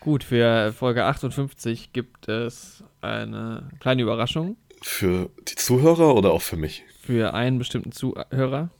Gut, 0.00 0.24
für 0.24 0.72
Folge 0.72 1.04
58 1.04 1.92
gibt 1.92 2.28
es 2.28 2.82
eine 3.02 3.68
kleine 3.80 4.02
Überraschung. 4.02 4.56
Für 4.80 5.28
die 5.46 5.56
Zuhörer 5.56 6.14
oder 6.14 6.32
auch 6.32 6.40
für 6.40 6.56
mich? 6.56 6.84
Für 7.02 7.34
einen 7.34 7.58
bestimmten 7.58 7.92
Zuhörer. 7.92 8.70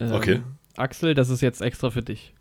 Ähm, 0.00 0.12
okay. 0.12 0.42
Axel, 0.76 1.14
das 1.14 1.30
ist 1.30 1.40
jetzt 1.42 1.62
extra 1.62 1.90
für 1.90 2.02
dich. 2.02 2.34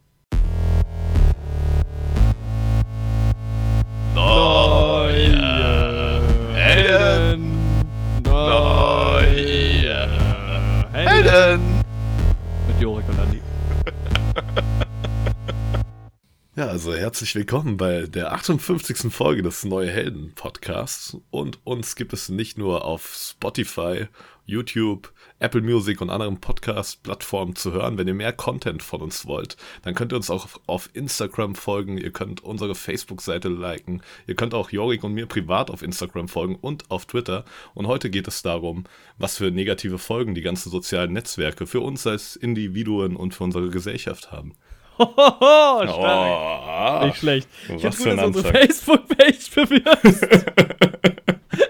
Ja, 16.56 16.68
also 16.68 16.94
herzlich 16.94 17.34
willkommen 17.34 17.78
bei 17.78 18.04
der 18.04 18.32
58. 18.32 19.12
Folge 19.12 19.42
des 19.42 19.66
Neue 19.66 19.90
Helden 19.90 20.34
Podcasts. 20.36 21.18
Und 21.32 21.58
uns 21.64 21.96
gibt 21.96 22.14
es 22.14 22.30
nicht 22.30 22.60
nur 22.60 22.86
auf 22.86 23.12
Spotify, 23.16 24.06
YouTube, 24.46 25.12
Apple 25.40 25.64
Music 25.64 26.00
und 26.00 26.12
anderen 26.12 26.40
Podcast-Plattformen 26.40 27.56
zu 27.56 27.72
hören. 27.72 27.98
Wenn 27.98 28.08
ihr 28.08 28.14
mehr 28.14 28.34
Content 28.34 28.84
von 28.84 29.02
uns 29.02 29.26
wollt, 29.26 29.58
dann 29.82 29.96
könnt 29.96 30.14
ihr 30.14 30.16
uns 30.16 30.30
auch 30.30 30.48
auf 30.68 30.92
Instagram 30.94 31.56
folgen. 31.56 31.98
Ihr 31.98 32.12
könnt 32.12 32.44
unsere 32.44 32.76
Facebook-Seite 32.76 33.50
liken. 33.50 34.04
Ihr 34.28 34.36
könnt 34.36 34.54
auch 34.54 34.70
Jorik 34.70 35.04
und 35.04 35.16
mir 35.16 35.26
privat 35.26 35.72
auf 35.72 35.82
Instagram 35.82 36.28
folgen 36.28 36.56
und 36.62 36.92
auf 36.92 37.08
Twitter. 37.08 37.46
Und 37.74 37.88
heute 37.88 38.12
geht 38.12 38.28
es 38.28 38.44
darum, 38.44 38.84
was 39.18 39.38
für 39.38 39.50
negative 39.50 39.98
Folgen 39.98 40.36
die 40.36 40.42
ganzen 40.42 40.70
sozialen 40.70 41.14
Netzwerke 41.14 41.66
für 41.66 41.80
uns 41.80 42.06
als 42.06 42.36
Individuen 42.36 43.16
und 43.16 43.34
für 43.34 43.44
unsere 43.44 43.72
Gesellschaft 43.72 44.32
haben. 44.32 44.54
Hohoho, 44.98 45.88
stark. 45.88 47.02
Oh, 47.02 47.06
Nicht 47.06 47.18
schlecht. 47.18 47.50
Ich 47.64 47.82
finde 47.82 47.90
gut, 47.98 48.08
dass 48.08 48.26
unsere 48.26 48.52
Facebook-Page 48.52 49.52
bewirst. 49.56 50.28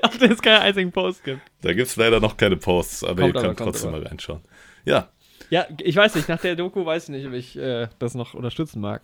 auf 0.02 0.18
der 0.20 0.32
es 0.32 0.42
keinen 0.42 0.62
einzigen 0.62 0.92
Post 0.92 1.24
gibt. 1.24 1.42
Da 1.62 1.74
gibt 1.74 1.88
es 1.88 1.96
leider 1.96 2.20
noch 2.20 2.38
keine 2.38 2.58
Posts, 2.58 3.04
aber 3.04 3.22
kommt 3.24 3.36
ihr 3.36 3.42
könnt 3.42 3.60
trotzdem 3.60 3.90
aber. 3.90 4.00
mal 4.00 4.08
reinschauen. 4.08 4.42
Ja. 4.86 5.10
Ja, 5.50 5.68
ich 5.82 5.96
weiß 5.96 6.16
nicht, 6.16 6.30
nach 6.30 6.40
der 6.42 6.56
Doku 6.56 6.86
weiß 6.86 7.04
ich 7.04 7.10
nicht, 7.10 7.28
ob 7.28 7.34
ich 7.34 7.56
äh, 7.58 7.88
das 8.00 8.16
noch 8.16 8.34
unterstützen 8.34 8.82
mag. 8.82 9.04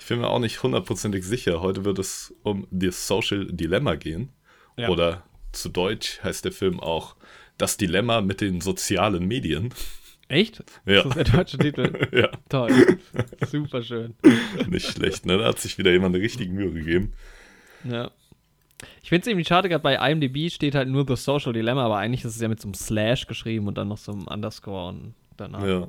Ich 0.00 0.06
bin 0.06 0.20
mir 0.20 0.28
auch 0.28 0.40
nicht 0.40 0.62
hundertprozentig 0.62 1.24
sicher. 1.24 1.62
Heute 1.62 1.84
wird 1.84 1.98
es 1.98 2.34
um 2.42 2.66
das 2.70 3.06
Social 3.06 3.46
Dilemma 3.46 3.94
gehen. 3.94 4.30
Ja. 4.76 4.88
Oder 4.90 5.22
zu 5.52 5.68
Deutsch 5.70 6.20
heißt 6.22 6.44
der 6.44 6.52
Film 6.52 6.80
auch 6.80 7.16
Das 7.56 7.78
Dilemma 7.78 8.20
mit 8.20 8.40
den 8.42 8.60
sozialen 8.60 9.26
Medien. 9.26 9.72
Echt? 10.28 10.64
Ja. 10.86 11.02
Das 11.02 11.06
ist 11.06 11.16
der 11.16 11.24
deutsche 11.24 11.58
Titel. 11.58 12.08
ja. 12.12 12.30
Toll. 12.48 12.98
Super 13.46 13.82
schön. 13.82 14.14
Nicht 14.68 14.90
schlecht, 14.90 15.24
ne? 15.24 15.38
Da 15.38 15.44
hat 15.44 15.60
sich 15.60 15.78
wieder 15.78 15.92
jemand 15.92 16.14
eine 16.14 16.24
richtige 16.24 16.52
Mühe 16.52 16.72
gegeben. 16.72 17.12
Ja. 17.84 18.10
Ich 19.02 19.08
finde 19.08 19.22
es 19.22 19.26
irgendwie 19.28 19.44
schade, 19.44 19.68
gerade 19.68 19.82
bei 19.82 19.94
IMDb 20.10 20.50
steht 20.50 20.74
halt 20.74 20.88
nur 20.88 21.06
The 21.06 21.16
Social 21.16 21.52
Dilemma, 21.52 21.84
aber 21.84 21.96
eigentlich 21.96 22.24
ist 22.24 22.34
es 22.34 22.40
ja 22.40 22.48
mit 22.48 22.60
so 22.60 22.66
einem 22.66 22.74
Slash 22.74 23.26
geschrieben 23.26 23.68
und 23.68 23.78
dann 23.78 23.88
noch 23.88 23.98
so 23.98 24.12
einem 24.12 24.26
Underscore 24.26 24.88
und 24.88 25.14
danach. 25.36 25.64
Ja, 25.64 25.88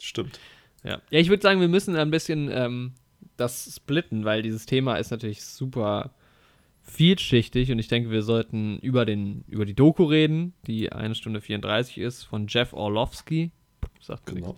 stimmt. 0.00 0.38
Ja, 0.82 1.00
ja 1.10 1.18
ich 1.18 1.28
würde 1.28 1.42
sagen, 1.42 1.60
wir 1.60 1.68
müssen 1.68 1.96
ein 1.96 2.10
bisschen 2.10 2.50
ähm, 2.52 2.92
das 3.36 3.76
splitten, 3.76 4.24
weil 4.24 4.42
dieses 4.42 4.66
Thema 4.66 4.96
ist 4.96 5.10
natürlich 5.10 5.42
super 5.42 6.10
vielschichtig 6.82 7.70
und 7.70 7.78
ich 7.78 7.88
denke, 7.88 8.10
wir 8.10 8.22
sollten 8.22 8.78
über, 8.80 9.06
den, 9.06 9.44
über 9.46 9.64
die 9.64 9.74
Doku 9.74 10.04
reden, 10.04 10.54
die 10.66 10.92
eine 10.92 11.14
Stunde 11.14 11.40
34 11.40 11.98
ist, 11.98 12.24
von 12.24 12.48
Jeff 12.48 12.72
Orlovsky 12.72 13.52
sagt 14.00 14.26
genau. 14.26 14.56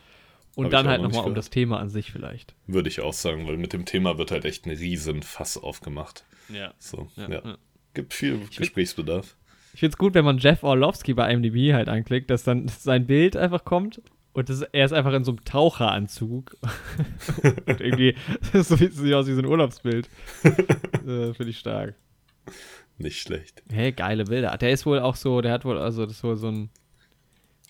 Und 0.55 0.67
Hab 0.67 0.73
dann 0.73 0.89
halt 0.89 1.03
nochmal 1.03 1.25
um 1.25 1.35
das 1.35 1.49
Thema 1.49 1.81
an 1.81 1.89
sich 1.89 2.13
vielleicht. 2.13 2.55
Würde 2.67 2.89
ich 2.89 3.01
auch 3.01 3.15
sagen, 3.15 3.47
weil 3.47 3.57
mit 3.57 3.73
dem 3.73 3.87
Thema 3.87 4.19
wird 4.19 4.31
halt 4.31 4.45
echt 4.45 4.67
ein 4.67 4.71
riesen 4.71 5.23
Fass 5.23 5.57
aufgemacht. 5.57 6.25
Ja. 6.51 6.75
So, 6.79 7.09
ja. 7.17 7.31
ja. 7.31 7.59
Gibt 7.95 8.13
viel 8.13 8.39
ich 8.51 8.59
Gesprächsbedarf. 8.59 9.37
ich 9.73 9.81
finde 9.81 9.95
es 9.95 9.99
gut, 9.99 10.13
wenn 10.13 10.27
man 10.27 10.39
Jeff 10.39 10.63
Orlovsky 10.63 11.15
bei 11.15 11.33
IMDb 11.33 11.73
halt 11.73 11.89
anklickt, 11.89 12.29
dass 12.29 12.45
dann 12.45 12.69
sein 12.69 13.07
Bild 13.07 13.35
einfach 13.37 13.65
kommt 13.65 14.03
und 14.35 14.49
das, 14.49 14.63
er 14.63 14.85
ist 14.85 14.93
einfach 14.93 15.13
in 15.13 15.25
so 15.25 15.33
einem 15.33 15.45
Taucheranzug. 15.45 16.57
und 17.67 17.81
irgendwie, 17.81 18.17
so 18.53 18.77
sieht 18.77 18.93
es 18.93 19.13
aus 19.13 19.27
wie 19.27 19.35
so 19.35 19.41
ein 19.41 19.47
Urlaubsbild. 19.47 20.09
äh, 20.45 21.35
finde 21.35 21.49
ich 21.49 21.59
stark. 21.59 21.95
Nicht 22.99 23.21
schlecht. 23.21 23.63
Hey, 23.71 23.93
geile 23.93 24.25
Bilder. 24.25 24.57
Der 24.57 24.71
ist 24.71 24.87
wohl 24.87 25.01
auch 25.01 25.17
so, 25.17 25.41
der 25.41 25.53
hat 25.53 25.65
wohl, 25.65 25.79
also 25.79 26.07
das 26.07 26.17
ist 26.17 26.25
wohl 26.25 26.37
so 26.37 26.49
ein 26.49 26.71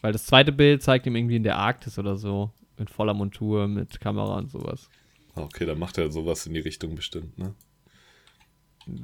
weil 0.03 0.13
das 0.13 0.27
zweite 0.27 0.53
Bild 0.53 0.83
zeigt 0.83 1.07
ihm 1.07 1.17
irgendwie 1.17 1.37
in 1.37 1.43
der 1.43 1.57
Arktis 1.57 1.99
oder 1.99 2.17
so. 2.17 2.51
Mit 2.79 2.91
voller 2.91 3.15
Montur, 3.15 3.69
mit 3.69 4.01
Kamera 4.01 4.37
und 4.39 4.51
sowas. 4.51 4.91
Okay, 5.35 5.65
dann 5.65 5.79
macht 5.79 5.99
er 5.99 6.11
sowas 6.11 6.47
in 6.47 6.55
die 6.55 6.61
Richtung 6.61 6.95
bestimmt, 6.95 7.39
ne? 7.39 7.55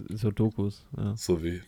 So 0.09 0.31
Dokus, 0.31 0.85
ja. 0.97 1.17
So 1.17 1.43
wie. 1.43 1.63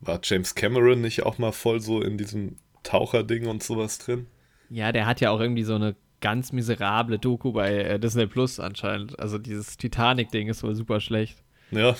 War 0.00 0.20
James 0.22 0.54
Cameron 0.54 1.00
nicht 1.00 1.24
auch 1.24 1.38
mal 1.38 1.52
voll 1.52 1.80
so 1.80 2.02
in 2.02 2.18
diesem 2.18 2.56
Taucherding 2.82 3.46
und 3.46 3.62
sowas 3.62 3.98
drin? 3.98 4.26
Ja, 4.68 4.92
der 4.92 5.06
hat 5.06 5.20
ja 5.20 5.30
auch 5.30 5.40
irgendwie 5.40 5.62
so 5.62 5.74
eine 5.74 5.96
ganz 6.20 6.52
miserable 6.52 7.18
Doku 7.18 7.52
bei 7.52 7.74
äh, 7.74 7.98
Disney 7.98 8.26
Plus 8.26 8.60
anscheinend. 8.60 9.18
Also 9.18 9.38
dieses 9.38 9.76
Titanic-Ding 9.76 10.48
ist 10.48 10.62
wohl 10.62 10.74
super 10.74 11.00
schlecht. 11.00 11.42
Ja. 11.70 11.96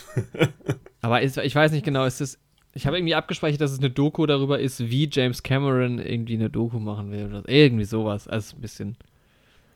Aber 1.01 1.23
ist, 1.23 1.39
ich 1.39 1.55
weiß 1.55 1.73
nicht 1.73 1.85
genau, 1.85 2.05
ist 2.05 2.21
das 2.21 2.39
ich 2.77 2.87
habe 2.87 2.99
irgendwie 2.99 3.15
abgespeichert, 3.15 3.61
dass 3.61 3.73
es 3.73 3.79
eine 3.79 3.89
Doku 3.89 4.27
darüber 4.27 4.61
ist, 4.61 4.91
wie 4.91 5.09
James 5.11 5.43
Cameron 5.43 5.99
irgendwie 5.99 6.35
eine 6.35 6.51
Doku 6.51 6.79
machen 6.79 7.11
will 7.11 7.25
oder 7.25 7.49
irgendwie 7.49 7.87
sowas. 7.87 8.29
Also 8.29 8.55
ein 8.55 8.61
bisschen. 8.61 8.97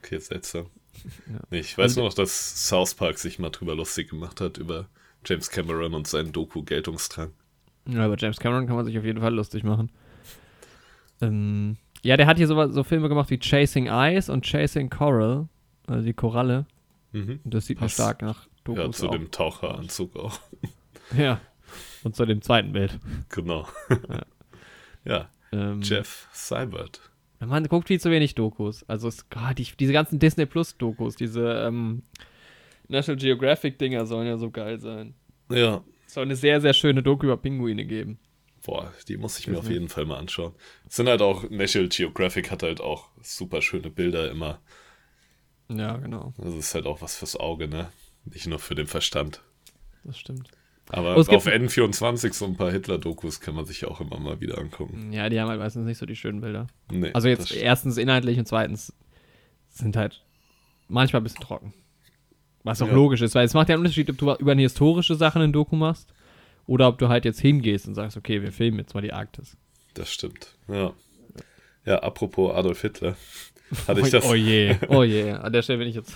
Okay, 0.03 0.19
seltsam. 0.19 0.67
Ja. 1.27 1.41
Nee, 1.51 1.61
ich 1.61 1.79
weiß 1.79 1.97
nur 1.97 2.05
noch, 2.05 2.15
dass 2.15 2.69
South 2.69 2.95
Park 2.95 3.19
sich 3.19 3.39
mal 3.39 3.49
drüber 3.49 3.75
lustig 3.75 4.11
gemacht 4.11 4.43
hat, 4.43 4.59
über 4.59 4.87
James 5.25 5.49
Cameron 5.51 5.95
und 5.95 6.09
seinen 6.09 6.33
Doku-Geltungsdrang. 6.33 7.31
Ja, 7.89 8.05
über 8.05 8.19
James 8.19 8.39
Cameron 8.39 8.67
kann 8.67 8.77
man 8.77 8.85
sich 8.85 8.99
auf 8.99 9.05
jeden 9.05 9.21
Fall 9.21 9.35
lustig 9.35 9.65
machen. 9.65 9.91
Ähm, 11.23 11.79
ja, 12.03 12.19
der 12.19 12.27
hat 12.27 12.37
hier 12.37 12.47
so, 12.47 12.71
so, 12.71 12.85
Filme 12.85 13.09
gemacht 13.09 13.31
wie 13.31 13.39
Chasing 13.39 13.87
Eyes 13.87 14.29
und 14.29 14.45
Chasing 14.45 14.91
Coral, 14.91 15.49
also 15.87 16.05
die 16.05 16.13
Koralle. 16.13 16.67
Mhm. 17.13 17.41
Und 17.45 17.55
das 17.55 17.65
sieht 17.65 17.81
mir 17.81 17.89
stark 17.89 18.21
nach 18.21 18.47
Dokus 18.65 18.85
Ja, 18.85 18.93
zu 18.93 19.09
aus. 19.09 19.13
dem 19.13 19.31
Taucheranzug 19.31 20.17
auch. 20.17 20.39
Ja. 21.17 21.41
Und 22.03 22.17
zu 22.17 22.27
dem 22.27 22.43
zweiten 22.43 22.73
Bild. 22.73 22.99
Genau. 23.29 23.69
Ja. 25.05 25.05
ja. 25.05 25.31
Ähm, 25.53 25.81
Jeff 25.83 26.29
Seibert. 26.33 27.01
Man 27.41 27.65
guckt 27.69 27.89
viel 27.89 28.01
zu 28.01 28.11
wenig 28.11 28.35
Dokus. 28.35 28.85
Also 28.89 29.09
es, 29.09 29.25
oh, 29.35 29.55
die, 29.57 29.67
diese 29.79 29.93
ganzen 29.93 30.19
Disney 30.19 30.45
Plus 30.45 30.77
Dokus, 30.77 31.17
diese 31.17 31.65
ähm, 31.67 32.03
National 32.89 33.19
Geographic 33.19 33.79
Dinger 33.79 34.05
sollen 34.05 34.27
ja 34.27 34.37
so 34.37 34.51
geil 34.51 34.79
sein. 34.79 35.15
Ja. 35.51 35.83
Es 36.07 36.15
soll 36.15 36.25
eine 36.25 36.37
sehr, 36.37 36.61
sehr 36.61 36.75
schöne 36.75 37.03
Doku 37.03 37.27
über 37.27 37.37
Pinguine 37.37 37.87
geben. 37.87 38.19
Boah, 38.63 38.93
die 39.09 39.17
muss 39.17 39.39
ich 39.39 39.47
mir 39.47 39.59
auf 39.59 39.71
jeden 39.71 39.89
Fall 39.89 40.05
mal 40.05 40.19
anschauen. 40.19 40.53
Es 40.87 40.97
sind 40.97 41.09
halt 41.09 41.23
auch, 41.23 41.49
National 41.49 41.89
Geographic 41.89 42.51
hat 42.51 42.63
halt 42.63 42.81
auch 42.81 43.09
super 43.23 43.63
schöne 43.63 43.89
Bilder 43.91 44.31
immer. 44.31 44.61
Ja, 45.69 45.97
genau. 45.97 46.35
Das 46.37 46.55
ist 46.55 46.75
halt 46.75 46.87
auch 46.87 47.01
was 47.01 47.17
fürs 47.17 47.37
Auge, 47.37 47.69
ne? 47.69 47.91
Nicht 48.25 48.47
nur 48.47 48.59
für 48.59 48.75
den 48.75 48.87
Verstand. 48.87 49.43
Das 50.05 50.19
stimmt. 50.19 50.51
Aber 50.93 51.17
oh, 51.17 51.21
auf 51.21 51.47
N24 51.47 52.33
so 52.33 52.45
ein 52.47 52.57
paar 52.57 52.71
Hitler-Dokus 52.71 53.41
kann 53.41 53.55
man 53.55 53.65
sich 53.65 53.85
auch 53.85 54.01
immer 54.01 54.19
mal 54.19 54.41
wieder 54.41 54.59
angucken. 54.59 55.13
Ja, 55.13 55.29
die 55.29 55.41
haben 55.41 55.49
halt 55.49 55.61
meistens 55.61 55.87
nicht 55.87 55.99
so 55.99 56.07
die 56.07 56.17
schönen 56.17 56.41
Bilder. 56.41 56.67
Nee, 56.91 57.11
also 57.13 57.29
jetzt 57.29 57.55
erstens 57.55 57.97
inhaltlich 57.97 58.39
und 58.39 58.47
zweitens 58.47 58.93
sind 59.69 59.97
halt 59.97 60.25
manchmal 60.89 61.21
ein 61.21 61.25
bisschen 61.25 61.43
trocken. 61.43 61.73
Was 62.65 62.83
auch 62.83 62.89
ja. 62.89 62.95
logisch 62.95 63.23
ist, 63.23 63.35
weil 63.35 63.47
es 63.47 63.55
macht 63.55 63.69
ja 63.69 63.75
einen 63.75 63.85
Unterschied, 63.85 64.11
ob 64.11 64.19
du 64.19 64.35
über 64.35 64.53
eine 64.53 64.63
historische 64.63 65.15
Sache 65.15 65.39
einen 65.39 65.53
Doku 65.53 65.77
machst 65.77 66.13
oder 66.67 66.89
ob 66.89 66.99
du 66.99 67.09
halt 67.09 67.25
jetzt 67.25 67.41
hingehst 67.41 67.87
und 67.87 67.95
sagst, 67.95 68.17
okay, 68.17 68.43
wir 68.43 68.53
filmen 68.53 68.79
jetzt 68.79 68.95
mal 68.95 69.01
die 69.01 69.13
Arktis. 69.13 69.57
Das 69.95 70.13
stimmt, 70.13 70.57
ja. 70.69 70.93
Ja, 71.87 72.01
apropos 72.01 72.55
Adolf 72.55 72.83
Hitler. 72.83 73.17
Hatte 73.87 74.01
ich 74.01 74.11
das? 74.11 74.25
Oh 74.25 74.35
je, 74.35 74.77
oh 74.89 75.05
je. 75.05 75.33
An 75.33 75.53
der 75.53 75.63
Stelle 75.63 75.79
bin 75.79 75.89
ich 75.89 75.95
jetzt. 75.95 76.15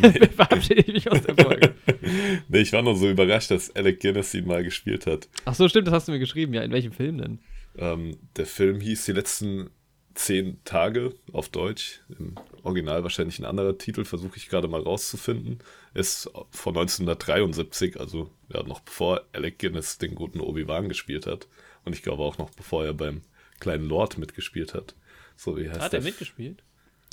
Nee. 0.00 0.26
verabschiede 0.36 0.80
ich 0.80 0.92
mich 0.92 1.10
aus 1.10 1.22
der 1.22 1.36
Folge. 1.36 1.69
nee, 2.48 2.60
ich 2.60 2.72
war 2.72 2.82
nur 2.82 2.96
so 2.96 3.08
überrascht, 3.08 3.50
dass 3.50 3.74
Alec 3.74 4.00
Guinness 4.00 4.34
ihn 4.34 4.46
mal 4.46 4.62
gespielt 4.62 5.06
hat. 5.06 5.28
Ach 5.44 5.54
so, 5.54 5.68
stimmt, 5.68 5.86
das 5.86 5.94
hast 5.94 6.08
du 6.08 6.12
mir 6.12 6.18
geschrieben. 6.18 6.54
Ja, 6.54 6.62
in 6.62 6.72
welchem 6.72 6.92
Film 6.92 7.18
denn? 7.18 7.38
Ähm, 7.76 8.16
der 8.36 8.46
Film 8.46 8.80
hieß 8.80 9.04
Die 9.04 9.12
letzten 9.12 9.70
zehn 10.14 10.62
Tage 10.64 11.14
auf 11.32 11.48
Deutsch. 11.48 12.00
Im 12.18 12.34
Original 12.62 13.02
wahrscheinlich 13.02 13.38
ein 13.38 13.44
anderer 13.44 13.78
Titel, 13.78 14.04
versuche 14.04 14.36
ich 14.36 14.48
gerade 14.48 14.68
mal 14.68 14.82
rauszufinden. 14.82 15.58
Ist 15.94 16.30
von 16.50 16.76
1973, 16.76 17.98
also 17.98 18.30
ja, 18.52 18.62
noch 18.62 18.80
bevor 18.80 19.22
Alec 19.32 19.58
Guinness 19.58 19.98
den 19.98 20.14
guten 20.14 20.40
Obi-Wan 20.40 20.88
gespielt 20.88 21.26
hat. 21.26 21.48
Und 21.84 21.94
ich 21.94 22.02
glaube 22.02 22.22
auch 22.22 22.38
noch 22.38 22.50
bevor 22.50 22.84
er 22.84 22.94
beim 22.94 23.22
kleinen 23.60 23.86
Lord 23.86 24.18
mitgespielt 24.18 24.74
hat. 24.74 24.94
So 25.36 25.56
wie 25.56 25.68
heißt 25.68 25.80
Hat 25.80 25.94
er 25.94 26.02
mitgespielt? 26.02 26.62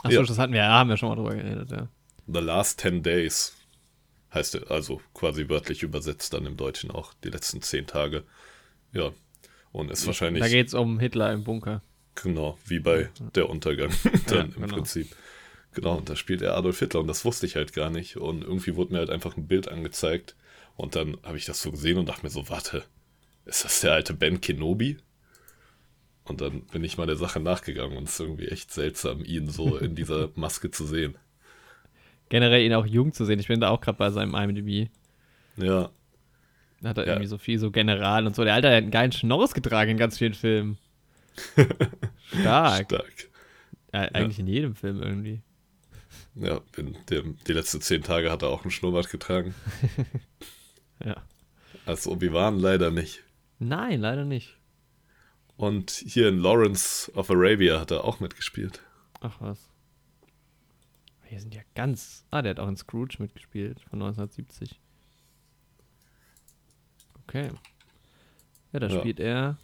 Achso, 0.03 0.19
ja. 0.19 0.25
das 0.25 0.37
hatten 0.37 0.53
wir, 0.53 0.59
ja, 0.59 0.69
haben 0.69 0.89
wir 0.89 0.97
schon 0.97 1.09
mal 1.09 1.15
drüber 1.15 1.35
geredet, 1.35 1.71
ja. 1.71 1.87
The 2.27 2.39
Last 2.39 2.79
Ten 2.79 3.03
Days 3.03 3.55
heißt 4.33 4.56
er, 4.56 4.71
also 4.71 5.01
quasi 5.13 5.50
wörtlich 5.50 5.83
übersetzt 5.83 6.33
dann 6.33 6.45
im 6.45 6.57
Deutschen 6.57 6.91
auch, 6.91 7.13
die 7.24 7.29
letzten 7.29 7.62
zehn 7.62 7.88
Tage. 7.88 8.24
Ja. 8.94 9.12
Und 9.71 9.91
ist 9.91 10.07
wahrscheinlich. 10.07 10.41
Da 10.41 10.50
geht 10.50 10.68
es 10.68 10.74
um 10.74 11.00
Hitler 11.00 11.31
im 11.33 11.44
Bunker. 11.44 11.81
Genau, 12.15 12.57
wie 12.65 12.79
bei 12.79 13.09
Der 13.35 13.50
Untergang 13.50 13.91
dann 14.27 14.38
ja, 14.38 14.44
im 14.44 14.53
genau. 14.53 14.75
Prinzip. 14.75 15.15
Genau, 15.74 15.97
und 15.97 16.09
da 16.09 16.15
spielt 16.15 16.41
er 16.41 16.56
Adolf 16.57 16.79
Hitler 16.79 17.01
und 17.01 17.07
das 17.07 17.25
wusste 17.25 17.45
ich 17.45 17.56
halt 17.56 17.74
gar 17.74 17.89
nicht. 17.89 18.18
Und 18.18 18.44
irgendwie 18.44 18.75
wurde 18.75 18.94
mir 18.94 19.00
halt 19.00 19.09
einfach 19.09 19.38
ein 19.38 19.47
Bild 19.47 19.68
angezeigt. 19.68 20.35
Und 20.75 20.95
dann 20.95 21.18
habe 21.23 21.38
ich 21.38 21.45
das 21.45 21.62
so 21.62 21.71
gesehen 21.71 21.97
und 21.97 22.09
dachte 22.09 22.23
mir 22.23 22.30
so, 22.30 22.50
warte, 22.50 22.83
ist 23.45 23.65
das 23.65 23.81
der 23.81 23.94
alte 23.94 24.13
Ben 24.13 24.41
Kenobi? 24.41 24.97
Und 26.23 26.41
dann 26.41 26.62
bin 26.62 26.83
ich 26.83 26.97
mal 26.97 27.07
der 27.07 27.15
Sache 27.15 27.39
nachgegangen 27.39 27.97
und 27.97 28.06
es 28.06 28.13
ist 28.13 28.19
irgendwie 28.19 28.47
echt 28.47 28.71
seltsam, 28.71 29.23
ihn 29.23 29.50
so 29.50 29.77
in 29.77 29.95
dieser 29.95 30.30
Maske 30.35 30.71
zu 30.71 30.85
sehen. 30.85 31.18
Generell 32.29 32.65
ihn 32.65 32.74
auch 32.74 32.85
jung 32.85 33.13
zu 33.13 33.25
sehen. 33.25 33.39
Ich 33.39 33.47
bin 33.47 33.59
da 33.59 33.69
auch 33.69 33.81
gerade 33.81 33.97
bei 33.97 34.09
seinem 34.09 34.35
IMDb. 34.35 34.89
Ja. 35.57 35.89
Da 36.81 36.89
hat 36.89 36.97
er 36.97 37.06
Ja. 37.06 37.13
irgendwie 37.13 37.27
so 37.27 37.38
viel 37.38 37.57
so 37.59 37.71
General 37.71 38.25
und 38.27 38.35
so. 38.35 38.44
Der 38.44 38.53
Alter 38.53 38.69
hat 38.69 38.75
einen 38.77 38.91
geilen 38.91 39.12
Schnorres 39.12 39.53
getragen 39.53 39.91
in 39.91 39.97
ganz 39.97 40.18
vielen 40.18 40.33
Filmen. 40.33 40.77
Stark. 42.41 42.85
Stark. 42.85 43.13
Äh, 43.91 44.09
eigentlich 44.13 44.39
in 44.39 44.47
jedem 44.47 44.75
Film 44.75 45.01
irgendwie. 45.01 45.41
Ja, 46.35 46.62
in 46.75 46.95
dem, 47.09 47.38
die 47.47 47.53
letzten 47.53 47.81
zehn 47.81 48.03
Tage 48.03 48.30
hat 48.31 48.44
er 48.44 48.50
auch 48.50 48.62
einen 48.63 48.71
Schnurrbart 48.71 49.09
getragen. 49.09 49.53
Ja. 51.06 51.15
Als 51.85 52.07
Obi-Wan 52.07 52.57
leider 52.59 52.89
nicht. 52.89 53.23
Nein, 53.59 54.01
leider 54.01 54.25
nicht. 54.25 54.57
Und 55.56 55.91
hier 55.91 56.27
in 56.27 56.39
Lawrence 56.39 57.12
of 57.15 57.30
Arabia 57.30 57.80
hat 57.80 57.91
er 57.91 58.03
auch 58.03 58.19
mitgespielt. 58.19 58.81
Ach 59.21 59.35
was. 59.39 59.69
Wir 61.29 61.39
sind 61.39 61.53
ja 61.53 61.62
ganz. 61.75 62.25
Ah, 62.31 62.41
der 62.41 62.51
hat 62.51 62.59
auch 62.59 62.68
in 62.68 62.77
Scrooge 62.77 63.18
mitgespielt 63.19 63.81
von 63.81 64.01
1970. 64.01 64.79
Okay. 67.24 67.50
Ja, 68.71 68.79
da 68.79 68.88
Ja. 68.88 69.00
spielt 69.00 69.19
er 69.19 69.57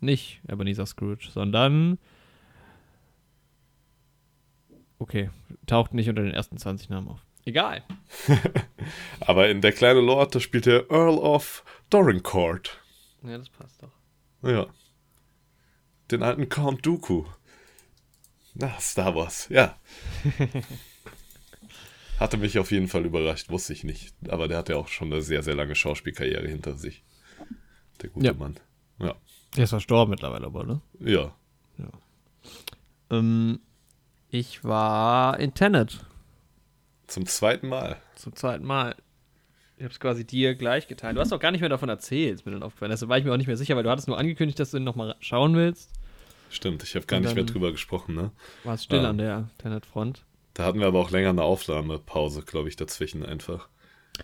nicht 0.00 0.40
Ebenezer 0.48 0.86
Scrooge, 0.86 1.28
sondern. 1.30 1.98
Okay, 4.98 5.30
taucht 5.66 5.94
nicht 5.94 6.08
unter 6.08 6.22
den 6.22 6.32
ersten 6.32 6.56
20 6.58 6.88
Namen 6.88 7.08
auf. 7.08 7.20
Egal. 7.44 7.82
Aber 9.20 9.48
in 9.48 9.60
Der 9.60 9.72
kleine 9.72 10.00
Lord, 10.00 10.34
da 10.34 10.40
spielt 10.40 10.66
er 10.66 10.90
Earl 10.90 11.18
of 11.18 11.64
Dorincourt. 11.90 12.80
Ja, 13.22 13.38
das 13.38 13.48
passt 13.50 13.82
doch. 13.82 13.92
Ja. 14.42 14.66
Den 16.10 16.22
alten 16.22 16.48
Count 16.48 16.84
Dooku. 16.84 17.24
Na, 18.54 18.78
Star 18.80 19.14
Wars, 19.14 19.48
ja. 19.48 19.78
Hatte 22.18 22.36
mich 22.38 22.58
auf 22.58 22.70
jeden 22.70 22.88
Fall 22.88 23.04
überrascht, 23.04 23.50
wusste 23.50 23.72
ich 23.72 23.84
nicht. 23.84 24.14
Aber 24.28 24.48
der 24.48 24.58
hat 24.58 24.68
ja 24.68 24.76
auch 24.76 24.88
schon 24.88 25.12
eine 25.12 25.20
sehr, 25.22 25.42
sehr 25.42 25.54
lange 25.54 25.74
Schauspielkarriere 25.74 26.48
hinter 26.48 26.74
sich. 26.74 27.02
Der 28.02 28.10
gute 28.10 28.26
Ja. 28.26 28.32
Mann. 28.34 28.56
Ja. 28.98 29.14
Der 29.56 29.64
ist 29.64 29.70
verstorben 29.70 30.10
mittlerweile, 30.10 30.46
aber, 30.46 30.64
ne? 30.64 30.80
Ja. 31.00 31.34
Ähm, 33.10 33.60
ich 34.30 34.64
war 34.64 35.38
in 35.38 35.54
Tenet 35.54 36.04
Zum 37.06 37.26
zweiten 37.26 37.68
Mal. 37.68 37.96
zum 38.16 38.34
zweiten 38.34 38.64
Mal. 38.64 38.96
Ich 39.76 39.84
habe 39.84 39.92
es 39.92 40.00
quasi 40.00 40.26
dir 40.26 40.54
gleich 40.54 40.88
geteilt. 40.88 41.16
Du 41.16 41.20
hast 41.20 41.32
auch 41.32 41.38
gar 41.38 41.50
nicht 41.52 41.60
mehr 41.60 41.68
davon 41.68 41.88
erzählt, 41.90 42.34
ist 42.36 42.46
mir 42.46 42.52
dann 42.52 42.62
aufgefallen. 42.62 42.90
Deshalb 42.90 43.10
war 43.10 43.18
ich 43.18 43.24
mir 43.24 43.32
auch 43.32 43.36
nicht 43.36 43.46
mehr 43.46 43.56
sicher, 43.58 43.76
weil 43.76 43.82
du 43.82 43.90
hattest 43.90 44.08
nur 44.08 44.18
angekündigt, 44.18 44.58
dass 44.58 44.70
du 44.70 44.78
ihn 44.78 44.84
nochmal 44.84 45.14
schauen 45.20 45.54
willst. 45.54 45.90
Stimmt, 46.50 46.82
ich 46.82 46.94
habe 46.96 47.06
gar 47.06 47.20
nicht 47.20 47.34
mehr 47.34 47.44
drüber 47.44 47.72
gesprochen, 47.72 48.14
ne? 48.14 48.30
War 48.64 48.74
es 48.74 48.84
still 48.84 49.02
Ja. 49.02 49.10
an 49.10 49.18
der 49.18 49.50
Tenet-Front. 49.58 50.24
Da 50.56 50.64
hatten 50.64 50.80
wir 50.80 50.86
aber 50.86 51.00
auch 51.00 51.10
länger 51.10 51.28
eine 51.28 51.42
Aufnahmepause, 51.42 52.40
glaube 52.40 52.70
ich, 52.70 52.76
dazwischen 52.76 53.22
einfach. 53.22 53.68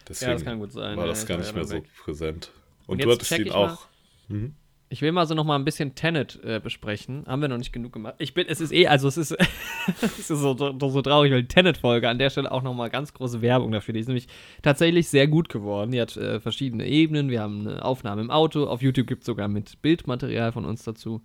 Deswegen 0.08 0.30
Ja, 0.30 0.34
das 0.36 0.44
kann 0.44 0.58
gut 0.58 0.72
sein. 0.72 0.96
war 0.96 1.06
das 1.06 1.26
gar 1.26 1.36
nicht 1.36 1.54
mehr 1.54 1.66
so 1.66 1.74
weg. 1.74 1.84
präsent. 2.02 2.50
Und, 2.86 2.94
Und 2.94 3.04
du 3.04 3.12
hattest 3.12 3.38
ihn 3.38 3.52
auch. 3.52 3.86
Mhm. 4.28 4.54
Ich 4.88 5.02
will 5.02 5.12
mal 5.12 5.26
so 5.26 5.34
noch 5.34 5.44
mal 5.44 5.56
ein 5.56 5.64
bisschen 5.66 5.94
Tenet 5.94 6.40
äh, 6.42 6.58
besprechen. 6.58 7.24
Haben 7.26 7.42
wir 7.42 7.48
noch 7.48 7.58
nicht 7.58 7.72
genug 7.72 7.92
gemacht. 7.92 8.14
Ich 8.16 8.32
bin, 8.32 8.46
es 8.48 8.62
ist 8.62 8.72
eh, 8.72 8.86
also 8.86 9.08
es 9.08 9.18
ist, 9.18 9.36
es 10.00 10.02
ist 10.18 10.28
so, 10.28 10.56
so, 10.56 10.72
so 10.78 11.02
traurig, 11.02 11.32
weil 11.32 11.42
die 11.42 11.48
Tenet-Folge 11.48 12.08
an 12.08 12.18
der 12.18 12.30
Stelle 12.30 12.50
auch 12.50 12.62
noch 12.62 12.72
mal 12.72 12.88
ganz 12.88 13.12
große 13.12 13.42
Werbung 13.42 13.70
dafür. 13.70 13.92
Die 13.92 14.00
ist 14.00 14.06
nämlich 14.06 14.26
tatsächlich 14.62 15.08
sehr 15.08 15.28
gut 15.28 15.50
geworden. 15.50 15.90
Die 15.92 16.00
hat 16.00 16.16
äh, 16.16 16.40
verschiedene 16.40 16.86
Ebenen. 16.86 17.28
Wir 17.28 17.42
haben 17.42 17.68
eine 17.68 17.84
Aufnahme 17.84 18.22
im 18.22 18.30
Auto. 18.30 18.64
Auf 18.64 18.80
YouTube 18.80 19.06
gibt 19.06 19.20
es 19.22 19.26
sogar 19.26 19.48
mit 19.48 19.82
Bildmaterial 19.82 20.52
von 20.52 20.64
uns 20.64 20.82
dazu. 20.82 21.20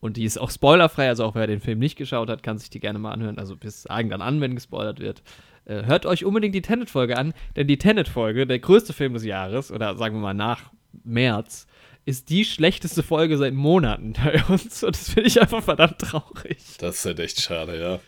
Und 0.00 0.16
die 0.16 0.24
ist 0.24 0.38
auch 0.38 0.50
spoilerfrei, 0.50 1.08
also 1.08 1.24
auch 1.24 1.34
wer 1.34 1.46
den 1.46 1.60
Film 1.60 1.78
nicht 1.78 1.96
geschaut 1.96 2.28
hat, 2.28 2.42
kann 2.42 2.58
sich 2.58 2.70
die 2.70 2.80
gerne 2.80 2.98
mal 2.98 3.12
anhören. 3.12 3.38
Also 3.38 3.56
bis 3.56 3.82
sagen 3.82 4.10
dann 4.10 4.22
an, 4.22 4.40
wenn 4.40 4.54
gespoilert 4.54 5.00
wird. 5.00 5.22
Äh, 5.64 5.84
hört 5.84 6.06
euch 6.06 6.24
unbedingt 6.24 6.54
die 6.54 6.62
Tenet-Folge 6.62 7.16
an, 7.16 7.32
denn 7.56 7.66
die 7.66 7.78
Tenet-Folge, 7.78 8.46
der 8.46 8.58
größte 8.58 8.92
Film 8.92 9.14
des 9.14 9.24
Jahres, 9.24 9.72
oder 9.72 9.96
sagen 9.96 10.16
wir 10.16 10.20
mal 10.20 10.34
nach 10.34 10.70
März, 11.04 11.66
ist 12.04 12.30
die 12.30 12.44
schlechteste 12.44 13.02
Folge 13.02 13.36
seit 13.36 13.54
Monaten 13.54 14.12
bei 14.12 14.42
uns. 14.48 14.84
Und 14.84 14.94
das 14.94 15.10
finde 15.10 15.28
ich 15.28 15.40
einfach 15.40 15.62
verdammt 15.62 15.98
traurig. 15.98 16.58
Das 16.78 16.96
ist 16.96 17.04
halt 17.06 17.18
echt 17.18 17.40
schade, 17.40 17.80
ja. 17.80 17.98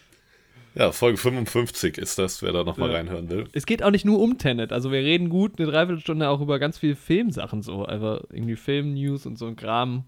Ja, 0.74 0.92
Folge 0.92 1.16
55 1.18 1.98
ist 1.98 2.18
das, 2.18 2.40
wer 2.42 2.52
da 2.52 2.62
nochmal 2.62 2.90
Ja. 2.90 2.96
reinhören 2.96 3.28
will. 3.28 3.46
Es 3.52 3.66
geht 3.66 3.82
auch 3.82 3.90
nicht 3.90 4.04
nur 4.04 4.20
um 4.20 4.38
Tenet. 4.38 4.72
Also 4.72 4.92
wir 4.92 5.00
reden 5.00 5.28
gut 5.28 5.58
eine 5.58 5.66
Dreiviertelstunde 5.68 6.28
auch 6.28 6.40
über 6.40 6.60
ganz 6.60 6.78
viele 6.78 6.94
Filmsachen 6.94 7.62
so. 7.62 7.84
Also 7.84 8.20
irgendwie 8.30 8.54
Film-News 8.54 9.26
und 9.26 9.36
so 9.38 9.46
ein 9.46 9.56
Kram. 9.56 10.04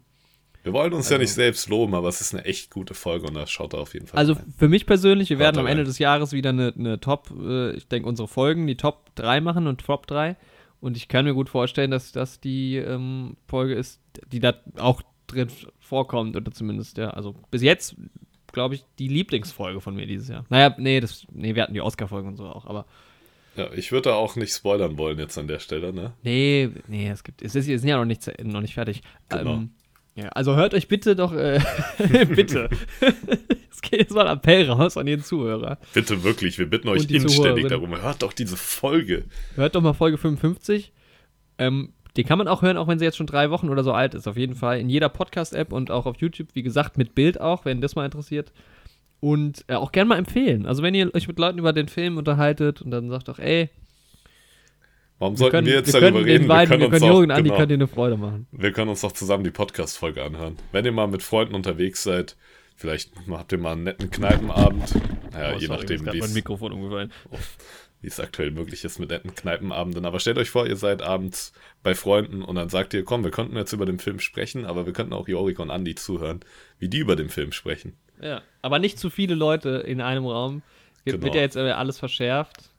Wir 0.63 0.73
wollen 0.73 0.93
uns 0.93 1.09
ja 1.09 1.15
Also- 1.15 1.23
nicht 1.23 1.33
selbst 1.33 1.69
loben, 1.69 1.95
aber 1.95 2.07
es 2.07 2.21
ist 2.21 2.33
eine 2.35 2.45
echt 2.45 2.69
gute 2.71 2.93
Folge 2.93 3.27
und 3.27 3.33
da 3.33 3.47
schaut 3.47 3.73
er 3.73 3.79
auf 3.79 3.93
jeden 3.93 4.07
Fall 4.07 4.17
Also 4.19 4.33
rein. 4.33 4.53
für 4.57 4.67
mich 4.69 4.85
persönlich, 4.85 5.29
wir 5.29 5.37
Hört 5.37 5.55
werden 5.55 5.59
am 5.59 5.65
Ende 5.67 5.81
rein. 5.81 5.85
des 5.87 5.97
Jahres 5.99 6.33
wieder 6.33 6.49
eine, 6.51 6.73
eine 6.77 6.99
Top, 6.99 7.31
äh, 7.39 7.71
ich 7.71 7.87
denke 7.87 8.07
unsere 8.07 8.27
Folgen, 8.27 8.67
die 8.67 8.77
Top 8.77 9.09
3 9.15 9.41
machen 9.41 9.67
und 9.67 9.81
Top 9.83 10.05
3. 10.07 10.35
Und 10.79 10.97
ich 10.97 11.07
kann 11.07 11.25
mir 11.25 11.33
gut 11.33 11.49
vorstellen, 11.49 11.91
dass 11.91 12.11
das 12.11 12.39
die 12.39 12.77
ähm, 12.77 13.37
Folge 13.47 13.75
ist, 13.75 14.01
die 14.31 14.39
da 14.39 14.53
auch 14.77 15.01
drin 15.27 15.47
vorkommt. 15.79 16.35
Oder 16.35 16.51
zumindest, 16.51 16.97
ja, 16.97 17.11
also 17.11 17.35
bis 17.51 17.61
jetzt, 17.61 17.95
glaube 18.51 18.75
ich, 18.75 18.83
die 18.99 19.07
Lieblingsfolge 19.07 19.79
von 19.79 19.95
mir 19.95 20.05
dieses 20.07 20.27
Jahr. 20.27 20.43
Naja, 20.49 20.75
nee, 20.79 20.99
das, 20.99 21.25
nee, 21.31 21.53
wir 21.55 21.63
hatten 21.63 21.73
die 21.75 21.81
Oscar-Folge 21.81 22.27
und 22.27 22.35
so 22.35 22.45
auch, 22.45 22.65
aber 22.65 22.85
Ja, 23.57 23.69
ich 23.73 23.91
würde 23.91 24.09
da 24.09 24.15
auch 24.15 24.35
nicht 24.37 24.53
spoilern 24.53 24.97
wollen 24.97 25.19
jetzt 25.19 25.37
an 25.37 25.47
der 25.47 25.59
Stelle, 25.59 25.91
ne? 25.93 26.13
Nee, 26.23 26.69
nee, 26.87 27.09
es 27.09 27.23
gibt, 27.23 27.41
es 27.41 27.53
ist, 27.53 27.67
wir 27.67 27.77
sind 27.79 27.89
ja 27.89 27.97
noch 27.97 28.05
nicht, 28.05 28.29
noch 28.43 28.61
nicht 28.61 28.73
fertig. 28.73 29.01
Genau. 29.29 29.53
Ähm, 29.55 29.71
ja, 30.15 30.29
also 30.29 30.55
hört 30.55 30.73
euch 30.73 30.87
bitte 30.87 31.15
doch, 31.15 31.33
äh, 31.33 31.59
bitte. 32.35 32.69
es 33.71 33.81
geht 33.81 33.99
jetzt 33.99 34.13
mal 34.13 34.27
ein 34.27 34.37
Appell 34.37 34.69
raus 34.69 34.97
an 34.97 35.07
jeden 35.07 35.23
Zuhörer. 35.23 35.77
Bitte 35.93 36.23
wirklich, 36.23 36.57
wir 36.59 36.69
bitten 36.69 36.89
euch 36.89 37.09
inständig 37.09 37.67
darum. 37.67 37.99
Hört 38.01 38.21
doch 38.21 38.33
diese 38.33 38.57
Folge. 38.57 39.25
Hört 39.55 39.75
doch 39.75 39.81
mal 39.81 39.93
Folge 39.93 40.17
55. 40.17 40.91
Ähm, 41.57 41.93
die 42.17 42.23
kann 42.23 42.37
man 42.37 42.47
auch 42.47 42.61
hören, 42.61 42.77
auch 42.77 42.87
wenn 42.87 42.99
sie 42.99 43.05
jetzt 43.05 43.17
schon 43.17 43.27
drei 43.27 43.49
Wochen 43.51 43.69
oder 43.69 43.83
so 43.83 43.93
alt 43.93 44.13
ist. 44.13 44.27
Auf 44.27 44.35
jeden 44.35 44.55
Fall 44.55 44.79
in 44.79 44.89
jeder 44.89 45.07
Podcast-App 45.07 45.71
und 45.71 45.91
auch 45.91 46.05
auf 46.05 46.17
YouTube, 46.17 46.49
wie 46.53 46.63
gesagt, 46.63 46.97
mit 46.97 47.15
Bild 47.15 47.39
auch, 47.39 47.63
wenn 47.63 47.79
das 47.79 47.95
mal 47.95 48.05
interessiert. 48.05 48.51
Und 49.21 49.63
äh, 49.67 49.75
auch 49.75 49.91
gerne 49.91 50.09
mal 50.09 50.17
empfehlen. 50.17 50.65
Also 50.65 50.83
wenn 50.83 50.95
ihr 50.95 51.13
euch 51.15 51.27
mit 51.27 51.39
Leuten 51.39 51.59
über 51.59 51.73
den 51.73 51.87
Film 51.87 52.17
unterhaltet 52.17 52.81
und 52.81 52.91
dann 52.91 53.09
sagt 53.09 53.29
doch, 53.29 53.39
ey, 53.39 53.69
Warum 55.21 55.35
wir 55.35 55.37
sollten 55.37 55.51
können, 55.51 55.67
wir 55.67 55.73
jetzt 55.75 55.93
wir 55.93 56.01
darüber 56.01 56.17
können 56.19 56.25
reden? 56.29 56.41
den 56.43 56.47
beiden, 56.47 56.79
wir 56.79 56.87
uns 56.87 56.93
können 56.99 57.03
auch- 57.03 57.07
Jürgen 57.15 57.23
und 57.25 57.31
Andi, 57.31 57.43
genau. 57.49 57.57
könnt 57.59 57.71
ihr 57.71 57.75
eine 57.75 57.87
Freude 57.87 58.17
machen. 58.17 58.47
Wir 58.51 58.71
können 58.71 58.89
uns 58.89 59.01
doch 59.01 59.11
zusammen 59.11 59.43
die 59.43 59.51
Podcast-Folge 59.51 60.23
anhören. 60.23 60.57
Wenn 60.71 60.83
ihr 60.83 60.91
mal 60.91 61.07
mit 61.07 61.21
Freunden 61.23 61.53
unterwegs 61.55 62.01
seid, 62.03 62.35
vielleicht 62.75 63.11
habt 63.29 63.51
ihr 63.51 63.57
mal 63.59 63.73
einen 63.73 63.83
netten 63.83 64.09
Kneipenabend. 64.09 64.95
Naja, 65.31 65.53
Oh, 65.55 65.59
je 65.59 65.67
sorry, 65.67 65.79
nachdem, 65.79 66.05
wie 66.11 66.19
es 66.19 66.33
Mikrofon 66.33 66.71
umgefallen. 66.73 67.11
wie 68.01 68.07
es 68.07 68.19
aktuell 68.19 68.49
möglich 68.49 68.83
ist 68.83 68.97
mit 68.97 69.11
netten 69.11 69.35
Kneipenabenden. 69.35 70.05
Aber 70.05 70.19
stellt 70.19 70.39
euch 70.39 70.49
vor, 70.49 70.65
ihr 70.65 70.75
seid 70.75 71.03
abends 71.03 71.53
bei 71.83 71.93
Freunden 71.93 72.41
und 72.41 72.55
dann 72.55 72.69
sagt 72.69 72.95
ihr, 72.95 73.05
komm, 73.05 73.23
wir 73.23 73.29
könnten 73.29 73.55
jetzt 73.55 73.73
über 73.73 73.85
den 73.85 73.99
Film 73.99 74.19
sprechen, 74.19 74.65
aber 74.65 74.87
wir 74.87 74.93
könnten 74.93 75.13
auch 75.13 75.27
Jorik 75.27 75.59
und 75.59 75.69
Andi 75.69 75.93
zuhören, 75.93 76.39
wie 76.79 76.89
die 76.89 76.97
über 76.97 77.15
den 77.15 77.29
Film 77.29 77.51
sprechen. 77.51 77.95
Ja, 78.19 78.41
aber 78.63 78.79
nicht 78.79 78.97
zu 78.97 79.11
viele 79.11 79.35
Leute 79.35 79.69
in 79.85 80.01
einem 80.01 80.25
Raum. 80.25 80.63
Wird, 81.03 81.17
Genau. 81.17 81.25
wird 81.25 81.35
ja 81.35 81.41
jetzt 81.41 81.55
äh, 81.57 81.71
alles 81.71 81.99
verschärft. 81.99 82.71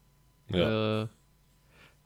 Ja, 0.52 1.02
Äh, 1.04 1.06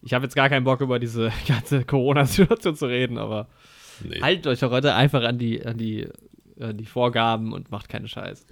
ich 0.06 0.14
habe 0.14 0.24
jetzt 0.24 0.34
gar 0.36 0.48
keinen 0.48 0.64
Bock, 0.64 0.80
über 0.80 0.98
diese 0.98 1.30
ganze 1.48 1.84
Corona-Situation 1.84 2.76
zu 2.76 2.86
reden, 2.86 3.18
aber 3.18 3.48
nee, 4.02 4.20
haltet 4.20 4.46
euch 4.46 4.60
doch 4.60 4.70
heute 4.70 4.94
einfach 4.94 5.22
an 5.22 5.38
die, 5.38 5.64
an 5.66 5.76
die, 5.76 6.08
an 6.60 6.76
die 6.78 6.86
Vorgaben 6.86 7.52
und 7.52 7.70
macht 7.70 7.88
keine 7.88 8.08
Scheiß. 8.08 8.46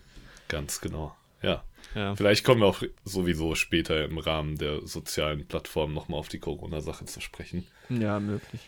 ganz 0.49 0.81
genau. 0.81 1.15
Ja, 1.43 1.63
Ja. 1.95 2.15
vielleicht 2.17 2.45
kommen 2.45 2.61
wir 2.63 2.67
auch 2.67 2.83
sowieso 3.05 3.55
später 3.55 4.05
im 4.05 4.19
Rahmen 4.19 4.57
der 4.57 4.87
sozialen 4.87 5.47
Plattformen 5.47 5.95
nochmal 5.95 6.19
auf 6.19 6.29
die 6.29 6.39
Corona-Sache 6.41 7.05
zu 7.07 7.21
sprechen. 7.21 7.67
ja, 7.89 8.19
möglich. 8.21 8.61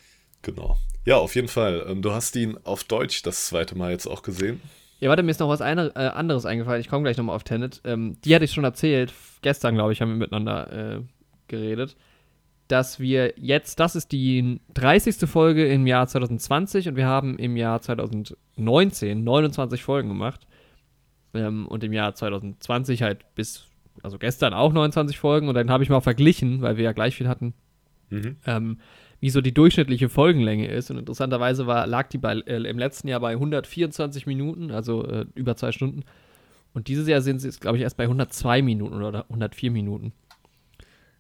Genau. 0.43 0.77
Ja, 1.07 1.17
auf 1.17 1.35
jeden 1.35 1.49
Fall. 1.49 1.85
Ähm, 1.89 2.03
Du 2.03 2.13
hast 2.13 2.37
ihn 2.37 2.57
auf 2.65 2.85
Deutsch 2.85 3.23
das 3.23 3.47
zweite 3.47 3.77
Mal 3.77 3.91
jetzt 3.93 4.07
auch 4.07 4.23
gesehen. 4.23 4.61
Ja, 5.01 5.09
warte, 5.09 5.23
mir 5.23 5.31
ist 5.31 5.41
noch 5.41 5.49
was 5.49 5.61
eine, 5.61 5.89
äh, 5.97 6.09
anderes 6.09 6.47
eingefallen. 6.47 6.81
Ich 6.81 6.89
komme 6.89 7.03
gleich 7.03 7.17
nochmal 7.17 7.35
auf 7.35 7.43
Tenet. 7.45 7.81
Ähm, 7.85 8.17
die 8.25 8.35
hatte 8.35 8.45
ich 8.45 8.53
schon 8.53 8.63
erzählt. 8.65 9.13
Gestern, 9.43 9.75
glaube 9.75 9.93
ich, 9.93 10.01
haben 10.01 10.11
wir 10.11 10.17
miteinander 10.17 10.97
äh, 10.99 11.01
geredet. 11.49 11.97
Dass 12.69 12.99
wir 12.99 13.35
jetzt, 13.37 13.79
das 13.79 13.95
ist 13.95 14.11
die 14.13 14.61
30. 14.75 15.29
Folge 15.29 15.67
im 15.67 15.87
Jahr 15.87 16.09
2020 16.09 16.89
und 16.89 16.97
wir 16.97 17.07
haben 17.07 17.39
im 17.39 17.57
Jahr 17.57 17.81
2019 17.81 19.23
29 19.23 19.83
Folgen 19.83 20.09
gemacht. 20.09 20.47
Ähm, 21.35 21.67
und 21.69 21.85
im 21.85 21.93
Jahr 21.93 22.15
2020 22.15 23.03
halt 23.03 23.25
bis, 23.35 23.67
also 24.03 24.19
gestern 24.19 24.53
auch 24.55 24.73
29 24.73 25.19
Folgen. 25.19 25.49
Und 25.49 25.55
dann 25.55 25.71
habe 25.71 25.85
ich 25.85 25.91
mal 25.91 26.01
verglichen, 26.01 26.63
weil 26.63 26.77
wir 26.77 26.85
ja 26.85 26.93
gleich 26.93 27.15
viel 27.17 27.29
hatten, 27.29 27.55
Mhm. 28.11 28.37
ähm, 28.47 28.79
wie 29.21 29.31
so 29.31 29.41
die 29.41 29.53
durchschnittliche 29.55 30.09
Folgenlänge 30.09 30.69
ist. 30.69 30.91
Und 30.91 30.99
interessanterweise 30.99 31.67
war, 31.67 31.87
lag 31.87 32.09
die 32.09 32.19
bei, 32.19 32.35
äh, 32.47 32.63
im 32.69 32.79
letzten 32.79 33.09
Jahr 33.09 33.21
bei 33.21 33.33
124 33.33 34.27
Minuten, 34.27 34.71
also 34.71 35.05
äh, 35.07 35.27
über 35.35 35.57
zwei 35.57 35.73
Stunden. 35.73 36.05
Und 36.75 36.89
dieses 36.89 37.09
Jahr 37.09 37.21
sind 37.23 37.41
sie, 37.41 37.51
glaube 37.59 37.79
ich, 37.79 37.83
erst 37.83 37.97
bei 37.97 38.05
102 38.05 38.61
Minuten 38.63 39.03
oder 39.03 39.25
104 39.29 39.71
Minuten. 39.71 40.13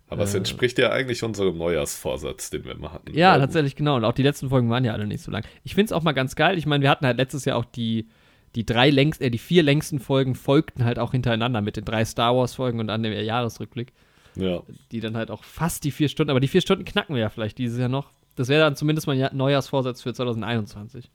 Aber 0.08 0.22
es 0.22 0.34
Äh. 0.34 0.38
entspricht 0.38 0.78
ja 0.78 0.90
eigentlich 0.92 1.22
unserem 1.25 1.58
Neujahrsvorsatz, 1.58 2.50
den 2.50 2.64
wir 2.64 2.72
immer 2.72 2.92
hatten. 2.92 3.12
Ja, 3.12 3.32
Weil- 3.32 3.40
tatsächlich, 3.40 3.75
genau. 3.75 3.96
Und 3.96 4.04
auch 4.04 4.12
die 4.12 4.22
letzten 4.22 4.48
Folgen 4.50 4.70
waren 4.70 4.84
ja 4.84 4.92
alle 4.92 5.06
nicht 5.06 5.22
so 5.22 5.30
lang. 5.32 5.44
Ich 5.64 5.75
finde 5.75 5.86
es 5.86 5.92
auch 5.92 6.02
mal 6.02 6.12
ganz 6.12 6.36
geil. 6.36 6.58
Ich 6.58 6.66
meine, 6.66 6.82
wir 6.82 6.90
hatten 6.90 7.04
halt 7.06 7.16
letztes 7.16 7.44
Jahr 7.44 7.56
auch 7.58 7.64
die, 7.64 8.08
die 8.54 8.64
drei 8.64 8.90
längst, 8.90 9.20
äh, 9.20 9.30
die 9.30 9.38
vier 9.38 9.62
längsten 9.64 9.98
Folgen 9.98 10.34
folgten 10.36 10.84
halt 10.84 10.98
auch 11.00 11.10
hintereinander 11.12 11.60
mit 11.60 11.76
den 11.76 11.84
drei 11.84 12.04
Star 12.04 12.36
Wars-Folgen 12.36 12.78
und 12.78 12.86
dann 12.86 13.02
dem 13.02 13.12
Jahresrückblick, 13.12 13.92
Ja, 14.36 14.62
die 14.92 15.00
dann 15.00 15.16
halt 15.16 15.30
auch 15.30 15.42
fast 15.44 15.82
die 15.84 15.90
vier 15.90 16.08
Stunden, 16.08 16.30
aber 16.30 16.40
die 16.40 16.48
vier 16.48 16.60
Stunden 16.60 16.84
knacken 16.84 17.14
wir 17.16 17.22
ja 17.22 17.28
vielleicht 17.28 17.58
dieses 17.58 17.78
Jahr 17.78 17.88
noch. 17.88 18.12
Das 18.36 18.48
wäre 18.48 18.60
dann 18.60 18.76
zumindest 18.76 19.06
mein 19.08 19.18
Ja- 19.18 19.32
Neujahrsvorsatz 19.34 20.02
für 20.02 20.14
2021. 20.14 21.10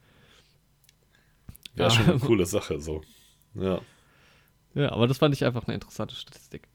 wäre 1.75 1.89
Ja. 1.89 1.95
schon 1.95 2.09
eine 2.09 2.19
coole 2.19 2.45
Sache 2.45 2.79
so. 2.81 3.01
Ja. 3.55 3.79
Ja, 4.73 4.91
aber 4.91 5.07
das 5.07 5.17
fand 5.17 5.33
ich 5.35 5.45
einfach 5.45 5.65
eine 5.65 5.75
interessante 5.75 6.15
Statistik. 6.15 6.67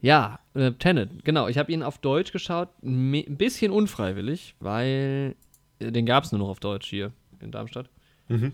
Ja, 0.00 0.40
äh, 0.54 0.72
Tenet, 0.72 1.24
genau. 1.24 1.48
Ich 1.48 1.58
habe 1.58 1.70
ihn 1.72 1.82
auf 1.82 1.98
Deutsch 1.98 2.32
geschaut, 2.32 2.68
ein 2.82 3.36
bisschen 3.36 3.70
unfreiwillig, 3.70 4.54
weil 4.60 5.36
äh, 5.78 5.92
den 5.92 6.06
gab 6.06 6.24
es 6.24 6.32
nur 6.32 6.38
noch 6.38 6.48
auf 6.48 6.60
Deutsch 6.60 6.88
hier 6.88 7.12
in 7.40 7.50
Darmstadt. 7.50 7.90
Mhm. 8.28 8.52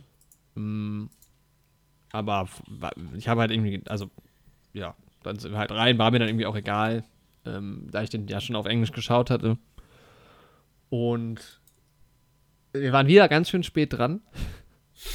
Mm, 0.54 1.10
aber 2.12 2.48
ich 3.16 3.28
habe 3.28 3.42
halt 3.42 3.50
irgendwie, 3.50 3.82
also 3.88 4.10
ja, 4.72 4.94
dann 5.22 5.38
sind 5.38 5.52
wir 5.52 5.58
halt 5.58 5.70
rein, 5.70 5.98
war 5.98 6.10
mir 6.10 6.18
dann 6.18 6.28
irgendwie 6.28 6.46
auch 6.46 6.56
egal, 6.56 7.04
ähm, 7.44 7.88
da 7.90 8.02
ich 8.02 8.10
den 8.10 8.26
ja 8.26 8.40
schon 8.40 8.56
auf 8.56 8.66
Englisch 8.66 8.92
geschaut 8.92 9.30
hatte. 9.30 9.58
Und 10.88 11.60
wir 12.72 12.92
waren 12.92 13.06
wieder 13.06 13.28
ganz 13.28 13.50
schön 13.50 13.62
spät 13.62 13.92
dran. 13.92 14.20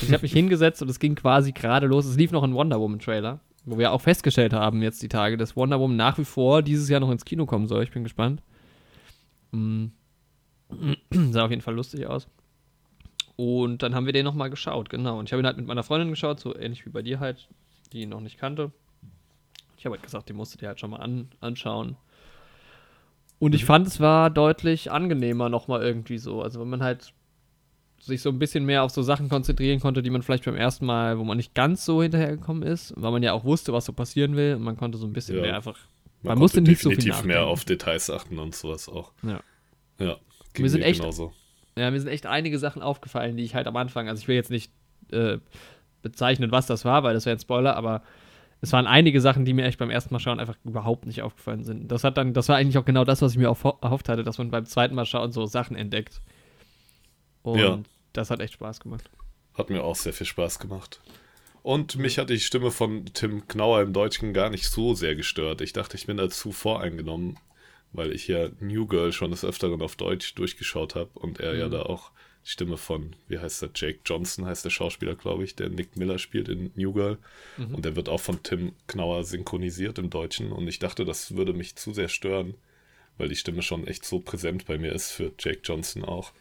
Ich 0.02 0.12
habe 0.12 0.22
mich 0.22 0.34
hingesetzt 0.34 0.82
und 0.82 0.90
es 0.90 1.00
ging 1.00 1.16
quasi 1.16 1.52
gerade 1.52 1.88
los. 1.88 2.06
Es 2.06 2.18
lief 2.18 2.32
noch 2.32 2.44
ein 2.44 2.54
Wonder 2.54 2.80
Woman 2.80 3.00
Trailer, 3.00 3.40
wo 3.66 3.78
wir 3.78 3.92
auch 3.92 4.02
festgestellt 4.02 4.54
haben 4.54 4.82
jetzt 4.82 5.02
die 5.02 5.10
Tage, 5.10 5.38
dass 5.38 5.56
Wonder 5.56 5.80
Woman 5.80 5.98
nach 5.98 6.18
wie 6.18 6.26
vor 6.26 6.62
dieses 6.62 6.90
Jahr 6.90 7.00
noch 7.00 7.12
ins 7.12 7.26
Kino 7.26 7.46
kommen 7.46 7.68
soll. 7.68 7.84
Ich 7.84 7.92
bin 7.92 8.04
gespannt. 8.04 8.42
Mm. 9.52 9.88
Sah 11.32 11.46
auf 11.46 11.52
jeden 11.52 11.62
Fall 11.62 11.76
lustig 11.76 12.08
aus. 12.08 12.28
Und 13.36 13.84
dann 13.84 13.96
haben 13.96 14.06
wir 14.06 14.14
den 14.14 14.26
nochmal 14.26 14.50
geschaut, 14.50 14.90
genau. 14.90 15.20
Und 15.20 15.28
ich 15.28 15.34
habe 15.34 15.42
ihn 15.42 15.46
halt 15.46 15.58
mit 15.58 15.68
meiner 15.68 15.84
Freundin 15.84 16.10
geschaut, 16.10 16.40
so 16.40 16.56
ähnlich 16.56 16.86
wie 16.86 16.90
bei 16.90 17.02
dir 17.02 17.20
halt, 17.20 17.50
die 17.92 18.02
ihn 18.02 18.10
noch 18.10 18.22
nicht 18.22 18.38
kannte. 18.38 18.72
Ich 19.78 19.86
habe 19.86 19.96
halt 19.96 20.04
gesagt, 20.04 20.30
die 20.30 20.34
musste 20.34 20.58
dir 20.58 20.68
halt 20.68 20.80
schon 20.80 20.92
mal 20.92 20.98
an, 20.98 21.30
anschauen. 21.40 21.98
Und 23.40 23.56
ich 23.56 23.66
fand, 23.66 23.88
es 23.88 24.00
war 24.00 24.30
deutlich 24.30 24.92
angenehmer 24.92 25.50
nochmal 25.50 25.82
irgendwie 25.82 26.20
so. 26.20 26.44
Also 26.44 26.62
wenn 26.62 26.70
man 26.70 26.84
halt 26.84 27.14
sich 28.02 28.22
so 28.22 28.30
ein 28.30 28.40
bisschen 28.40 28.66
mehr 28.66 28.84
auf 28.84 28.92
so 28.92 29.02
Sachen 29.04 29.30
konzentrieren 29.30 29.80
konnte, 29.80 30.02
die 30.02 30.10
man 30.10 30.22
vielleicht 30.24 30.46
beim 30.46 30.56
ersten 30.56 30.86
Mal, 30.86 31.20
wo 31.20 31.24
man 31.24 31.38
nicht 31.38 31.54
ganz 31.54 31.86
so 31.86 32.02
hinterhergekommen 32.02 32.64
ist, 32.64 32.94
weil 32.98 33.12
man 33.12 33.22
ja 33.24 33.34
auch 33.34 33.44
wusste, 33.44 33.74
was 33.74 33.86
so 33.86 33.94
passieren 33.94 34.36
will. 34.36 34.56
Und 34.56 34.64
man 34.64 34.76
konnte 34.78 34.98
so 34.98 35.06
ein 35.06 35.14
bisschen 35.14 35.36
Ja. 35.38 35.42
mehr 35.44 35.56
einfach. 35.56 35.78
Man, 36.24 36.32
Man 36.34 36.40
musste 36.40 36.62
nicht 36.62 36.82
so 36.82 36.90
viel 36.90 36.98
definitiv 36.98 37.24
mehr 37.26 37.36
nachdenken. 37.38 37.52
auf 37.54 37.66
Details 37.66 38.10
achten 38.10 38.38
und 38.40 38.56
sowas 38.56 38.90
auch. 38.90 39.12
Ja. 39.24 39.40
Ja, 40.00 40.18
ging 40.54 40.64
Wir 40.64 40.70
sind 40.70 40.82
mir 40.82 40.88
echt- 40.88 41.00
genauso. 41.00 41.34
Ja, 41.78 41.90
mir 41.90 42.00
sind 42.00 42.10
echt 42.10 42.26
einige 42.26 42.60
Sachen 42.60 42.82
aufgefallen, 42.82 43.38
die 43.38 43.44
ich 43.44 43.56
halt 43.56 43.66
am 43.68 43.76
Anfang, 43.78 44.10
also 44.10 44.20
ich 44.22 44.28
will 44.28 44.36
jetzt 44.36 44.52
nicht 44.52 44.72
äh, 45.12 45.38
bezeichnen, 46.02 46.52
was 46.52 46.66
das 46.68 46.86
war, 46.86 47.04
weil 47.04 47.14
das 47.14 47.26
wäre 47.26 47.36
ein 47.36 47.40
Spoiler, 47.40 47.76
aber 47.76 48.02
es 48.62 48.72
waren 48.74 48.88
einige 48.88 49.22
Sachen, 49.22 49.46
die 49.46 49.54
mir 49.54 49.66
echt 49.66 49.80
beim 49.80 49.90
ersten 49.90 50.14
Mal 50.14 50.20
schauen 50.20 50.40
einfach 50.40 50.56
überhaupt 50.64 51.06
nicht 51.06 51.22
aufgefallen 51.22 51.64
sind. 51.64 51.92
Das 51.92 52.04
hat 52.04 52.18
dann, 52.18 52.34
das 52.34 52.50
war 52.50 52.58
eigentlich 52.58 52.78
auch 52.78 52.86
genau 52.86 53.04
das, 53.04 53.22
was 53.22 53.32
ich 53.34 53.38
mir 53.38 53.50
auch 53.50 53.82
erhofft 53.82 54.10
hatte, 54.10 54.24
dass 54.24 54.38
man 54.38 54.52
beim 54.52 54.66
zweiten 54.66 54.96
Mal 54.96 55.06
schauen 55.06 55.32
so 55.32 55.46
Sachen 55.46 55.76
entdeckt. 55.76 56.22
Und 57.44 57.60
Ja. 57.60 57.80
das 58.14 58.30
hat 58.30 58.40
echt 58.40 58.54
Spaß 58.54 58.80
gemacht. 58.80 59.10
Hat 59.54 59.70
mir 59.70 59.84
auch 59.84 59.96
sehr 59.96 60.14
viel 60.14 60.28
Spaß 60.28 60.60
gemacht. 60.60 61.02
Und 61.64 61.96
mich 61.98 62.18
hat 62.18 62.30
die 62.30 62.40
Stimme 62.40 62.72
von 62.72 63.06
Tim 63.14 63.48
Knauer 63.48 63.82
im 63.82 63.94
Deutschen 63.94 64.34
gar 64.34 64.50
nicht 64.50 64.66
so 64.68 64.94
sehr 64.96 65.16
gestört. 65.16 65.62
Ich 65.62 65.74
dachte, 65.74 65.96
ich 65.96 66.08
bin 66.08 66.18
da 66.18 66.30
zu 66.30 66.52
voreingenommen, 66.52 67.38
weil 67.94 68.14
ich 68.14 68.28
ja 68.28 68.50
New 68.60 68.88
Girl 68.88 69.12
schon 69.14 69.32
des 69.32 69.44
Öfteren 69.46 69.82
auf 69.82 69.96
Deutsch 69.96 70.34
durchgeschaut 70.36 70.96
habe 70.96 71.12
und 71.14 71.40
er 71.40 71.56
ja 71.56 71.68
Mhm. 71.68 71.72
da 71.72 71.82
auch 71.84 72.12
die 72.44 72.50
Stimme 72.50 72.78
von, 72.78 73.16
wie 73.28 73.38
heißt 73.38 73.62
der, 73.62 73.70
Jake 73.76 74.00
Johnson 74.06 74.48
heißt 74.48 74.66
der 74.66 74.72
Schauspieler, 74.72 75.14
glaube 75.16 75.44
ich, 75.44 75.56
der 75.56 75.70
Nick 75.70 75.96
Miller 75.98 76.18
spielt 76.18 76.50
in 76.50 76.72
New 76.76 76.94
Girl. 76.94 77.20
Mhm. 77.58 77.76
Und 77.76 77.86
der 77.86 77.96
wird 77.96 78.10
auch 78.10 78.22
von 78.22 78.42
Tim 78.42 78.72
Knauer 78.88 79.24
synchronisiert 79.24 80.00
im 80.00 80.10
Deutschen. 80.10 80.52
Und 80.52 80.68
ich 80.68 80.80
dachte, 80.80 81.06
das 81.06 81.36
würde 81.36 81.54
mich 81.54 81.76
zu 81.76 81.94
sehr 81.94 82.08
stören, 82.08 82.56
weil 83.20 83.30
die 83.30 83.36
Stimme 83.36 83.62
schon 83.62 83.86
echt 83.86 84.06
so 84.06 84.20
präsent 84.20 84.66
bei 84.66 84.80
mir 84.80 84.94
ist 84.94 85.12
für 85.12 85.32
Jake 85.38 85.60
Johnson 85.64 86.04
auch. 86.04 86.32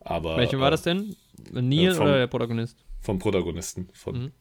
Aber, 0.00 0.36
Welche 0.36 0.58
war 0.58 0.68
äh, 0.68 0.72
das 0.72 0.82
denn? 0.82 1.16
Neil 1.52 1.88
äh, 1.90 1.94
vom- 1.94 2.04
oder 2.06 2.18
der 2.18 2.26
Protagonist? 2.26 2.78
vom 3.00 3.18
Protagonisten. 3.18 3.88
Von. 3.94 4.14
Mhm. 4.24 4.32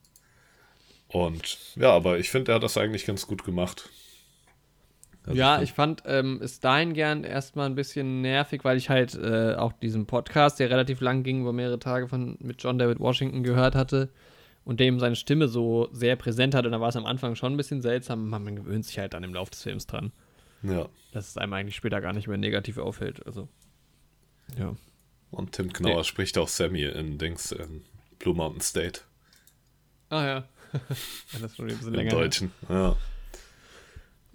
Und 1.08 1.58
ja, 1.76 1.92
aber 1.92 2.20
ich 2.20 2.30
finde, 2.30 2.52
er 2.52 2.56
hat 2.56 2.64
das 2.64 2.78
eigentlich 2.78 3.06
ganz 3.06 3.26
gut 3.26 3.44
gemacht. 3.44 3.90
Also 5.26 5.38
ja, 5.38 5.62
ich 5.62 5.74
fand 5.74 6.04
ähm, 6.06 6.40
es 6.42 6.60
dahingehend 6.60 7.26
erstmal 7.26 7.68
ein 7.68 7.76
bisschen 7.76 8.22
nervig, 8.22 8.64
weil 8.64 8.78
ich 8.78 8.90
halt 8.90 9.16
äh, 9.16 9.56
auch 9.56 9.74
diesen 9.74 10.06
Podcast, 10.08 10.60
der 10.60 10.70
relativ 10.70 11.02
lang 11.02 11.24
ging, 11.24 11.42
über 11.42 11.54
mehrere 11.54 11.80
Tage 11.80 12.08
von 12.08 12.38
mit 12.40 12.62
John 12.62 12.78
David 12.78 13.00
Washington 13.00 13.44
gehört 13.44 13.76
hatte 13.76 14.10
und 14.66 14.80
dem 14.80 15.00
seine 15.00 15.16
Stimme 15.16 15.48
so 15.48 15.88
sehr 15.92 16.16
präsent 16.16 16.56
hatte. 16.56 16.68
Und 16.68 16.72
da 16.74 16.82
war 16.82 16.90
es 16.90 16.96
am 16.96 17.06
Anfang 17.06 17.36
schon 17.36 17.54
ein 17.54 17.58
bisschen 17.58 17.82
seltsam. 17.82 18.30
Man 18.30 18.56
gewöhnt 18.56 18.86
sich 18.86 18.98
halt 19.00 19.14
dann 19.14 19.24
im 19.24 19.34
Laufe 19.34 19.52
des 19.52 19.64
Films 19.64 19.88
dran, 19.88 20.12
Ja. 20.64 20.88
dass 21.12 21.30
es 21.30 21.38
einem 21.38 21.54
eigentlich 21.54 21.76
später 21.76 22.02
gar 22.02 22.14
nicht 22.14 22.28
mehr 22.28 22.38
negativ 22.38 22.78
auffällt. 22.78 23.26
Also, 23.26 23.48
ja. 24.58 24.74
Und 25.32 25.52
Tim 25.54 25.72
Knauer 25.72 25.98
Nee. 25.98 26.04
spricht 26.04 26.38
auch 26.38 26.48
Sammy 26.48 26.84
in 26.84 27.18
Dings 27.18 27.52
in 27.52 27.84
Blue 28.20 28.36
Mountain 28.36 28.62
State 28.62 29.02
Ah 30.10 30.26
ja. 30.26 30.44
das 31.34 31.44
ist 31.52 31.56
schon 31.58 31.66
ein 31.70 31.76
bisschen 31.76 31.88
im 31.90 31.94
länger. 31.96 32.12
her. 32.12 32.20
Deutschen. 32.20 32.52
Ja. 32.68 32.96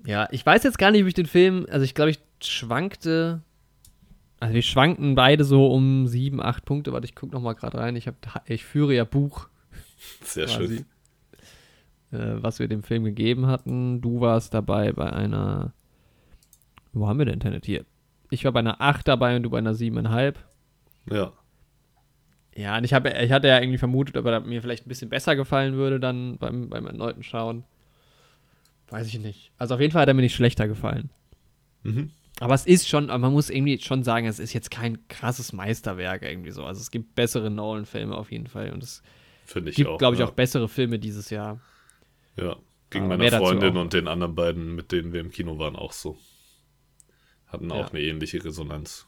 Ja, 0.07 0.29
ich 0.31 0.45
weiß 0.45 0.63
jetzt 0.65 0.79
gar 0.79 0.91
nicht, 0.91 1.03
ob 1.03 1.09
ich 1.09 1.15
den 1.15 1.27
Film, 1.27 1.67
also 1.71 1.85
ich 1.85 1.95
glaube, 1.95 2.11
ich 2.11 2.19
schwankte, 2.43 3.41
also 4.39 4.55
wir 4.55 4.63
schwankten 4.63 5.15
beide 5.15 5.45
so 5.45 5.67
um 5.73 6.07
sieben, 6.07 6.43
acht 6.43 6.65
Punkte. 6.65 6.93
Warte, 6.93 7.07
ich 7.07 7.15
gucke 7.15 7.33
noch 7.35 7.41
mal 7.41 7.55
gerade 7.55 7.79
rein. 7.79 7.97
Ich, 7.97 8.07
hab, 8.07 8.15
ich 8.49 8.65
führe 8.65 8.95
ja 8.95 9.05
Buch, 9.05 9.49
Sehr 10.23 10.47
quasi, 10.47 10.85
schön. 12.13 12.21
äh, 12.21 12.43
was 12.43 12.59
wir 12.59 12.69
dem 12.69 12.83
Film 12.83 13.05
gegeben 13.05 13.47
hatten. 13.47 14.01
Du 14.03 14.21
warst 14.21 14.53
dabei 14.55 14.93
bei 14.93 15.11
einer, 15.11 15.73
wo 16.93 17.09
haben 17.09 17.19
wir 17.19 17.27
denn 17.27 17.41
Tenet 17.41 17.65
hier? 17.65 17.85
Ich 18.31 18.45
war 18.45 18.53
bei 18.53 18.61
einer 18.61 18.81
8 18.81 19.09
dabei 19.09 19.37
und 19.37 19.43
du 19.45 19.51
bei 19.51 19.59
einer 19.59 19.75
7,5. 19.75 20.35
Ja. 21.11 21.33
Ja, 22.57 22.79
und 22.79 22.85
ich, 22.85 22.95
hab, 22.95 23.05
ich 23.07 23.33
hatte 23.33 23.49
ja 23.49 23.59
irgendwie 23.59 23.79
vermutet, 23.79 24.17
ob 24.17 24.27
er 24.27 24.41
mir 24.41 24.63
vielleicht 24.63 24.87
ein 24.87 24.89
bisschen 24.89 25.11
besser 25.11 25.35
gefallen 25.35 25.75
würde 25.75 25.99
dann 25.99 26.39
beim, 26.39 26.69
beim 26.69 26.87
erneuten 26.87 27.23
Schauen. 27.25 27.65
Weiß 28.89 29.09
ich 29.09 29.19
nicht. 29.19 29.51
Also 29.59 29.75
auf 29.75 29.81
jeden 29.81 29.93
Fall 29.93 30.03
hat 30.03 30.09
er 30.09 30.15
mir 30.15 30.23
nicht 30.23 30.37
schlechter 30.37 30.69
gefallen. 30.69 31.11
Mhm. 31.83 32.13
Aber 32.41 32.55
es 32.55 32.67
ist 32.67 32.89
schon, 32.89 33.07
man 33.07 33.33
muss 33.33 33.51
irgendwie 33.51 33.81
schon 33.81 34.03
sagen, 34.05 34.27
es 34.27 34.39
ist 34.39 34.53
jetzt 34.53 34.71
kein 34.71 35.07
krasses 35.09 35.53
Meisterwerk 35.53 36.23
irgendwie 36.23 36.51
so. 36.51 36.65
Also 36.65 36.81
es 36.81 36.91
gibt 36.91 37.15
bessere 37.15 37.51
Nolan-Filme 37.51 38.15
auf 38.17 38.31
jeden 38.31 38.47
Fall. 38.47 38.73
Und 38.73 38.83
es 38.83 39.03
gibt, 39.53 39.99
glaube 39.99 40.15
ich, 40.15 40.21
ja. 40.21 40.27
auch 40.27 40.33
bessere 40.33 40.69
Filme 40.69 40.99
dieses 40.99 41.31
Jahr. 41.31 41.61
Ja. 42.37 42.57
Ging 42.91 43.09
meiner 43.09 43.31
dazu 43.31 43.45
Freundin 43.45 43.77
und 43.77 43.93
den 43.93 44.07
anderen 44.07 44.35
beiden, 44.35 44.75
mit 44.75 44.93
denen 44.93 45.13
wir 45.13 45.21
im 45.21 45.31
Kino 45.31 45.59
waren, 45.59 45.75
auch 45.75 45.93
so. 45.93 46.19
Hatten 47.47 47.71
auch 47.73 47.87
Ja. 47.87 47.89
eine 47.89 48.01
ähnliche 48.01 48.45
Resonanz. 48.45 49.07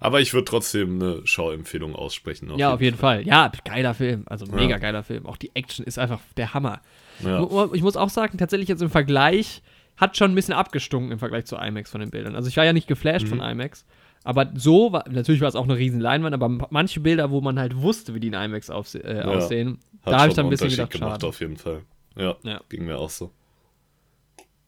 Aber 0.00 0.20
ich 0.20 0.32
würde 0.34 0.44
trotzdem 0.44 1.00
eine 1.02 1.26
Schauempfehlung 1.26 1.94
aussprechen. 1.94 2.50
ja, 2.56 2.72
auf 2.74 2.80
jeden 2.80 2.96
Fall. 2.98 3.26
Ja, 3.26 3.50
geiler 3.64 3.94
Film. 3.94 4.24
Also 4.26 4.46
Ja. 4.46 4.54
mega 4.54 4.78
geiler 4.78 5.02
Film. 5.02 5.26
Auch 5.26 5.36
die 5.36 5.54
Action 5.54 5.84
ist 5.86 5.98
einfach 5.98 6.20
der 6.36 6.54
Hammer. 6.54 6.80
Ja. 7.24 7.46
Ich 7.72 7.82
muss 7.82 7.96
auch 7.96 8.10
sagen, 8.10 8.36
tatsächlich 8.38 8.68
jetzt 8.68 8.82
im 8.82 8.90
Vergleich 8.90 9.62
hat 9.96 10.16
schon 10.16 10.32
ein 10.32 10.34
bisschen 10.34 10.52
abgestunken 10.54 11.12
im 11.12 11.18
Vergleich 11.18 11.46
zu 11.46 11.56
IMAX 11.56 11.90
von 11.90 12.00
den 12.00 12.10
Bildern. 12.10 12.36
Also 12.36 12.48
ich 12.48 12.56
war 12.58 12.64
ja 12.64 12.72
nicht 12.74 12.86
geflasht 12.88 13.24
Mhm. 13.26 13.30
von 13.30 13.40
IMAX. 13.40 13.86
Aber 14.24 14.50
so 14.54 14.92
war, 14.92 15.04
natürlich 15.08 15.40
war 15.40 15.48
es 15.48 15.54
auch 15.56 15.64
eine 15.64 15.76
riesen 15.78 16.00
Leinwand, 16.00 16.34
aber 16.34 16.48
manche 16.70 17.00
Bilder, 17.00 17.30
wo 17.30 17.40
man 17.40 17.58
halt 17.58 17.76
wusste, 17.76 18.12
wie 18.12 18.20
die 18.20 18.26
in 18.28 18.34
IMAX 18.34 18.68
aufse 18.70 18.98
äh, 19.04 19.22
aussehen, 19.22 19.78
Hat 20.04 20.12
da 20.12 20.18
habe 20.18 20.28
ich 20.30 20.34
dann 20.34 20.46
ein 20.46 20.50
bisschen 20.50 20.68
gedacht, 20.68 20.90
gemacht, 20.90 21.12
schade. 21.12 21.26
auf 21.28 21.40
jeden 21.40 21.56
Fall. 21.56 21.82
Ja, 22.16 22.34
Ja. 22.42 22.60
ging 22.68 22.84
mir 22.84 22.98
auch 22.98 23.08
so. 23.10 23.30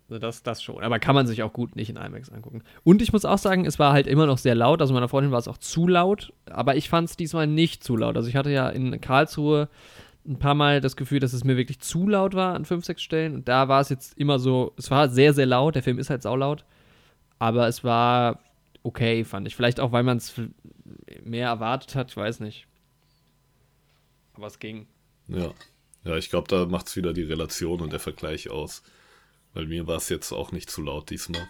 Das, 0.09 0.43
das 0.43 0.63
schon. 0.63 0.83
Aber 0.83 0.99
kann 0.99 1.15
man 1.15 1.27
sich 1.27 1.43
auch 1.43 1.53
gut 1.53 1.77
nicht 1.77 1.91
in 1.91 1.97
IMAX 1.97 2.31
angucken. 2.31 2.63
Und 2.83 3.03
ich 3.03 3.13
muss 3.13 3.27
auch 3.27 3.37
sagen, 3.37 3.67
es 3.67 3.79
war 3.79 3.93
halt 3.93 4.07
immer 4.07 4.27
noch 4.27 4.39
sehr 4.39 4.55
laut. 4.55 4.81
Also 4.81 4.95
meiner 4.95 5.09
Freundin 5.09 5.33
war 5.33 5.39
es 5.39 5.49
auch 5.49 5.59
zu 5.59 5.87
laut. 5.87 6.33
Aber 6.47 6.77
ich 6.77 6.89
fand 6.89 7.11
es 7.11 7.17
diesmal 7.17 7.47
nicht 7.47 7.85
zu 7.85 7.95
laut. 7.95 8.17
Also 8.17 8.29
ich 8.29 8.37
hatte 8.37 8.51
ja 8.51 8.71
in 8.71 8.99
Karlsruhe 9.03 9.69
ein 10.27 10.39
paar 10.39 10.55
Mal 10.55 10.81
das 10.81 10.97
Gefühl, 10.97 11.21
dass 11.21 11.35
es 11.35 11.45
mir 11.45 11.59
wirklich 11.59 11.81
zu 11.81 12.09
laut 12.09 12.35
war 12.35 12.55
an 12.55 12.65
fünf, 12.65 12.87
sechs 12.87 13.03
Stellen. 13.03 13.35
Und 13.35 13.49
da 13.49 13.69
war 13.69 13.83
es 13.83 13.91
jetzt 13.91 14.17
immer 14.17 14.39
so, 14.39 14.73
es 14.79 14.91
war 14.91 15.11
sehr, 15.11 15.35
sehr 15.35 15.47
laut. 15.47 15.75
Der 15.75 15.83
Film 15.83 15.99
ist 15.99 16.09
halt 16.09 16.23
saulaut. 16.23 16.65
Aber 17.39 17.69
es 17.69 17.85
war 17.85 18.41
okay, 18.83 19.25
fand 19.25 19.47
ich. 19.47 19.57
Vielleicht 19.57 19.79
auch, 19.79 19.93
weil 19.93 20.05
man 20.05 20.17
es 20.17 20.33
mehr 21.23 21.49
erwartet 21.49 21.95
hat. 21.95 22.11
Ich 22.11 22.17
weiß 22.17 22.41
nicht. 22.41 22.67
Aber 24.33 24.47
es 24.47 24.59
ging. 24.59 24.87
Ja. 25.27 25.53
Ja, 26.05 26.17
ich 26.17 26.31
glaube, 26.31 26.49
da 26.49 26.65
macht 26.65 26.89
es 26.89 26.97
wieder 26.97 27.13
die 27.13 27.25
Relation 27.25 27.83
und 27.83 27.93
der 27.93 28.01
Vergleich 28.01 28.49
aus. 28.49 28.83
Weil 29.55 29.67
mir 29.67 29.87
war 29.87 29.97
es 29.97 30.09
jetzt 30.09 30.33
auch 30.33 30.53
nicht 30.53 30.71
zu 30.71 30.83
laut 30.83 31.11
diesmal. 31.11 31.49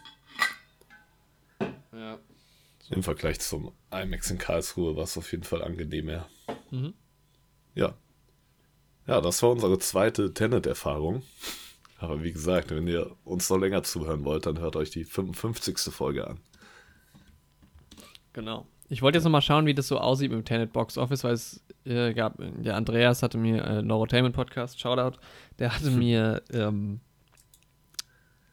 Ja. 1.93 2.19
Im 2.91 3.03
Vergleich 3.03 3.41
zum 3.41 3.73
IMAX 3.91 4.31
in 4.31 4.39
Karlsruhe 4.39 4.97
war 4.97 5.05
es 5.05 5.19
auf 5.19 5.31
jeden 5.33 5.45
Fall 5.45 5.63
angenehmer. 5.63 6.27
Mhm. 6.71 6.95
Ja. 7.75 7.95
Ja, 9.07 9.21
das 9.21 9.43
war 9.43 9.51
unsere 9.51 9.79
zweite 9.79 10.33
Tenet-Erfahrung. 10.33 11.23
Aber 11.99 12.23
wie 12.23 12.33
gesagt, 12.33 12.71
wenn 12.71 12.87
ihr 12.87 13.11
uns 13.25 13.51
noch 13.51 13.59
länger 13.59 13.83
zuhören 13.83 14.25
wollt, 14.25 14.47
dann 14.47 14.61
hört 14.61 14.77
euch 14.77 14.91
die 14.91 15.05
55. 15.05 15.93
Folge 15.93 16.27
an. 16.27 16.41
Genau. 18.33 18.67
Ich 18.89 19.03
wollte 19.03 19.19
jetzt 19.19 19.25
nochmal 19.25 19.43
schauen, 19.43 19.67
wie 19.67 19.75
das 19.75 19.89
so 19.89 19.99
aussieht 19.99 20.31
mit 20.31 20.39
dem 20.39 20.45
Tenet 20.45 20.73
Box 20.73 20.97
Office, 20.97 21.25
weil 21.25 21.35
es 21.35 21.63
äh, 21.85 22.15
gab, 22.15 22.37
der 22.39 22.77
Andreas 22.77 23.23
hatte 23.23 23.37
mir, 23.37 23.65
äh, 23.65 23.83
Neurotainment 23.83 24.35
Podcast, 24.35 24.81
Shoutout, 24.81 25.19
der 25.59 25.75
hatte 25.75 25.91
mir 25.91 26.43
ähm, 26.53 27.01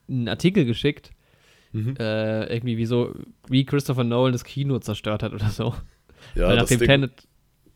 einen 0.08 0.28
Artikel 0.28 0.64
geschickt, 0.64 1.10
mhm. 1.72 1.96
äh, 1.98 2.46
irgendwie 2.52 2.76
wie 2.76 2.86
so, 2.86 3.14
wie 3.48 3.64
Christopher 3.64 4.04
Nolan 4.04 4.32
das 4.32 4.44
Kino 4.44 4.78
zerstört 4.78 5.22
hat 5.22 5.32
oder 5.32 5.50
so. 5.50 5.74
Ja, 6.34 6.48
weil 6.48 6.56
nach 6.56 6.66
dem 6.66 6.78
Ding, 6.78 6.88
Tenet 6.88 7.26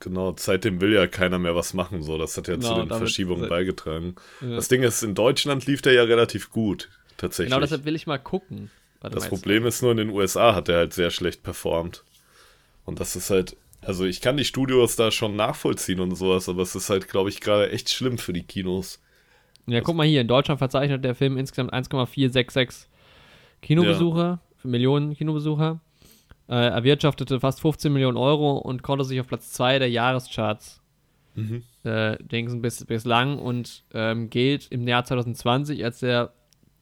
Genau, 0.00 0.34
seitdem 0.36 0.80
will 0.80 0.94
ja 0.94 1.06
keiner 1.06 1.38
mehr 1.38 1.54
was 1.54 1.74
machen, 1.74 2.02
so. 2.02 2.16
Das 2.16 2.36
hat 2.36 2.48
ja 2.48 2.56
genau, 2.56 2.74
zu 2.74 2.80
den 2.80 2.88
Verschiebungen 2.88 3.48
beigetragen. 3.50 4.16
Ja. 4.40 4.56
Das 4.56 4.68
Ding 4.68 4.82
ist, 4.82 5.02
in 5.02 5.14
Deutschland 5.14 5.66
lief 5.66 5.82
der 5.82 5.92
ja 5.92 6.04
relativ 6.04 6.50
gut, 6.50 6.88
tatsächlich. 7.18 7.50
Genau, 7.50 7.60
deshalb 7.60 7.84
will 7.84 7.94
ich 7.94 8.06
mal 8.06 8.18
gucken. 8.18 8.70
Das 9.02 9.28
Problem 9.28 9.66
ist 9.66 9.82
nur, 9.82 9.92
in 9.92 9.98
den 9.98 10.10
USA 10.10 10.54
hat 10.54 10.68
er 10.68 10.78
halt 10.78 10.94
sehr 10.94 11.10
schlecht 11.10 11.42
performt. 11.42 12.02
Und 12.86 12.98
das 12.98 13.14
ist 13.14 13.30
halt, 13.30 13.56
also 13.82 14.04
ich 14.04 14.22
kann 14.22 14.38
die 14.38 14.44
Studios 14.44 14.96
da 14.96 15.10
schon 15.10 15.36
nachvollziehen 15.36 16.00
und 16.00 16.14
sowas, 16.14 16.48
aber 16.48 16.62
es 16.62 16.74
ist 16.74 16.88
halt, 16.88 17.08
glaube 17.08 17.28
ich, 17.28 17.40
gerade 17.40 17.70
echt 17.70 17.90
schlimm 17.90 18.16
für 18.16 18.32
die 18.32 18.42
Kinos. 18.42 19.00
Ja, 19.70 19.80
guck 19.80 19.96
mal 19.96 20.06
hier, 20.06 20.20
in 20.20 20.28
Deutschland 20.28 20.58
verzeichnet 20.58 21.04
der 21.04 21.14
Film 21.14 21.36
insgesamt 21.36 21.72
1,466 21.72 22.88
Kinobesucher, 23.62 24.40
ja. 24.64 24.68
Millionen 24.70 25.14
Kinobesucher 25.14 25.80
äh, 26.50 26.54
erwirtschaftete 26.54 27.38
fast 27.38 27.60
15 27.60 27.92
Millionen 27.92 28.16
Euro 28.16 28.58
und 28.58 28.82
konnte 28.82 29.04
sich 29.04 29.20
auf 29.20 29.28
Platz 29.28 29.52
2 29.52 29.78
der 29.78 29.90
Jahrescharts 29.90 30.82
mhm. 31.36 31.62
äh, 31.84 32.16
denken 32.18 32.60
bis, 32.60 32.84
bislang 32.84 33.38
und 33.38 33.84
ähm, 33.94 34.30
gilt 34.30 34.66
im 34.72 34.86
Jahr 34.88 35.04
2020 35.04 35.84
als 35.84 36.00
der 36.00 36.32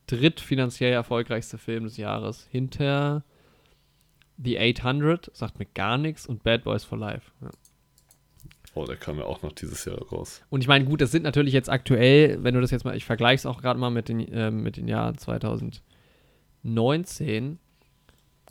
drittfinanziell 0.07 0.93
erfolgreichste 0.93 1.59
Film 1.59 1.85
des 1.85 1.99
Jahres. 1.99 2.49
Hinter 2.51 3.25
The 4.43 4.59
800, 4.59 5.31
sagt 5.35 5.59
mir 5.59 5.67
gar 5.67 5.99
nichts, 5.99 6.27
und 6.27 6.45
Bad 6.45 6.65
Boys 6.65 6.85
for 6.85 6.97
Life. 6.97 7.31
Ja. 7.43 7.51
Oh, 8.79 8.87
der 8.87 8.97
kam 8.97 9.19
ja 9.19 9.25
auch 9.25 9.43
noch 9.43 9.53
dieses 9.53 9.85
Jahr 9.85 10.01
raus. 10.13 10.41
Und 10.51 10.61
ich 10.61 10.69
meine, 10.69 10.85
gut, 10.85 11.01
das 11.01 11.11
sind 11.11 11.25
natürlich 11.25 11.53
jetzt 11.53 11.69
aktuell, 11.69 12.45
wenn 12.45 12.55
du 12.55 12.61
das 12.61 12.71
jetzt 12.71 12.85
mal, 12.85 12.97
ich 12.97 13.05
vergleiche 13.05 13.41
es 13.41 13.47
auch 13.47 13.61
gerade 13.61 13.81
mal 13.81 13.91
mit 13.91 14.09
den, 14.09 14.21
äh, 14.33 14.53
mit 14.53 14.77
den 14.77 14.87
Jahren 14.87 15.19
2019 15.19 17.59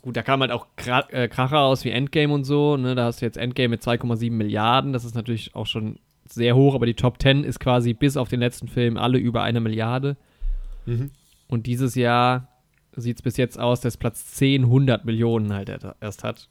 gut, 0.02 0.16
da 0.16 0.22
kam 0.22 0.40
halt 0.40 0.52
auch 0.52 0.66
äh, 1.10 1.28
Kracher 1.28 1.60
aus 1.60 1.84
wie 1.84 1.90
Endgame 1.90 2.32
und 2.32 2.44
so. 2.44 2.76
Ne? 2.76 2.94
Da 2.94 3.04
hast 3.04 3.20
du 3.20 3.26
jetzt 3.26 3.36
Endgame 3.36 3.68
mit 3.68 3.82
2,7 3.82 4.30
Milliarden. 4.30 4.92
Das 4.92 5.04
ist 5.04 5.14
natürlich 5.14 5.54
auch 5.54 5.66
schon 5.66 5.98
sehr 6.24 6.54
hoch, 6.54 6.74
aber 6.74 6.86
die 6.86 6.94
Top 6.94 7.20
10 7.20 7.44
ist 7.44 7.60
quasi 7.60 7.94
bis 7.94 8.16
auf 8.16 8.28
den 8.28 8.40
letzten 8.40 8.68
Film 8.68 8.96
alle 8.96 9.18
über 9.18 9.42
eine 9.42 9.60
Milliarde. 9.60 10.16
Mhm. 10.86 11.10
Und 11.48 11.66
dieses 11.66 11.94
Jahr 11.94 12.48
sieht 12.94 13.16
es 13.16 13.22
bis 13.22 13.36
jetzt 13.36 13.58
aus, 13.58 13.80
dass 13.80 13.96
Platz 13.96 14.26
10 14.34 14.64
100 14.64 15.04
Millionen 15.04 15.52
halt 15.52 15.70
erst 16.00 16.24
hat. 16.24 16.48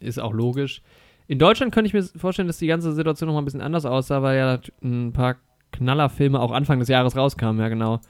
Ist 0.00 0.18
auch 0.18 0.32
logisch. 0.32 0.82
In 1.26 1.38
Deutschland 1.38 1.72
könnte 1.72 1.88
ich 1.88 1.94
mir 1.94 2.02
vorstellen, 2.18 2.48
dass 2.48 2.58
die 2.58 2.66
ganze 2.66 2.92
Situation 2.92 3.28
noch 3.28 3.34
mal 3.34 3.42
ein 3.42 3.46
bisschen 3.46 3.62
anders 3.62 3.86
aussah, 3.86 4.22
weil 4.22 4.36
ja 4.36 4.60
ein 4.82 5.12
paar 5.12 5.36
Knallerfilme 5.72 6.38
auch 6.38 6.52
Anfang 6.52 6.78
des 6.78 6.88
Jahres 6.88 7.16
rauskamen, 7.16 7.60
ja 7.60 7.68
genau. 7.68 8.00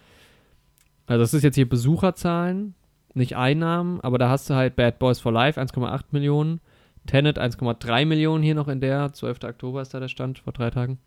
Also 1.07 1.21
das 1.21 1.35
ist 1.35 1.43
jetzt 1.43 1.55
hier 1.55 1.69
Besucherzahlen 1.69 2.75
nicht 3.15 3.37
Einnahmen, 3.37 4.01
aber 4.01 4.19
da 4.19 4.29
hast 4.29 4.51
du 4.51 4.55
halt 4.55 4.77
Bad 4.77 4.99
Boys 4.99 5.21
for 5.21 5.33
Life 5.33 5.61
1,8 5.61 6.07
Millionen, 6.11 6.61
Tenet 7.07 7.39
1,3 7.39 8.07
Millionen 8.07 8.43
hier 8.43 8.55
noch 8.55 8.69
in 8.69 8.81
der, 8.81 9.13
12. 9.13 9.45
Oktober 9.45 9.83
ist 9.83 9.95
da 9.95 10.01
der 10.01 10.09
Stand, 10.09 10.41
vor 10.41 10.53
drei 10.53 10.71
Tagen. 10.71 10.99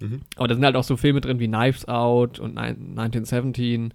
Mhm. 0.00 0.22
Aber 0.36 0.48
da 0.48 0.54
sind 0.54 0.64
halt 0.64 0.76
auch 0.76 0.84
so 0.84 0.96
Filme 0.96 1.20
drin 1.20 1.38
wie 1.38 1.46
Knives 1.46 1.86
Out 1.86 2.40
und 2.40 2.58
1917, 2.58 3.94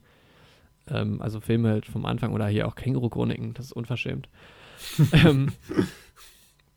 ähm, 0.90 1.22
also 1.22 1.42
Filme 1.42 1.70
halt 1.70 1.86
vom 1.86 2.06
Anfang 2.06 2.34
oder 2.34 2.48
hier 2.48 2.68
auch 2.68 2.76
Känguru-Chroniken, 2.76 3.54
das 3.54 3.68
ist 3.68 3.74
unverschämt. 3.74 4.30
ähm, 5.12 5.52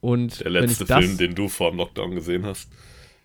und 0.01 0.41
der 0.41 0.51
letzte 0.51 0.85
das, 0.85 0.99
Film, 0.99 1.19
den 1.19 1.35
du 1.35 1.49
vor 1.49 1.71
dem 1.71 1.79
Lockdown 1.79 2.15
gesehen 2.15 2.47
hast. 2.47 2.71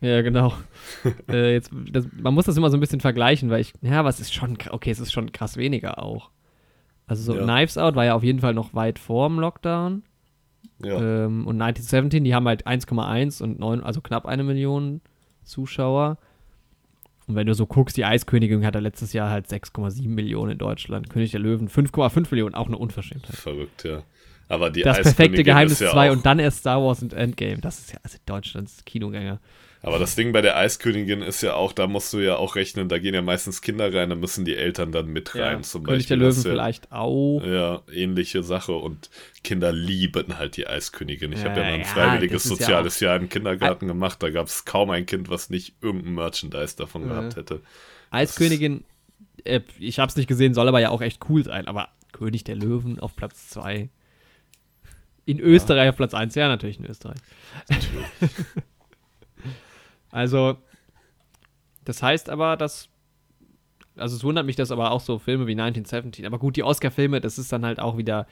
Ja, 0.01 0.21
genau. 0.21 0.53
äh, 1.29 1.53
jetzt, 1.53 1.71
das, 1.91 2.07
man 2.19 2.33
muss 2.33 2.45
das 2.45 2.57
immer 2.57 2.69
so 2.69 2.77
ein 2.77 2.81
bisschen 2.81 2.99
vergleichen, 2.99 3.49
weil 3.49 3.61
ich, 3.61 3.73
ja, 3.81 4.03
was 4.03 4.19
ist 4.19 4.33
schon, 4.33 4.57
okay, 4.69 4.91
es 4.91 4.99
ist 4.99 5.13
schon 5.13 5.31
krass 5.31 5.57
weniger 5.57 6.01
auch. 6.03 6.31
Also 7.07 7.23
so 7.23 7.39
ja. 7.39 7.43
Knives 7.43 7.77
Out 7.77 7.95
war 7.95 8.05
ja 8.05 8.15
auf 8.15 8.23
jeden 8.23 8.39
Fall 8.39 8.53
noch 8.53 8.73
weit 8.73 8.99
vor 8.99 9.29
dem 9.29 9.39
Lockdown. 9.39 10.03
Ja. 10.83 11.25
Ähm, 11.25 11.47
und 11.47 11.61
1917, 11.61 12.23
die 12.23 12.35
haben 12.35 12.47
halt 12.47 12.67
1,1 12.67 13.41
und 13.41 13.59
9, 13.59 13.81
also 13.81 14.01
knapp 14.01 14.25
eine 14.25 14.43
Million 14.43 15.01
Zuschauer. 15.43 16.17
Und 17.27 17.35
wenn 17.35 17.47
du 17.47 17.53
so 17.53 17.65
guckst, 17.65 17.97
die 17.97 18.05
Eiskönigin 18.05 18.65
hatte 18.65 18.79
letztes 18.79 19.13
Jahr 19.13 19.29
halt 19.29 19.47
6,7 19.47 20.07
Millionen 20.07 20.53
in 20.53 20.57
Deutschland. 20.57 21.09
König 21.09 21.31
der 21.31 21.39
Löwen 21.39 21.69
5,5 21.69 22.27
Millionen, 22.31 22.53
auch 22.53 22.67
eine 22.67 22.77
Unverschämtheit. 22.77 23.35
Verrückt, 23.35 23.83
ja. 23.83 24.03
Aber 24.47 24.69
die 24.69 24.81
Das 24.81 25.01
perfekte 25.01 25.43
Geheimnis 25.43 25.79
2 25.79 26.05
ja 26.05 26.11
und 26.11 26.25
dann 26.25 26.39
erst 26.39 26.59
Star 26.59 26.81
Wars 26.81 27.01
und 27.01 27.13
Endgame. 27.13 27.57
Das 27.57 27.79
ist 27.79 27.93
ja 27.93 27.99
also 28.03 28.17
Deutschlands 28.25 28.85
Kinogänger. 28.85 29.39
Aber 29.85 29.99
das 29.99 30.15
Ding 30.15 30.31
bei 30.31 30.41
der 30.41 30.57
Eiskönigin 30.57 31.21
ist 31.21 31.41
ja 31.43 31.53
auch, 31.53 31.71
da 31.71 31.85
musst 31.85 32.11
du 32.11 32.17
ja 32.17 32.37
auch 32.37 32.55
rechnen, 32.55 32.89
da 32.89 32.97
gehen 32.97 33.13
ja 33.13 33.21
meistens 33.21 33.61
Kinder 33.61 33.93
rein, 33.93 34.09
da 34.09 34.15
müssen 34.15 34.43
die 34.43 34.55
Eltern 34.55 34.91
dann 34.91 35.07
mit 35.07 35.35
rein. 35.35 35.57
Ja, 35.57 35.61
zum 35.61 35.83
König 35.83 35.99
Beispiel. 35.99 36.17
der 36.17 36.27
Löwen 36.27 36.43
ja, 36.43 36.49
vielleicht 36.49 36.91
auch. 36.91 37.41
Ja, 37.45 37.83
ähnliche 37.93 38.41
Sache. 38.41 38.71
Und 38.71 39.11
Kinder 39.43 39.71
lieben 39.71 40.39
halt 40.39 40.57
die 40.57 40.65
Eiskönigin. 40.65 41.33
Ich 41.33 41.43
ja, 41.43 41.49
habe 41.49 41.59
ja 41.59 41.67
mal 41.67 41.73
ein 41.73 41.85
freiwilliges 41.85 42.43
soziales 42.45 42.99
Jahr 42.99 43.15
im 43.15 43.29
Kindergarten 43.29 43.87
gemacht. 43.87 44.23
Da 44.23 44.31
gab 44.31 44.47
es 44.47 44.65
kaum 44.65 44.89
ein 44.89 45.05
Kind, 45.05 45.29
was 45.29 45.51
nicht 45.51 45.75
irgendein 45.81 46.15
Merchandise 46.15 46.75
davon 46.75 47.07
gehabt 47.07 47.35
hätte. 47.35 47.61
Eiskönigin, 48.09 48.85
äh, 49.43 49.61
ich 49.77 49.99
habe 49.99 50.09
es 50.09 50.15
nicht 50.15 50.27
gesehen, 50.27 50.55
soll 50.55 50.67
aber 50.67 50.79
ja 50.79 50.89
auch 50.89 51.01
echt 51.01 51.29
cool 51.29 51.43
sein. 51.43 51.67
Aber 51.67 51.89
König 52.11 52.43
der 52.43 52.55
Löwen 52.55 52.99
auf 52.99 53.15
Platz 53.15 53.49
2. 53.49 53.89
In 55.25 55.39
Österreich 55.39 55.89
auf 55.89 55.97
Platz 55.97 56.13
1, 56.13 56.35
ja, 56.35 56.47
natürlich 56.47 56.79
in 56.79 56.85
Österreich. 56.85 57.17
Natürlich. 57.69 58.05
Also, 60.15 60.55
das 61.83 62.01
heißt 62.01 62.29
aber, 62.29 62.55
dass. 62.55 62.87
Also, 63.97 64.15
es 64.15 64.23
wundert 64.23 64.45
mich, 64.45 64.55
dass 64.55 64.71
aber 64.71 64.91
auch 64.91 65.01
so 65.01 65.19
Filme 65.19 65.45
wie 65.45 65.51
1917. 65.51 66.25
Aber 66.25 66.39
gut, 66.39 66.55
die 66.55 66.63
Oscar-Filme, 66.63 67.19
das 67.19 67.37
ist 67.37 67.51
dann 67.51 67.65
halt 67.65 67.81
auch 67.81 67.97
wieder. 67.97 68.25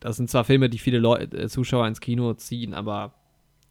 Das 0.00 0.16
sind 0.16 0.28
zwar 0.28 0.42
Filme, 0.42 0.68
die 0.68 0.78
viele 0.78 0.98
Leute, 0.98 1.36
äh, 1.36 1.48
Zuschauer 1.48 1.86
ins 1.86 2.00
Kino 2.00 2.34
ziehen, 2.34 2.74
aber. 2.74 3.14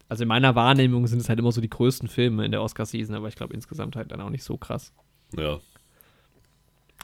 Also, 0.08 0.24
in 0.24 0.30
meiner 0.30 0.56
Wahrnehmung 0.56 1.08
sind 1.08 1.20
es 1.20 1.28
halt 1.28 1.40
immer 1.40 1.52
so 1.52 1.60
die 1.60 1.70
größten 1.70 2.08
Filme 2.08 2.46
in 2.46 2.52
der 2.52 2.62
Oscar-Season, 2.62 3.14
aber 3.14 3.28
ich 3.28 3.36
glaube 3.36 3.54
insgesamt 3.54 3.98
halt 3.98 4.14
dann 4.14 4.22
auch 4.22 4.30
nicht 4.30 4.46
so 4.46 4.56
krass. 4.56 4.94
Ja. 5.38 5.60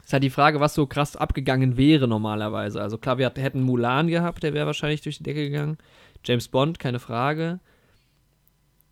Ist 0.04 0.14
halt 0.14 0.24
die 0.24 0.30
Frage, 0.30 0.60
was 0.60 0.76
so 0.76 0.86
krass 0.86 1.16
abgegangen 1.16 1.78
wäre 1.78 2.08
normalerweise. 2.08 2.82
Also 2.82 2.98
klar, 2.98 3.18
wir 3.18 3.32
hätten 3.36 3.62
Mulan 3.62 4.08
gehabt, 4.08 4.44
der 4.44 4.54
wäre 4.54 4.68
wahrscheinlich 4.68 5.02
durch 5.02 5.18
die 5.18 5.24
Decke 5.24 5.50
gegangen. 5.50 5.78
James 6.24 6.48
Bond, 6.48 6.80
keine 6.80 7.00
Frage. 7.00 7.60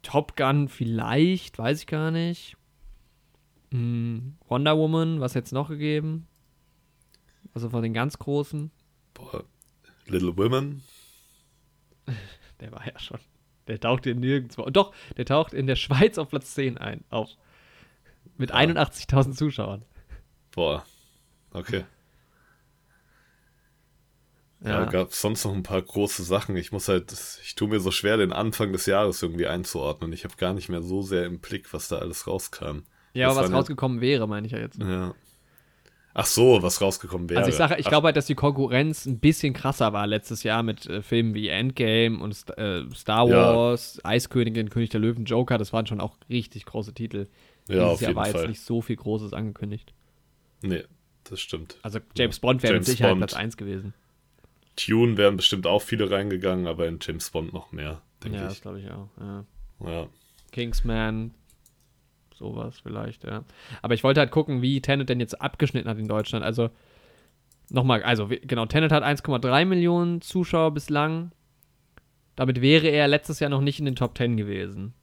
Top 0.02 0.36
Gun 0.36 0.70
vielleicht, 0.70 1.58
weiß 1.58 1.82
ich 1.82 1.88
gar 1.88 2.12
nicht. 2.12 2.58
Hm, 3.72 4.36
Wonder 4.48 4.78
Woman, 4.78 5.20
was 5.20 5.34
jetzt 5.34 5.54
noch 5.54 5.70
gegeben? 5.70 6.28
Also 7.54 7.70
von 7.70 7.84
den 7.84 7.94
ganz 7.94 8.18
großen. 8.18 8.72
Boah, 9.13 9.44
Little 10.08 10.36
Women. 10.38 10.84
Der 12.60 12.72
war 12.72 12.86
ja 12.86 12.98
schon. 13.00 13.20
Der 13.68 13.80
taucht 13.80 14.06
in 14.06 14.20
nirgendwo. 14.20 14.70
Doch, 14.70 14.94
der 15.18 15.26
taucht 15.26 15.54
in 15.54 15.68
der 15.68 15.76
Schweiz 15.76 16.18
auf 16.18 16.30
Platz 16.30 16.54
10 16.54 16.78
ein. 16.78 17.04
Auch. 17.10 17.38
Mit 18.38 18.50
ja. 18.50 18.58
81.000 18.58 19.34
Zuschauern. 19.34 19.86
Boah. 20.52 20.86
Okay. 21.54 21.86
Ja, 24.63 24.82
ja 24.82 24.86
gab 24.86 25.13
sonst 25.13 25.44
noch 25.46 25.54
ein 25.54 25.63
paar 25.63 25.82
große 25.82 26.24
Sachen. 26.24 26.56
Ich 26.56 26.72
muss 26.72 26.88
halt, 26.88 27.13
ich 27.44 27.56
tue 27.56 27.68
mir 27.68 27.80
so 27.80 27.92
schwer, 27.92 28.18
den 28.18 28.32
Anfang 28.32 28.72
des 28.72 28.86
Jahres 28.86 29.22
irgendwie 29.22 29.48
einzuordnen. 29.48 30.13
Ich 30.13 30.24
habe 30.24 30.36
gar 30.38 30.54
nicht 30.54 30.70
mehr 30.70 30.82
so 30.82 31.02
sehr 31.02 31.26
im 31.26 31.39
Blick, 31.39 31.74
was 31.74 31.89
da 31.89 31.98
alles 31.98 32.28
rauskam. 32.28 32.84
Ja, 33.13 33.28
das 33.28 33.38
aber 33.38 33.48
was 33.48 33.54
rausgekommen 33.54 33.98
ja, 33.98 34.02
wäre, 34.02 34.28
meine 34.28 34.48
ich 34.48 34.54
ja 34.54 34.60
jetzt. 34.60 34.80
Ja. 34.80 35.13
Ach 36.16 36.26
so, 36.26 36.62
was 36.62 36.80
rausgekommen 36.80 37.30
wäre. 37.30 37.39
Also 37.39 37.50
ich 37.50 37.56
sage, 37.56 37.76
ich 37.80 37.88
glaube 37.88 38.06
halt, 38.06 38.16
dass 38.16 38.28
die 38.28 38.36
Konkurrenz 38.36 39.06
ein 39.06 39.20
bisschen 39.20 39.54
krasser 39.54 39.94
war 39.94 40.06
letztes 40.06 40.44
Jahr 40.44 40.62
mit 40.62 40.86
äh, 40.86 41.02
Filmen 41.02 41.34
wie 41.34 41.48
Endgame 41.48 42.20
und 42.20 42.36
äh, 42.58 42.84
Star 42.94 43.28
Wars, 43.30 43.96
ja. 43.96 44.12
Eiskönigin, 44.12 44.70
König 44.70 44.92
der 44.92 45.00
Löwen, 45.00 45.26
Joker. 45.26 45.58
Das 45.58 45.74
waren 45.74 45.88
schon 45.88 46.00
auch 46.00 46.16
richtig 46.30 46.66
große 46.66 46.94
Titel. 46.94 47.28
Ja, 47.68 47.76
Dieses 47.76 47.84
auf 47.84 48.02
Jahr 48.02 48.10
jeden 48.10 48.18
war 48.18 48.26
Fall. 48.28 48.42
jetzt 48.42 48.50
nicht 48.50 48.62
so 48.62 48.82
viel 48.82 48.96
Großes 48.96 49.34
angekündigt. 49.34 49.94
Nee, 50.62 50.84
das 51.26 51.40
stimmt. 51.40 51.78
Also 51.82 52.00
James 52.16 52.40
Bond 52.40 52.64
wäre 52.64 52.74
mit 52.74 52.86
Sicherheit 52.86 53.12
Bond. 53.12 53.20
Platz 53.22 53.34
1 53.34 53.58
gewesen. 53.58 53.94
Tune 54.76 55.18
wären 55.18 55.38
bestimmt 55.38 55.68
auch 55.68 55.82
viele 55.82 56.10
reingegangen, 56.10 56.68
aber 56.68 56.88
in 56.88 57.00
James 57.02 57.30
Bond 57.30 57.54
noch 57.54 57.72
mehr, 57.72 58.02
denke 58.24 58.38
ja, 58.38 58.44
ich. 58.44 58.46
Ja, 58.46 58.50
das 58.50 58.62
glaube 58.62 58.80
ich 58.80 58.92
auch. 58.92 59.10
Ja. 59.20 59.46
ja. 59.86 60.08
Kingsman, 60.52 61.32
sowas 62.36 62.80
vielleicht, 62.82 63.24
ja. 63.24 63.44
Aber 63.82 63.94
ich 63.94 64.04
wollte 64.04 64.20
halt 64.20 64.32
gucken, 64.32 64.62
wie 64.62 64.82
Tenet 64.82 65.10
denn 65.10 65.20
jetzt 65.20 65.40
abgeschnitten 65.40 65.90
hat 65.90 66.00
in 66.00 66.08
Deutschland. 66.08 66.44
Also, 66.44 66.70
nochmal, 67.70 68.04
also, 68.04 68.28
genau, 68.28 68.66
Tenet 68.66 68.92
hat 68.92 69.04
1,3 69.04 69.66
Millionen 69.66 70.22
Zuschauer 70.22 70.72
bislang. 70.72 71.32
Damit 72.36 72.62
wäre 72.62 72.88
er 72.88 73.08
letztes 73.08 73.40
Jahr 73.40 73.52
noch 73.52 73.62
nicht 73.62 73.80
in 73.80 73.86
den 73.86 73.96
Top 73.96 74.18
10 74.18 74.38
gewesen. 74.38 74.94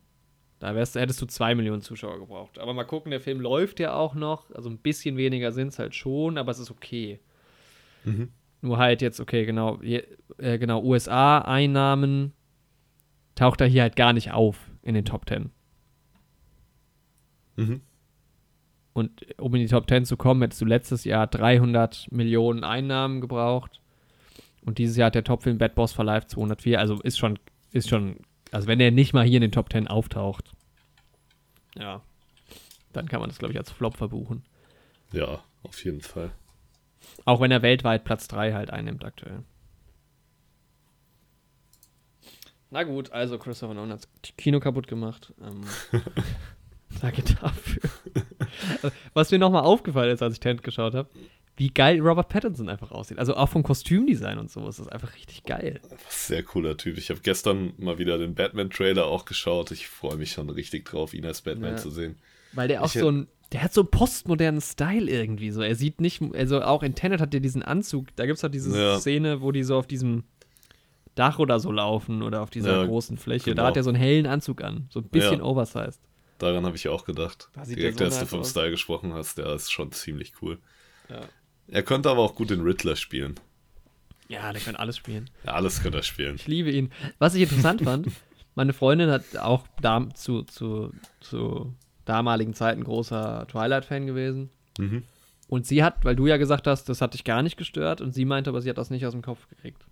Da 0.60 0.74
wärst, 0.74 0.94
hättest 0.94 1.20
du 1.22 1.26
zwei 1.26 1.54
Millionen 1.54 1.80
Zuschauer 1.80 2.18
gebraucht. 2.20 2.58
Aber 2.58 2.74
mal 2.74 2.84
gucken, 2.84 3.10
der 3.10 3.20
Film 3.20 3.40
läuft 3.40 3.80
ja 3.80 3.94
auch 3.94 4.14
noch. 4.14 4.50
Also 4.52 4.68
ein 4.68 4.78
bisschen 4.78 5.16
weniger 5.16 5.52
sind 5.52 5.68
es 5.68 5.78
halt 5.78 5.94
schon, 5.94 6.38
aber 6.38 6.52
es 6.52 6.58
ist 6.58 6.70
okay. 6.70 7.18
Mhm. 8.04 8.28
Nur 8.60 8.76
halt 8.76 9.00
jetzt, 9.00 9.20
okay, 9.20 9.46
genau, 9.46 9.78
je, 9.82 10.04
äh, 10.36 10.58
genau, 10.58 10.82
USA-Einnahmen 10.82 12.34
taucht 13.34 13.62
er 13.62 13.66
hier 13.66 13.82
halt 13.82 13.96
gar 13.96 14.12
nicht 14.12 14.32
auf 14.32 14.70
in 14.82 14.94
den 14.94 15.06
Top 15.06 15.24
Ten. 15.24 15.50
Mhm. 17.56 17.80
Und 18.92 19.38
um 19.38 19.54
in 19.54 19.62
die 19.62 19.68
Top 19.68 19.88
10 19.88 20.04
zu 20.04 20.18
kommen, 20.18 20.42
hättest 20.42 20.60
du 20.60 20.66
letztes 20.66 21.04
Jahr 21.04 21.26
300 21.26 22.08
Millionen 22.10 22.64
Einnahmen 22.64 23.22
gebraucht. 23.22 23.80
Und 24.62 24.76
dieses 24.76 24.96
Jahr 24.98 25.06
hat 25.06 25.14
der 25.14 25.24
Topfilm 25.24 25.56
Bad 25.56 25.74
Boss 25.74 25.92
for 25.92 26.04
Life 26.04 26.26
204. 26.26 26.78
Also 26.78 27.00
ist 27.00 27.18
schon, 27.18 27.38
ist 27.72 27.88
schon, 27.88 28.16
also 28.52 28.66
wenn 28.66 28.80
er 28.80 28.90
nicht 28.90 29.12
mal 29.12 29.24
hier 29.24 29.36
in 29.36 29.42
den 29.42 29.52
Top 29.52 29.72
10 29.72 29.88
auftaucht, 29.88 30.52
ja, 31.76 32.02
dann 32.92 33.08
kann 33.08 33.20
man 33.20 33.28
das, 33.28 33.38
glaube 33.38 33.52
ich, 33.52 33.58
als 33.58 33.70
Flop 33.70 33.96
verbuchen. 33.96 34.42
Ja, 35.12 35.42
auf 35.62 35.84
jeden 35.84 36.00
Fall. 36.00 36.32
Auch 37.24 37.40
wenn 37.40 37.50
er 37.50 37.62
weltweit 37.62 38.04
Platz 38.04 38.28
3 38.28 38.52
halt 38.52 38.70
einnimmt 38.70 39.04
aktuell. 39.04 39.42
Na 42.70 42.84
gut, 42.84 43.10
also 43.10 43.38
Christopher 43.38 43.74
Nolan 43.74 43.92
hat 43.92 44.08
das 44.22 44.36
Kino 44.36 44.60
kaputt 44.60 44.86
gemacht. 44.86 45.34
Ähm, 45.42 45.64
danke 47.00 47.22
dafür. 47.22 47.82
Was 49.14 49.30
mir 49.30 49.38
nochmal 49.38 49.62
aufgefallen 49.64 50.10
ist, 50.12 50.22
als 50.22 50.34
ich 50.34 50.40
Tent 50.40 50.62
geschaut 50.62 50.94
habe, 50.94 51.08
wie 51.56 51.68
geil 51.68 52.00
Robert 52.00 52.28
Pattinson 52.30 52.68
einfach 52.70 52.90
aussieht. 52.90 53.18
Also 53.18 53.36
auch 53.36 53.48
vom 53.48 53.62
Kostümdesign 53.62 54.38
und 54.38 54.50
so 54.50 54.66
ist 54.66 54.78
das 54.78 54.88
einfach 54.88 55.14
richtig 55.14 55.42
geil. 55.44 55.80
Sehr 56.08 56.42
cooler 56.42 56.76
Typ. 56.76 56.96
Ich 56.96 57.10
habe 57.10 57.20
gestern 57.20 57.74
mal 57.76 57.98
wieder 57.98 58.16
den 58.16 58.34
Batman-Trailer 58.34 59.04
auch 59.06 59.26
geschaut. 59.26 59.70
Ich 59.70 59.86
freue 59.86 60.16
mich 60.16 60.32
schon 60.32 60.48
richtig 60.48 60.86
drauf, 60.86 61.12
ihn 61.12 61.26
als 61.26 61.42
Batman 61.42 61.72
Ja. 61.72 61.76
zu 61.76 61.90
sehen. 61.90 62.16
Weil 62.52 62.68
der 62.68 62.82
auch 62.82 62.86
Ich 62.86 63.00
so 63.00 63.10
ein, 63.10 63.28
der 63.52 63.62
hat 63.62 63.74
so 63.74 63.82
einen 63.82 63.90
postmodernen 63.90 64.60
Style 64.62 65.10
irgendwie 65.10 65.50
so. 65.50 65.60
Er 65.60 65.74
sieht 65.74 66.00
nicht, 66.00 66.22
also 66.34 66.62
auch 66.62 66.82
in 66.82 66.94
Tenet 66.94 67.20
hat 67.20 67.34
er 67.34 67.40
diesen 67.40 67.62
Anzug. 67.62 68.06
Da 68.16 68.24
gibt 68.24 68.38
es 68.38 68.42
halt 68.42 68.54
diese 68.54 68.76
Ja. 68.80 68.98
Szene, 68.98 69.42
wo 69.42 69.52
die 69.52 69.62
so 69.62 69.76
auf 69.76 69.86
diesem 69.86 70.24
Dach 71.14 71.38
oder 71.38 71.60
so 71.60 71.70
laufen 71.72 72.22
oder 72.22 72.40
auf 72.40 72.48
dieser 72.50 72.78
Ja, 72.78 72.86
großen 72.86 73.18
Fläche. 73.18 73.50
genau. 73.50 73.62
Da 73.64 73.68
hat 73.68 73.76
er 73.76 73.82
so 73.82 73.90
einen 73.90 73.98
hellen 73.98 74.26
Anzug 74.26 74.62
an. 74.62 74.86
So 74.88 75.00
ein 75.00 75.08
bisschen 75.08 75.40
Ja. 75.40 75.44
oversized. 75.44 76.00
Daran 76.40 76.64
habe 76.64 76.74
ich 76.74 76.88
auch 76.88 77.04
gedacht. 77.04 77.50
Da 77.52 77.64
Direkt 77.64 78.00
als 78.00 78.18
du 78.18 78.26
vom 78.26 78.40
aus. 78.40 78.50
Style 78.50 78.70
gesprochen 78.70 79.12
hast, 79.12 79.36
der 79.36 79.54
ist 79.54 79.70
schon 79.70 79.92
ziemlich 79.92 80.32
cool. 80.40 80.58
Ja. 81.10 81.20
Er 81.68 81.82
könnte 81.82 82.10
aber 82.10 82.22
auch 82.22 82.34
gut 82.34 82.50
den 82.50 82.62
Riddler 82.62 82.96
spielen. 82.96 83.38
Ja, 84.28 84.50
der 84.52 84.62
kann 84.62 84.74
alles 84.74 84.96
spielen. 84.96 85.28
Ja, 85.44 85.52
alles 85.52 85.82
könnte 85.82 85.98
er 85.98 86.02
spielen. 86.02 86.36
Ich 86.36 86.46
liebe 86.46 86.70
ihn. 86.70 86.92
Was 87.18 87.34
ich 87.34 87.42
interessant 87.42 87.82
fand, 87.82 88.08
meine 88.54 88.72
Freundin 88.72 89.10
hat 89.10 89.36
auch 89.36 89.66
da, 89.82 90.08
zu, 90.14 90.42
zu, 90.44 90.94
zu 91.20 91.74
damaligen 92.06 92.54
Zeiten 92.54 92.84
großer 92.84 93.46
Twilight-Fan 93.48 94.06
gewesen. 94.06 94.48
Mhm. 94.78 95.04
Und 95.48 95.66
sie 95.66 95.82
hat, 95.84 96.04
weil 96.04 96.16
du 96.16 96.26
ja 96.26 96.38
gesagt 96.38 96.66
hast, 96.66 96.88
das 96.88 97.02
hat 97.02 97.12
dich 97.12 97.24
gar 97.24 97.42
nicht 97.42 97.56
gestört, 97.56 98.00
und 98.00 98.12
sie 98.12 98.24
meinte 98.24 98.50
aber, 98.50 98.62
sie 98.62 98.70
hat 98.70 98.78
das 98.78 98.88
nicht 98.88 99.04
aus 99.04 99.12
dem 99.12 99.22
Kopf 99.22 99.46
gekriegt. 99.48 99.84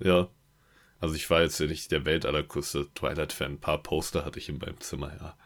Ja. 0.00 0.28
Also 0.98 1.14
ich 1.14 1.30
war 1.30 1.42
jetzt 1.42 1.60
nicht 1.60 1.90
der 1.90 2.04
weltallergrößte 2.04 2.88
Twilight-Fan. 2.92 3.52
Ein 3.52 3.60
paar 3.60 3.82
Poster 3.82 4.24
hatte 4.24 4.38
ich 4.38 4.48
in 4.48 4.58
meinem 4.58 4.80
Zimmer, 4.80 5.12
ja. 5.18 5.36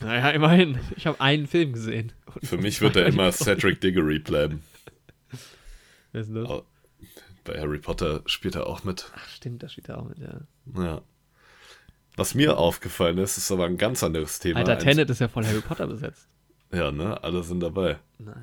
Naja, 0.00 0.30
immerhin. 0.30 0.78
Ich 0.96 1.06
habe 1.06 1.20
einen 1.20 1.46
Film 1.46 1.72
gesehen. 1.72 2.12
Für 2.42 2.56
mich 2.58 2.80
wird 2.80 2.96
er 2.96 3.06
immer 3.06 3.30
Cedric 3.32 3.80
Diggory 3.80 4.18
bleiben. 4.18 4.62
Wer 6.12 6.20
ist 6.22 6.28
denn 6.28 6.44
das? 6.44 6.62
Bei 7.44 7.58
Harry 7.60 7.78
Potter 7.78 8.22
spielt 8.26 8.54
er 8.56 8.66
auch 8.66 8.84
mit. 8.84 9.10
Ach, 9.14 9.28
stimmt, 9.28 9.62
da 9.62 9.68
steht 9.68 9.88
er 9.88 9.98
auch 9.98 10.08
mit, 10.08 10.18
ja. 10.18 10.40
Ja. 10.82 11.02
Was 12.16 12.34
mir 12.34 12.58
aufgefallen 12.58 13.18
ist, 13.18 13.38
ist 13.38 13.50
aber 13.50 13.66
ein 13.66 13.78
ganz 13.78 14.02
anderes 14.02 14.40
Thema. 14.40 14.58
Alter, 14.58 14.78
Tenet 14.78 15.08
ist 15.10 15.20
ja 15.20 15.28
voll 15.28 15.46
Harry 15.46 15.60
Potter 15.60 15.86
besetzt. 15.86 16.28
Ja, 16.72 16.90
ne? 16.90 17.22
Alle 17.22 17.42
sind 17.42 17.60
dabei. 17.60 17.98
Nice. 18.18 18.34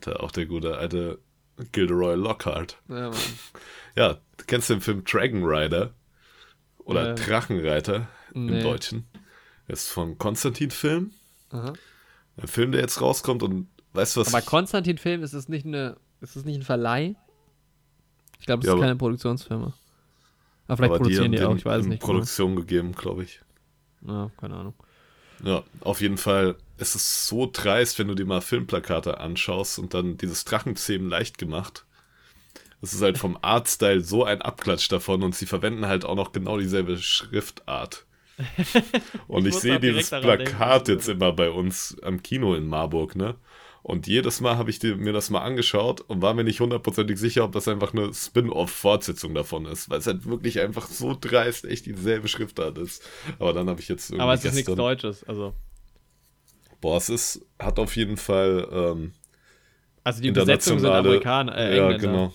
Da 0.00 0.16
auch 0.16 0.30
der 0.32 0.46
gute 0.46 0.76
alte 0.78 1.18
Gilderoy 1.72 2.14
Lockhart. 2.16 2.78
Ja, 2.88 3.10
Mann. 3.10 3.18
Ja, 3.96 4.14
du 4.36 4.44
kennst 4.46 4.70
den 4.70 4.80
Film 4.80 5.04
Dragon 5.04 5.44
Rider? 5.44 5.92
Oder 6.78 7.10
Ähm, 7.10 7.16
Drachenreiter 7.16 8.08
im 8.34 8.46
nee. 8.46 8.62
Deutschen. 8.62 9.06
Das 9.66 9.84
ist 9.84 9.88
von 9.90 10.18
Konstantin 10.18 10.70
Film. 10.70 11.12
Aha. 11.50 11.78
Ein 12.36 12.48
Film, 12.48 12.72
der 12.72 12.80
jetzt 12.80 13.00
rauskommt 13.00 13.42
und 13.42 13.68
weißt 13.92 14.16
du 14.16 14.20
was? 14.20 14.32
Aber 14.32 14.42
Konstantin 14.42 14.98
Film, 14.98 15.22
ist 15.22 15.32
es 15.32 15.48
nicht 15.48 15.66
eine, 15.66 15.96
ist 16.20 16.36
es 16.36 16.44
nicht 16.44 16.56
ein 16.56 16.62
Verleih? 16.62 17.14
Ich 18.38 18.46
glaube, 18.46 18.60
das 18.62 18.66
Ja, 18.66 18.74
ist 18.74 18.80
keine 18.80 18.96
Produktionsfirma. 18.96 19.72
Aber 20.66 20.76
vielleicht 20.76 20.94
aber 20.94 20.98
produzieren 20.98 21.32
haben 21.32 21.36
die, 21.36 21.44
auch, 21.44 21.54
den 21.54 21.56
ich 21.56 21.64
weiß 21.64 21.80
es 21.80 21.86
in 21.86 21.88
nicht. 21.88 22.06
genau. 22.06 22.20
Produktion 22.20 22.56
gegeben, 22.56 22.92
glaube 22.92 23.24
ich. 23.24 23.40
Ja, 24.02 24.30
keine 24.36 24.56
Ahnung. 24.56 24.74
Ja, 25.42 25.64
auf 25.80 26.00
jeden 26.00 26.18
Fall. 26.18 26.56
Es 26.78 26.94
ist 26.94 27.26
so 27.26 27.48
dreist, 27.52 27.98
wenn 27.98 28.08
du 28.08 28.14
dir 28.14 28.24
mal 28.26 28.40
Filmplakate 28.40 29.18
anschaust 29.20 29.78
und 29.78 29.94
dann 29.94 30.16
dieses 30.16 30.44
Drachenzähmen 30.44 31.08
leicht 31.08 31.38
gemacht. 31.38 31.86
Es 32.82 32.94
ist 32.94 33.02
halt 33.02 33.18
vom 33.18 33.38
Artstyle 33.42 34.02
so 34.02 34.24
ein 34.24 34.42
Abklatsch 34.42 34.88
davon 34.90 35.22
und 35.22 35.34
sie 35.34 35.46
verwenden 35.46 35.86
halt 35.86 36.04
auch 36.04 36.16
noch 36.16 36.32
genau 36.32 36.58
dieselbe 36.58 36.98
Schriftart. 36.98 38.06
Und 39.28 39.46
Ich 39.46 39.54
ich, 39.54 39.60
sehe 39.60 39.80
dieses 39.80 40.10
Plakat 40.10 40.88
denken. 40.88 40.98
jetzt 41.00 41.08
immer 41.08 41.32
bei 41.32 41.50
uns 41.50 41.96
am 42.02 42.22
Kino 42.22 42.54
in 42.54 42.66
Marburg, 42.66 43.16
ne? 43.16 43.36
Und 43.82 44.06
jedes 44.06 44.40
Mal 44.40 44.56
habe 44.56 44.70
ich 44.70 44.80
mir 44.82 45.12
das 45.12 45.30
mal 45.30 45.40
angeschaut 45.40 46.02
und 46.02 46.22
war 46.22 46.34
mir 46.34 46.44
nicht 46.44 46.60
hundertprozentig 46.60 47.18
sicher, 47.18 47.42
ob 47.44 47.50
das 47.52 47.66
einfach 47.66 47.92
eine 47.92 48.14
Spin-off-Fortsetzung 48.14 49.34
davon 49.34 49.66
ist, 49.66 49.90
weil 49.90 49.98
es 49.98 50.06
halt 50.06 50.24
wirklich 50.24 50.60
einfach 50.60 50.86
so 50.86 51.16
dreist 51.20 51.64
echt 51.64 51.86
dieselbe 51.86 52.28
Schriftart 52.28 52.78
ist. 52.78 53.02
Aber 53.40 53.52
dann 53.52 53.68
habe 53.68 53.80
ich 53.80 53.88
jetzt 53.88 54.10
irgendwie 54.10 54.22
Aber 54.22 54.34
es 54.34 54.44
ist 54.44 54.54
nichts 54.54 54.72
Deutsches. 54.72 55.24
Also, 55.24 55.52
Boah, 56.80 56.96
es 56.96 57.08
ist, 57.08 57.44
hat 57.58 57.78
auf 57.80 57.96
jeden 57.96 58.16
Fall 58.16 58.68
ähm, 58.70 59.12
also 60.04 60.22
die 60.22 60.30
Besetzung 60.30 60.78
sind. 60.78 60.90
Amerikaner, 60.90 61.56
äh, 61.56 61.76
ja, 61.76 61.96
genau. 61.96 62.32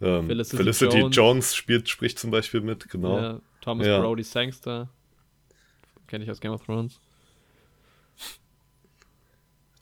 Ähm, 0.00 0.26
Felicity 0.26 0.56
Felicity, 0.56 0.98
Jones. 0.98 1.16
Jones. 1.16 1.54
spielt, 1.54 1.88
spricht 1.88 2.18
zum 2.18 2.30
Beispiel 2.30 2.60
mit, 2.60 2.88
genau. 2.88 3.18
Ja, 3.18 3.40
Thomas 3.60 3.86
Ja. 3.86 4.00
Brody 4.00 4.22
Sangster. 4.24 4.88
Kenne 6.12 6.24
ich 6.24 6.30
aus 6.30 6.40
Game 6.42 6.52
of 6.52 6.62
Thrones. 6.66 7.00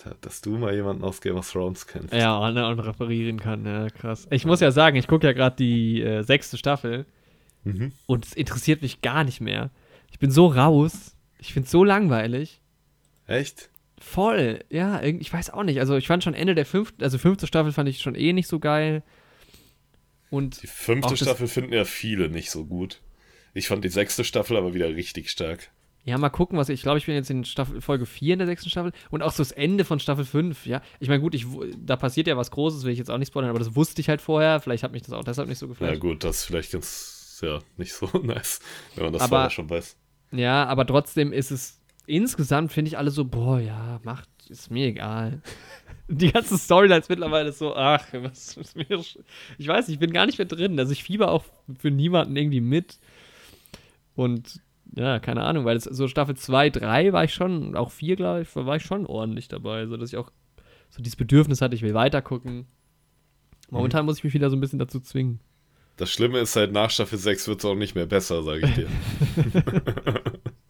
Da- 0.05 0.15
Dass 0.21 0.41
du 0.41 0.57
mal 0.59 0.73
jemanden 0.73 1.03
aus 1.03 1.21
Game 1.21 1.35
of 1.35 1.51
Thrones 1.51 1.89
kennst. 1.89 2.15
Ja, 2.15 2.53
ne, 2.53 2.69
und 2.69 2.79
referieren 2.79 3.41
kann, 3.41 3.67
ja, 3.67 3.91
krass. 3.91 4.29
Ich 4.31 4.45
muss 4.45 4.61
ja 4.61 4.71
sagen, 4.71 4.95
ich 4.97 5.09
gucke 5.09 5.27
ja 5.27 5.33
gerade 5.33 5.57
die 5.57 6.01
äh, 6.03 6.23
sechste 6.23 6.57
Staffel 6.57 7.05
Mhm. 7.65 7.91
und 8.07 8.25
es 8.27 8.33
interessiert 8.35 8.81
mich 8.81 9.01
gar 9.03 9.25
nicht 9.25 9.41
mehr. 9.41 9.71
Ich 10.13 10.21
bin 10.21 10.31
so 10.31 10.47
raus. 10.47 11.17
Ich 11.41 11.53
finde 11.53 11.65
es 11.67 11.73
so 11.73 11.83
langweilig. 11.83 12.61
Echt? 13.27 13.69
Voll, 13.99 14.65
ja, 14.71 15.03
ich 15.03 15.33
weiß 15.33 15.51
auch 15.51 15.65
nicht. 15.65 15.81
Also 15.81 15.97
ich 15.97 16.07
fand 16.07 16.23
schon 16.23 16.35
Ende 16.35 16.55
der 16.55 16.65
fünften, 16.65 17.03
also 17.03 17.19
fünfte 17.19 17.49
Staffel 17.49 17.73
fand 17.73 17.89
ich 17.89 18.01
schon 18.03 18.15
eh 18.15 18.33
nicht 18.33 18.47
so 18.47 18.61
geil. 18.61 19.03
Und 20.31 20.63
Die 20.63 20.69
fünfte 20.69 21.17
Staffel 21.17 21.49
finden 21.49 21.73
ja 21.73 21.85
viele 21.85 22.29
nicht 22.31 22.53
so 22.53 22.65
gut. 22.67 23.01
Ich 23.53 23.67
fand 23.67 23.85
die 23.85 23.89
sechste 23.89 24.23
Staffel 24.23 24.57
aber 24.57 24.75
wieder 24.75 24.89
richtig 24.95 25.29
stark. 25.29 25.73
Ja, 26.05 26.17
mal 26.19 26.31
gucken, 26.31 26.57
was 26.59 26.69
ich, 26.71 26.83
glaube, 26.83 26.99
ich 26.99 27.07
bin 27.07 27.15
jetzt 27.15 27.31
in 27.31 27.45
Staffel, 27.45 27.81
Folge 27.81 28.07
4 28.07 28.33
in 28.35 28.39
der 28.39 28.47
sechsten 28.49 28.71
Staffel 28.71 28.93
und 29.11 29.23
auch 29.23 29.33
so 29.33 29.43
das 29.43 29.53
Ende 29.53 29.85
von 29.85 30.01
Staffel 30.01 30.25
5, 30.25 30.67
ja. 30.67 30.81
Ich 30.99 31.09
meine, 31.09 31.21
gut, 31.21 31.35
ich, 31.35 31.47
da 31.79 31.97
passiert 31.97 32.27
ja 32.27 32.37
was 32.37 32.51
Großes, 32.51 32.85
will 32.85 32.93
ich 32.93 32.99
jetzt 32.99 33.11
auch 33.11 33.19
nicht 33.19 33.29
spoilern, 33.29 33.51
aber 33.51 33.59
das 33.59 33.77
wusste 33.77 34.01
ich 34.01 34.09
halt 34.09 34.21
vorher. 34.23 34.61
Vielleicht 34.61 34.83
hat 34.83 34.93
mich 34.93 35.03
das 35.03 35.13
auch 35.13 35.25
deshalb 35.25 35.49
nicht 35.49 35.59
so 35.59 35.67
Ja 35.67 35.71
geflasht. 35.73 36.01
gut, 36.01 36.25
das 36.25 36.37
ist 36.39 36.45
vielleicht 36.47 36.73
ganz, 36.73 37.41
ja, 37.45 37.59
nicht 37.77 37.93
so 37.93 38.07
nice, 38.23 38.61
wenn 38.95 39.05
man 39.05 39.13
das 39.13 39.23
Aber- 39.23 39.29
vorher 39.31 39.51
schon 39.51 39.69
weiß. 39.71 39.97
Ja, 40.33 40.65
aber 40.67 40.87
trotzdem 40.87 41.33
ist 41.33 41.51
es 41.51 41.81
insgesamt, 42.07 42.73
finde 42.73 42.89
ich 42.89 42.97
alle 42.99 43.11
so, 43.11 43.25
boah, 43.25 43.59
ja, 43.61 44.01
macht, 44.05 44.29
ist 44.49 44.71
mir 44.71 44.87
egal. 44.87 45.43
Die 46.09 46.33
ganze 46.33 46.57
Storyline 46.59 47.01
ist 47.01 47.09
mittlerweile 47.11 47.53
so, 47.53 47.75
ach, 47.77 48.05
was 48.13 48.57
ist 48.57 48.75
mir. 48.77 48.87
Ich 49.59 49.69
weiß, 49.69 49.89
ich 49.89 49.99
bin 50.01 50.13
gar 50.13 50.27
nicht 50.27 50.39
mehr 50.39 50.47
drin. 50.47 50.77
Also 50.79 50.91
ich 50.93 51.05
fieber 51.05 51.31
auch 51.31 51.45
für 51.79 51.91
niemanden 51.93 52.35
irgendwie 52.37 52.61
mit. 52.61 52.99
Und 54.17 54.61
ja, 54.95 55.19
keine 55.19 55.43
Ahnung, 55.43 55.65
weil 55.65 55.77
es 55.77 55.85
so 55.85 56.09
Staffel 56.09 56.37
2, 56.37 56.71
3 56.71 57.13
war 57.13 57.25
ich 57.25 57.35
schon, 57.35 57.77
auch 57.77 57.91
4, 57.91 58.17
glaube 58.17 58.43
ich, 58.43 58.57
war 58.57 58.77
ich 58.77 58.83
schon 58.83 59.07
ordentlich 59.07 59.49
dabei, 59.49 59.87
so 59.87 59.97
dass 59.97 60.13
ich 60.13 60.17
auch 60.17 60.31
so 60.91 61.03
dieses 61.03 61.17
Bedürfnis 61.17 61.61
hatte, 61.61 61.75
ich 61.75 61.83
will 61.83 61.95
weitergucken. 61.95 62.67
Momentan 63.71 64.05
muss 64.05 64.19
ich 64.19 64.25
mich 64.25 64.35
wieder 64.35 64.51
so 64.51 64.57
ein 64.57 64.61
bisschen 64.61 64.81
dazu 64.81 64.99
zwingen. 64.99 65.41
Das 65.97 66.11
Schlimme 66.11 66.39
ist 66.41 66.57
halt, 66.57 66.73
nach 66.73 66.91
Staffel 66.91 67.19
6 67.19 67.47
wird 67.47 67.61
es 67.61 67.65
auch 67.65 67.77
nicht 67.77 67.95
mehr 67.95 68.07
besser, 68.07 68.43
sage 68.43 68.67
ich 68.67 68.75
dir. 68.75 68.89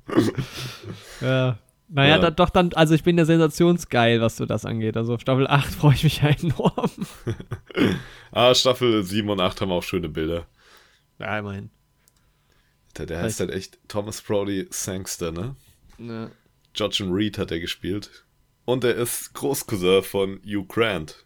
Ja. 1.21 1.59
Naja, 1.89 2.17
Ja. 2.17 2.19
Da, 2.19 2.31
doch 2.31 2.51
dann, 2.51 2.73
also 2.75 2.95
ich 2.95 3.03
bin 3.03 3.19
ja 3.19 3.25
sensationsgeil, 3.25 4.21
was 4.21 4.37
so 4.37 4.47
das 4.47 4.65
angeht. 4.65 4.97
Also 4.97 5.15
auf 5.15 5.21
Staffel 5.21 5.47
8 5.47 5.67
freue 5.75 5.95
ich 5.95 6.05
mich 6.05 6.23
ja 6.23 6.29
enorm. 6.29 6.91
ah, 8.31 8.55
Staffel 8.55 9.03
7 9.03 9.29
und 9.29 9.41
8 9.41 9.61
haben 9.61 9.73
auch 9.73 9.83
schöne 9.83 10.09
Bilder. 10.09 10.47
Ja, 11.19 11.39
immerhin. 11.39 11.71
Der, 12.97 13.07
der 13.07 13.23
heißt 13.23 13.41
halt 13.41 13.51
echt 13.51 13.79
Thomas 13.89 14.21
Brody 14.21 14.67
Sangster, 14.71 15.33
ne? 15.33 15.57
Ja. 15.99 16.31
Georgian 16.73 17.13
Reed 17.13 17.39
hat 17.39 17.51
er 17.51 17.61
gespielt. 17.61 18.25
Und 18.65 18.85
er 18.85 18.95
ist 18.95 19.33
Großcousin 19.35 20.03
von 20.03 20.41
Hugh 20.45 20.67
Grant. 20.67 21.25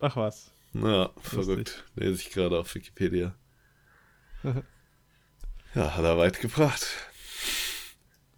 Ach 0.00 0.16
was. 0.16 0.52
Ja, 0.74 1.10
verrückt. 1.20 1.84
Lese 1.96 2.20
ich 2.20 2.30
gerade 2.30 2.58
auf 2.58 2.74
Wikipedia. 2.74 3.34
ja, 4.42 4.54
hat 5.74 6.04
er 6.04 6.18
weit 6.18 6.40
gebracht. 6.40 6.86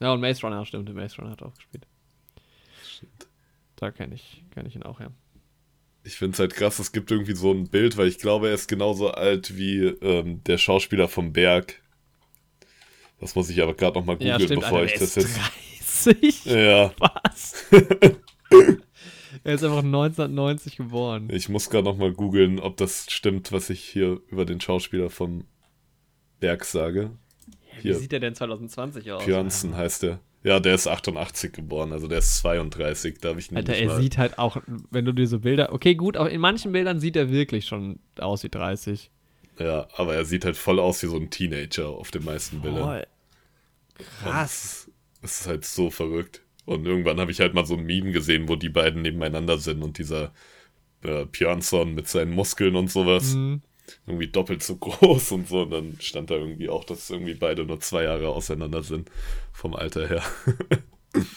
Ja, 0.01 0.13
und 0.13 0.21
Maze 0.21 0.43
Runner, 0.43 0.65
stimmt. 0.67 0.93
Maze 0.95 1.17
Runner 1.17 1.31
hat 1.31 1.43
auch 1.43 1.55
gespielt. 1.55 1.87
Stimmt. 2.87 3.29
Da 3.77 3.91
kenne 3.91 4.15
ich, 4.15 4.45
kenn 4.51 4.67
ich 4.67 4.75
ihn 4.77 4.83
auch, 4.83 5.01
ja. 5.01 5.11
Ich 6.03 6.17
finde 6.17 6.35
es 6.35 6.39
halt 6.39 6.55
krass, 6.55 6.79
es 6.79 6.93
gibt 6.93 7.11
irgendwie 7.11 7.35
so 7.35 7.51
ein 7.51 7.69
Bild, 7.71 7.97
weil 7.97 8.09
ich 8.09 8.19
glaube, 8.19 8.49
er 8.49 8.55
ist 8.55 8.69
genauso 8.69 9.11
alt 9.13 9.57
wie 9.57 9.85
ähm, 9.87 10.45
der 10.45 10.59
Schauspieler 10.59 11.09
vom 11.09 11.33
Berg. 11.33 11.81
Das 13.21 13.35
muss 13.35 13.49
ich 13.51 13.63
aber 13.63 13.75
gerade 13.75 13.99
nochmal 13.99 14.17
googeln, 14.17 14.41
ja, 14.41 14.47
bevor 14.47 14.79
Alter, 14.79 14.85
ich 14.85 14.93
der 14.93 15.01
das 15.01 15.17
ist 15.17 15.37
jetzt. 15.37 15.65
30? 16.05 16.45
Ja, 16.47 16.93
Was? 16.99 17.65
er 19.45 19.55
ist 19.55 19.65
einfach 19.65 19.79
1990 19.79 20.77
geboren. 20.77 21.29
ich 21.31 21.49
muss 21.49 21.71
gerade 21.71 21.85
nochmal 21.85 22.13
googeln, 22.13 22.59
ob 22.59 22.77
das 22.77 23.07
stimmt, 23.11 23.53
was 23.53 23.71
ich 23.71 23.81
hier 23.81 24.21
über 24.29 24.45
den 24.45 24.61
Schauspieler 24.61 25.11
vom 25.11 25.45
Berg 26.41 26.65
sage. 26.65 27.13
Wie 27.77 27.83
Hier, 27.83 27.95
sieht 27.97 28.13
er 28.13 28.21
denn 28.21 28.35
2020 28.35 29.11
aus? 29.13 29.25
Björnsen 29.25 29.77
heißt 29.77 30.05
er. 30.05 30.21
Ja, 30.43 30.61
der 30.61 30.75
ist 30.75 30.87
88 30.87 31.53
geboren, 31.53 31.93
also 31.93 32.07
der 32.07 32.19
ist 32.19 32.37
32, 32.37 33.19
da 33.19 33.31
habe 33.31 33.41
ich 33.41 33.51
ihn 33.51 33.57
Alter, 33.57 33.73
nicht 33.73 33.81
er 33.81 33.97
sieht 33.99 34.19
halt 34.19 34.39
auch, 34.39 34.59
wenn 34.91 35.07
du 35.07 35.13
dir 35.13 35.27
so 35.27 35.41
Bilder. 35.41 35.73
Okay, 35.73 35.95
gut, 35.95 36.19
auch 36.19 36.27
in 36.27 36.41
manchen 36.41 36.73
Bildern 36.73 37.01
sieht 37.01 37.17
er 37.17 37.31
wirklich 37.31 37.65
schon 37.65 37.99
aus 38.19 38.45
wie 38.45 38.51
30. 38.51 39.11
Ja, 39.59 39.87
aber 39.97 40.15
er 40.15 40.25
sieht 40.25 40.45
halt 40.45 40.57
voll 40.57 40.81
aus 40.81 41.03
wie 41.03 41.07
so 41.07 41.17
ein 41.17 41.31
Teenager 41.31 41.89
auf 41.89 42.11
den 42.11 42.25
meisten 42.25 42.61
Bildern. 42.61 42.83
Voll. 42.83 43.07
Es 44.43 44.91
es 45.23 45.41
ist 45.41 45.47
halt 45.47 45.65
so 45.65 45.91
verrückt. 45.91 46.43
Und 46.67 46.87
irgendwann 46.87 47.21
habe 47.21 47.31
ich 47.31 47.41
halt 47.41 47.55
mal 47.55 47.65
so 47.67 47.75
ein 47.77 47.85
Meme 47.85 48.11
gesehen, 48.13 48.49
wo 48.49 48.57
die 48.57 48.69
beiden 48.69 49.03
nebeneinander 49.03 49.59
sind 49.59 49.83
und 49.83 49.99
dieser 49.99 50.33
äh, 51.03 51.25
Björnsson 51.27 51.95
mit 51.95 52.09
seinen 52.09 52.33
Muskeln 52.33 52.75
und 52.77 52.91
sowas 52.91 53.35
Mhm. 53.35 53.63
irgendwie 54.07 54.29
doppelt 54.29 54.63
so 54.63 54.77
groß 54.81 55.33
und 55.33 55.49
so. 55.49 55.63
Und 55.63 55.71
dann 55.71 55.97
stand 56.01 56.31
da 56.31 56.35
irgendwie 56.35 56.69
auch, 56.69 56.85
dass 56.85 57.11
irgendwie 57.11 57.35
beide 57.35 57.65
nur 57.65 57.81
zwei 57.81 58.05
Jahre 58.05 58.29
auseinander 58.29 58.83
sind 58.83 59.11
vom 59.53 59.75
Alter 59.75 60.09
her. 60.09 60.23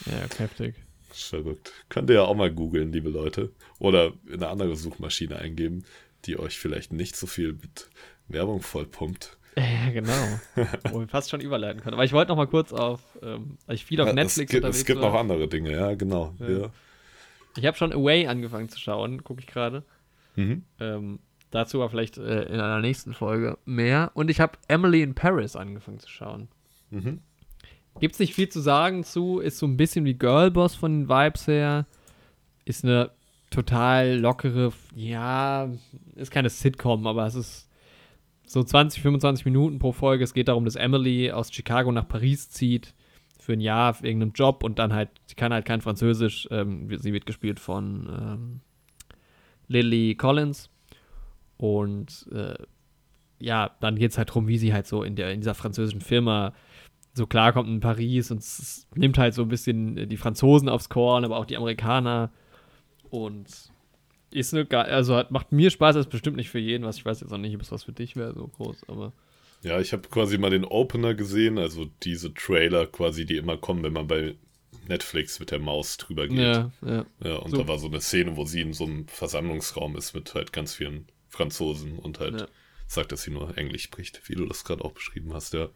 Ja, 0.06 0.26
heftig. 0.38 0.74
Verrückt. 1.10 1.72
Könnt 1.88 2.10
ihr 2.10 2.16
ja 2.16 2.22
auch 2.24 2.34
mal 2.34 2.52
googeln, 2.52 2.90
liebe 2.92 3.10
Leute. 3.10 3.52
Oder 3.78 4.12
in 4.26 4.34
eine 4.34 4.48
andere 4.48 4.74
Suchmaschine 4.74 5.36
eingeben, 5.36 5.84
die 6.24 6.38
euch 6.38 6.58
vielleicht 6.58 6.92
nicht 6.92 7.16
so 7.16 7.26
viel 7.26 7.52
mit 7.54 7.90
Werbung 8.28 8.60
vollpumpt. 8.62 9.36
Ja, 9.58 9.90
genau. 9.90 10.12
Wo 10.92 11.00
wir 11.00 11.08
fast 11.08 11.30
schon 11.30 11.40
überleiten 11.40 11.82
können. 11.82 11.94
Aber 11.94 12.04
ich 12.04 12.12
wollte 12.12 12.28
noch 12.30 12.36
mal 12.36 12.46
kurz 12.46 12.72
auf, 12.72 13.00
ähm, 13.22 13.58
ich 13.66 13.84
viel 13.84 14.00
auf 14.00 14.06
Ja, 14.06 14.12
Netflix 14.12 14.52
es 14.52 14.60
gibt, 14.60 14.64
es 14.64 14.84
gibt 14.84 15.00
war. 15.00 15.10
noch 15.10 15.18
andere 15.18 15.48
Dinge, 15.48 15.72
ja, 15.72 15.94
genau. 15.96 16.32
Ja. 16.38 16.48
Ja. 16.48 16.70
Ich 17.56 17.66
habe 17.66 17.76
schon 17.76 17.92
Away 17.92 18.28
angefangen 18.28 18.68
zu 18.68 18.78
schauen, 18.78 19.24
gucke 19.24 19.40
ich 19.40 19.48
gerade. 19.48 19.82
Mhm. 20.36 20.62
Ähm, 20.78 21.18
dazu 21.50 21.78
aber 21.80 21.90
vielleicht 21.90 22.18
äh, 22.18 22.42
in 22.44 22.60
einer 22.60 22.78
nächsten 22.80 23.14
Folge 23.14 23.58
mehr. 23.64 24.12
Und 24.14 24.30
ich 24.30 24.38
habe 24.38 24.56
Emily 24.68 25.02
in 25.02 25.16
Paris 25.16 25.56
angefangen 25.56 25.98
zu 25.98 26.08
schauen. 26.08 26.46
Mhm. 26.90 27.18
Gibt's 27.98 28.20
nicht 28.20 28.34
viel 28.34 28.48
zu 28.48 28.60
sagen 28.60 29.02
zu, 29.02 29.40
ist 29.40 29.58
so 29.58 29.66
ein 29.66 29.76
bisschen 29.76 30.04
wie 30.04 30.14
Girlboss 30.14 30.76
von 30.76 31.00
den 31.00 31.08
Vibes 31.08 31.48
her. 31.48 31.86
Ist 32.64 32.84
eine 32.84 33.10
total 33.50 34.18
lockere, 34.18 34.72
ja, 34.94 35.70
ist 36.14 36.30
keine 36.30 36.50
Sitcom, 36.50 37.06
aber 37.06 37.26
es 37.26 37.34
ist 37.34 37.68
so 38.46 38.62
20, 38.62 39.02
25 39.02 39.44
Minuten 39.44 39.78
pro 39.78 39.92
Folge. 39.92 40.24
Es 40.24 40.34
geht 40.34 40.48
darum, 40.48 40.64
dass 40.64 40.76
Emily 40.76 41.30
aus 41.30 41.52
Chicago 41.52 41.92
nach 41.92 42.08
Paris 42.08 42.50
zieht 42.50 42.94
für 43.38 43.52
ein 43.52 43.60
Jahr 43.60 44.00
wegen 44.02 44.22
einem 44.22 44.32
Job 44.32 44.62
und 44.62 44.78
dann 44.78 44.92
halt, 44.92 45.10
sie 45.26 45.34
kann 45.34 45.52
halt 45.52 45.64
kein 45.64 45.80
Französisch. 45.80 46.48
Ähm, 46.50 46.88
sie 46.98 47.12
wird 47.12 47.26
gespielt 47.26 47.60
von 47.60 48.08
ähm, 48.10 48.60
Lily 49.68 50.14
Collins. 50.14 50.70
Und 51.56 52.28
äh, 52.32 52.54
ja, 53.38 53.70
dann 53.80 53.96
geht 53.96 54.12
es 54.12 54.18
halt 54.18 54.30
darum, 54.30 54.48
wie 54.48 54.58
sie 54.58 54.72
halt 54.72 54.86
so 54.86 55.02
in, 55.02 55.16
der, 55.16 55.32
in 55.32 55.40
dieser 55.40 55.54
französischen 55.54 56.00
Firma 56.00 56.52
so 57.14 57.26
klarkommt 57.26 57.68
in 57.68 57.80
Paris 57.80 58.30
und 58.30 58.38
es, 58.38 58.58
es 58.58 58.86
nimmt 58.94 59.18
halt 59.18 59.34
so 59.34 59.42
ein 59.42 59.48
bisschen 59.48 60.08
die 60.08 60.16
Franzosen 60.16 60.68
aufs 60.68 60.88
Korn, 60.88 61.24
aber 61.24 61.36
auch 61.36 61.46
die 61.46 61.56
Amerikaner. 61.56 62.30
Und 63.10 63.46
ist 64.30 64.54
eine, 64.54 64.66
ge- 64.66 64.78
also 64.78 65.16
hat, 65.16 65.30
macht 65.30 65.52
mir 65.52 65.70
Spaß, 65.70 65.96
ist 65.96 66.10
bestimmt 66.10 66.36
nicht 66.36 66.50
für 66.50 66.58
jeden, 66.58 66.84
was 66.84 66.98
ich 66.98 67.04
weiß 67.04 67.20
jetzt 67.20 67.32
auch 67.32 67.38
nicht, 67.38 67.54
ob 67.54 67.62
es 67.62 67.72
was 67.72 67.84
für 67.84 67.92
dich 67.92 68.16
wäre, 68.16 68.34
so 68.34 68.46
groß, 68.48 68.88
aber 68.88 69.12
Ja, 69.62 69.80
ich 69.80 69.92
habe 69.92 70.08
quasi 70.08 70.38
mal 70.38 70.50
den 70.50 70.64
Opener 70.64 71.14
gesehen, 71.14 71.58
also 71.58 71.86
diese 72.02 72.32
Trailer 72.34 72.86
quasi, 72.86 73.26
die 73.26 73.36
immer 73.36 73.56
kommen, 73.56 73.82
wenn 73.82 73.92
man 73.92 74.06
bei 74.06 74.36
Netflix 74.86 75.40
mit 75.40 75.50
der 75.50 75.58
Maus 75.58 75.96
drüber 75.96 76.28
geht. 76.28 76.38
ja, 76.38 76.70
ja. 76.82 77.06
Ja, 77.24 77.36
und 77.36 77.50
So. 77.50 77.58
da 77.58 77.68
war 77.68 77.78
so 77.78 77.88
eine 77.88 78.00
Szene, 78.00 78.36
wo 78.36 78.44
sie 78.44 78.60
in 78.60 78.72
so 78.72 78.84
einem 78.84 79.08
Versammlungsraum 79.08 79.96
ist 79.96 80.14
mit 80.14 80.34
halt 80.34 80.52
ganz 80.52 80.74
vielen 80.74 81.06
Franzosen 81.28 81.98
und 81.98 82.20
halt 82.20 82.40
Ja. 82.42 82.46
sagt, 82.86 83.12
dass 83.12 83.22
sie 83.22 83.30
nur 83.32 83.56
Englisch 83.58 83.82
spricht, 83.82 84.22
wie 84.28 84.34
du 84.36 84.46
das 84.46 84.64
gerade 84.64 84.84
auch 84.84 84.92
beschrieben 84.92 85.34
hast, 85.34 85.54
ja. 85.54 85.68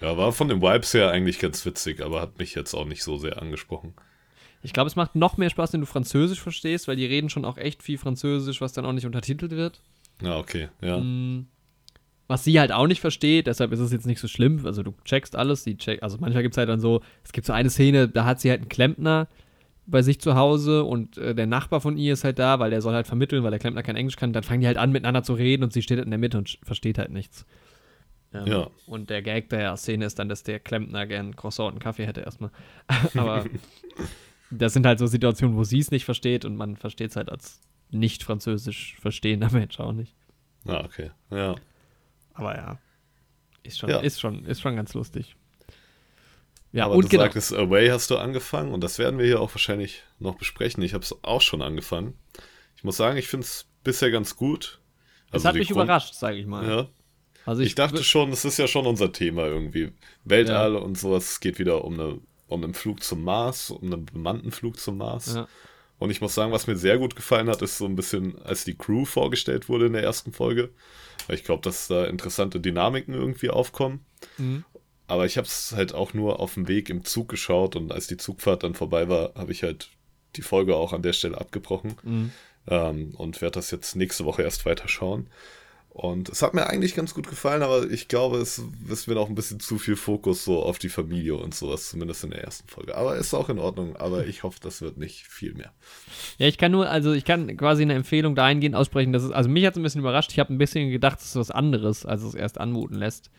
Ja, 0.00 0.16
war 0.16 0.32
von 0.32 0.48
den 0.48 0.62
Vibes 0.62 0.94
her 0.94 1.10
eigentlich 1.10 1.38
ganz 1.38 1.64
witzig, 1.66 2.00
aber 2.02 2.20
hat 2.20 2.38
mich 2.38 2.54
jetzt 2.54 2.74
auch 2.74 2.84
nicht 2.86 3.02
so 3.02 3.16
sehr 3.18 3.40
angesprochen. 3.42 3.94
Ich 4.62 4.72
glaube, 4.72 4.88
es 4.88 4.96
macht 4.96 5.14
noch 5.14 5.36
mehr 5.36 5.50
Spaß, 5.50 5.72
wenn 5.72 5.80
du 5.80 5.86
Französisch 5.86 6.40
verstehst, 6.40 6.88
weil 6.88 6.96
die 6.96 7.06
reden 7.06 7.30
schon 7.30 7.44
auch 7.44 7.56
echt 7.58 7.82
viel 7.82 7.98
Französisch, 7.98 8.60
was 8.60 8.72
dann 8.72 8.84
auch 8.84 8.92
nicht 8.92 9.06
untertitelt 9.06 9.52
wird. 9.52 9.80
Ja, 10.20 10.36
okay, 10.38 10.68
ja. 10.80 10.98
Mm, 10.98 11.46
Was 12.26 12.42
sie 12.44 12.58
halt 12.58 12.72
auch 12.72 12.86
nicht 12.88 13.00
versteht, 13.00 13.46
deshalb 13.46 13.70
ist 13.72 13.78
es 13.80 13.92
jetzt 13.92 14.06
nicht 14.06 14.18
so 14.20 14.26
schlimm. 14.28 14.66
Also 14.66 14.82
du 14.82 14.94
checkst 15.04 15.36
alles, 15.36 15.62
sie 15.64 15.76
check, 15.76 16.02
also 16.02 16.18
manchmal 16.20 16.42
gibt 16.42 16.54
es 16.54 16.58
halt 16.58 16.68
dann 16.68 16.80
so, 16.80 17.00
es 17.24 17.32
gibt 17.32 17.46
so 17.46 17.52
eine 17.52 17.70
Szene, 17.70 18.08
da 18.08 18.24
hat 18.24 18.40
sie 18.40 18.50
halt 18.50 18.60
einen 18.60 18.68
Klempner 18.68 19.28
bei 19.86 20.02
sich 20.02 20.20
zu 20.20 20.34
Hause 20.34 20.84
und 20.84 21.16
äh, 21.16 21.34
der 21.34 21.46
Nachbar 21.46 21.80
von 21.80 21.96
ihr 21.96 22.12
ist 22.12 22.24
halt 22.24 22.38
da, 22.38 22.58
weil 22.58 22.68
der 22.70 22.82
soll 22.82 22.92
halt 22.94 23.06
vermitteln, 23.06 23.42
weil 23.44 23.50
der 23.52 23.60
Klempner 23.60 23.82
kein 23.82 23.96
Englisch 23.96 24.16
kann. 24.16 24.32
Dann 24.34 24.42
fangen 24.42 24.60
die 24.60 24.66
halt 24.66 24.76
an, 24.76 24.92
miteinander 24.92 25.22
zu 25.22 25.32
reden 25.34 25.62
und 25.62 25.72
sie 25.72 25.80
steht 25.82 25.96
halt 25.96 26.04
in 26.04 26.10
der 26.10 26.18
Mitte 26.18 26.36
und 26.36 26.58
versteht 26.64 26.98
halt 26.98 27.10
nichts. 27.10 27.46
Ähm, 28.34 28.46
Ja. 28.46 28.70
Und 28.86 29.08
der 29.08 29.22
Gag 29.22 29.48
der 29.48 29.74
Szene 29.78 30.04
ist 30.04 30.18
dann, 30.18 30.28
dass 30.28 30.42
der 30.42 30.60
Klempner 30.60 31.06
gern 31.06 31.34
Croissant 31.36 31.68
und 31.68 31.72
einen 31.74 31.80
Kaffee 31.80 32.06
hätte 32.06 32.20
erstmal. 32.20 32.50
Aber 33.14 33.46
das 34.50 34.72
sind 34.72 34.86
halt 34.86 34.98
so 34.98 35.06
Situationen, 35.06 35.56
wo 35.56 35.64
sie 35.64 35.78
es 35.78 35.90
nicht 35.90 36.04
versteht 36.04 36.44
und 36.44 36.56
man 36.56 36.76
versteht 36.76 37.10
es 37.10 37.16
halt 37.16 37.30
als 37.30 37.60
nicht 37.90 38.22
französisch 38.22 38.96
verstehender 39.00 39.50
Mensch 39.52 39.78
auch 39.80 39.92
nicht. 39.92 40.14
Ah, 40.66 40.82
okay, 40.84 41.10
ja. 41.30 41.54
Aber 42.34 42.54
ja, 42.56 42.78
ist 43.62 43.78
schon, 43.78 43.90
Ja. 43.90 43.98
ist 44.00 44.20
schon, 44.20 44.44
ist 44.44 44.60
schon 44.60 44.76
ganz 44.76 44.94
lustig. 44.94 45.34
Ja, 46.72 46.84
aber 46.84 46.94
und 46.96 47.04
du 47.04 47.08
genau. 47.08 47.22
sagtest, 47.24 47.54
Away 47.54 47.88
hast 47.88 48.10
du 48.10 48.18
angefangen 48.18 48.72
und 48.72 48.82
das 48.84 48.98
werden 48.98 49.18
wir 49.18 49.24
hier 49.26 49.40
auch 49.40 49.54
wahrscheinlich 49.54 50.02
noch 50.18 50.34
besprechen. 50.36 50.82
Ich 50.82 50.92
habe 50.92 51.02
es 51.02 51.14
auch 51.24 51.40
schon 51.40 51.62
angefangen. 51.62 52.14
Ich 52.76 52.84
muss 52.84 52.96
sagen, 52.98 53.16
ich 53.16 53.26
finde 53.28 53.46
es 53.46 53.66
bisher 53.84 54.10
ganz 54.10 54.36
gut. 54.36 54.78
es 55.28 55.34
Also 55.34 55.48
hat 55.48 55.54
die 55.54 55.60
mich 55.60 55.68
Grund- 55.68 55.84
überrascht, 55.84 56.14
sage 56.14 56.36
ich 56.36 56.46
mal. 56.46 56.68
Ja. 56.68 56.88
Also 57.46 57.62
Ich, 57.62 57.74
dachte 57.74 57.98
wür- 58.00 58.02
schon, 58.04 58.30
es 58.32 58.44
ist 58.44 58.58
ja 58.58 58.68
schon 58.68 58.86
unser 58.86 59.10
Thema 59.12 59.46
irgendwie. 59.46 59.92
Weltall 60.24 60.76
und 60.76 60.98
sowas. 60.98 61.30
Es 61.32 61.40
geht 61.40 61.58
wieder 61.58 61.82
um, 61.84 61.94
eine, 61.94 62.18
um 62.48 62.64
einen 62.64 62.74
Flug 62.74 63.02
zum 63.02 63.22
Mars, 63.24 63.70
um 63.70 63.92
einen 63.92 64.04
bemannten 64.06 64.50
Flug 64.50 64.78
zum 64.78 64.98
Mars. 64.98 65.34
Ja. 65.34 65.48
Und 65.98 66.10
ich 66.10 66.20
muss 66.20 66.34
sagen, 66.34 66.52
was 66.52 66.66
mir 66.66 66.76
sehr 66.76 66.98
gut 66.98 67.16
gefallen 67.16 67.48
hat, 67.48 67.60
ist 67.62 67.78
so 67.78 67.84
ein 67.84 67.96
bisschen, 67.96 68.40
als 68.42 68.64
die 68.64 68.76
Crew 68.76 69.04
vorgestellt 69.04 69.68
wurde 69.68 69.86
in 69.86 69.92
der 69.94 70.02
ersten 70.02 70.32
Folge. 70.32 70.70
Ich 71.28 71.44
glaube, 71.44 71.62
dass 71.62 71.88
da 71.88 72.04
interessante 72.04 72.60
Dynamiken 72.60 73.14
irgendwie 73.14 73.50
aufkommen. 73.50 74.04
Mhm. 74.38 74.64
Aber 75.08 75.26
ich 75.26 75.36
habe 75.36 75.46
es 75.46 75.72
halt 75.74 75.94
auch 75.94 76.14
nur 76.14 76.38
auf 76.38 76.54
dem 76.54 76.68
Weg 76.68 76.88
im 76.90 77.04
Zug 77.04 77.28
geschaut 77.28 77.76
und 77.76 77.92
als 77.92 78.06
die 78.06 78.16
Zugfahrt 78.16 78.62
dann 78.62 78.74
vorbei 78.74 79.08
war, 79.08 79.34
habe 79.34 79.52
ich 79.52 79.62
halt 79.62 79.90
die 80.36 80.42
Folge 80.42 80.76
auch 80.76 80.92
an 80.92 81.02
der 81.02 81.14
Stelle 81.14 81.38
abgebrochen 81.38 81.96
Mhm. 82.02 82.32
ähm, 82.68 83.14
und 83.16 83.40
werde 83.40 83.54
das 83.54 83.70
jetzt 83.70 83.96
nächste 83.96 84.24
Woche 84.24 84.42
erst 84.42 84.66
weiter 84.66 84.86
schauen. 84.86 85.28
Und 85.90 86.28
es 86.28 86.42
hat 86.42 86.54
mir 86.54 86.68
eigentlich 86.68 86.94
ganz 86.94 87.12
gut 87.12 87.28
gefallen, 87.28 87.62
aber 87.62 87.90
ich 87.90 88.06
glaube, 88.06 88.38
es, 88.38 88.62
es 88.88 89.08
wird 89.08 89.18
auch 89.18 89.28
ein 89.28 89.34
bisschen 89.34 89.58
zu 89.58 89.78
viel 89.78 89.96
Fokus 89.96 90.44
so 90.44 90.62
auf 90.62 90.78
die 90.78 90.90
Familie 90.90 91.34
und 91.34 91.54
sowas, 91.56 91.88
zumindest 91.88 92.22
in 92.22 92.30
der 92.30 92.44
ersten 92.44 92.68
Folge. 92.68 92.96
Aber 92.96 93.16
ist 93.16 93.34
auch 93.34 93.48
in 93.48 93.58
Ordnung, 93.58 93.96
aber 93.96 94.26
ich 94.26 94.44
hoffe, 94.44 94.60
das 94.62 94.80
wird 94.80 94.96
nicht 94.96 95.26
viel 95.26 95.54
mehr. 95.54 95.72
Ja, 96.38 96.46
ich 96.46 96.56
kann 96.56 96.70
nur, 96.70 96.88
also 96.88 97.12
ich 97.12 97.24
kann 97.24 97.56
quasi 97.56 97.82
eine 97.82 97.94
Empfehlung 97.94 98.36
dahingehend 98.36 98.76
aussprechen, 98.76 99.12
dass 99.12 99.24
es, 99.24 99.32
also 99.32 99.48
mich 99.48 99.66
hat 99.66 99.72
es 99.72 99.78
ein 99.78 99.82
bisschen 99.82 100.02
überrascht. 100.02 100.30
Ich 100.30 100.38
habe 100.38 100.54
ein 100.54 100.58
bisschen 100.58 100.90
gedacht, 100.90 101.18
es 101.18 101.26
ist 101.26 101.36
was 101.36 101.50
anderes, 101.50 102.06
als 102.06 102.22
es 102.22 102.34
erst 102.34 102.60
anmuten 102.60 102.96
lässt. 102.96 103.30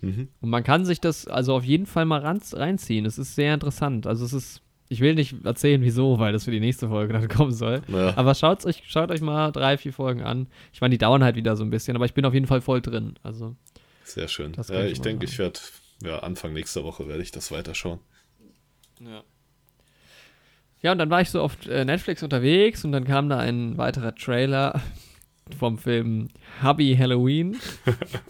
Mhm. 0.00 0.28
Und 0.40 0.50
man 0.50 0.64
kann 0.64 0.84
sich 0.84 1.00
das 1.00 1.28
also 1.28 1.54
auf 1.54 1.64
jeden 1.64 1.86
Fall 1.86 2.04
mal 2.04 2.20
reinziehen. 2.20 3.06
Es 3.06 3.18
ist 3.18 3.36
sehr 3.36 3.54
interessant. 3.54 4.06
Also 4.06 4.24
es 4.24 4.32
ist, 4.32 4.62
ich 4.88 5.00
will 5.00 5.14
nicht 5.14 5.44
erzählen, 5.44 5.82
wieso, 5.82 6.18
weil 6.18 6.32
das 6.32 6.44
für 6.44 6.50
die 6.50 6.60
nächste 6.60 6.88
Folge 6.88 7.12
dann 7.12 7.28
kommen 7.28 7.52
soll. 7.52 7.82
Ja. 7.88 8.16
Aber 8.16 8.34
schaut 8.34 8.64
euch, 8.64 8.82
schaut 8.86 9.10
euch 9.10 9.20
mal 9.20 9.52
drei, 9.52 9.76
vier 9.76 9.92
Folgen 9.92 10.22
an. 10.22 10.48
Ich 10.72 10.80
meine, 10.80 10.92
die 10.92 10.98
dauern 10.98 11.22
halt 11.22 11.36
wieder 11.36 11.56
so 11.56 11.64
ein 11.64 11.70
bisschen, 11.70 11.96
aber 11.96 12.06
ich 12.06 12.14
bin 12.14 12.24
auf 12.24 12.34
jeden 12.34 12.46
Fall 12.46 12.60
voll 12.60 12.80
drin. 12.80 13.14
Also, 13.22 13.56
Sehr 14.04 14.28
schön. 14.28 14.52
Ja, 14.68 14.84
ich 14.84 14.92
ich 14.92 15.00
denke, 15.00 15.26
ich 15.26 15.38
werde, 15.38 15.60
ja, 16.02 16.20
Anfang 16.20 16.52
nächster 16.52 16.84
Woche 16.84 17.06
werde 17.08 17.22
ich 17.22 17.30
das 17.30 17.52
weiterschauen. 17.52 18.00
ja. 19.00 19.22
Ja, 20.80 20.92
und 20.92 20.98
dann 20.98 21.10
war 21.10 21.20
ich 21.20 21.30
so 21.30 21.42
auf 21.42 21.66
äh, 21.66 21.84
Netflix 21.84 22.22
unterwegs 22.22 22.84
und 22.84 22.92
dann 22.92 23.04
kam 23.04 23.28
da 23.28 23.38
ein 23.38 23.76
weiterer 23.78 24.14
Trailer 24.14 24.80
vom 25.58 25.76
Film 25.76 26.28
Hubby 26.62 26.96
Halloween. 26.96 27.56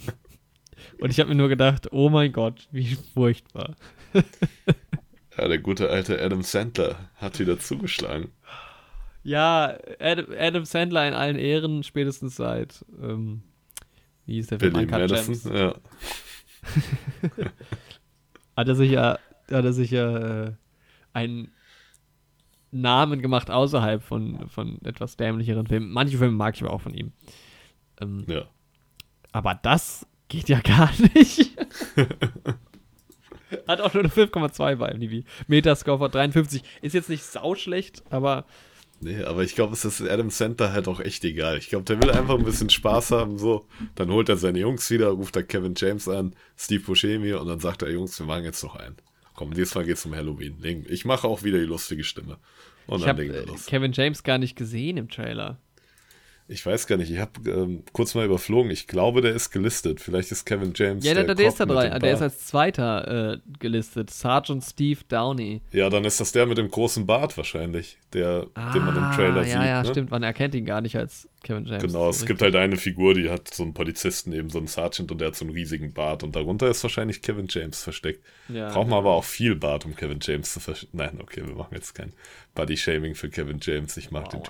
und 1.01 1.11
ich 1.11 1.21
habe 1.21 1.29
mir 1.29 1.35
nur 1.35 1.51
gedacht, 1.51 1.93
oh 1.93 2.09
mein 2.09 2.33
Gott, 2.33 2.67
wie 2.71 2.97
furchtbar. 3.13 3.77
Ja, 5.39 5.49
der 5.49 5.59
gute 5.59 5.89
alte 5.91 6.21
Adam 6.23 6.43
Sandler 6.43 6.97
hat 7.17 7.39
wieder 7.39 7.59
zugeschlagen. 7.59 8.33
Ja, 9.23 9.79
Adam, 10.01 10.27
Adam 10.39 10.65
Sandler 10.65 11.07
in 11.07 11.15
allen 11.15 11.37
Ehren, 11.37 11.83
spätestens 11.83 12.37
seit, 12.37 12.85
ähm, 13.03 13.43
wie 14.27 14.35
hieß 14.35 14.49
der 14.49 14.59
Film? 14.59 14.73
Billy 14.73 14.85
Uncut 14.85 15.01
Madison. 15.01 15.35
Gems. 15.35 15.45
Ja. 15.45 15.75
Hat 18.57 18.69
er 18.69 18.75
sich 18.75 18.91
ja 18.91 19.19
hat 19.51 19.65
er 19.65 19.73
sich 19.73 19.91
ja 19.93 20.45
äh, 20.47 20.53
einen 21.15 21.53
Namen 22.71 23.23
gemacht 23.23 23.51
außerhalb 23.51 24.03
von, 24.03 24.49
von 24.49 24.79
etwas 24.85 25.17
dämlicheren 25.17 25.67
Filmen. 25.67 25.91
Manche 25.91 26.19
Filme 26.19 26.35
mag 26.37 26.55
ich 26.55 26.63
aber 26.63 26.73
auch 26.73 26.83
von 26.83 26.93
ihm. 26.93 27.13
Ähm, 28.01 28.25
Ja. 28.29 28.43
aber 29.33 29.55
das 29.55 30.07
geht 30.29 30.49
ja 30.51 30.61
gar 30.65 30.91
nicht. 31.15 31.57
Hat 33.67 33.81
auch 33.81 33.95
nur 33.95 34.05
eine 34.05 34.13
5,2 34.13 34.77
bei 34.77 34.89
IMDb. 34.91 35.27
Metascore 35.47 35.99
von 35.99 36.11
53. 36.11 36.63
Ist 36.83 36.95
jetzt 36.95 37.09
nicht 37.09 37.25
sauschlecht, 37.25 38.03
aber 38.11 38.45
Nee, 39.01 39.23
aber 39.23 39.45
ich 39.45 39.55
glaube, 39.55 39.75
es 39.75 39.85
ist 39.85 40.03
Adam 40.03 40.29
Center 40.31 40.73
halt 40.73 40.89
auch 40.89 40.99
echt 40.99 41.25
egal. 41.25 41.57
Ich 41.59 41.69
glaube, 41.69 41.85
der 41.85 42.03
will 42.03 42.11
einfach 42.11 42.37
ein 42.37 42.45
bisschen 42.45 42.69
Spaß 42.69 43.13
haben, 43.13 43.39
so. 43.39 43.67
Dann 43.95 44.11
holt 44.11 44.29
er 44.29 44.37
seine 44.37 44.59
Jungs 44.59 44.91
wieder, 44.91 45.11
ruft 45.11 45.37
er 45.37 45.45
Kevin 45.45 45.75
James 45.77 46.09
an, 46.09 46.35
Steve 46.57 46.83
Buscemi 46.83 47.33
und 47.35 47.47
dann 47.47 47.61
sagt 47.61 47.83
er, 47.83 47.91
Jungs, 47.91 48.19
wir 48.19 48.27
machen 48.27 48.43
jetzt 48.43 48.63
noch 48.65 48.75
einen. 48.75 48.97
Komm, 49.35 49.55
dieses 49.55 49.75
Mal 49.77 49.85
geht's 49.85 50.05
um 50.05 50.17
Halloween. 50.17 50.85
Ich 50.89 51.05
mache 51.05 51.29
auch 51.29 51.45
wieder 51.45 51.59
die 51.59 51.65
lustige 51.65 52.03
Stimme. 52.03 52.39
Und 52.89 52.99
ich 52.99 53.05
dann 53.05 53.19
habe 53.19 53.25
äh. 53.27 53.47
Kevin 53.69 53.93
James 53.93 54.25
gar 54.25 54.39
nicht 54.39 54.57
gesehen 54.57 54.97
im 54.97 55.09
Trailer. 55.09 55.59
Ich 56.51 56.65
weiß 56.65 56.87
gar 56.87 56.97
nicht, 56.97 57.11
ich 57.11 57.19
habe 57.19 57.33
ähm, 57.51 57.83
kurz 57.93 58.15
mal 58.15 58.25
überflogen. 58.25 58.71
Ich 58.71 58.87
glaube, 58.87 59.21
der 59.21 59.35
ist 59.35 59.51
gelistet. 59.51 60.01
Vielleicht 60.01 60.33
ist 60.33 60.47
Kevin 60.47 60.73
James. 60.75 61.05
Ja, 61.05 61.13
der, 61.13 61.25
der, 61.25 61.35
der 61.35 61.49
ist 61.49 61.61
da 61.61 61.67
drei. 61.67 61.91
Der 61.99 62.15
ist 62.15 62.23
als 62.23 62.47
zweiter 62.47 63.35
äh, 63.35 63.39
gelistet. 63.59 64.09
Sergeant 64.09 64.65
Steve 64.65 65.01
Downey. 65.09 65.61
Ja, 65.73 65.91
dann 65.91 66.07
ist 66.07 66.21
das 66.21 66.33
der 66.33 66.47
mit 66.47 66.57
dem 66.57 66.71
großen 66.71 67.05
Bart 67.05 67.37
wahrscheinlich, 67.37 67.99
der, 68.15 68.47
den 68.75 68.83
man 68.83 68.97
im 68.97 69.13
Trailer 69.15 69.43
Ah, 69.43 69.45
ja, 69.45 69.45
sieht. 69.45 69.53
ja, 69.67 69.83
ne? 69.83 69.89
stimmt. 69.91 70.11
Man 70.11 70.23
erkennt 70.23 70.55
ihn 70.55 70.65
gar 70.65 70.81
nicht 70.81 70.97
als 70.97 71.29
Kevin 71.43 71.67
James. 71.67 71.83
Genau, 71.83 72.09
es 72.09 72.17
ist 72.21 72.27
gibt 72.27 72.41
halt 72.41 72.57
eine 72.57 72.79
Figur, 72.79 73.13
die 73.13 73.29
hat 73.29 73.53
so 73.53 73.63
einen 73.63 73.75
Polizisten, 73.75 74.33
eben 74.33 74.49
so 74.49 74.57
einen 74.57 74.69
Sergeant 74.69 75.13
und 75.13 75.21
der 75.21 75.29
hat 75.29 75.37
so 75.37 75.45
einen 75.45 75.53
riesigen 75.55 75.93
Bart 75.93 76.23
und 76.23 76.35
darunter 76.35 76.69
ist 76.71 76.83
wahrscheinlich 76.83 77.21
Kevin 77.21 77.47
James 77.51 77.83
versteckt. 77.83 78.25
richtig. 78.49 78.57
ja, 78.57 78.71
Braucht 78.71 78.89
man 78.89 78.99
aber 79.01 79.13
auch 79.13 79.25
viel 79.25 79.55
Bart, 79.55 79.85
um 79.85 79.95
Kevin 79.95 80.19
James 80.23 80.51
zu 80.53 80.61
verstehen. 80.61 80.89
Nein, 80.93 81.19
okay, 81.21 81.47
wir 81.47 81.55
machen 81.55 81.75
jetzt 81.75 81.95
kein 81.95 82.15
Body-Shaming 82.55 83.15
für 83.15 83.29
Kevin 83.29 83.59
James. 83.61 83.99
Ich 83.99 84.11
mag 84.11 84.31
den 84.31 84.41
Wow, 84.41 84.49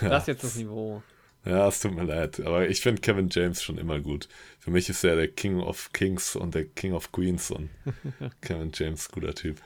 Das 0.00 0.22
ist 0.24 0.28
jetzt 0.28 0.44
das 0.44 0.56
Niveau. 0.56 1.02
Ja, 1.44 1.66
es 1.66 1.80
tut 1.80 1.94
mir 1.94 2.04
leid, 2.04 2.40
aber 2.40 2.68
ich 2.68 2.80
finde 2.80 3.00
Kevin 3.00 3.28
James 3.30 3.62
schon 3.62 3.76
immer 3.76 3.98
gut. 3.98 4.28
Für 4.60 4.70
mich 4.70 4.88
ist 4.88 5.02
er 5.02 5.16
der 5.16 5.28
King 5.28 5.58
of 5.60 5.92
Kings 5.92 6.36
und 6.36 6.54
der 6.54 6.66
King 6.66 6.92
of 6.92 7.10
Queens 7.10 7.50
und 7.50 7.68
Kevin 8.40 8.70
James, 8.72 9.08
guter 9.08 9.34
Typ. 9.34 9.60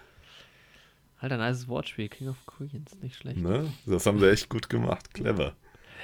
Halt 1.18 1.32
ein 1.32 1.38
nices 1.40 1.68
Wortspiel. 1.68 2.08
King 2.08 2.28
of 2.28 2.36
Queens. 2.46 2.96
Nicht 3.02 3.16
schlecht. 3.16 3.38
Ne? 3.38 3.70
Das 3.84 4.06
haben 4.06 4.18
sie 4.20 4.30
echt 4.30 4.48
gut 4.48 4.68
gemacht, 4.70 5.12
clever. 5.12 5.54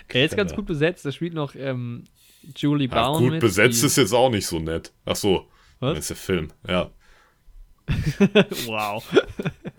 Er 0.09 0.25
ist 0.25 0.37
ganz 0.37 0.55
gut 0.55 0.67
besetzt. 0.67 1.05
Da 1.05 1.13
spielt 1.13 1.35
noch 1.35 1.55
ähm, 1.55 2.05
Julie 2.57 2.89
Ja, 2.89 3.09
Bowen 3.09 3.23
gut 3.23 3.31
mit. 3.33 3.41
besetzt 3.41 3.83
ist 3.85 3.97
jetzt 3.97 4.13
auch 4.13 4.31
nicht 4.31 4.47
so 4.47 4.59
nett. 4.59 4.93
Ach 5.05 5.17
so, 5.17 5.49
Was? 5.81 5.95
das 5.95 5.99
ist 6.01 6.11
der 6.11 6.17
Film, 6.17 6.53
ja. 6.69 6.91
wow. 8.67 9.05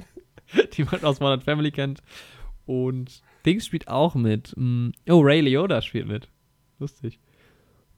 die 0.74 0.84
man 0.84 1.04
aus 1.04 1.20
Modern 1.20 1.42
Family 1.42 1.72
kennt. 1.72 2.02
Und 2.66 3.22
Dings 3.46 3.66
spielt 3.66 3.88
auch 3.88 4.16
mit. 4.16 4.54
Mm, 4.56 4.90
Oh, 5.10 5.20
Ray 5.22 5.42
Liotta 5.42 5.82
spielt 5.82 6.08
mit. 6.08 6.30
Lustig. 6.80 7.20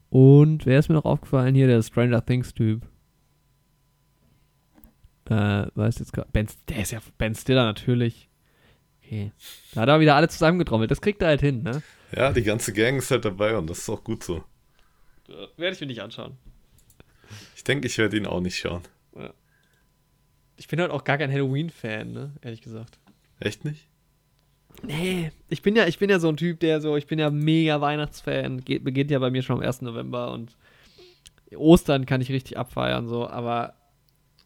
Und 0.09 0.65
wer 0.65 0.79
ist 0.79 0.89
mir 0.89 0.95
noch 0.95 1.05
aufgefallen 1.05 1.55
hier? 1.55 1.67
Der 1.67 1.81
Stranger 1.81 2.25
Things-Typ. 2.25 2.85
Äh, 5.29 5.67
weiß 5.73 5.99
jetzt 5.99 6.13
gerade. 6.13 6.29
Ben, 6.31 6.47
der 6.69 6.81
ist 6.81 6.91
ja 6.91 6.99
Ben 7.17 7.33
Stiller 7.35 7.63
natürlich. 7.65 8.29
Okay. 9.03 9.31
Da 9.73 9.81
hat 9.81 9.89
er 9.89 9.99
wieder 9.99 10.15
alle 10.15 10.29
zusammengetrommelt. 10.29 10.91
Das 10.91 11.01
kriegt 11.01 11.21
er 11.21 11.29
halt 11.29 11.41
hin, 11.41 11.63
ne? 11.63 11.81
Ja, 12.15 12.31
die 12.31 12.43
ganze 12.43 12.73
Gang 12.73 12.97
ist 12.97 13.11
halt 13.11 13.25
dabei 13.25 13.57
und 13.57 13.69
das 13.69 13.79
ist 13.79 13.89
auch 13.89 14.03
gut 14.03 14.23
so. 14.23 14.43
Werde 15.57 15.73
ich 15.75 15.81
mir 15.81 15.87
nicht 15.87 16.01
anschauen. 16.01 16.37
Ich 17.55 17.63
denke, 17.63 17.87
ich 17.87 17.97
werde 17.97 18.17
ihn 18.17 18.27
auch 18.27 18.39
nicht 18.41 18.57
schauen. 18.57 18.83
Ich 20.57 20.67
bin 20.67 20.79
halt 20.79 20.91
auch 20.91 21.03
gar 21.03 21.17
kein 21.17 21.31
Halloween-Fan, 21.31 22.11
ne? 22.13 22.33
Ehrlich 22.41 22.61
gesagt. 22.61 22.99
Echt 23.39 23.65
nicht? 23.65 23.87
Nee, 24.83 25.31
ich 25.49 25.61
bin 25.61 25.75
ja, 25.75 25.87
ich 25.87 25.99
bin 25.99 26.09
ja 26.09 26.19
so 26.19 26.29
ein 26.29 26.37
Typ, 26.37 26.59
der 26.59 26.81
so, 26.81 26.95
ich 26.97 27.07
bin 27.07 27.19
ja 27.19 27.29
mega 27.29 27.81
Weihnachtsfan, 27.81 28.63
geht, 28.63 28.83
beginnt 28.83 29.11
ja 29.11 29.19
bei 29.19 29.31
mir 29.31 29.41
schon 29.41 29.57
am 29.57 29.63
1. 29.63 29.81
November 29.81 30.31
und 30.31 30.57
Ostern 31.55 32.05
kann 32.05 32.21
ich 32.21 32.31
richtig 32.31 32.57
abfeiern, 32.57 33.07
so, 33.07 33.27
aber 33.27 33.75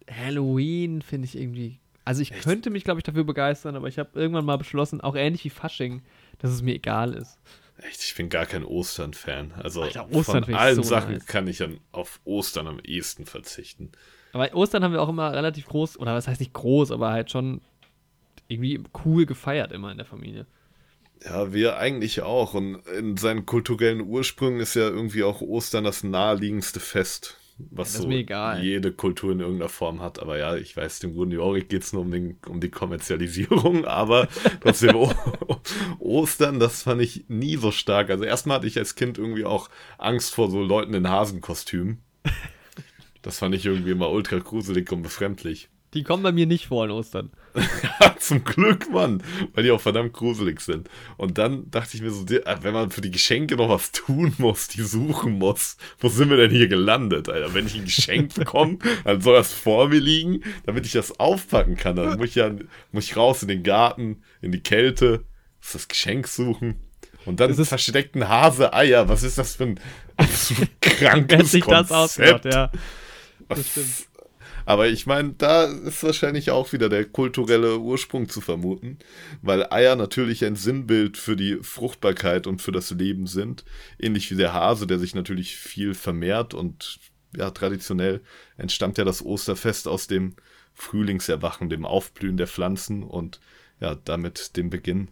Halloween 0.10 1.02
finde 1.02 1.26
ich 1.26 1.38
irgendwie, 1.38 1.80
also 2.06 2.22
ich 2.22 2.32
Echt? 2.32 2.44
könnte 2.44 2.70
mich, 2.70 2.84
glaube 2.84 3.00
ich, 3.00 3.04
dafür 3.04 3.24
begeistern, 3.24 3.76
aber 3.76 3.88
ich 3.88 4.00
habe 4.00 4.20
irgendwann 4.20 4.46
mal 4.46 4.58
beschlossen, 4.58 5.02
auch 5.02 5.16
ähnlich 5.16 5.44
wie 5.46 5.50
Fasching, 5.50 6.02
dass 6.40 6.52
es 6.52 6.62
mir 6.62 6.76
egal 6.76 7.14
ist. 7.14 7.40
Echt, 7.82 8.04
ich 8.04 8.16
bin 8.16 8.30
gar 8.30 8.46
kein 8.46 8.66
Ostern-Fan. 8.66 9.54
Also 9.54 9.84
Alter, 9.84 10.12
Ostern 10.12 10.44
von 10.44 10.54
allen 10.54 10.76
so 10.76 10.84
Sachen 10.84 11.14
nice. 11.14 11.26
kann 11.26 11.48
ich 11.48 11.64
an, 11.64 11.80
auf 11.92 12.20
Ostern 12.26 12.68
am 12.68 12.80
ehesten 12.80 13.26
verzichten. 13.26 13.92
Aber 14.34 14.54
Ostern 14.54 14.84
haben 14.84 14.92
wir 14.92 15.02
auch 15.02 15.10
immer 15.10 15.32
relativ 15.32 15.66
groß, 15.68 15.98
oder 15.98 16.14
was 16.14 16.28
heißt 16.28 16.42
nicht 16.42 16.54
groß, 16.54 16.92
aber 16.92 17.12
halt 17.12 17.32
schon 17.32 17.62
irgendwie 18.50 18.84
cool 19.06 19.26
gefeiert 19.26 19.72
immer 19.72 19.92
in 19.92 19.98
der 19.98 20.08
Familie. 20.08 20.48
Ja, 21.24 21.52
wir 21.54 21.78
eigentlich 21.78 22.22
auch. 22.22 22.54
Und 22.54 22.76
in 22.88 23.18
seinen 23.18 23.46
kulturellen 23.46 24.02
Ursprüngen 24.02 24.60
ist 24.62 24.76
ja 24.76 24.84
irgendwie 24.88 25.24
auch 25.24 25.42
Ostern 25.42 25.84
das 25.84 26.04
naheliegendste 26.04 26.80
Fest, 26.80 27.38
was 27.70 27.94
Ja, 27.94 28.02
so 28.02 28.10
egal. 28.12 28.64
jede 28.64 28.94
Kultur 28.94 29.32
in 29.34 29.42
irgendeiner 29.42 29.70
Form 29.70 30.02
hat. 30.02 30.20
Aber 30.20 30.38
ja, 30.38 30.56
ich 30.56 30.76
weiß, 30.78 31.00
dem 31.00 31.14
guten 31.16 31.32
Jorik 31.32 31.68
geht 31.70 31.84
es 31.84 31.92
nur 31.94 32.04
um, 32.04 32.12
den, 32.12 32.38
um 32.48 32.62
die 32.62 32.70
Kommerzialisierung, 32.72 33.84
aber 33.86 34.30
trotzdem 34.62 34.96
Ostern, 36.00 36.60
das 36.60 36.84
fand 36.84 37.02
ich 37.02 37.26
nie 37.28 37.58
so 37.58 37.72
stark. 37.72 38.10
Also 38.10 38.24
erstmal 38.24 38.58
hatte 38.58 38.68
ich 38.68 38.78
als 38.78 38.96
Kind 38.96 39.18
irgendwie 39.18 39.46
auch 39.46 39.70
Angst 39.98 40.34
vor 40.34 40.50
so 40.50 40.62
Leuten 40.62 40.94
in 40.94 41.10
Hasenkostümen. 41.10 42.02
Das 43.22 43.40
fand 43.40 43.56
ich 43.56 43.66
irgendwie 43.66 43.92
immer 43.92 44.10
ultra 44.10 44.40
gruselig 44.40 44.92
und 44.92 45.04
befremdlich. 45.04 45.70
Die 45.96 46.04
kommen 46.04 46.22
bei 46.22 46.32
mir 46.32 46.46
nicht 46.46 46.68
vor 46.68 46.86
in 46.86 46.92
Ostern. 46.92 47.32
Zum 48.20 48.44
Glück, 48.44 48.92
Mann, 48.92 49.24
weil 49.54 49.64
die 49.64 49.72
auch 49.72 49.82
verdammt 49.82 50.14
gruselig 50.14 50.62
sind. 50.62 50.88
Und 51.18 51.40
dann 51.40 51.72
dachte 51.72 51.96
ich 51.98 52.04
mir 52.04 52.12
so, 52.12 52.28
wenn 52.30 52.74
man 52.74 52.92
für 52.92 53.02
die 53.02 53.10
Geschenke 53.10 53.56
noch 53.56 53.70
was 53.70 53.92
tun 53.92 54.34
muss, 54.38 54.68
die 54.68 54.84
suchen 54.84 55.40
muss, 55.40 55.78
wo 56.00 56.08
sind 56.10 56.30
wir 56.30 56.38
denn 56.38 56.52
hier 56.52 56.68
gelandet, 56.68 57.28
Alter? 57.28 57.56
Wenn 57.56 57.66
ich 57.66 57.76
ein 57.76 57.86
Geschenk 57.86 58.36
bekomme, 58.36 58.78
dann 59.04 59.20
soll 59.22 59.36
das 59.36 59.52
vor 59.52 59.88
mir 59.90 60.00
liegen, 60.00 60.44
damit 60.66 60.86
ich 60.86 60.92
das 60.92 61.20
aufpacken 61.20 61.76
kann. 61.76 61.96
Dann 61.96 62.18
muss 62.20 62.30
ich 62.30 62.36
ja 62.36 62.52
muss 62.92 63.06
ich 63.06 63.18
raus 63.18 63.42
in 63.42 63.48
den 63.48 63.64
Garten, 63.64 64.22
in 64.42 64.52
die 64.52 64.62
Kälte, 64.62 65.26
muss 65.60 65.72
das 65.74 65.88
Geschenk 65.88 66.28
suchen. 66.28 66.76
Und 67.26 67.40
dann 67.40 67.50
Das 67.50 67.58
ist- 67.58 67.70
versteckten 67.70 68.30
Hase 68.30 68.74
Eier. 68.74 69.10
Was 69.10 69.24
ist 69.24 69.40
das 69.40 69.56
für 69.56 69.64
ein 69.64 69.80
absolut 70.18 70.70
krankes 70.82 71.52
sich 71.52 71.66
das 71.66 71.90
Konzept? 71.90 72.46
ja. 72.46 72.72
Das 73.48 73.68
stimmt. 73.68 73.88
Aber 74.70 74.88
ich 74.88 75.08
meine, 75.08 75.34
da 75.34 75.64
ist 75.64 76.04
wahrscheinlich 76.04 76.52
auch 76.52 76.74
wieder 76.74 76.90
der 76.90 77.04
kulturelle 77.04 77.80
Ursprung 77.80 78.30
zu 78.30 78.40
vermuten, 78.40 79.00
weil 79.42 79.66
Eier 79.72 79.96
natürlich 79.96 80.46
ein 80.46 80.56
Sinnbild 80.56 81.18
für 81.18 81.36
die 81.36 81.58
Fruchtbarkeit 81.64 82.46
und 82.46 82.62
für 82.62 82.72
das 82.72 82.92
Leben 82.92 83.26
sind. 83.26 83.66
Ähnlich 83.98 84.30
wie 84.30 84.36
der 84.36 84.54
Hase, 84.54 84.86
der 84.86 85.00
sich 85.00 85.16
natürlich 85.16 85.56
viel 85.56 85.96
vermehrt 85.96 86.54
und 86.54 87.00
ja, 87.36 87.50
traditionell 87.50 88.22
entstammt 88.58 89.00
ja 89.00 89.06
das 89.06 89.26
Osterfest 89.26 89.88
aus 89.88 90.06
dem 90.06 90.36
Frühlingserwachen, 90.76 91.72
dem 91.72 91.84
Aufblühen 91.84 92.38
der 92.38 92.46
Pflanzen 92.46 93.02
und 93.02 93.40
ja, 93.80 93.96
damit 93.96 94.56
dem 94.56 94.70
Beginn 94.70 95.08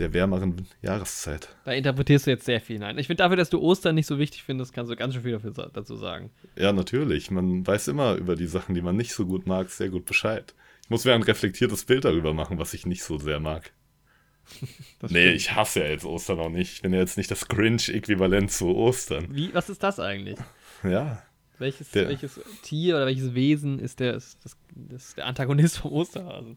der 0.00 0.12
wärmeren 0.14 0.66
Jahreszeit. 0.82 1.48
Da 1.64 1.72
interpretierst 1.72 2.26
du 2.26 2.30
jetzt 2.30 2.44
sehr 2.46 2.60
viel 2.60 2.76
hinein. 2.76 2.98
Ich 2.98 3.06
finde 3.06 3.22
dafür, 3.22 3.36
dass 3.36 3.50
du 3.50 3.60
Ostern 3.60 3.94
nicht 3.94 4.06
so 4.06 4.18
wichtig 4.18 4.42
findest, 4.42 4.72
kannst 4.72 4.90
du 4.90 4.96
ganz 4.96 5.14
schön 5.14 5.22
viel 5.22 5.32
dafür, 5.32 5.52
dazu 5.72 5.96
sagen. 5.96 6.30
Ja, 6.56 6.72
natürlich. 6.72 7.30
Man 7.30 7.66
weiß 7.66 7.88
immer 7.88 8.14
über 8.14 8.36
die 8.36 8.46
Sachen, 8.46 8.74
die 8.74 8.82
man 8.82 8.96
nicht 8.96 9.12
so 9.12 9.26
gut 9.26 9.46
mag, 9.46 9.70
sehr 9.70 9.88
gut 9.90 10.04
Bescheid. 10.06 10.54
Ich 10.84 10.90
muss 10.90 11.04
mir 11.04 11.14
ein 11.14 11.22
reflektiertes 11.22 11.84
Bild 11.84 12.04
darüber 12.04 12.32
machen, 12.34 12.58
was 12.58 12.72
ich 12.74 12.86
nicht 12.86 13.02
so 13.02 13.18
sehr 13.18 13.40
mag. 13.40 13.72
Nee, 15.10 15.32
ich 15.32 15.54
hasse 15.54 15.80
ja 15.80 15.86
jetzt 15.90 16.04
Ostern 16.06 16.38
auch 16.40 16.48
nicht. 16.48 16.72
Ich 16.72 16.82
bin 16.82 16.92
ja 16.94 17.00
jetzt 17.00 17.18
nicht 17.18 17.30
das 17.30 17.48
Cringe-Äquivalent 17.48 18.50
zu 18.50 18.74
Ostern. 18.74 19.26
Wie, 19.30 19.52
was 19.54 19.68
ist 19.68 19.82
das 19.82 20.00
eigentlich? 20.00 20.38
Ja. 20.82 21.22
Welches, 21.58 21.90
Der- 21.90 22.08
welches 22.08 22.40
Tier 22.62 22.96
oder 22.96 23.06
welches 23.06 23.34
Wesen 23.34 23.78
ist 23.78 24.00
der, 24.00 24.14
ist 24.14 24.38
das 24.44 24.56
ist 24.90 25.16
der 25.18 25.26
Antagonist 25.26 25.78
vom 25.78 25.92
Osterhasen? 25.92 26.56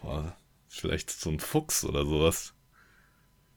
Boah, 0.00 0.36
vielleicht 0.70 1.10
so 1.10 1.30
ein 1.30 1.40
Fuchs 1.40 1.84
oder 1.84 2.04
sowas. 2.06 2.54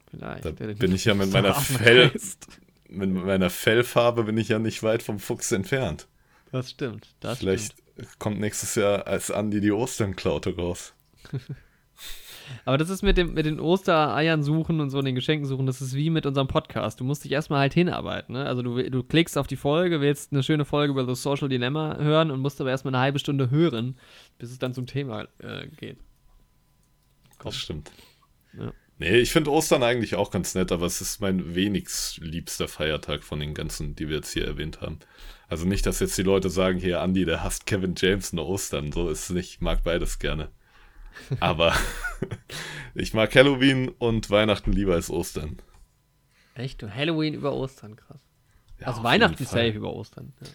Vielleicht. 0.09 0.45
Da 0.45 0.51
bin 0.51 0.93
ich 0.93 1.05
ja 1.05 1.13
mit 1.13 1.31
meiner 1.31 1.53
Fell, 1.55 2.11
heißt. 2.11 2.47
mit 2.89 3.11
meiner 3.11 3.49
Fellfarbe 3.49 4.23
bin 4.23 4.37
ich 4.37 4.49
ja 4.49 4.59
nicht 4.59 4.83
weit 4.83 5.03
vom 5.03 5.19
Fuchs 5.19 5.51
entfernt. 5.51 6.07
Das 6.51 6.71
stimmt. 6.71 7.15
Das 7.19 7.39
vielleicht 7.39 7.73
Stimmt. 7.73 8.19
kommt 8.19 8.39
nächstes 8.39 8.75
Jahr 8.75 9.07
als 9.07 9.31
Andi 9.31 9.59
die 9.59 9.71
Osternklaute 9.71 10.55
raus. 10.55 10.93
Aber 12.65 12.77
das 12.77 12.89
ist 12.89 13.01
mit, 13.01 13.17
dem, 13.17 13.33
mit 13.33 13.45
den 13.45 13.59
Ostereiern 13.59 14.43
suchen 14.43 14.81
und 14.81 14.89
so 14.89 15.01
den 15.01 15.15
Geschenken 15.15 15.47
suchen, 15.47 15.65
das 15.65 15.81
ist 15.81 15.95
wie 15.95 16.09
mit 16.09 16.25
unserem 16.25 16.47
Podcast. 16.47 16.99
Du 16.99 17.05
musst 17.05 17.23
dich 17.23 17.31
erstmal 17.31 17.61
halt 17.61 17.73
hinarbeiten. 17.73 18.33
Ne? 18.33 18.45
Also 18.45 18.61
du, 18.61 18.89
du 18.89 19.01
klickst 19.01 19.37
auf 19.37 19.47
die 19.47 19.55
Folge, 19.55 20.01
willst 20.01 20.31
eine 20.31 20.43
schöne 20.43 20.65
Folge 20.65 20.91
über 20.91 21.05
das 21.05 21.23
Social 21.23 21.49
Dilemma 21.49 21.97
hören 21.97 22.31
und 22.31 22.41
musst 22.41 22.59
aber 22.59 22.69
erstmal 22.69 22.93
eine 22.93 23.01
halbe 23.01 23.19
Stunde 23.19 23.49
hören, 23.49 23.97
bis 24.37 24.51
es 24.51 24.59
dann 24.59 24.73
zum 24.73 24.85
Thema 24.85 25.27
äh, 25.39 25.67
geht. 25.67 25.97
Das 27.49 27.57
stimmt. 27.57 27.91
Ja. 28.57 28.73
Nee, 28.99 29.17
ich 29.17 29.31
finde 29.31 29.51
Ostern 29.51 29.83
eigentlich 29.83 30.15
auch 30.15 30.31
ganz 30.31 30.55
nett, 30.55 30.71
aber 30.71 30.85
es 30.85 31.01
ist 31.01 31.19
mein 31.19 31.55
wenigst 31.55 32.19
liebster 32.19 32.67
Feiertag 32.67 33.23
von 33.23 33.39
den 33.39 33.53
ganzen, 33.53 33.95
die 33.95 34.07
wir 34.07 34.17
jetzt 34.17 34.31
hier 34.31 34.45
erwähnt 34.45 34.81
haben. 34.81 34.99
Also 35.49 35.65
nicht, 35.65 35.85
dass 35.85 35.99
jetzt 35.99 36.17
die 36.17 36.23
Leute 36.23 36.49
sagen, 36.49 36.79
hier, 36.79 36.99
Andy, 36.99 37.25
der 37.25 37.43
hasst 37.43 37.65
Kevin 37.65 37.95
James 37.97 38.31
und 38.31 38.39
Ostern. 38.39 38.91
So 38.91 39.09
ist 39.09 39.23
es 39.23 39.29
nicht. 39.31 39.55
Ich 39.55 39.61
mag 39.61 39.83
beides 39.83 40.19
gerne. 40.19 40.49
Aber 41.39 41.73
ich 42.95 43.13
mag 43.13 43.35
Halloween 43.35 43.89
und 43.89 44.29
Weihnachten 44.29 44.71
lieber 44.71 44.93
als 44.93 45.09
Ostern. 45.09 45.57
Echt? 46.55 46.81
Du 46.81 46.93
Halloween 46.93 47.33
über 47.33 47.53
Ostern, 47.53 47.95
krass. 47.95 48.21
Ja, 48.79 48.87
also 48.87 49.03
Weihnachten 49.03 49.45
safe 49.45 49.69
über 49.69 49.93
Ostern. 49.93 50.33
Ja, 50.41 50.47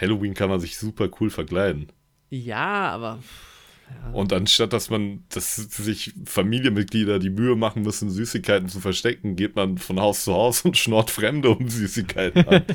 Halloween 0.00 0.34
kann 0.34 0.50
man 0.50 0.60
sich 0.60 0.78
super 0.78 1.08
cool 1.20 1.30
verkleiden. 1.30 1.92
ja 2.30 2.90
aber. 2.90 3.20
Und 4.12 4.32
anstatt, 4.32 4.72
dass 4.72 4.90
man, 4.90 5.24
dass 5.30 5.56
sich 5.56 6.12
Familienmitglieder 6.24 7.18
die 7.18 7.30
Mühe 7.30 7.56
machen 7.56 7.82
müssen, 7.82 8.10
Süßigkeiten 8.10 8.68
zu 8.68 8.80
verstecken, 8.80 9.34
geht 9.34 9.56
man 9.56 9.78
von 9.78 10.00
Haus 10.00 10.24
zu 10.24 10.34
Haus 10.34 10.62
und 10.62 10.76
schnort 10.76 11.10
Fremde 11.10 11.50
um 11.50 11.68
Süßigkeiten 11.68 12.46
an. 12.48 12.64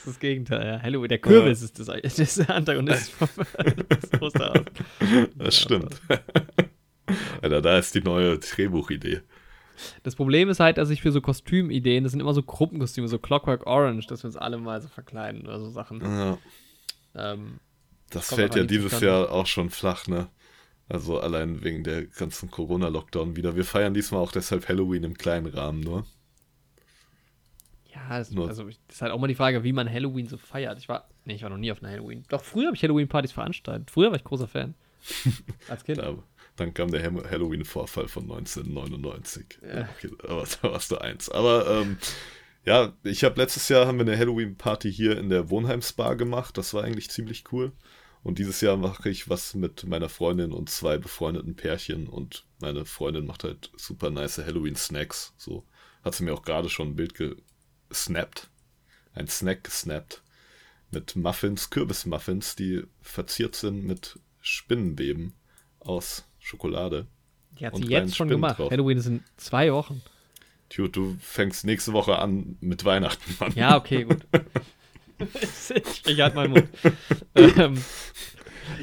Das 0.00 0.06
ist 0.06 0.14
das 0.14 0.20
Gegenteil, 0.20 0.66
ja. 0.66 0.82
Halloween, 0.82 1.10
der 1.10 1.18
Kürbis 1.18 1.60
ist 1.60 1.78
das, 1.78 1.88
das 1.88 2.18
ist 2.18 2.38
der 2.38 2.54
Antagonist 2.54 3.12
vom 3.12 3.28
Osterhaus. 4.18 4.64
Das 5.34 5.58
stimmt. 5.58 6.00
Alter, 7.42 7.60
da 7.60 7.76
ist 7.78 7.94
die 7.94 8.00
neue 8.00 8.38
Drehbuchidee. 8.38 9.20
Das 10.02 10.16
Problem 10.16 10.48
ist 10.48 10.58
halt, 10.58 10.78
dass 10.78 10.88
ich 10.88 11.02
für 11.02 11.12
so 11.12 11.20
Kostümideen, 11.20 12.02
das 12.02 12.12
sind 12.12 12.20
immer 12.20 12.32
so 12.32 12.42
Gruppenkostüme, 12.42 13.08
so 13.08 13.18
Clockwork 13.18 13.66
Orange, 13.66 14.06
dass 14.06 14.22
wir 14.22 14.28
uns 14.28 14.38
alle 14.38 14.56
mal 14.56 14.80
so 14.80 14.88
verkleiden 14.88 15.42
oder 15.42 15.60
so 15.60 15.68
Sachen. 15.68 16.00
Ja, 16.00 16.38
Ähm, 17.14 17.60
das 18.10 18.28
Kommt 18.28 18.40
fällt 18.40 18.54
ja 18.56 18.64
dieses. 18.64 19.00
Jahr 19.00 19.30
auch 19.32 19.46
schon 19.46 19.70
flach, 19.70 20.06
ne? 20.06 20.28
Also 20.88 21.20
allein 21.20 21.62
wegen 21.62 21.84
der 21.84 22.04
ganzen 22.06 22.50
Corona-Lockdown 22.50 23.36
wieder. 23.36 23.54
Wir 23.54 23.64
feiern 23.64 23.94
diesmal 23.94 24.20
auch 24.20 24.32
deshalb 24.32 24.68
Halloween 24.68 25.04
im 25.04 25.16
kleinen 25.16 25.46
Rahmen 25.46 25.80
nur. 25.80 26.04
ja, 27.94 28.18
es, 28.18 28.30
Nur- 28.30 28.48
also 28.48 28.64
das 28.64 28.76
ist 28.88 29.02
halt 29.02 29.12
auch 29.12 29.18
mal 29.20 29.26
die 29.28 29.34
Frage, 29.34 29.64
wie 29.64 29.72
man 29.72 29.88
Halloween 29.90 30.26
so 30.28 30.36
feiert. 30.36 30.78
Ich 30.78 30.88
war, 30.88 31.08
nee, 31.24 31.34
ich 31.34 31.42
war 31.42 31.50
noch 31.50 31.58
nie 31.58 31.72
auf 31.72 31.82
einer 31.82 31.92
Halloween. 31.92 32.24
Doch, 32.28 32.42
früher 32.42 32.66
habe 32.66 32.76
ich 32.76 32.82
Halloween-Partys 32.82 33.32
veranstaltet. 33.32 33.90
Früher 33.90 34.10
war 34.10 34.16
ich 34.16 34.24
großer 34.24 34.48
Fan. 34.48 34.74
Als 35.68 35.84
Kind. 35.84 35.98
Da, 35.98 36.14
dann 36.56 36.74
kam 36.74 36.90
der 36.90 37.02
Halloween-Vorfall 37.02 38.08
von 38.08 38.24
1999. 38.24 39.58
Ja. 39.62 39.88
Okay, 39.96 40.10
aber 40.28 40.44
da 40.62 40.72
warst 40.72 40.90
du 40.90 40.98
eins. 40.98 41.28
Aber 41.28 41.68
ähm, 41.70 41.98
ja, 42.64 42.92
ich 43.02 43.24
habe 43.24 43.40
letztes 43.40 43.68
Jahr 43.68 43.86
haben 43.86 43.98
wir 43.98 44.06
eine 44.06 44.18
Halloween-Party 44.18 44.92
hier 44.92 45.18
in 45.18 45.28
der 45.30 45.50
Wohnheim-Spa 45.50 46.14
gemacht. 46.14 46.58
Das 46.58 46.74
war 46.74 46.84
eigentlich 46.84 47.10
ziemlich 47.10 47.44
cool. 47.52 47.72
Und 48.22 48.38
dieses 48.38 48.60
Jahr 48.60 48.76
mache 48.76 49.08
ich 49.08 49.28
was 49.28 49.54
mit 49.54 49.86
meiner 49.86 50.08
Freundin 50.08 50.52
und 50.52 50.68
zwei 50.68 50.98
befreundeten 50.98 51.56
Pärchen. 51.56 52.06
Und 52.06 52.44
meine 52.60 52.84
Freundin 52.84 53.26
macht 53.26 53.44
halt 53.44 53.70
super 53.76 54.10
nice 54.10 54.38
Halloween-Snacks. 54.38 55.32
So 55.38 55.64
hat 56.04 56.14
sie 56.14 56.24
mir 56.24 56.34
auch 56.34 56.42
gerade 56.42 56.68
schon 56.68 56.88
ein 56.88 56.96
Bild 56.96 57.14
gesnappt. 57.14 58.50
Ein 59.14 59.26
Snack 59.26 59.64
gesnappt. 59.64 60.22
Mit 60.90 61.16
Muffins, 61.16 61.70
Kürbismuffins, 61.70 62.56
die 62.56 62.82
verziert 63.00 63.54
sind 63.54 63.84
mit 63.84 64.18
Spinnenweben 64.40 65.34
aus 65.78 66.24
Schokolade. 66.38 67.06
Die 67.58 67.66
hat 67.66 67.76
sie 67.76 67.84
jetzt 67.84 68.16
schon 68.16 68.28
Spinnen 68.28 68.42
gemacht. 68.42 68.58
drauf. 68.58 68.70
Halloween 68.70 68.98
ist 68.98 69.06
in 69.06 69.24
zwei 69.36 69.72
Wochen. 69.72 70.02
Tjo, 70.68 70.88
du 70.88 71.16
fängst 71.20 71.64
nächste 71.64 71.92
Woche 71.92 72.18
an 72.18 72.56
mit 72.60 72.84
Weihnachten, 72.84 73.36
Mann. 73.40 73.52
Ja, 73.54 73.76
okay, 73.76 74.04
gut. 74.04 74.26
ich, 76.06 76.20
halte 76.20 76.36
meinen 76.36 76.52
Mund. 76.52 76.68
ähm, 77.34 77.82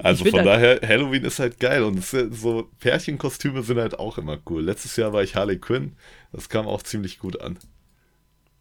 also 0.04 0.26
von 0.26 0.34
halt- 0.34 0.46
daher, 0.48 0.80
Halloween 0.88 1.24
ist 1.24 1.40
halt 1.40 1.60
geil 1.60 1.84
und 1.84 2.04
so 2.04 2.70
Pärchenkostüme 2.80 3.64
sind 3.64 3.80
halt 3.80 4.00
auch 4.00 4.18
immer 4.18 4.38
cool. 4.50 4.64
Letztes 4.64 4.96
Jahr 4.96 5.14
war 5.14 5.24
ich 5.24 5.36
Harley 5.36 5.58
Quinn, 5.58 5.96
das 6.32 6.50
kam 6.50 6.68
auch 6.68 6.84
ziemlich 6.84 7.20
gut 7.20 7.42
an. 7.42 7.58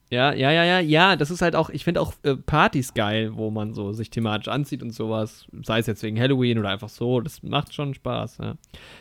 Ja, 0.08 0.32
ja, 0.32 0.52
ja, 0.52 0.62
ja, 0.64 0.78
ja, 0.78 1.16
das 1.16 1.32
ist 1.32 1.42
halt 1.42 1.56
auch, 1.56 1.68
ich 1.68 1.82
finde 1.82 2.00
auch 2.00 2.12
äh, 2.22 2.36
Partys 2.36 2.94
geil, 2.94 3.32
wo 3.34 3.50
man 3.50 3.74
so 3.74 3.92
sich 3.92 4.08
thematisch 4.08 4.46
anzieht 4.46 4.80
und 4.84 4.92
sowas, 4.92 5.46
sei 5.64 5.80
es 5.80 5.88
jetzt 5.88 6.04
wegen 6.04 6.20
Halloween 6.20 6.60
oder 6.60 6.68
einfach 6.68 6.88
so, 6.88 7.20
das 7.20 7.42
macht 7.42 7.74
schon 7.74 7.92
Spaß, 7.92 8.38
ja. 8.38 8.54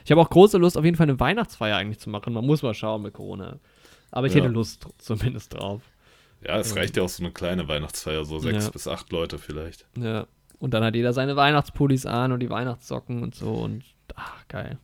Ich 0.04 0.10
habe 0.10 0.20
auch 0.20 0.32
große 0.32 0.58
Lust, 0.58 0.80
auf 0.80 0.84
jeden 0.84 0.98
Fall 0.98 1.08
eine 1.08 1.20
Weihnachtsfeier 1.20 1.78
eigentlich 1.78 2.00
zu 2.00 2.10
machen, 2.10 2.34
man 2.34 2.44
muss 2.44 2.64
mal 2.64 2.74
schauen 2.74 3.04
mit 3.04 3.14
Corona. 3.14 3.60
Aber 4.10 4.26
ich 4.26 4.34
Ja. 4.34 4.42
hätte 4.42 4.52
Lust 4.52 4.88
zumindest 4.98 5.54
drauf. 5.54 5.84
Ja, 6.46 6.60
es 6.60 6.76
reicht 6.76 6.96
ja 6.98 7.04
auch 7.04 7.10
so 7.10 7.24
eine 7.24 7.32
kleine 7.34 7.68
Weihnachtsfeier, 7.68 8.24
so 8.26 8.40
sechs 8.40 8.66
Ja. 8.66 8.72
bis 8.72 8.88
acht 8.88 9.12
Leute 9.12 9.38
vielleicht. 9.40 9.86
Ja. 9.98 10.28
Und 10.60 10.74
dann 10.74 10.84
hat 10.84 10.96
jeder 10.96 11.12
seine 11.14 11.36
Weihnachtspullis 11.36 12.06
an 12.06 12.32
und 12.32 12.40
die 12.40 12.50
Weihnachtssocken 12.50 13.24
und 13.24 13.36
so 13.36 13.52
und 13.54 13.84
ach, 14.16 14.48
geil. 14.48 14.78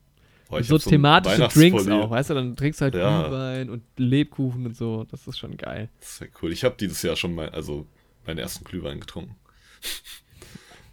Boah, 0.49 0.57
Und 0.57 0.65
so 0.65 0.77
thematische 0.77 1.47
Drinks 1.47 1.87
auch, 1.87 2.09
weißt 2.09 2.31
du, 2.31 2.33
dann 2.33 2.55
trinkst 2.55 2.81
du 2.81 2.83
halt 2.85 2.95
Ja. 2.95 3.21
Glühwein 3.27 3.69
und 3.69 3.83
Lebkuchen 3.97 4.65
und 4.65 4.75
so, 4.75 5.05
das 5.09 5.27
ist 5.27 5.37
schon 5.39 5.55
geil. 5.55 5.89
Das 5.99 6.09
ist 6.13 6.21
ja 6.21 6.27
cool. 6.41 6.51
Ich 6.51 6.63
habe 6.63 6.75
dieses 6.79 7.01
Jahr 7.03 7.15
schon 7.15 7.33
mal, 7.33 7.49
also 7.49 7.87
meinen 8.25 8.39
ersten 8.39 8.65
Glühwein 8.65 8.99
getrunken. 8.99 9.35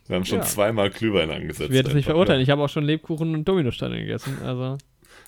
Wir 0.06 0.16
haben 0.16 0.24
schon 0.24 0.38
Ja. 0.38 0.44
zweimal 0.44 0.90
Glühwein 0.90 1.30
angesetzt. 1.30 1.68
Ich 1.70 1.74
werde 1.74 1.88
es 1.88 1.94
nicht 1.94 2.04
einfach, 2.04 2.12
verurteilen, 2.12 2.40
ich 2.40 2.50
habe 2.50 2.62
auch 2.62 2.68
schon 2.68 2.84
Lebkuchen 2.84 3.34
und 3.34 3.46
Dominosteine 3.46 3.98
gegessen, 3.98 4.38
also 4.44 4.62
Ja. 4.62 4.78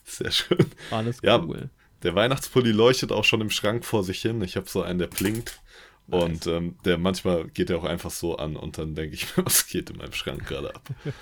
Sehr 0.05 0.30
schön. 0.30 0.66
alles 0.91 1.20
Ja. 1.22 1.38
cool. 1.43 1.68
Der 2.03 2.14
Weihnachtspulli 2.14 2.72
leuchtet 2.72 3.12
auch 3.12 3.24
schon 3.24 3.40
im 3.40 3.51
Schrank 3.51 3.84
vor 3.84 4.03
sich 4.05 4.22
hin. 4.22 4.40
Ich 4.42 4.57
habe 4.57 4.68
so 4.68 4.82
einen, 4.82 4.98
der 4.98 5.07
blinkt. 5.09 5.61
Nice. 6.07 6.22
Und 6.24 6.46
ähm, 6.46 6.76
der 6.84 6.98
manchmal 6.98 7.46
geht 7.48 7.68
der 7.68 7.78
auch 7.78 7.84
einfach 7.84 8.11
so 8.11 8.36
an 8.36 8.57
und 8.57 8.78
dann 8.78 8.94
denke 8.94 9.14
ich 9.14 9.36
mir, 9.36 9.44
was 9.46 9.66
geht 9.66 9.90
in 9.90 9.96
meinem 9.98 10.12
Schrank 10.12 10.46
gerade 10.46 10.74
ab? 10.74 10.88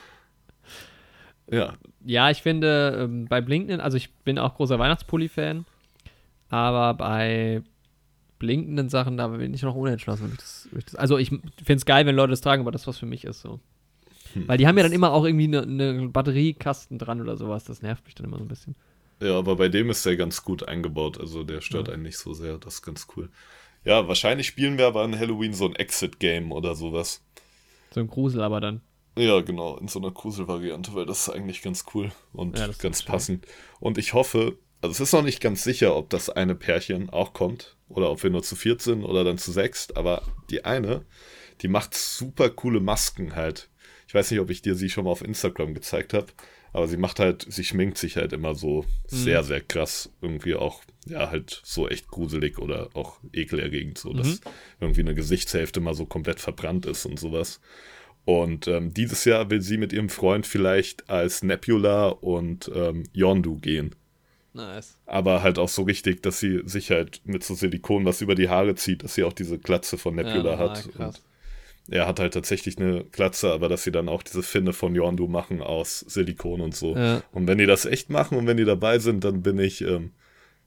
ja, 1.51 1.75
Ja, 2.05 2.31
ich 2.31 2.43
finde, 2.43 2.99
ähm, 3.05 3.27
bei 3.27 3.41
blinkenden, 3.41 3.81
also 3.81 3.97
ich 3.97 4.13
bin 4.25 4.39
auch 4.39 4.55
großer 4.55 4.79
Weihnachtspulli-Fan, 4.79 5.65
aber 6.49 6.95
bei 6.95 7.63
blinkenden 8.39 8.89
Sachen, 8.89 9.17
da 9.17 9.29
bin 9.29 9.53
ich 9.53 9.63
noch 9.63 9.75
unentschlossen. 9.75 10.31
ich 10.33 10.37
das- 10.39 10.69
ich 10.77 10.85
das- 10.85 10.95
Also 10.95 11.19
ich 11.19 11.29
finde 11.31 11.75
es 11.75 11.85
geil, 11.85 12.07
wenn 12.07 12.15
Leute 12.15 12.31
das 12.31 12.41
tragen, 12.41 12.63
aber 12.63 12.71
das, 12.71 12.87
was 12.87 12.99
für 12.99 13.07
mich 13.07 13.25
ist, 13.25 13.41
so. 13.41 13.61
Hm. 14.35 14.47
Weil 14.47 14.59
die 14.59 14.67
haben 14.67 14.77
ja 14.77 14.85
dann 14.85 14.93
immer 14.93 15.13
auch 15.13 15.25
irgendwie 15.25 15.47
eine 15.47 15.67
ne 15.67 16.09
Batteriekasten 16.09 16.99
dran 16.99 17.21
oder 17.21 17.37
sowas, 17.37 17.65
das 17.65 17.83
nervt 17.83 18.05
mich 18.05 18.15
dann 18.15 18.27
immer 18.27 18.39
so 18.39 18.45
ein 18.45 18.49
bisschen. 18.49 18.77
Ja, 19.21 19.39
aber 19.39 19.57
bei 19.57 19.69
dem 19.69 19.91
ist 19.91 20.05
der 20.07 20.17
ganz 20.17 20.43
gut 20.45 20.67
eingebaut. 20.69 21.19
Also 21.19 21.45
der 21.45 21.61
stört 21.61 21.89
Ja. 21.89 21.95
einen 21.95 22.03
nicht 22.03 22.19
so 22.19 22.33
sehr. 22.35 22.59
Das 22.59 22.75
ist 22.75 22.83
ganz 22.83 23.07
cool. 23.17 23.31
Ja, 23.85 24.07
wahrscheinlich 24.09 24.47
spielen 24.47 24.79
wir 24.79 24.87
aber 24.87 25.03
an 25.03 25.19
Halloween 25.19 25.53
so 25.55 25.67
ein 25.67 25.75
Exit-Game 25.77 26.53
oder 26.53 26.75
sowas. 26.75 27.23
So 27.95 28.01
ein 28.01 28.09
Grusel 28.09 28.43
aber 28.43 28.61
dann. 28.61 28.81
Ja, 29.17 29.41
genau, 29.41 29.77
in 29.79 29.89
so 29.89 29.99
einer 29.99 30.11
Grusel-Variante, 30.13 30.95
weil 30.95 31.07
das 31.07 31.23
ist 31.27 31.29
eigentlich 31.35 31.63
ganz 31.63 31.85
cool 31.95 32.13
und 32.33 32.59
Ja, 32.59 32.69
ganz 32.79 33.03
schön. 33.03 33.11
passend. 33.11 33.47
Und 33.81 33.99
ich 33.99 34.15
hoffe, 34.15 34.59
also 34.81 34.93
es 34.93 35.01
ist 35.01 35.13
noch 35.13 35.23
nicht 35.25 35.41
ganz 35.41 35.65
sicher, 35.65 35.97
ob 35.97 36.11
das 36.11 36.31
eine 36.31 36.55
Pärchen 36.55 37.11
auch 37.11 37.33
kommt 37.33 37.77
oder 37.89 38.11
ob 38.11 38.23
wir 38.23 38.31
nur 38.31 38.43
zu 38.45 38.55
viert 38.55 38.81
sind 38.83 39.03
oder 39.05 39.25
dann 39.25 39.39
zu 39.39 39.51
sechst, 39.51 39.97
aber 39.97 40.23
die 40.51 40.65
eine, 40.65 41.05
die 41.63 41.69
macht 41.69 41.95
super 41.95 42.51
coole 42.51 42.79
Masken 42.81 43.35
halt. 43.35 43.69
Ich 44.07 44.15
weiß 44.15 44.31
nicht, 44.31 44.41
ob 44.41 44.51
ich 44.51 44.63
dir 44.63 44.75
sie 44.77 44.89
schon 44.91 45.05
mal 45.05 45.11
auf 45.11 45.23
Instagram 45.23 45.75
gezeigt 45.75 46.15
habe, 46.15 46.27
aber 46.79 46.87
sie 46.87 46.97
macht 46.97 47.19
halt, 47.19 47.45
sie 47.49 47.65
schminkt 47.65 47.99
sich 47.99 48.17
halt 48.17 48.33
immer 48.33 48.55
so 48.55 48.85
sehr, 49.09 49.43
sehr 49.43 49.61
krass. 49.61 50.13
Irgendwie 50.23 50.55
auch, 50.55 50.85
ja, 51.07 51.29
halt 51.29 51.61
so 51.65 51.89
echt 51.89 52.07
gruselig 52.07 52.59
oder 52.59 52.91
auch 52.95 53.19
ekelerregend, 53.33 53.99
so 53.99 54.13
dass 54.13 54.41
irgendwie 54.81 55.01
eine 55.01 55.17
Gesichtshälfte 55.17 55.81
mal 55.81 55.95
so 55.95 56.07
komplett 56.07 56.39
verbrannt 56.39 56.87
ist 56.87 57.05
und 57.05 57.19
sowas. 57.19 57.61
Und 58.25 58.69
ähm, 58.69 58.95
dieses 58.95 59.25
Jahr 59.25 59.51
will 59.51 59.61
sie 59.61 59.77
mit 59.77 59.93
ihrem 59.93 60.09
Freund 60.09 60.47
vielleicht 60.47 61.11
als 61.11 61.43
Nebula 61.43 62.11
und 62.11 62.71
ähm, 62.73 63.03
Yondu 63.13 63.57
gehen. 63.57 63.97
Nice. 64.53 64.99
Aber 65.05 65.43
halt 65.43 65.59
auch 65.59 65.69
so 65.69 65.83
richtig, 65.83 66.23
dass 66.23 66.39
sie 66.39 66.61
sich 66.65 66.93
halt 66.93 67.23
mit 67.25 67.43
so 67.43 67.55
Silikon 67.55 68.05
was 68.05 68.21
über 68.21 68.37
die 68.37 68.49
Haare 68.49 68.77
zieht, 68.77 69.03
dass 69.03 69.15
sie 69.17 69.25
auch 69.25 69.33
diese 69.33 69.59
Glatze 69.59 69.99
von 69.99 70.15
Nebula 70.15 70.53
Ja, 70.53 70.59
hat. 70.59 70.87
Und 70.97 71.21
er 71.91 72.07
hat 72.07 72.21
halt 72.21 72.35
tatsächlich 72.35 72.79
eine 72.79 73.05
Glatze, 73.05 73.53
aber 73.53 73.69
dass 73.69 73.83
sie 73.83 73.93
dann 73.93 74.09
auch 74.09 74.23
diese 74.23 74.43
Finne 74.43 74.73
von 74.73 74.95
Yondu 74.95 75.27
machen 75.27 75.63
aus 75.63 76.01
Silikon 76.01 76.61
und 76.61 76.75
so. 76.75 76.95
Ja. 76.95 77.23
Und 77.33 77.47
wenn 77.47 77.59
die 77.59 77.67
das 77.67 77.87
echt 77.87 78.11
machen 78.11 78.37
und 78.37 78.47
wenn 78.47 78.59
die 78.59 78.65
dabei 78.65 78.99
sind, 78.99 79.25
dann 79.25 79.43
bin 79.43 79.59
ich 79.59 79.81
ähm, 79.81 80.13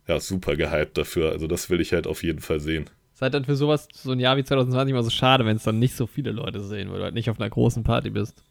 ja 0.08 0.20
super 0.20 0.56
gehypt 0.56 0.98
dafür. 0.98 1.32
Also 1.32 1.48
das 1.48 1.70
will 1.70 1.80
ich 1.80 1.94
halt 1.94 2.08
auf 2.08 2.24
jeden 2.24 2.40
Fall 2.40 2.60
sehen. 2.60 2.90
Ist 3.14 3.22
halt 3.22 3.36
dann 3.36 3.46
für 3.46 3.56
sowas, 3.56 3.88
so 3.94 4.12
ein 4.12 4.20
Jahr 4.20 4.36
wie 4.38 4.44
2020 4.44 4.94
mal 4.94 5.04
so 5.04 5.12
schade, 5.12 5.46
wenn 5.46 5.58
es 5.58 5.64
dann 5.64 5.78
nicht 5.78 5.96
so 5.96 6.08
viele 6.08 6.32
Leute 6.32 6.64
sehen, 6.64 6.92
weil 6.92 6.98
du 6.98 7.04
halt 7.04 7.14
nicht 7.14 7.30
auf 7.30 7.40
einer 7.40 7.50
großen 7.50 7.84
Party 7.84 8.10
bist. 8.10 8.44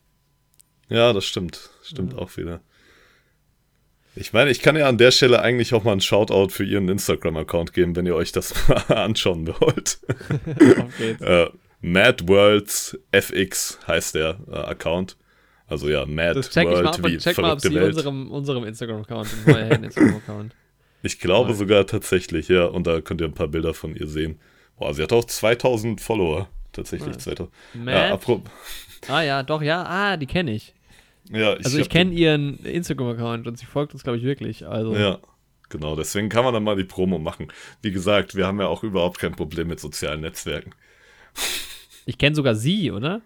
Ja, 0.89 1.13
das 1.13 1.25
stimmt. 1.25 1.71
Stimmt 1.83 2.17
auch 2.17 2.37
wieder. 2.37 2.61
Ich 4.17 4.33
meine, 4.33 4.51
ich 4.51 4.61
kann 4.61 4.77
ja 4.77 4.89
an 4.89 4.99
der 4.99 5.13
Stelle 5.13 5.41
eigentlich 5.41 5.73
auch 5.73 5.85
mal 5.85 5.93
einen 5.93 6.01
Shoutout 6.01 6.49
für 6.51 6.65
ihren 6.65 6.89
Instagram-Account 6.89 7.73
geben, 7.73 7.95
wenn 7.97 8.07
ihr 8.07 8.15
euch 8.15 8.33
das 8.33 8.55
mal 8.89 8.97
anschauen 8.97 9.49
wollt. 9.49 10.01
Auf 10.79 10.99
geht's. 10.99 11.21
äh, 11.21 11.49
Mad 11.81 12.29
Worlds 12.29 12.99
FX 13.13 13.79
heißt 13.87 14.15
der 14.15 14.39
äh, 14.51 14.57
Account. 14.57 15.17
Also 15.67 15.89
ja, 15.89 16.05
Mad 16.05 16.35
Das 16.35 16.51
check 16.51 16.65
ich 16.65 16.71
mal 16.71 16.85
World 16.85 16.87
ab 16.89 17.01
wie 17.05 17.19
check 17.19 17.39
mal, 17.39 17.53
ob 17.53 17.61
sie 17.61 17.73
Welt. 17.75 17.95
unserem, 17.95 18.31
unserem 18.31 18.65
Instagram-Account, 18.65 19.47
neuen 19.47 19.85
Instagram-Account. 19.85 20.55
Ich 21.03 21.21
glaube 21.21 21.55
sogar 21.55 21.87
tatsächlich, 21.87 22.49
ja. 22.49 22.65
Und 22.65 22.87
da 22.87 23.01
könnt 23.01 23.21
ihr 23.21 23.27
ein 23.29 23.35
paar 23.35 23.49
Bilder 23.49 23.73
von 23.73 23.95
ihr 23.95 24.07
sehen. 24.07 24.39
Boah, 24.79 24.93
sie 24.93 25.03
hat 25.03 25.13
auch 25.13 25.25
2000 25.25 26.01
Follower. 26.01 26.49
Tatsächlich 26.73 27.15
Nice. 27.15 27.25
2000. 27.25 27.51
Matt? 27.75 28.29
Ja, 28.29 28.41
Ah 29.09 29.23
ja, 29.23 29.43
doch, 29.43 29.63
ja, 29.63 29.83
ah, 29.85 30.17
die 30.17 30.27
kenne 30.27 30.53
ich. 30.53 30.75
ja, 31.31 31.57
ich 31.57 31.65
Also 31.65 31.79
ich 31.79 31.89
kenne 31.89 32.13
ihren 32.13 32.59
Instagram-Account 32.65 33.47
und 33.47 33.59
sie 33.59 33.65
folgt 33.67 33.95
uns, 33.95 34.03
glaube 34.03 34.19
ich, 34.19 34.25
wirklich. 34.25 34.67
Also, 34.67 34.95
Ja. 34.95 35.19
Genau, 35.71 35.95
deswegen 35.95 36.29
kann 36.29 36.43
man 36.45 36.53
dann 36.53 36.65
mal 36.65 36.75
die 36.75 36.83
Promo 36.85 37.21
machen. 37.21 37.47
Wie 37.81 37.93
gesagt, 37.93 38.35
wir 38.35 38.45
haben 38.45 38.59
ja 38.59 38.67
auch 38.67 38.83
überhaupt 38.83 39.21
kein 39.21 39.37
Problem 39.37 39.69
mit 39.69 39.79
sozialen 39.79 40.21
Netzwerken. 40.21 40.75
Ich 42.11 42.19
kenne 42.19 42.35
sogar 42.35 42.57
sie, 42.57 42.91
oder? 42.91 43.23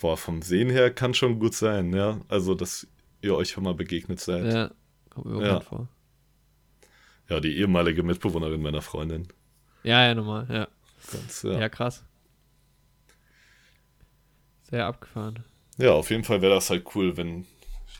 Boah, 0.00 0.16
vom 0.16 0.40
Sehen 0.40 0.70
her 0.70 0.88
kann 0.92 1.14
schon 1.14 1.40
gut 1.40 1.52
sein, 1.52 1.92
ja. 1.92 2.20
Also, 2.28 2.54
dass 2.54 2.86
ihr 3.22 3.34
euch 3.34 3.50
schon 3.50 3.64
mal 3.64 3.74
begegnet 3.74 4.20
seid. 4.20 4.44
Ja, 4.54 4.70
kommt 5.10 5.26
mir 5.26 5.44
Ja. 5.44 5.58
vor. 5.58 5.88
Ja, 7.28 7.40
die 7.40 7.56
ehemalige 7.56 8.04
Mitbewohnerin 8.04 8.62
meiner 8.62 8.82
Freundin. 8.82 9.26
Ja, 9.82 10.06
ja, 10.06 10.14
nochmal, 10.14 10.46
ja. 10.48 10.68
Ganz, 11.10 11.42
ja. 11.42 11.54
ja. 11.54 11.60
ja. 11.62 11.68
krass. 11.68 12.04
Sehr 14.70 14.86
abgefahren. 14.86 15.42
auf 15.80 16.10
jeden 16.10 16.22
Fall 16.22 16.42
wäre 16.42 16.54
das 16.54 16.70
halt 16.70 16.86
cool, 16.94 17.16
wenn 17.16 17.46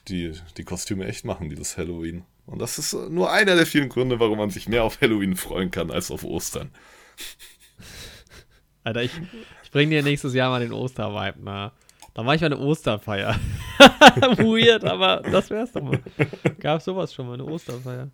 die 0.07 0.33
die 0.57 0.63
Kostüme 0.63 1.07
echt 1.07 1.25
machen, 1.25 1.49
dieses 1.51 1.77
Halloween. 1.77 2.23
Und 2.47 2.61
das 2.61 2.79
ist 2.79 2.93
äh, 2.93 3.09
nur 3.09 3.33
einer 3.33 3.57
der 3.57 3.67
vielen 3.67 3.89
Gründe, 3.89 4.21
warum 4.21 4.39
man 4.39 4.51
sich 4.51 4.69
mehr 4.69 4.85
auf 4.85 5.01
Halloween 5.01 5.35
freuen 5.35 5.73
kann 5.73 5.91
als 5.91 6.13
auf 6.13 6.23
Ostern. 6.23 6.71
Alter, 8.87 9.03
ich, 9.03 9.11
ich 9.67 9.73
bring 9.73 9.91
dir 9.91 10.03
nächstes 10.03 10.33
Jahr 10.33 10.51
mal 10.51 10.61
den 10.61 10.73
Ostervibe 10.73 11.43
nah. 11.43 11.73
Da 12.15 12.23
mache 12.23 12.37
ich 12.37 12.41
mal 12.41 12.47
eine 12.47 12.59
Osterfeier. 12.59 13.39
Weird, 14.39 14.85
aber 14.85 15.21
das 15.31 15.51
wär's 15.51 15.73
doch 15.73 15.83
mal. 15.83 16.01
Gab 16.61 16.81
sowas 16.81 17.13
schon 17.13 17.27
mal, 17.27 17.35
eine 17.35 17.45
Osterfeier? 17.45 18.11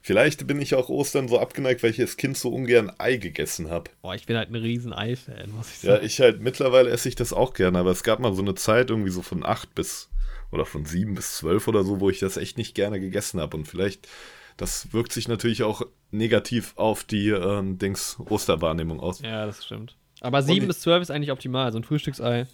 Vielleicht 0.00 0.46
bin 0.46 0.60
ich 0.60 0.74
auch 0.74 0.88
Ostern 0.88 1.28
so 1.28 1.38
abgeneigt, 1.38 1.82
weil 1.82 1.90
ich 1.90 2.00
als 2.00 2.16
Kind 2.16 2.38
so 2.38 2.48
ungern 2.50 2.90
Ei 2.98 3.16
gegessen 3.16 3.68
habe. 3.68 3.90
Boah, 4.00 4.14
ich 4.14 4.24
bin 4.26 4.36
halt 4.36 4.48
ein 4.50 4.54
riesen 4.54 4.92
Ei-Fan, 4.92 5.50
muss 5.50 5.70
ich 5.76 5.82
Ja, 5.82 5.94
sagen. 5.94 6.06
ich 6.06 6.20
halt, 6.20 6.40
mittlerweile 6.40 6.88
esse 6.90 7.08
ich 7.08 7.14
das 7.14 7.32
auch 7.32 7.52
gerne, 7.52 7.78
aber 7.78 7.90
es 7.90 8.02
gab 8.04 8.20
mal 8.20 8.32
so 8.34 8.42
eine 8.42 8.54
Zeit 8.54 8.90
irgendwie 8.90 9.10
so 9.10 9.22
von 9.22 9.44
acht 9.44 9.74
bis, 9.74 10.08
oder 10.50 10.64
von 10.64 10.86
sieben 10.86 11.14
bis 11.14 11.36
zwölf 11.36 11.68
oder 11.68 11.84
so, 11.84 12.00
wo 12.00 12.08
ich 12.08 12.18
das 12.20 12.36
echt 12.38 12.56
nicht 12.56 12.74
gerne 12.74 13.00
gegessen 13.00 13.40
habe. 13.40 13.56
Und 13.56 13.66
vielleicht, 13.68 14.08
das 14.56 14.92
wirkt 14.94 15.12
sich 15.12 15.28
natürlich 15.28 15.62
auch 15.62 15.82
negativ 16.10 16.72
auf 16.76 17.04
die 17.04 17.28
ähm, 17.28 17.78
Dings 17.78 18.16
Osterwahrnehmung 18.30 19.00
aus. 19.00 19.20
Ja, 19.20 19.44
das 19.44 19.64
stimmt. 19.66 19.94
Aber 20.26 20.42
7 20.42 20.62
ich- 20.62 20.68
bis 20.68 20.80
12 20.80 21.02
ist 21.02 21.10
eigentlich 21.10 21.30
optimal, 21.32 21.72
so 21.72 21.78
ein 21.78 21.84
Frühstücksei. 21.84 22.46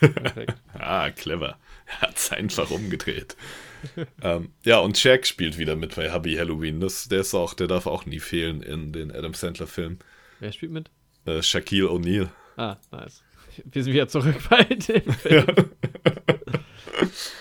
Ah, 0.74 1.10
clever. 1.10 1.58
Er 1.86 2.00
hat's 2.02 2.30
einfach 2.30 2.70
umgedreht. 2.70 3.36
ähm, 4.22 4.50
ja, 4.64 4.78
und 4.78 5.02
Jack 5.02 5.26
spielt 5.26 5.56
wieder 5.58 5.76
mit 5.76 5.94
bei 5.96 6.12
Hubby 6.12 6.34
Halloween. 6.36 6.80
Das, 6.80 7.08
der 7.08 7.20
ist 7.20 7.34
auch, 7.34 7.54
der 7.54 7.66
darf 7.66 7.86
auch 7.86 8.04
nie 8.06 8.20
fehlen 8.20 8.62
in 8.62 8.92
den 8.92 9.10
Adam 9.10 9.34
Sandler-Filmen. 9.34 9.98
Wer 10.40 10.52
spielt 10.52 10.72
mit? 10.72 10.90
Äh, 11.24 11.42
Shaquille 11.42 11.88
O'Neal. 11.88 12.28
Ah, 12.56 12.76
nice. 12.92 13.22
Wir 13.64 13.82
sind 13.82 13.94
wieder 13.94 14.08
zurück 14.08 14.36
bei 14.50 14.64
dem 14.64 15.12
Film. 15.12 15.46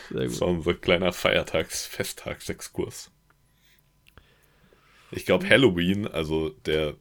Sehr 0.10 0.24
Das 0.24 0.32
gut. 0.34 0.42
war 0.42 0.48
unser 0.48 0.74
kleiner 0.76 1.12
Feiertags-, 1.12 1.86
Festtagsexkurs. 1.88 3.12
Ich 5.12 5.26
glaube, 5.26 5.48
Halloween, 5.50 6.08
also 6.08 6.50
der 6.50 6.96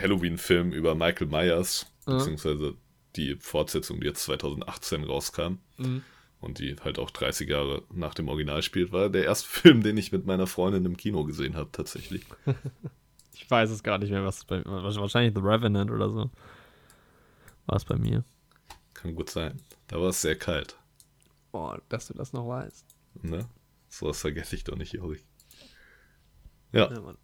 Halloween-Film 0.00 0.72
über 0.72 0.94
Michael 0.94 1.26
Myers, 1.28 1.86
Mhm. 2.06 2.12
beziehungsweise 2.18 2.74
die 3.16 3.36
Fortsetzung, 3.36 4.00
die 4.00 4.06
jetzt 4.06 4.22
2018 4.24 5.04
rauskam 5.04 5.58
Mhm. 5.78 6.02
und 6.40 6.58
die 6.58 6.76
halt 6.76 6.98
auch 6.98 7.10
30 7.10 7.48
Jahre 7.48 7.82
nach 7.92 8.14
dem 8.14 8.28
Original 8.28 8.62
spielt, 8.62 8.92
war 8.92 9.08
der 9.10 9.24
erste 9.24 9.48
Film, 9.80 9.82
den 9.82 9.96
ich 9.96 10.12
mit 10.12 10.26
meiner 10.26 10.46
Freundin 10.46 10.84
im 10.84 10.96
Kino 10.96 11.24
gesehen 11.24 11.56
habe, 11.56 11.70
tatsächlich. 11.72 12.24
Ich 13.38 13.50
weiß 13.50 13.68
es 13.70 13.82
gar 13.82 13.98
nicht 13.98 14.08
mehr, 14.10 14.24
was 14.24 14.38
es 14.38 14.44
bei 14.46 14.64
Wahrscheinlich 14.64 15.34
The 15.34 15.42
Revenant 15.42 15.90
oder 15.90 16.08
so. 16.08 16.30
War 17.66 17.76
es 17.76 17.84
bei 17.84 17.96
mir. 17.96 18.24
Kann 18.94 19.14
gut 19.14 19.28
sein. 19.28 19.60
Da 19.88 20.00
war 20.00 20.08
es 20.08 20.22
sehr 20.22 20.36
kalt. 20.36 20.74
Boah, 21.52 21.80
dass 21.90 22.06
du 22.08 22.14
das 22.14 22.32
noch 22.32 22.48
weißt. 22.48 22.86
Ne? 23.22 23.46
So 23.90 24.06
was 24.06 24.22
vergesse 24.22 24.56
ich 24.56 24.64
doch 24.64 24.74
nicht, 24.76 24.94
Jori. 24.94 25.20
Ja, 26.72 26.90
Ja. 26.90 27.14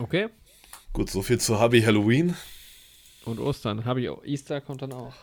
Okay. 0.00 0.28
Gut, 0.92 1.10
so 1.10 1.22
viel 1.22 1.38
zu 1.40 1.60
Hubby 1.60 1.82
Halloween. 1.82 2.36
Und 3.24 3.38
Ostern. 3.38 3.86
Auch. 3.86 4.24
Easter 4.24 4.60
kommt 4.60 4.82
dann 4.82 4.92
auch. 4.92 5.14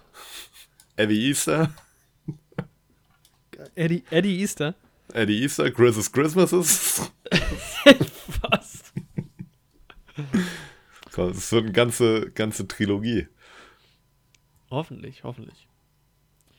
Abby 0.97 1.29
Easter. 1.29 1.73
Eddie, 3.75 4.03
Eddie 4.11 4.39
Easter? 4.41 4.75
Eddie 5.13 5.41
Easter, 5.43 5.71
Chris's 5.71 6.11
Christmases. 6.11 7.11
Was? 8.41 8.93
Komm, 11.11 11.29
Es 11.31 11.51
wird 11.51 11.63
eine 11.63 11.71
ganze, 11.71 12.31
ganze 12.31 12.67
Trilogie. 12.67 13.27
Hoffentlich, 14.69 15.23
hoffentlich. 15.23 15.67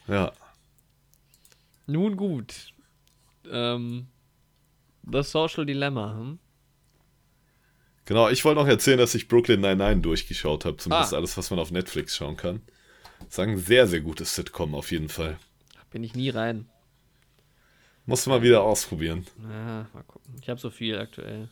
Ja. 0.06 0.32
Nun 1.86 2.16
gut. 2.16 2.72
Ähm, 3.50 4.09
The 5.11 5.22
Social 5.22 5.66
Dilemma. 5.66 6.14
Hm? 6.14 6.38
Genau, 8.09 8.30
ich 8.30 8.42
wollte 8.46 8.59
noch 8.62 8.66
erzählen, 8.66 8.96
dass 8.96 9.14
ich 9.14 9.28
Brooklyn 9.28 9.61
99 9.61 10.00
durchgeschaut 10.02 10.64
habe. 10.64 10.78
Zumindest 10.78 11.12
Ah. 11.12 11.18
alles, 11.18 11.36
was 11.36 11.50
man 11.50 11.59
auf 11.59 11.70
Netflix 11.70 12.16
schauen 12.16 12.38
kann. 12.38 12.62
Sagen, 13.28 13.59
sehr, 13.59 13.86
sehr 13.86 14.00
gutes 14.00 14.34
Sitcom 14.34 14.74
auf 14.74 14.90
jeden 14.92 15.11
Fall. 15.11 15.38
Bin 15.90 16.02
ich 16.02 16.14
nie 16.14 16.30
rein. 16.30 16.70
Musst 18.06 18.24
du 18.24 18.30
mal 18.30 18.40
wieder 18.40 18.62
ausprobieren. 18.62 19.26
Ja, 19.42 19.86
mal 19.92 20.02
gucken. 20.06 20.36
Ich 20.40 20.48
habe 20.48 20.59
so 20.59 20.70
viel 20.70 20.96
aktuell. 20.98 21.50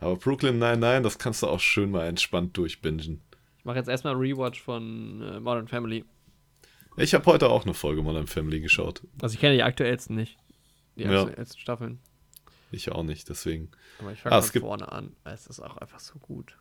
Aber 0.00 0.16
Brooklyn 0.16 0.58
99, 0.58 1.04
das 1.04 1.16
kannst 1.20 1.44
du 1.44 1.46
auch 1.46 1.60
schön 1.60 1.92
mal 1.92 2.08
entspannt 2.08 2.56
durchbingen. 2.56 3.20
Ich 3.60 3.64
mache 3.64 3.76
jetzt 3.76 3.88
erstmal 3.88 4.14
einen 4.14 4.20
Rewatch 4.22 4.60
von 4.60 5.22
äh, 5.22 5.38
Modern 5.38 5.68
Family. 5.68 6.04
Ich 6.96 7.14
habe 7.14 7.24
heute 7.26 7.50
auch 7.50 7.62
eine 7.64 7.74
Folge 7.74 8.02
Modern 8.02 8.26
Family 8.26 8.58
geschaut. 8.58 9.02
Also 9.22 9.34
ich 9.34 9.40
kenne 9.40 9.54
die 9.54 9.62
aktuellsten 9.62 10.16
nicht. 10.16 10.36
Die 10.96 11.04
Ja. 11.04 11.22
aktuellsten 11.22 11.60
Staffeln. 11.60 12.00
Ich 12.70 12.90
auch 12.92 13.02
nicht, 13.02 13.28
deswegen. 13.28 13.70
Aber 13.98 14.12
ich 14.12 14.20
fange 14.20 14.34
Ah, 14.36 14.42
von 14.42 14.60
vorne 14.60 14.92
an. 14.92 15.16
Es 15.24 15.46
ist 15.46 15.60
auch 15.60 15.76
einfach 15.78 16.00
so 16.00 16.18
gut. 16.18 16.58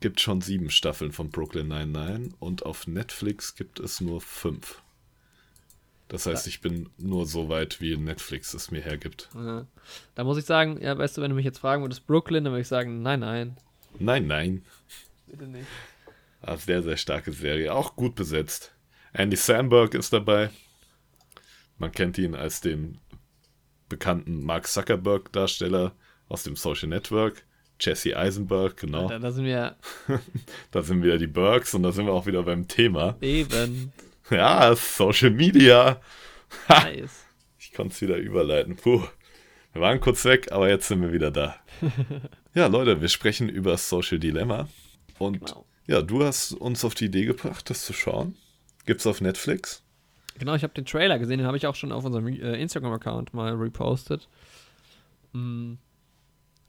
Gibt 0.00 0.20
schon 0.20 0.40
sieben 0.40 0.70
Staffeln 0.70 1.12
von 1.12 1.30
Brooklyn 1.30 1.68
99 1.68 2.34
und 2.40 2.64
auf 2.64 2.86
Netflix 2.86 3.54
gibt 3.54 3.78
es 3.80 4.00
nur 4.00 4.20
fünf. 4.20 4.82
Das 6.08 6.26
heißt, 6.26 6.48
ich 6.48 6.60
bin 6.60 6.90
nur 6.98 7.24
so 7.26 7.48
weit, 7.48 7.80
wie 7.80 7.96
Netflix 7.96 8.52
es 8.54 8.72
mir 8.72 8.80
hergibt. 8.80 9.28
Ja. 9.34 9.66
Da 10.16 10.24
muss 10.24 10.38
ich 10.38 10.44
sagen, 10.44 10.80
ja, 10.82 10.98
weißt 10.98 11.16
du, 11.16 11.22
wenn 11.22 11.30
du 11.30 11.36
mich 11.36 11.44
jetzt 11.44 11.60
fragen 11.60 11.82
würdest, 11.82 12.06
Brooklyn, 12.08 12.42
dann 12.42 12.52
würde 12.52 12.62
ich 12.62 12.68
sagen, 12.68 13.02
nein, 13.02 13.20
nein. 13.20 13.56
Nein, 14.00 14.26
nein. 14.26 14.64
Bitte 15.28 15.46
nicht. 15.46 15.66
Ah, 16.42 16.56
sehr, 16.56 16.82
sehr 16.82 16.96
starke 16.96 17.30
Serie. 17.32 17.72
Auch 17.74 17.94
gut 17.94 18.16
besetzt. 18.16 18.72
Andy 19.12 19.36
Samberg 19.36 19.94
ist 19.94 20.12
dabei. 20.12 20.50
Man 21.78 21.92
kennt 21.92 22.18
ihn 22.18 22.34
als 22.34 22.60
den 22.60 22.98
bekannten 23.90 24.42
Mark 24.42 24.66
Zuckerberg-Darsteller 24.66 25.92
aus 26.30 26.42
dem 26.44 26.56
Social 26.56 26.88
Network. 26.88 27.44
Jesse 27.78 28.16
Eisenberg, 28.16 28.76
genau. 28.78 29.08
Da, 29.08 29.18
da 29.18 29.30
sind 29.32 29.44
wir 29.44 29.76
Da 30.70 30.82
sind 30.82 31.02
wieder 31.02 31.18
die 31.18 31.26
Bergs 31.26 31.74
und 31.74 31.82
da 31.82 31.92
sind 31.92 32.06
wir 32.06 32.12
auch 32.12 32.26
wieder 32.26 32.42
beim 32.42 32.66
Thema. 32.68 33.16
eben 33.20 33.92
Ja, 34.30 34.74
Social 34.76 35.30
Media. 35.30 36.00
nice. 36.68 37.24
Ich 37.58 37.72
konnte 37.72 37.94
es 37.94 38.00
wieder 38.00 38.16
überleiten. 38.16 38.76
Puh. 38.76 39.02
Wir 39.72 39.82
waren 39.82 40.00
kurz 40.00 40.24
weg, 40.24 40.50
aber 40.52 40.68
jetzt 40.68 40.88
sind 40.88 41.02
wir 41.02 41.12
wieder 41.12 41.30
da. 41.30 41.56
Ja, 42.52 42.66
Leute, 42.66 43.00
wir 43.00 43.08
sprechen 43.08 43.48
über 43.48 43.76
Social 43.76 44.18
Dilemma. 44.18 44.68
Und 45.18 45.38
Genau. 45.46 45.64
ja, 45.86 46.02
du 46.02 46.24
hast 46.24 46.52
uns 46.52 46.84
auf 46.84 46.94
die 46.96 47.04
Idee 47.04 47.24
gebracht, 47.24 47.70
das 47.70 47.84
zu 47.84 47.92
schauen. 47.92 48.36
Gibt's 48.86 49.06
auf 49.06 49.20
Netflix? 49.20 49.84
Genau, 50.40 50.54
ich 50.54 50.62
habe 50.62 50.72
den 50.72 50.86
Trailer 50.86 51.18
gesehen, 51.18 51.36
den 51.36 51.46
habe 51.46 51.58
ich 51.58 51.66
auch 51.66 51.74
schon 51.74 51.92
auf 51.92 52.02
unserem 52.02 52.26
äh, 52.26 52.58
Instagram-Account 52.58 53.34
mal 53.34 53.52
repostet. 53.52 54.26
Hm. 55.34 55.76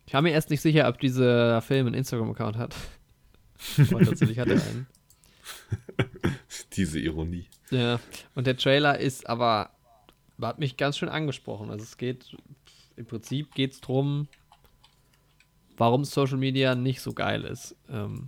Ich 0.06 0.14
war 0.14 0.22
mir 0.22 0.32
erst 0.32 0.50
nicht 0.50 0.60
sicher, 0.60 0.90
ob 0.90 1.00
dieser 1.00 1.62
Film 1.62 1.88
einen 1.88 1.96
Instagram-Account 1.96 2.58
hat. 2.58 2.76
Aber 3.90 4.02
tatsächlich 4.02 4.40
hat 4.40 4.50
er 4.50 4.62
einen. 4.62 4.88
Diese 6.74 7.00
Ironie. 7.00 7.46
Ja, 7.70 8.02
und 8.36 8.46
der 8.46 8.58
Trailer 8.58 9.00
ist 9.00 9.30
aber, 9.30 9.70
hat 10.42 10.60
mich 10.60 10.76
ganz 10.76 10.98
schön 10.98 11.08
angesprochen. 11.08 11.72
Also 11.72 11.84
es 11.84 11.96
geht, 11.96 12.36
im 12.98 13.06
Prinzip 13.06 13.54
geht 13.54 13.72
es 13.72 13.80
darum, 13.80 14.28
warum 15.78 16.04
Social 16.04 16.38
Media 16.38 16.76
nicht 16.76 17.00
so 17.00 17.14
geil 17.14 17.46
ist. 17.46 17.74
Ähm, 17.90 18.28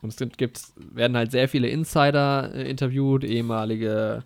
und 0.00 0.10
es 0.10 0.36
gibt, 0.36 0.60
werden 0.76 1.16
halt 1.16 1.32
sehr 1.32 1.48
viele 1.48 1.66
Insider 1.66 2.54
äh, 2.54 2.70
interviewt, 2.70 3.24
ehemalige 3.24 4.22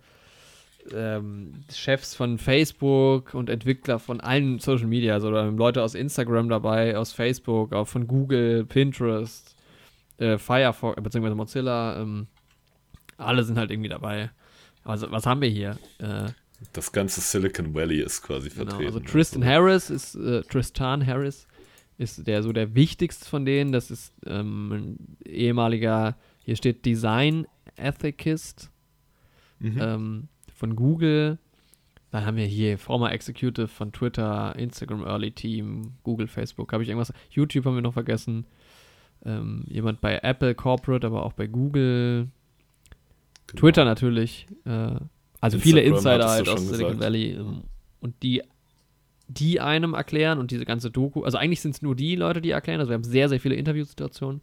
ähm, 0.93 1.53
Chefs 1.73 2.15
von 2.15 2.37
Facebook 2.37 3.33
und 3.33 3.49
Entwickler 3.49 3.99
von 3.99 4.19
allen 4.21 4.59
Social 4.59 4.87
Media, 4.87 5.13
also 5.13 5.31
da 5.31 5.43
haben 5.45 5.57
Leute 5.57 5.83
aus 5.83 5.95
Instagram 5.95 6.49
dabei, 6.49 6.97
aus 6.97 7.11
Facebook, 7.13 7.73
auch 7.73 7.87
von 7.87 8.07
Google, 8.07 8.65
Pinterest, 8.65 9.55
äh, 10.17 10.37
Firefox, 10.37 11.01
beziehungsweise 11.01 11.35
Mozilla, 11.35 11.99
ähm, 12.01 12.27
alle 13.17 13.43
sind 13.43 13.57
halt 13.57 13.71
irgendwie 13.71 13.89
dabei. 13.89 14.31
Also, 14.83 15.11
was 15.11 15.25
haben 15.25 15.41
wir 15.41 15.49
hier? 15.49 15.77
Äh, 15.99 16.29
Das 16.73 16.91
ganze 16.91 17.21
Silicon 17.21 17.73
Valley 17.73 18.01
ist 18.01 18.21
quasi 18.23 18.49
genau, 18.49 18.65
vertreten. 18.71 18.85
also 18.85 18.99
Tristan 18.99 19.45
Harris 19.45 19.89
ist, 19.89 20.15
äh, 20.15 20.41
Tristan 20.41 21.05
Harris 21.05 21.47
ist 21.97 22.25
der 22.25 22.41
so 22.41 22.51
der 22.51 22.73
wichtigste 22.73 23.25
von 23.29 23.45
denen. 23.45 23.71
Das 23.71 23.91
ist 23.91 24.11
ähm, 24.25 24.71
ein 24.71 25.17
ehemaliger, 25.25 26.17
hier 26.43 26.55
steht 26.55 26.83
Design 26.85 27.45
Ethicist 27.77 28.69
Mhm. 29.59 29.77
ähm, 29.79 30.27
von 30.61 30.75
Google. 30.75 31.39
Dann 32.11 32.25
haben 32.25 32.37
wir 32.37 32.45
hier 32.45 32.77
former 32.77 33.11
Executive 33.11 33.67
von 33.67 33.91
Twitter, 33.91 34.55
Instagram 34.55 35.03
Early 35.03 35.31
Team, 35.31 35.93
Google, 36.03 36.27
Facebook. 36.27 36.71
Habe 36.71 36.83
ich 36.83 36.89
irgendwas? 36.89 37.11
YouTube 37.31 37.65
haben 37.65 37.75
wir 37.75 37.81
noch 37.81 37.93
vergessen. 37.93 38.45
Ähm, 39.25 39.63
jemand 39.67 40.01
bei 40.01 40.19
Apple 40.21 40.53
Corporate, 40.53 41.07
aber 41.07 41.25
auch 41.25 41.33
bei 41.33 41.47
Google. 41.47 42.27
Genau. 43.47 43.59
Twitter 43.59 43.85
natürlich. 43.85 44.47
Äh, 44.65 44.97
also 45.39 45.57
Instagram 45.57 45.61
viele 45.61 45.81
Insider 45.81 46.29
halt 46.29 46.47
aus 46.47 46.61
Silicon 46.61 46.97
gesagt. 46.97 46.99
Valley. 46.99 47.31
Ähm, 47.31 47.63
und 47.99 48.21
die, 48.21 48.43
die 49.27 49.59
einem 49.61 49.95
erklären 49.95 50.37
und 50.37 50.51
diese 50.51 50.65
ganze 50.65 50.91
Doku. 50.91 51.23
Also 51.23 51.39
eigentlich 51.39 51.61
sind 51.61 51.75
es 51.75 51.81
nur 51.81 51.95
die 51.95 52.15
Leute, 52.15 52.41
die 52.41 52.51
erklären. 52.51 52.79
Also 52.81 52.91
wir 52.91 52.95
haben 52.95 53.03
sehr, 53.03 53.29
sehr 53.29 53.39
viele 53.39 53.55
Interviewsituationen, 53.55 54.41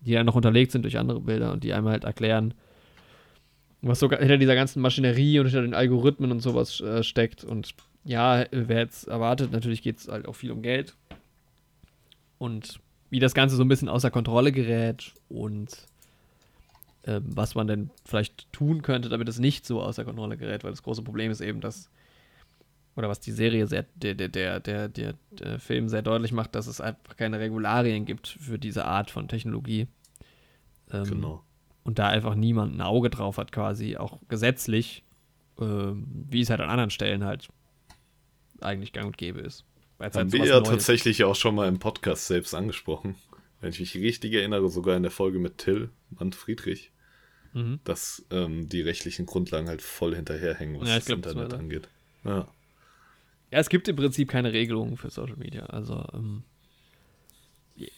die 0.00 0.12
dann 0.12 0.26
noch 0.26 0.34
unterlegt 0.34 0.72
sind 0.72 0.82
durch 0.82 0.98
andere 0.98 1.20
Bilder 1.20 1.52
und 1.52 1.64
die 1.64 1.72
einem 1.72 1.88
halt 1.88 2.04
erklären, 2.04 2.52
was 3.82 3.98
sogar 3.98 4.18
hinter 4.18 4.38
dieser 4.38 4.54
ganzen 4.54 4.82
Maschinerie 4.82 5.38
und 5.38 5.46
hinter 5.46 5.62
den 5.62 5.74
Algorithmen 5.74 6.30
und 6.30 6.40
sowas 6.40 6.80
äh, 6.80 7.02
steckt. 7.02 7.44
Und 7.44 7.74
ja, 8.04 8.44
wer 8.50 8.78
jetzt 8.78 9.08
erwartet, 9.08 9.52
natürlich 9.52 9.82
geht 9.82 9.98
es 9.98 10.08
halt 10.08 10.28
auch 10.28 10.34
viel 10.34 10.50
um 10.50 10.62
Geld. 10.62 10.96
Und 12.38 12.80
wie 13.10 13.18
das 13.18 13.34
Ganze 13.34 13.56
so 13.56 13.62
ein 13.62 13.68
bisschen 13.68 13.88
außer 13.88 14.10
Kontrolle 14.10 14.52
gerät 14.52 15.12
und 15.28 15.86
äh, 17.02 17.20
was 17.24 17.54
man 17.54 17.66
denn 17.66 17.90
vielleicht 18.04 18.50
tun 18.52 18.82
könnte, 18.82 19.08
damit 19.08 19.28
es 19.28 19.38
nicht 19.38 19.66
so 19.66 19.82
außer 19.82 20.04
Kontrolle 20.04 20.36
gerät, 20.36 20.62
weil 20.62 20.70
das 20.70 20.82
große 20.82 21.02
Problem 21.02 21.30
ist 21.30 21.40
eben, 21.40 21.60
dass, 21.60 21.90
oder 22.96 23.08
was 23.08 23.20
die 23.20 23.32
Serie 23.32 23.66
sehr, 23.66 23.86
der, 23.94 24.14
der, 24.14 24.28
der, 24.28 24.60
der, 24.60 24.88
der, 24.88 25.14
der 25.32 25.58
Film 25.58 25.88
sehr 25.88 26.02
deutlich 26.02 26.32
macht, 26.32 26.54
dass 26.54 26.66
es 26.66 26.80
einfach 26.80 27.16
keine 27.16 27.40
Regularien 27.40 28.04
gibt 28.04 28.28
für 28.28 28.58
diese 28.58 28.84
Art 28.84 29.10
von 29.10 29.28
Technologie. 29.28 29.88
Ähm, 30.92 31.04
genau 31.04 31.44
und 31.84 31.98
da 31.98 32.08
einfach 32.08 32.34
niemand 32.34 32.76
ein 32.76 32.80
Auge 32.80 33.10
drauf 33.10 33.38
hat, 33.38 33.52
quasi, 33.52 33.96
auch 33.96 34.18
gesetzlich, 34.28 35.04
äh, 35.58 35.64
wie 35.64 36.40
es 36.40 36.50
halt 36.50 36.60
an 36.60 36.70
anderen 36.70 36.90
Stellen 36.90 37.24
halt 37.24 37.48
eigentlich 38.60 38.92
gang 38.92 39.06
und 39.06 39.18
gäbe 39.18 39.40
ist. 39.40 39.64
Haben 39.98 40.14
halt 40.14 40.32
wir 40.32 40.46
ja 40.46 40.60
tatsächlich 40.60 41.24
auch 41.24 41.36
schon 41.36 41.54
mal 41.54 41.68
im 41.68 41.78
Podcast 41.78 42.26
selbst 42.26 42.54
angesprochen. 42.54 43.16
Wenn 43.60 43.70
ich 43.70 43.80
mich 43.80 43.94
richtig 43.96 44.32
erinnere, 44.32 44.70
sogar 44.70 44.96
in 44.96 45.02
der 45.02 45.12
Folge 45.12 45.38
mit 45.38 45.58
Till 45.58 45.90
Manfriedrich, 46.10 46.90
mhm. 47.52 47.80
dass 47.84 48.24
ähm, 48.30 48.68
die 48.68 48.80
rechtlichen 48.80 49.26
Grundlagen 49.26 49.68
halt 49.68 49.82
voll 49.82 50.14
hinterherhängen, 50.14 50.80
was 50.80 50.88
ja, 50.88 50.94
das 50.96 51.04
glaub, 51.04 51.18
Internet 51.18 51.52
das 51.52 51.58
angeht. 51.58 51.88
Ja. 52.24 52.48
ja, 53.50 53.58
es 53.58 53.68
gibt 53.68 53.88
im 53.88 53.96
Prinzip 53.96 54.30
keine 54.30 54.52
Regelungen 54.52 54.96
für 54.96 55.10
Social 55.10 55.36
Media. 55.36 55.66
Also 55.66 56.02
ähm, 56.14 56.44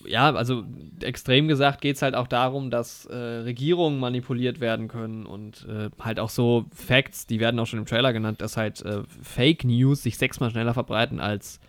ja, 0.05 0.33
also 0.35 0.65
extrem 1.01 1.49
gesagt 1.49 1.81
geht 1.81 1.97
es 1.97 2.03
halt 2.03 2.15
auch 2.15 2.27
darum, 2.27 2.71
dass 2.71 3.07
äh, 3.07 3.17
Regierungen 3.17 3.99
manipuliert 3.99 4.61
werden 4.61 4.89
können 4.89 5.27
und 5.27 5.67
äh, 5.69 5.91
halt 6.01 6.21
auch 6.21 6.31
so 6.31 6.67
Facts, 6.75 7.27
die 7.27 7.41
werden 7.41 7.59
auch 7.59 7.67
schon 7.67 7.79
im 7.79 7.87
Trailer 7.87 8.13
genannt, 8.13 8.41
dass 8.41 8.57
halt 8.57 8.83
äh, 8.83 9.03
Fake 9.23 9.65
News 9.65 10.03
sich 10.03 10.19
sechsmal 10.19 10.51
schneller 10.51 10.75
verbreiten 10.75 11.21
als 11.21 11.61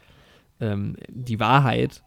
ähm, 0.59 0.95
die 1.09 1.39
Wahrheit. 1.39 2.03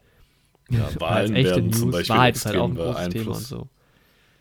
Ja, 0.71 0.89
Wahlen 1.01 1.35
als 1.35 1.47
echte 1.47 1.63
News. 1.63 1.79
Zum 1.79 1.91
Beispiel 1.91 2.17
Wahrheit 2.17 2.37
ist 2.37 2.47
halt 2.47 2.57
auch 2.57 2.69
ein 2.69 2.75
großes 2.75 3.09
Thema 3.09 3.37
und 3.37 3.43
so. 3.43 3.69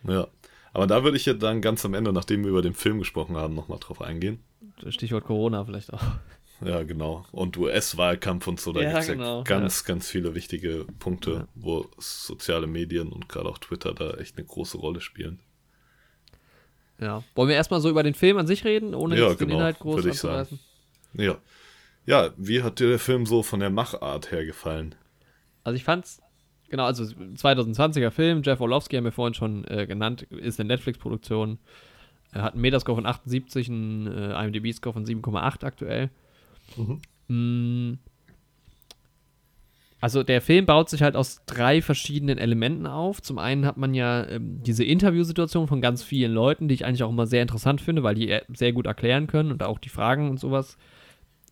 Ja, 0.08 0.28
aber 0.72 0.86
da 0.86 1.04
würde 1.04 1.16
ich 1.16 1.26
ja 1.26 1.34
dann 1.34 1.60
ganz 1.60 1.84
am 1.84 1.94
Ende, 1.94 2.12
nachdem 2.12 2.42
wir 2.42 2.50
über 2.50 2.62
den 2.62 2.74
Film 2.74 2.98
gesprochen 2.98 3.36
haben, 3.36 3.54
nochmal 3.54 3.78
drauf 3.80 4.02
eingehen. 4.02 4.40
Stichwort 4.88 5.24
Corona 5.24 5.64
vielleicht 5.64 5.92
auch. 5.92 6.02
Ja, 6.64 6.82
genau. 6.84 7.26
Und 7.32 7.56
US-Wahlkampf 7.56 8.46
und 8.46 8.60
so, 8.60 8.72
da 8.72 8.80
ja, 8.80 8.88
gibt 8.90 9.00
es 9.00 9.06
genau. 9.08 9.38
ja 9.38 9.44
ganz, 9.44 9.82
ja. 9.82 9.88
ganz 9.88 10.08
viele 10.08 10.34
wichtige 10.34 10.86
Punkte, 10.98 11.30
ja. 11.32 11.48
wo 11.54 11.86
soziale 11.98 12.66
Medien 12.66 13.08
und 13.12 13.28
gerade 13.28 13.48
auch 13.48 13.58
Twitter 13.58 13.92
da 13.92 14.14
echt 14.14 14.38
eine 14.38 14.46
große 14.46 14.78
Rolle 14.78 15.00
spielen. 15.00 15.40
Ja. 16.98 17.22
Wollen 17.34 17.48
wir 17.48 17.56
erstmal 17.56 17.80
so 17.80 17.90
über 17.90 18.02
den 18.02 18.14
Film 18.14 18.38
an 18.38 18.46
sich 18.46 18.64
reden, 18.64 18.94
ohne 18.94 19.16
ja, 19.16 19.34
genau, 19.34 19.36
den 19.36 19.50
Inhalt 19.50 19.78
groß 19.78 20.06
anzureißen? 20.06 20.58
Ja. 21.14 21.36
Ja, 22.06 22.30
wie 22.36 22.62
hat 22.62 22.78
dir 22.78 22.88
der 22.88 22.98
Film 23.00 23.26
so 23.26 23.42
von 23.42 23.60
der 23.60 23.70
Machart 23.70 24.30
her 24.30 24.46
gefallen? 24.46 24.94
Also 25.64 25.76
ich 25.76 25.84
fand's, 25.84 26.22
genau, 26.70 26.84
also 26.84 27.02
2020er 27.02 28.10
Film, 28.10 28.42
Jeff 28.44 28.60
Orlovsky 28.60 28.96
haben 28.96 29.04
wir 29.04 29.12
vorhin 29.12 29.34
schon 29.34 29.64
äh, 29.64 29.86
genannt, 29.86 30.22
ist 30.22 30.60
eine 30.60 30.68
Netflix-Produktion. 30.68 31.58
Er 32.32 32.42
hat 32.42 32.52
einen 32.52 32.62
Metascore 32.62 32.96
von 32.96 33.06
78, 33.06 33.68
einen 33.68 34.06
äh, 34.06 34.44
IMDb-Score 34.44 34.92
von 34.92 35.04
7,8 35.04 35.64
aktuell. 35.64 36.10
Mhm. 37.28 37.98
Also 40.00 40.22
der 40.22 40.40
Film 40.40 40.66
baut 40.66 40.90
sich 40.90 41.02
halt 41.02 41.16
aus 41.16 41.40
drei 41.46 41.80
verschiedenen 41.80 42.38
Elementen 42.38 42.86
auf. 42.86 43.22
Zum 43.22 43.38
einen 43.38 43.64
hat 43.64 43.76
man 43.76 43.94
ja 43.94 44.26
ähm, 44.28 44.62
diese 44.62 44.84
Interviewsituation 44.84 45.68
von 45.68 45.80
ganz 45.80 46.02
vielen 46.02 46.32
Leuten, 46.32 46.68
die 46.68 46.74
ich 46.74 46.84
eigentlich 46.84 47.02
auch 47.02 47.10
immer 47.10 47.26
sehr 47.26 47.42
interessant 47.42 47.80
finde, 47.80 48.02
weil 48.02 48.14
die 48.14 48.38
sehr 48.54 48.72
gut 48.72 48.86
erklären 48.86 49.26
können 49.26 49.50
und 49.50 49.62
auch 49.62 49.78
die 49.78 49.88
Fragen 49.88 50.30
und 50.30 50.38
sowas 50.38 50.76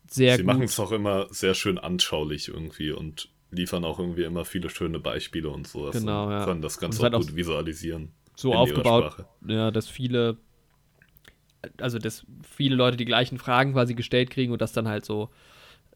sehr 0.07 0.37
Sie 0.37 0.43
machen 0.43 0.61
es 0.61 0.79
auch 0.79 0.91
immer 0.91 1.27
sehr 1.31 1.55
schön 1.55 1.77
anschaulich 1.77 2.47
irgendwie 2.47 2.91
und 2.91 3.29
liefern 3.51 3.83
auch 3.83 3.99
irgendwie 3.99 4.23
immer 4.23 4.45
viele 4.45 4.69
schöne 4.69 4.99
Beispiele 4.99 5.49
und 5.49 5.67
sowas. 5.67 5.97
Genau, 5.97 6.29
ja. 6.29 6.45
Können 6.45 6.61
das 6.61 6.77
Ganze 6.77 7.07
auch 7.07 7.11
gut 7.11 7.35
visualisieren. 7.35 8.11
So 8.35 8.53
aufgebaut, 8.53 9.25
ja, 9.47 9.71
dass 9.71 9.87
viele 9.87 10.37
also 11.79 11.99
dass 11.99 12.25
viele 12.43 12.75
Leute 12.75 12.97
die 12.97 13.05
gleichen 13.05 13.37
Fragen 13.37 13.73
quasi 13.73 13.93
gestellt 13.93 14.29
kriegen 14.29 14.51
und 14.51 14.61
das 14.61 14.73
dann 14.73 14.87
halt 14.87 15.05
so 15.05 15.29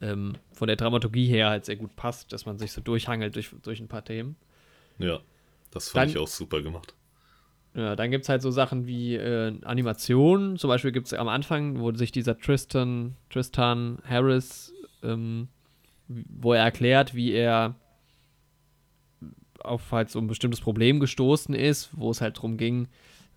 ähm, 0.02 0.34
von 0.52 0.68
der 0.68 0.78
Dramaturgie 0.78 1.28
her 1.28 1.50
halt 1.50 1.66
sehr 1.66 1.76
gut 1.76 1.96
passt, 1.96 2.32
dass 2.34 2.46
man 2.46 2.58
sich 2.58 2.72
so 2.72 2.82
durchhangelt 2.82 3.36
durch, 3.36 3.52
durch 3.64 3.80
ein 3.80 3.88
paar 3.88 4.04
Themen. 4.04 4.36
Ja, 4.98 5.20
das 5.72 5.90
fand 5.90 6.04
dann, 6.04 6.10
ich 6.10 6.18
auch 6.18 6.28
super 6.28 6.62
gemacht. 6.62 6.94
Ja, 7.76 7.96
dann 7.96 8.12
gibt 8.12 8.24
es 8.24 8.30
halt 8.30 8.42
so 8.42 8.52
Sachen 8.52 8.88
wie 8.88 9.16
äh, 9.16 9.54
Animationen. 9.64 10.58
Zum 10.58 10.70
Beispiel 10.70 10.92
gibt 10.92 11.08
es 11.08 11.14
am 11.14 11.28
Anfang, 11.28 11.80
wo 11.80 11.94
sich 11.94 12.12
dieser 12.12 12.38
Tristan, 12.38 13.16
Tristan 13.30 14.00
Harris, 14.04 14.74
ähm, 15.04 15.50
wo 16.08 16.54
er 16.54 16.64
erklärt, 16.64 17.14
wie 17.14 17.32
er 17.32 17.76
auf 19.60 19.92
halt 19.92 20.10
so 20.10 20.20
ein 20.20 20.28
bestimmtes 20.28 20.62
Problem 20.62 21.00
gestoßen 21.00 21.54
ist, 21.54 21.90
wo 21.94 22.12
es 22.12 22.22
halt 22.22 22.38
darum 22.38 22.58
ging, 22.58 22.88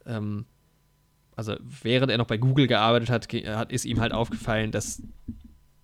ähm, 0.07 0.47
also 1.37 1.57
während 1.62 2.11
er 2.11 2.18
noch 2.18 2.26
bei 2.26 2.37
Google 2.37 2.66
gearbeitet 2.66 3.11
hat, 3.11 3.26
hat 3.33 3.72
ist 3.72 3.85
ihm 3.85 4.01
halt 4.01 4.12
aufgefallen, 4.12 4.70
dass 4.70 5.03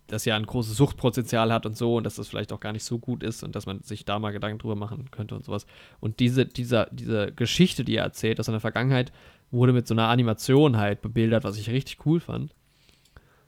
das 0.07 0.25
ja 0.25 0.37
ein 0.37 0.47
großes 0.47 0.77
Suchtpotenzial 0.77 1.53
hat 1.53 1.67
und 1.67 1.77
so 1.77 1.97
und 1.97 2.05
dass 2.05 2.17
das 2.17 2.29
vielleicht 2.29 2.53
auch 2.53 2.61
gar 2.61 2.73
nicht 2.73 2.85
so 2.85 2.99
gut 2.99 3.23
ist 3.23 3.43
und 3.43 3.55
dass 3.55 3.67
man 3.67 3.83
sich 3.83 4.05
da 4.05 4.19
mal 4.19 4.33
Gedanken 4.33 4.59
drüber 4.59 4.75
machen 4.75 5.11
könnte 5.11 5.35
und 5.35 5.45
sowas. 5.45 5.67
Und 6.01 6.19
diese, 6.19 6.47
dieser, 6.47 6.89
diese 6.91 7.33
Geschichte, 7.33 7.85
die 7.85 7.97
er 7.97 8.05
erzählt 8.05 8.41
aus 8.41 8.47
seiner 8.47 8.61
Vergangenheit, 8.61 9.13
wurde 9.51 9.75
mit 9.75 9.87
so 9.87 9.95
einer 9.95 10.09
Animation 10.09 10.79
halt 10.79 11.03
bebildert, 11.03 11.45
was 11.45 11.59
ich 11.59 11.69
richtig 11.71 12.07
cool 12.07 12.21
fand. 12.21 12.55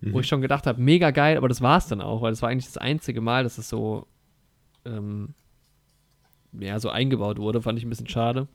Mhm. 0.01 0.13
Wo 0.13 0.21
ich 0.21 0.29
schon 0.29 0.43
gedacht 0.43 0.67
habe, 0.67 0.81
mega 0.81 1.11
geil, 1.11 1.39
aber 1.39 1.49
das 1.49 1.63
war 1.63 1.79
es 1.79 1.87
dann 1.87 2.03
auch, 2.03 2.21
weil 2.21 2.33
das 2.33 2.43
war 2.43 2.51
eigentlich 2.51 2.67
das 2.67 2.79
einzige 2.79 3.23
Mal, 3.23 3.43
dass 3.43 3.57
es 3.57 3.69
so, 3.69 4.07
ähm, 4.85 5.35
ja, 6.53 6.79
so 6.79 6.91
eingebaut 6.91 7.39
wurde, 7.39 7.63
fand 7.63 7.79
ich 7.79 7.87
ein 7.87 7.91
bisschen 7.91 8.09
schade. 8.09 8.49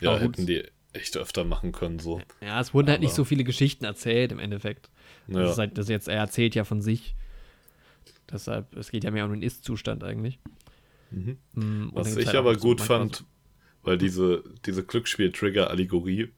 Ja, 0.00 0.16
hätten 0.16 0.46
die 0.46 0.64
echt 0.92 1.16
öfter 1.16 1.44
machen 1.44 1.72
können. 1.72 1.98
So. 1.98 2.20
Ja, 2.40 2.60
es 2.60 2.74
wurden 2.74 2.86
Aber 2.86 2.92
halt 2.92 3.02
nicht 3.02 3.14
so 3.14 3.24
viele 3.24 3.44
Geschichten 3.44 3.84
erzählt 3.84 4.32
im 4.32 4.38
Endeffekt. 4.38 4.90
Ja. 5.28 5.40
Das 5.40 5.58
halt, 5.58 5.78
das 5.78 5.88
jetzt, 5.88 6.08
er 6.08 6.18
erzählt 6.18 6.54
ja 6.54 6.64
von 6.64 6.82
sich. 6.82 7.14
Deshalb, 8.30 8.74
es 8.76 8.90
geht 8.90 9.04
ja 9.04 9.10
mehr 9.10 9.24
um 9.24 9.32
den 9.32 9.42
Ist-Zustand 9.42 10.04
eigentlich. 10.04 10.38
Mhm. 11.10 11.38
Mm, 11.54 11.88
Was 11.92 12.16
ich 12.16 12.26
halt 12.26 12.36
aber 12.36 12.56
gut 12.56 12.80
so 12.80 12.86
fand, 12.86 13.16
so 13.16 13.24
weil 13.82 13.98
diese, 13.98 14.44
diese 14.66 14.84
Glücksspiel-Trigger-Allegorie 14.84 16.32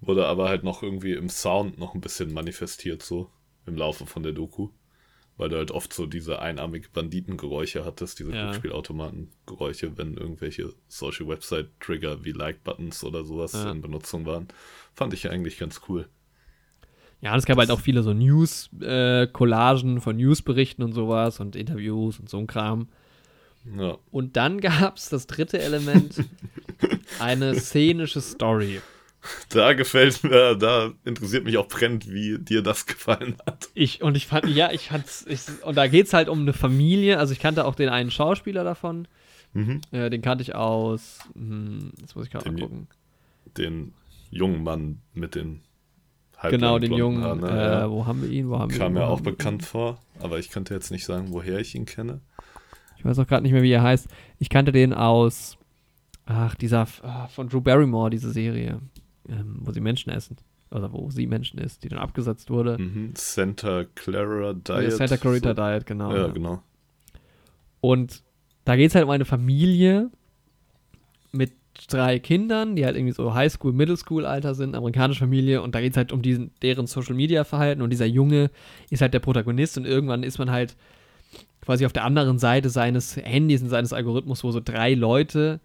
wurde 0.00 0.26
aber 0.26 0.48
halt 0.48 0.64
noch 0.64 0.82
irgendwie 0.82 1.12
im 1.12 1.28
Sound 1.28 1.78
noch 1.78 1.94
ein 1.94 2.00
bisschen 2.00 2.32
manifestiert, 2.32 3.02
so 3.02 3.30
im 3.66 3.76
Laufe 3.76 4.06
von 4.06 4.22
der 4.22 4.32
Doku 4.32 4.70
weil 5.36 5.48
du 5.48 5.56
halt 5.56 5.70
oft 5.70 5.92
so 5.92 6.06
diese 6.06 6.40
einarmige 6.40 6.88
Banditengeräusche 6.92 7.84
hattest, 7.84 8.18
diese 8.18 8.32
ja. 8.32 8.42
Glücksspielautomatengeräusche, 8.44 9.96
wenn 9.96 10.14
irgendwelche 10.16 10.72
Social 10.88 11.28
Website-Trigger 11.28 12.24
wie 12.24 12.32
Like-Buttons 12.32 13.02
oder 13.04 13.24
sowas 13.24 13.52
ja. 13.52 13.70
in 13.70 13.80
Benutzung 13.80 14.26
waren. 14.26 14.48
Fand 14.94 15.14
ich 15.14 15.30
eigentlich 15.30 15.58
ganz 15.58 15.80
cool. 15.88 16.08
Ja, 17.20 17.32
und 17.32 17.38
es 17.38 17.46
gab 17.46 17.56
halt 17.56 17.68
das 17.68 17.70
halt 17.70 17.80
auch 17.80 17.84
viele 17.84 18.02
so 18.02 18.12
News-Collagen 18.12 19.96
äh, 19.96 20.00
von 20.00 20.16
Newsberichten 20.16 20.84
und 20.84 20.92
sowas 20.92 21.38
und 21.40 21.54
Interviews 21.54 22.18
und 22.18 22.28
so 22.28 22.38
ein 22.38 22.48
Kram. 22.48 22.88
Ja. 23.78 23.96
Und 24.10 24.36
dann 24.36 24.60
gab 24.60 24.96
es 24.96 25.08
das 25.08 25.28
dritte 25.28 25.60
Element, 25.60 26.24
eine 27.20 27.54
szenische 27.54 28.20
Story. 28.20 28.80
Da 29.50 29.72
gefällt 29.72 30.24
mir, 30.24 30.54
da 30.56 30.92
interessiert 31.04 31.44
mich 31.44 31.56
auch 31.56 31.68
brennend, 31.68 32.10
wie 32.10 32.38
dir 32.38 32.62
das 32.62 32.86
gefallen 32.86 33.36
hat. 33.46 33.68
Ich, 33.74 34.02
und 34.02 34.16
ich 34.16 34.26
fand, 34.26 34.46
ja, 34.48 34.72
ich 34.72 34.88
fand's, 34.88 35.24
ich, 35.28 35.40
und 35.64 35.76
da 35.76 35.86
geht 35.86 36.06
es 36.06 36.12
halt 36.12 36.28
um 36.28 36.40
eine 36.40 36.52
Familie, 36.52 37.18
also 37.18 37.32
ich 37.32 37.40
kannte 37.40 37.64
auch 37.64 37.74
den 37.74 37.88
einen 37.88 38.10
Schauspieler 38.10 38.64
davon, 38.64 39.06
mhm. 39.52 39.80
äh, 39.92 40.10
den 40.10 40.22
kannte 40.22 40.42
ich 40.42 40.54
aus, 40.54 41.20
hm, 41.34 41.92
jetzt 42.00 42.16
muss 42.16 42.26
ich 42.26 42.30
gerade 42.32 42.50
mal 42.50 42.60
gucken. 42.60 42.88
Den 43.56 43.92
jungen 44.30 44.62
Mann 44.62 45.00
mit 45.14 45.34
den 45.34 45.60
Genau, 46.50 46.80
den 46.80 46.92
jungen, 46.92 47.22
Haaren, 47.22 47.40
ne? 47.40 47.82
äh, 47.84 47.90
wo 47.90 48.04
haben 48.04 48.22
wir 48.22 48.28
ihn, 48.28 48.50
wo 48.50 48.58
haben 48.58 48.70
Kam 48.70 48.70
wir 48.70 48.74
ihn? 48.74 48.78
Kam 48.78 48.92
mir 48.94 49.06
auch 49.06 49.20
bekannt 49.20 49.64
vor, 49.64 50.00
aber 50.18 50.40
ich 50.40 50.50
könnte 50.50 50.74
jetzt 50.74 50.90
nicht 50.90 51.04
sagen, 51.04 51.28
woher 51.30 51.60
ich 51.60 51.76
ihn 51.76 51.84
kenne. 51.84 52.20
Ich 52.98 53.04
weiß 53.04 53.16
auch 53.20 53.28
gerade 53.28 53.44
nicht 53.44 53.52
mehr, 53.52 53.62
wie 53.62 53.70
er 53.70 53.82
heißt. 53.82 54.08
Ich 54.40 54.48
kannte 54.48 54.72
den 54.72 54.92
aus, 54.92 55.56
ach, 56.26 56.56
dieser, 56.56 56.88
ah, 57.02 57.28
von 57.28 57.48
Drew 57.48 57.60
Barrymore, 57.60 58.10
diese 58.10 58.32
Serie 58.32 58.80
ähm, 59.28 59.58
wo 59.60 59.72
sie 59.72 59.80
Menschen 59.80 60.10
essen. 60.10 60.36
oder 60.70 60.92
wo 60.92 61.10
sie 61.10 61.26
Menschen 61.26 61.58
ist, 61.58 61.84
die 61.84 61.88
dann 61.88 61.98
abgesetzt 61.98 62.50
wurde. 62.50 62.78
Mhm. 62.78 63.12
Santa 63.14 63.84
Clara 63.94 64.54
Diet. 64.54 64.92
Santa 64.92 65.16
Clarita 65.16 65.50
so. 65.50 65.54
Diet, 65.54 65.86
genau. 65.86 66.14
Ja, 66.14 66.28
genau. 66.28 66.62
Und 67.80 68.22
da 68.64 68.76
geht 68.76 68.88
es 68.88 68.94
halt 68.94 69.04
um 69.04 69.10
eine 69.10 69.24
Familie 69.24 70.10
mit 71.32 71.52
drei 71.88 72.18
Kindern, 72.18 72.76
die 72.76 72.84
halt 72.84 72.96
irgendwie 72.96 73.14
so 73.14 73.34
Highschool, 73.34 73.72
Middle 73.72 73.96
School 73.96 74.24
Alter 74.24 74.54
sind, 74.54 74.74
amerikanische 74.74 75.20
Familie 75.20 75.62
und 75.62 75.74
da 75.74 75.80
geht 75.80 75.92
es 75.92 75.96
halt 75.96 76.12
um 76.12 76.22
diesen, 76.22 76.52
deren 76.62 76.86
Social 76.86 77.14
Media 77.14 77.44
Verhalten 77.44 77.82
und 77.82 77.90
dieser 77.90 78.06
Junge 78.06 78.50
ist 78.90 79.02
halt 79.02 79.14
der 79.14 79.20
Protagonist 79.20 79.78
und 79.78 79.86
irgendwann 79.86 80.22
ist 80.22 80.38
man 80.38 80.50
halt 80.50 80.76
quasi 81.60 81.86
auf 81.86 81.92
der 81.92 82.04
anderen 82.04 82.38
Seite 82.38 82.70
seines 82.70 83.16
Handys 83.16 83.62
und 83.62 83.68
seines 83.68 83.92
Algorithmus, 83.92 84.44
wo 84.44 84.50
so 84.50 84.60
drei 84.60 84.94
Leute 84.94 85.60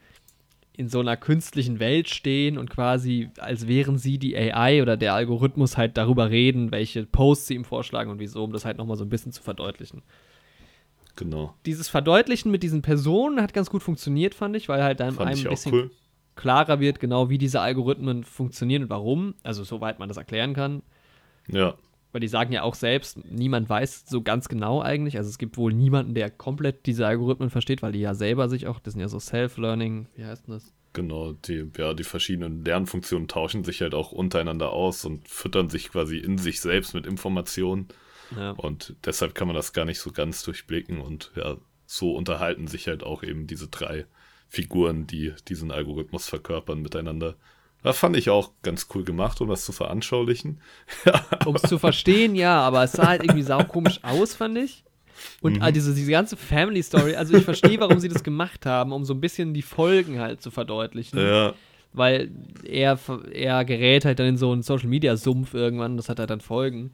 in 0.77 0.87
so 0.89 0.99
einer 0.99 1.17
künstlichen 1.17 1.79
Welt 1.79 2.07
stehen 2.07 2.57
und 2.57 2.69
quasi 2.69 3.31
als 3.39 3.67
wären 3.67 3.97
sie 3.97 4.19
die 4.19 4.37
AI 4.37 4.81
oder 4.81 4.95
der 4.95 5.15
Algorithmus 5.15 5.75
halt 5.75 5.97
darüber 5.97 6.29
reden, 6.29 6.71
welche 6.71 7.05
Posts 7.05 7.47
sie 7.47 7.55
ihm 7.55 7.65
vorschlagen 7.65 8.11
und 8.11 8.19
wieso, 8.19 8.43
um 8.43 8.53
das 8.53 8.63
halt 8.63 8.77
nochmal 8.77 8.95
so 8.95 9.03
ein 9.03 9.09
bisschen 9.09 9.31
zu 9.31 9.41
verdeutlichen 9.41 10.03
Genau. 11.15 11.55
dieses 11.65 11.89
Verdeutlichen 11.89 12.51
mit 12.51 12.61
diesen 12.61 12.83
Personen 12.83 13.41
hat 13.41 13.51
ganz 13.53 13.71
gut 13.71 13.81
funktioniert, 13.81 14.35
fand 14.35 14.55
ich, 14.55 14.69
weil 14.69 14.83
halt 14.83 14.99
dann 14.99 15.15
Fand 15.15 15.31
einem 15.31 15.39
ein 15.39 15.49
bisschen 15.49 15.73
cool. 15.73 15.91
klarer 16.35 16.79
wird, 16.79 16.99
genau 16.99 17.29
wie 17.29 17.39
diese 17.39 17.59
Algorithmen 17.59 18.23
funktionieren 18.23 18.83
und 18.83 18.89
warum. 18.91 19.33
Also 19.41 19.63
soweit 19.63 19.97
man 19.97 20.09
das 20.09 20.17
erklären 20.17 20.53
kann. 20.53 20.83
Ja. 21.47 21.73
Weil 22.11 22.21
die 22.21 22.27
sagen 22.27 22.53
ja 22.53 22.63
auch 22.63 22.75
selbst, 22.75 23.19
niemand 23.29 23.69
weiß 23.69 24.05
so 24.07 24.21
ganz 24.21 24.47
genau 24.47 24.81
eigentlich. 24.81 25.17
Also 25.17 25.29
es 25.29 25.37
gibt 25.37 25.57
wohl 25.57 25.73
niemanden, 25.73 26.13
der 26.13 26.29
komplett 26.29 26.85
diese 26.85 27.05
Algorithmen 27.05 27.49
versteht, 27.49 27.81
weil 27.81 27.91
die 27.91 27.99
ja 27.99 28.15
selber 28.15 28.49
sich 28.49 28.67
auch, 28.67 28.79
das 28.79 28.93
sind 28.93 29.01
ja 29.01 29.09
so 29.09 29.19
Self-Learning, 29.19 30.07
wie 30.15 30.25
heißt 30.25 30.47
denn 30.47 30.53
das? 30.53 30.73
Genau, 30.93 31.33
die, 31.33 31.69
ja, 31.77 31.93
die 31.93 32.03
verschiedenen 32.03 32.65
Lernfunktionen 32.65 33.27
tauschen 33.27 33.63
sich 33.63 33.81
halt 33.81 33.93
auch 33.93 34.11
untereinander 34.11 34.71
aus 34.71 35.05
und 35.05 35.27
füttern 35.27 35.69
sich 35.69 35.91
quasi 35.91 36.17
in 36.17 36.37
sich 36.37 36.59
selbst 36.59 36.93
mit 36.95 37.05
Informationen. 37.05 37.87
Ja. 38.35 38.51
Und 38.51 38.95
deshalb 39.05 39.35
kann 39.35 39.47
man 39.47 39.55
das 39.55 39.73
gar 39.73 39.85
nicht 39.85 39.99
so 39.99 40.11
ganz 40.11 40.43
durchblicken. 40.43 40.99
Und 40.99 41.31
ja, 41.35 41.57
so 41.85 42.15
unterhalten 42.15 42.67
sich 42.67 42.87
halt 42.87 43.03
auch 43.03 43.21
eben 43.21 43.45
diese 43.47 43.67
drei 43.67 44.05
Figuren, 44.49 45.07
die 45.07 45.33
diesen 45.47 45.71
Algorithmus 45.71 46.27
verkörpern 46.27 46.81
miteinander. 46.81 47.35
Das 47.83 47.97
fand 47.99 48.17
ich 48.17 48.29
auch 48.29 48.51
ganz 48.63 48.87
cool 48.93 49.03
gemacht, 49.03 49.39
um 49.39 49.47
das 49.49 49.63
zu 49.65 49.71
veranschaulichen. 49.71 50.59
Um 51.45 51.55
es 51.55 51.61
zu 51.61 51.79
verstehen, 51.79 52.35
ja, 52.35 52.59
aber 52.59 52.83
es 52.83 52.93
sah 52.93 53.07
halt 53.07 53.23
irgendwie 53.23 53.43
saukomisch 53.43 53.99
aus, 54.03 54.35
fand 54.35 54.57
ich. 54.57 54.83
Und 55.41 55.59
Mhm. 55.61 55.73
diese, 55.73 55.93
diese 55.95 56.11
ganze 56.11 56.35
Family 56.37 56.83
Story, 56.83 57.15
also 57.15 57.35
ich 57.35 57.43
verstehe, 57.43 57.79
warum 57.79 57.99
sie 57.99 58.09
das 58.09 58.23
gemacht 58.23 58.65
haben, 58.65 58.91
um 58.91 59.05
so 59.05 59.13
ein 59.13 59.21
bisschen 59.21 59.53
die 59.53 59.61
Folgen 59.61 60.19
halt 60.19 60.41
zu 60.41 60.51
verdeutlichen. 60.51 61.19
Ja, 61.19 61.53
weil 61.93 62.29
er, 62.63 62.99
er 63.31 63.65
gerät 63.65 64.05
halt 64.05 64.19
dann 64.19 64.27
in 64.27 64.37
so 64.37 64.51
einen 64.51 64.61
Social 64.63 64.87
Media 64.89 65.15
Sumpf 65.15 65.53
irgendwann, 65.53 65.97
das 65.97 66.09
hat 66.09 66.19
halt 66.19 66.29
dann 66.29 66.41
Folgen. 66.41 66.91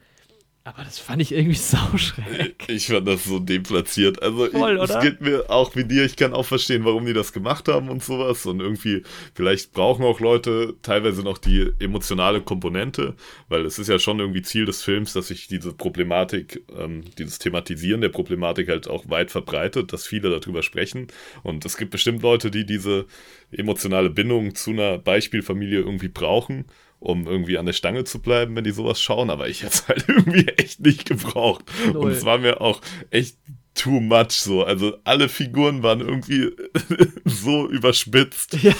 Aber 0.66 0.86
das 0.86 0.97
fand 0.97 1.22
ich 1.22 1.34
irgendwie 1.34 1.55
sauschräg. 1.57 2.66
ich 2.70 2.88
fand 2.88 3.05
das 3.05 3.26
so 3.26 3.39
deplatziert. 3.39 4.22
Also 4.22 4.49
Voll, 4.49 4.78
ich, 4.78 4.89
es 4.89 4.99
geht 5.01 5.20
mir 5.20 5.49
auch 5.49 5.76
wie 5.76 5.84
dir. 5.84 6.05
Ich 6.05 6.16
kann 6.16 6.34
auch 6.34 6.45
verstehen, 6.45 6.86
warum 6.86 7.05
die 7.05 7.11
das 7.11 7.34
gemacht 7.34 7.68
haben 7.68 7.89
und 7.89 8.01
sowas. 8.01 8.45
Und 8.45 8.61
irgendwie, 8.61 9.03
vielleicht 9.34 9.74
brauchen 9.74 10.05
auch 10.05 10.22
Leute 10.22 10.76
teilweise 10.82 11.22
noch 11.22 11.38
die 11.38 11.72
emotionale 11.80 12.39
Komponente, 12.41 13.16
weil 13.49 13.66
es 13.66 13.78
ist 13.78 13.89
ja 13.89 13.99
schon 13.99 14.20
irgendwie 14.20 14.41
Ziel 14.41 14.66
des 14.66 14.84
Films, 14.84 15.11
dass 15.11 15.28
sich 15.28 15.47
diese 15.47 15.74
Problematik, 15.74 16.64
ähm, 16.78 17.03
dieses 17.18 17.39
Thematisieren 17.39 17.99
der 17.99 18.09
Problematik 18.09 18.70
halt 18.70 18.88
auch 18.88 19.09
weit 19.09 19.32
verbreitet, 19.32 19.91
dass 19.91 20.07
viele 20.07 20.30
darüber 20.30 20.64
sprechen. 20.64 21.07
Und 21.43 21.66
es 21.66 21.76
gibt 21.76 21.91
bestimmt 21.91 22.22
Leute, 22.22 22.51
die 22.51 22.66
diese 22.66 23.05
emotionale 23.51 24.09
Bindung 24.09 24.55
zu 24.55 24.72
einer 24.72 24.97
Beispielfamilie 24.97 25.80
irgendwie 25.80 26.07
brauchen 26.07 26.66
um 27.04 27.28
irgendwie 27.28 27.58
an 27.58 27.66
der 27.66 27.74
Stange 27.74 28.06
zu 28.06 28.22
bleiben, 28.22 28.56
wenn 28.56 28.64
die 28.64 28.72
sowas 28.72 29.01
schauen, 29.01 29.30
aber 29.30 29.49
ich 29.49 29.62
hätte 29.64 29.74
es 29.74 29.88
halt 29.88 30.06
irgendwie 30.08 30.47
echt 30.47 30.80
nicht 30.80 31.06
gebraucht. 31.06 31.66
Null. 31.88 31.97
Und 31.97 32.12
es 32.12 32.24
war 32.24 32.38
mir 32.38 32.62
auch 32.62 32.82
echt 33.10 33.38
too 33.76 33.99
much 33.99 34.32
so. 34.32 34.64
Also 34.64 34.95
alle 35.04 35.28
Figuren 35.28 35.84
waren 35.84 35.99
irgendwie 35.99 36.51
so 37.26 37.68
überspitzt, 37.68 38.54
ja, 38.64 38.74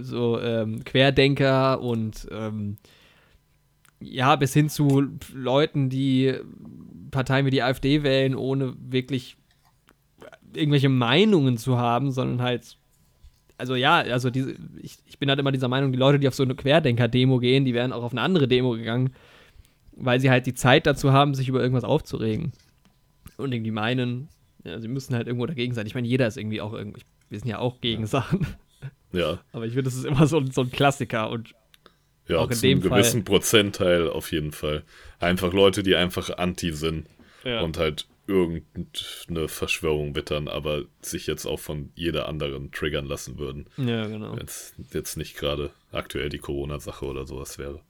so 0.01 0.41
ähm, 0.41 0.83
Querdenker 0.83 1.81
und 1.81 2.27
ähm, 2.33 2.79
ja, 4.01 4.35
bis 4.35 4.53
hin 4.55 4.69
zu 4.69 5.09
Leuten, 5.33 5.89
die 5.89 6.35
Parteien 7.13 7.47
wie 7.47 7.51
die 7.51 7.63
AfD 7.63 8.03
wählen, 8.03 8.35
ohne 8.35 8.75
wirklich 8.79 9.37
irgendwelche 10.59 10.89
Meinungen 10.89 11.57
zu 11.57 11.79
haben, 11.79 12.11
sondern 12.11 12.43
halt, 12.43 12.77
also 13.57 13.75
ja, 13.75 13.97
also 13.99 14.31
diese, 14.31 14.55
ich, 14.83 14.99
ich 15.07 15.19
bin 15.19 15.29
halt 15.29 15.39
immer 15.41 15.53
dieser 15.53 15.69
Meinung, 15.69 15.93
die 15.93 15.99
Leute, 15.99 16.19
die 16.19 16.29
auf 16.29 16.35
so 16.35 16.43
eine 16.43 16.55
Querdenker-Demo 16.55 17.39
gehen, 17.39 17.65
die 17.65 17.75
wären 17.75 17.93
auch 17.93 18.03
auf 18.03 18.13
eine 18.13 18.21
andere 18.23 18.49
Demo 18.49 18.73
gegangen, 18.73 19.15
weil 19.93 20.21
sie 20.21 20.31
halt 20.31 20.47
die 20.47 20.55
Zeit 20.55 20.87
dazu 20.87 21.13
haben, 21.13 21.35
sich 21.35 21.49
über 21.49 21.61
irgendwas 21.61 21.85
aufzuregen. 21.85 22.53
Und 23.37 23.53
irgendwie 23.53 23.71
meinen, 23.71 24.29
ja, 24.65 24.79
sie 24.81 24.89
müssen 24.89 25.15
halt 25.15 25.27
irgendwo 25.29 25.47
dagegen 25.47 25.75
sein. 25.75 25.87
Ich 25.87 25.95
meine, 25.95 26.09
jeder 26.09 26.27
ist 26.27 26.37
irgendwie 26.37 26.61
auch 26.61 26.73
irgendwie, 26.73 27.03
wir 27.31 27.39
sind 27.39 27.49
ja 27.49 27.59
auch 27.61 27.81
gegen 27.81 28.07
Sachen. 28.07 28.47
Ja, 29.13 29.39
Aber 29.53 29.65
ich 29.67 29.73
finde, 29.75 29.85
das 29.85 29.95
ist 29.95 30.05
immer 30.05 30.27
so, 30.27 30.39
ein- 30.39 30.51
so 30.51 30.63
ein 30.63 30.71
Klassiker 30.73 31.31
und 31.31 31.55
ja 32.29 32.39
Auch 32.39 32.51
in 32.51 32.57
zu 32.57 32.63
dem 32.63 32.81
einem 32.81 32.91
gewissen 32.91 33.25
Prozentteil 33.25 34.09
auf 34.11 34.33
jeden 34.33 34.53
Fall. 34.53 34.83
Einfach 35.21 35.53
Leute, 35.53 35.83
die 35.85 35.95
einfach 35.97 36.37
anti 36.37 36.73
sind 36.73 37.07
Ja. 37.45 37.61
und 37.63 37.79
halt 37.79 38.07
irgendeine 38.29 39.49
Verschwörung 39.49 40.15
wittern, 40.15 40.49
aber 40.49 40.85
sich 41.01 41.27
jetzt 41.27 41.47
auch 41.47 41.59
von 41.59 41.91
jeder 41.95 42.29
anderen 42.29 42.71
triggern 42.71 43.07
lassen 43.07 43.39
würden. 43.39 43.67
ja, 43.79 44.07
genau. 44.07 44.37
Wenn 44.37 44.47
es 44.47 44.75
jetzt 44.93 45.17
nicht 45.17 45.37
gerade 45.37 45.71
aktuell 45.91 46.29
die 46.29 46.39
Corona-Sache 46.39 47.07
oder 47.07 47.27
sowas 47.27 47.59
wäre. 47.59 47.81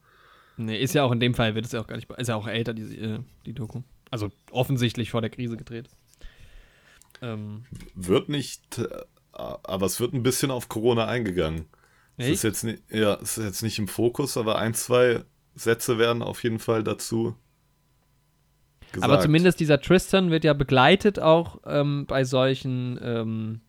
Nee, 0.57 0.81
ist 0.81 0.95
ja 0.95 1.03
auch 1.03 1.13
in 1.13 1.21
dem 1.21 1.35
Fall, 1.35 1.55
wird 1.55 1.67
es 1.67 1.73
ja 1.73 1.81
auch 1.81 1.87
gar 1.87 1.97
nicht, 1.97 2.11
ist 2.11 2.29
ja 2.29 2.37
auch 2.37 2.47
älter, 2.47 2.73
die, 2.73 2.99
äh, 2.99 3.19
die 3.47 3.53
Doku. 3.53 3.83
Also 4.11 4.31
offensichtlich 4.51 5.11
vor 5.11 5.21
der 5.21 5.31
Krise 5.31 5.57
gedreht. 5.57 5.89
Ähm, 7.21 7.65
Wird 7.95 8.29
nicht, 8.29 8.79
äh, 8.79 8.89
aber 9.33 9.87
es 9.87 10.01
wird 10.01 10.15
ein 10.15 10.23
bisschen 10.23 10.51
auf 10.51 10.69
Corona 10.69 11.07
eingegangen. 11.07 11.67
Es 12.17 12.27
Echt? 12.27 12.35
ist 12.35 12.43
jetzt 12.45 12.65
nicht, 12.65 12.83
ja, 12.91 13.15
es 13.15 13.39
ist 13.39 13.45
jetzt 13.45 13.63
nicht 13.63 13.79
im 13.79 13.89
Fokus, 13.89 14.37
aber 14.37 14.59
ein, 14.59 14.75
zwei 14.75 15.25
Sätze 15.55 15.99
werden 15.99 16.23
auf 16.23 16.43
jeden 16.43 16.59
Fall 16.59 16.85
dazu 16.85 17.37
gesagt. 18.93 19.11
aber 19.11 19.21
zumindest 19.21 19.61
dieser 19.61 19.81
Tristan 19.81 20.31
wird 20.31 20.45
ja 20.45 20.53
begleitet 20.53 21.19
auch 21.21 21.61
ähm, 21.67 22.07
bei 22.07 22.25
solchen 22.25 22.99
ähm, 23.03 23.61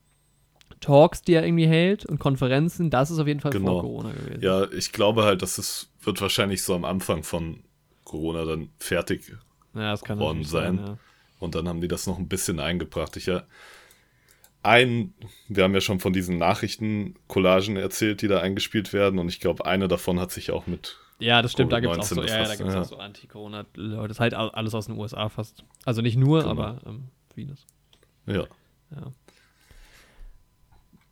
Talks, 0.82 1.22
die 1.22 1.34
er 1.34 1.46
irgendwie 1.46 1.68
hält 1.68 2.06
und 2.06 2.20
Konferenzen. 2.20 2.90
Das 2.90 3.12
ist 3.12 3.20
auf 3.20 3.28
jeden 3.28 3.40
Fall 3.42 3.52
Genau. 3.52 3.74
vor 3.74 3.82
Corona 3.82 4.12
gewesen. 4.12 4.42
Ja, 4.42 4.72
ich 4.72 4.92
glaube 4.92 5.24
halt, 5.24 5.42
dass 5.42 5.58
es 5.58 5.90
wird 6.02 6.22
wahrscheinlich 6.22 6.64
so 6.64 6.74
am 6.76 6.86
Anfang 6.86 7.24
von 7.24 7.60
Corona 8.06 8.46
dann 8.46 8.70
fertig 8.80 9.28
ja 9.30 9.36
das 9.74 10.04
geworden 10.04 10.44
sein. 10.44 10.78
sein. 10.78 10.86
ja. 10.88 10.98
Und 11.40 11.56
dann 11.56 11.68
haben 11.70 11.82
die 11.82 11.88
das 11.88 12.08
noch 12.08 12.18
ein 12.18 12.28
bisschen 12.28 12.60
eingebracht. 12.60 13.16
Ich 13.18 13.26
ja, 13.28 13.44
ein, 14.62 15.14
wir 15.48 15.64
haben 15.64 15.74
ja 15.74 15.82
schon 15.82 16.00
von 16.00 16.12
diesen 16.12 16.38
Nachrichten-Collagen 16.38 17.78
erzählt, 17.78 18.22
die 18.22 18.28
da 18.28 18.40
eingespielt 18.42 18.92
werden. 18.92 19.20
Und 19.20 19.30
ich 19.30 19.40
glaube, 19.40 19.66
eine 19.66 19.88
davon 19.88 20.20
hat 20.20 20.32
sich 20.32 20.52
auch 20.52 20.68
mit. 20.68 20.98
Ja, 21.20 21.42
das 21.42 21.52
stimmt, 21.52 21.72
da 21.72 21.82
gibt 21.82 21.94
es 21.94 22.00
auch 22.00 22.04
so, 22.04 22.24
ja, 22.24 22.42
ja, 22.42 22.56
da 22.56 22.66
ja. 22.66 22.82
auch 22.82 22.86
so 22.86 22.98
Anti-Corona-Leute. 22.98 24.08
Das 24.08 24.18
ist 24.18 24.22
halt 24.22 24.34
alles 24.34 24.74
aus 24.74 24.86
den 24.86 24.98
USA 24.98 25.28
fast. 25.28 25.66
Also 25.86 26.02
nicht 26.02 26.16
nur, 26.16 26.40
genau. 26.40 26.52
aber 26.52 26.80
ähm, 26.86 27.10
vieles. 27.36 27.66
Ja. 28.26 28.48
ja. 28.92 29.14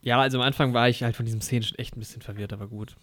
Ja, 0.02 0.22
also 0.22 0.38
am 0.38 0.44
Anfang 0.44 0.74
war 0.74 0.88
ich 0.88 1.04
halt 1.04 1.18
von 1.18 1.26
diesem 1.26 1.42
Szenen 1.42 1.68
echt 1.76 1.98
ein 1.98 2.00
bisschen 2.00 2.22
verwirrt, 2.22 2.54
aber 2.54 2.68
gut. 2.68 2.96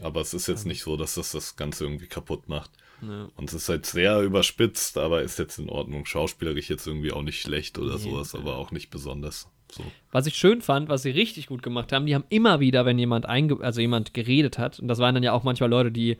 Aber 0.00 0.22
es 0.22 0.32
ist 0.32 0.46
jetzt 0.46 0.64
nicht 0.64 0.82
so, 0.82 0.96
dass 0.96 1.14
das 1.14 1.32
das 1.32 1.56
Ganze 1.56 1.84
irgendwie 1.84 2.06
kaputt 2.06 2.48
macht. 2.48 2.70
Ja. 3.02 3.28
Und 3.36 3.50
es 3.50 3.54
ist 3.54 3.68
halt 3.68 3.84
sehr 3.84 4.20
überspitzt, 4.22 4.96
aber 4.96 5.20
ist 5.20 5.38
jetzt 5.38 5.58
in 5.58 5.68
Ordnung. 5.68 6.06
Schauspielerisch 6.06 6.70
jetzt 6.70 6.86
irgendwie 6.86 7.12
auch 7.12 7.22
nicht 7.22 7.42
schlecht 7.42 7.78
oder 7.78 7.96
nee, 7.96 8.02
sowas, 8.02 8.34
aber 8.34 8.56
auch 8.56 8.70
nicht 8.70 8.88
besonders. 8.90 9.48
So. 9.72 9.84
Was 10.10 10.26
ich 10.26 10.34
schön 10.34 10.62
fand, 10.62 10.88
was 10.88 11.02
sie 11.02 11.10
richtig 11.10 11.46
gut 11.46 11.62
gemacht 11.62 11.92
haben, 11.92 12.06
die 12.06 12.14
haben 12.14 12.24
immer 12.28 12.60
wieder, 12.60 12.84
wenn 12.84 12.98
jemand 12.98 13.26
einge 13.26 13.58
also 13.60 13.80
jemand 13.80 14.14
geredet 14.14 14.58
hat, 14.58 14.80
und 14.80 14.88
das 14.88 14.98
waren 14.98 15.14
dann 15.14 15.22
ja 15.22 15.32
auch 15.32 15.44
manchmal 15.44 15.70
Leute, 15.70 15.92
die 15.92 16.16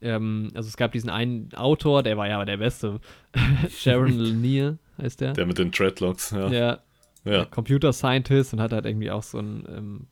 ähm, 0.00 0.50
also 0.54 0.68
es 0.68 0.76
gab 0.76 0.92
diesen 0.92 1.10
einen 1.10 1.52
Autor, 1.54 2.02
der 2.02 2.16
war 2.16 2.28
ja 2.28 2.44
der 2.44 2.58
Beste, 2.58 3.00
Sharon 3.70 4.18
Lanier 4.18 4.78
heißt 5.00 5.20
der. 5.20 5.32
Der 5.32 5.46
mit 5.46 5.58
den 5.58 5.70
Dreadlocks, 5.70 6.30
ja. 6.30 6.48
Der 6.48 6.82
ja. 7.24 7.44
Computer 7.44 7.92
Scientist 7.92 8.52
und 8.52 8.60
hat 8.60 8.72
halt 8.72 8.86
irgendwie 8.86 9.10
auch 9.10 9.22
so 9.22 9.38
ein, 9.38 9.64
ähm, 9.68 10.06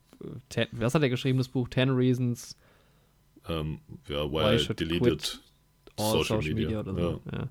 ten, 0.48 0.66
was 0.72 0.94
hat 0.94 1.02
er 1.02 1.08
geschrieben, 1.08 1.38
das 1.38 1.48
Buch? 1.48 1.68
Ten 1.68 1.90
Reasons. 1.90 2.56
Um, 3.48 3.80
ja, 4.08 4.24
why, 4.24 4.58
why 4.58 4.72
I 4.72 4.74
deleted 4.74 5.40
Social, 5.96 6.24
Social, 6.24 6.54
Media. 6.54 6.54
Media 6.54 6.80
oder 6.80 6.94
so. 6.94 7.20
Ja. 7.32 7.38
ja. 7.38 7.48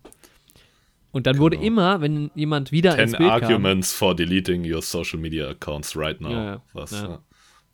Und 1.16 1.28
dann 1.28 1.36
genau. 1.36 1.43
wurde 1.43 1.55
immer, 1.55 2.01
wenn 2.01 2.30
jemand 2.36 2.74
wieder 2.74 2.93
Ten 2.97 3.05
ins 3.05 3.18
Bild 3.18 3.32
Arguments 3.32 3.91
kam, 3.91 3.97
for 3.99 4.16
deleting 4.18 4.70
your 4.70 4.82
Social 4.82 5.18
Media 5.18 5.47
Accounts 5.47 5.95
right 5.95 6.20
now. 6.20 6.30
Ja, 6.30 6.61
was, 6.74 6.91
ja. 6.91 7.20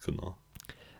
Genau. 0.06 0.38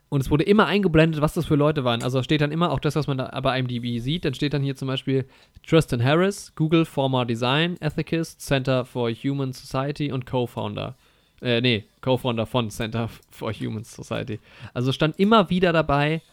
Und 0.10 0.22
es 0.22 0.32
wurde 0.32 0.44
immer 0.46 0.66
eingeblendet, 0.66 1.22
was 1.22 1.36
das 1.36 1.46
für 1.46 1.54
Leute 1.54 1.84
waren. 1.84 2.02
Also 2.02 2.24
steht 2.24 2.42
dann 2.42 2.52
immer 2.52 2.72
auch 2.72 2.80
das, 2.80 2.96
was 2.96 3.06
man 3.06 3.20
da 3.20 3.40
bei 3.42 3.60
IMDb 3.60 4.02
sieht. 4.02 4.26
Dann 4.26 4.34
steht 4.34 4.56
dann 4.56 4.64
hier 4.64 4.76
zum 4.76 4.88
Beispiel 4.88 5.26
Tristan 5.68 6.04
Harris, 6.04 6.52
Google 6.56 6.84
Former 6.84 7.28
Design, 7.28 7.78
Ethicist, 7.80 8.42
Center 8.42 8.86
for 8.86 9.12
Human 9.12 9.54
Society 9.54 10.12
und 10.12 10.26
Co-Founder. 10.26 10.96
Äh, 11.44 11.62
nee, 11.62 11.86
Co-Founder 12.02 12.48
von 12.48 12.72
Center 12.72 13.08
for 13.30 13.54
Human 13.54 13.84
Society. 13.84 14.40
Also 14.74 14.92
stand 14.92 15.20
immer 15.20 15.52
wieder 15.52 15.74
dabei, 15.74 16.24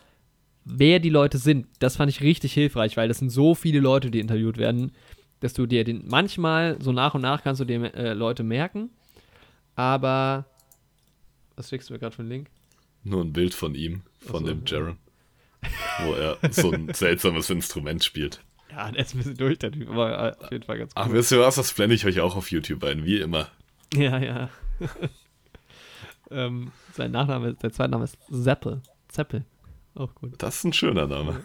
wer 0.64 1.00
die 1.00 1.10
Leute 1.10 1.36
sind. 1.36 1.66
Das 1.80 1.96
fand 1.96 2.10
ich 2.10 2.22
richtig 2.22 2.54
hilfreich, 2.54 2.96
weil 2.96 3.08
das 3.08 3.18
sind 3.18 3.28
so 3.28 3.54
viele 3.54 3.80
Leute, 3.80 4.10
die 4.10 4.20
interviewt 4.20 4.56
werden 4.56 4.92
dass 5.40 5.52
du 5.54 5.66
dir 5.66 5.84
den 5.84 6.04
manchmal 6.06 6.80
so 6.80 6.92
nach 6.92 7.14
und 7.14 7.22
nach 7.22 7.42
kannst 7.42 7.60
du 7.60 7.64
dir 7.64 7.94
äh, 7.94 8.12
Leute 8.12 8.42
merken, 8.42 8.90
aber 9.76 10.46
was 11.56 11.68
schickst 11.68 11.88
du 11.88 11.92
mir 11.92 11.98
gerade 11.98 12.14
für 12.14 12.22
einen 12.22 12.30
Link? 12.30 12.50
Nur 13.04 13.22
ein 13.22 13.32
Bild 13.32 13.54
von 13.54 13.74
ihm, 13.74 14.02
von 14.20 14.44
so, 14.44 14.52
dem 14.52 14.62
Jaron, 14.66 14.98
wo 16.04 16.12
er 16.12 16.38
so 16.50 16.72
ein 16.72 16.92
seltsames 16.92 17.50
Instrument 17.50 18.04
spielt. 18.04 18.40
Ja, 18.70 18.90
der 18.90 19.02
ist 19.02 19.14
ein 19.14 19.18
bisschen 19.18 19.36
durch, 19.36 19.58
der 19.58 19.72
Typ, 19.72 19.88
aber 19.88 20.36
auf 20.40 20.52
jeden 20.52 20.64
Fall 20.64 20.78
ganz 20.78 20.92
cool. 20.94 21.02
Ach, 21.04 21.10
wisst 21.10 21.32
ihr 21.32 21.40
was, 21.40 21.56
das 21.56 21.72
blende 21.72 21.94
ich 21.94 22.04
euch 22.06 22.20
auch 22.20 22.36
auf 22.36 22.50
YouTube 22.50 22.84
ein, 22.84 23.04
wie 23.04 23.18
immer. 23.18 23.48
Ja, 23.94 24.18
ja. 24.18 24.50
ähm, 26.30 26.70
sein 26.92 27.10
Nachname, 27.10 27.54
der 27.54 27.72
zweite 27.72 27.90
Name 27.90 28.04
ist 28.04 28.18
Zeppel. 28.30 28.82
Zeppel. 29.08 29.44
Auch 29.94 30.14
gut. 30.14 30.34
Das 30.38 30.56
ist 30.56 30.64
ein 30.64 30.72
schöner 30.72 31.06
Name. 31.06 31.44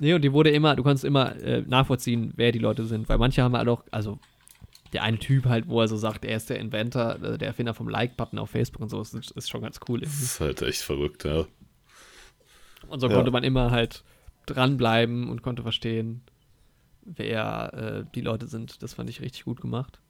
Nee, 0.00 0.14
und 0.14 0.22
die 0.22 0.32
wurde 0.32 0.50
immer, 0.50 0.74
du 0.76 0.82
kannst 0.82 1.04
immer 1.04 1.36
äh, 1.36 1.60
nachvollziehen, 1.60 2.32
wer 2.36 2.52
die 2.52 2.58
Leute 2.58 2.86
sind, 2.86 3.08
weil 3.08 3.18
manche 3.18 3.42
haben 3.42 3.54
halt 3.54 3.68
auch, 3.68 3.84
also 3.90 4.18
der 4.94 5.02
eine 5.02 5.18
Typ 5.18 5.44
halt, 5.44 5.68
wo 5.68 5.80
er 5.80 5.88
so 5.88 5.96
sagt, 5.96 6.24
er 6.24 6.36
ist 6.36 6.48
der 6.48 6.58
Inventor, 6.58 7.22
äh, 7.22 7.38
der 7.38 7.48
Erfinder 7.48 7.74
vom 7.74 7.88
Like-Button 7.88 8.38
auf 8.38 8.50
Facebook 8.50 8.80
und 8.80 8.88
so, 8.88 9.00
ist, 9.00 9.14
ist 9.14 9.50
schon 9.50 9.60
ganz 9.60 9.78
cool. 9.88 10.00
Irgendwie. 10.00 10.20
Das 10.20 10.22
ist 10.22 10.40
halt 10.40 10.62
echt 10.62 10.80
verrückt, 10.80 11.24
ja. 11.24 11.44
Und 12.88 13.00
so 13.00 13.08
ja. 13.08 13.14
konnte 13.14 13.30
man 13.30 13.44
immer 13.44 13.70
halt 13.70 14.02
dranbleiben 14.46 15.28
und 15.28 15.42
konnte 15.42 15.62
verstehen, 15.62 16.22
wer 17.02 17.74
äh, 17.74 18.04
die 18.14 18.22
Leute 18.22 18.46
sind. 18.46 18.82
Das 18.82 18.94
fand 18.94 19.10
ich 19.10 19.20
richtig 19.20 19.44
gut 19.44 19.60
gemacht. 19.60 20.00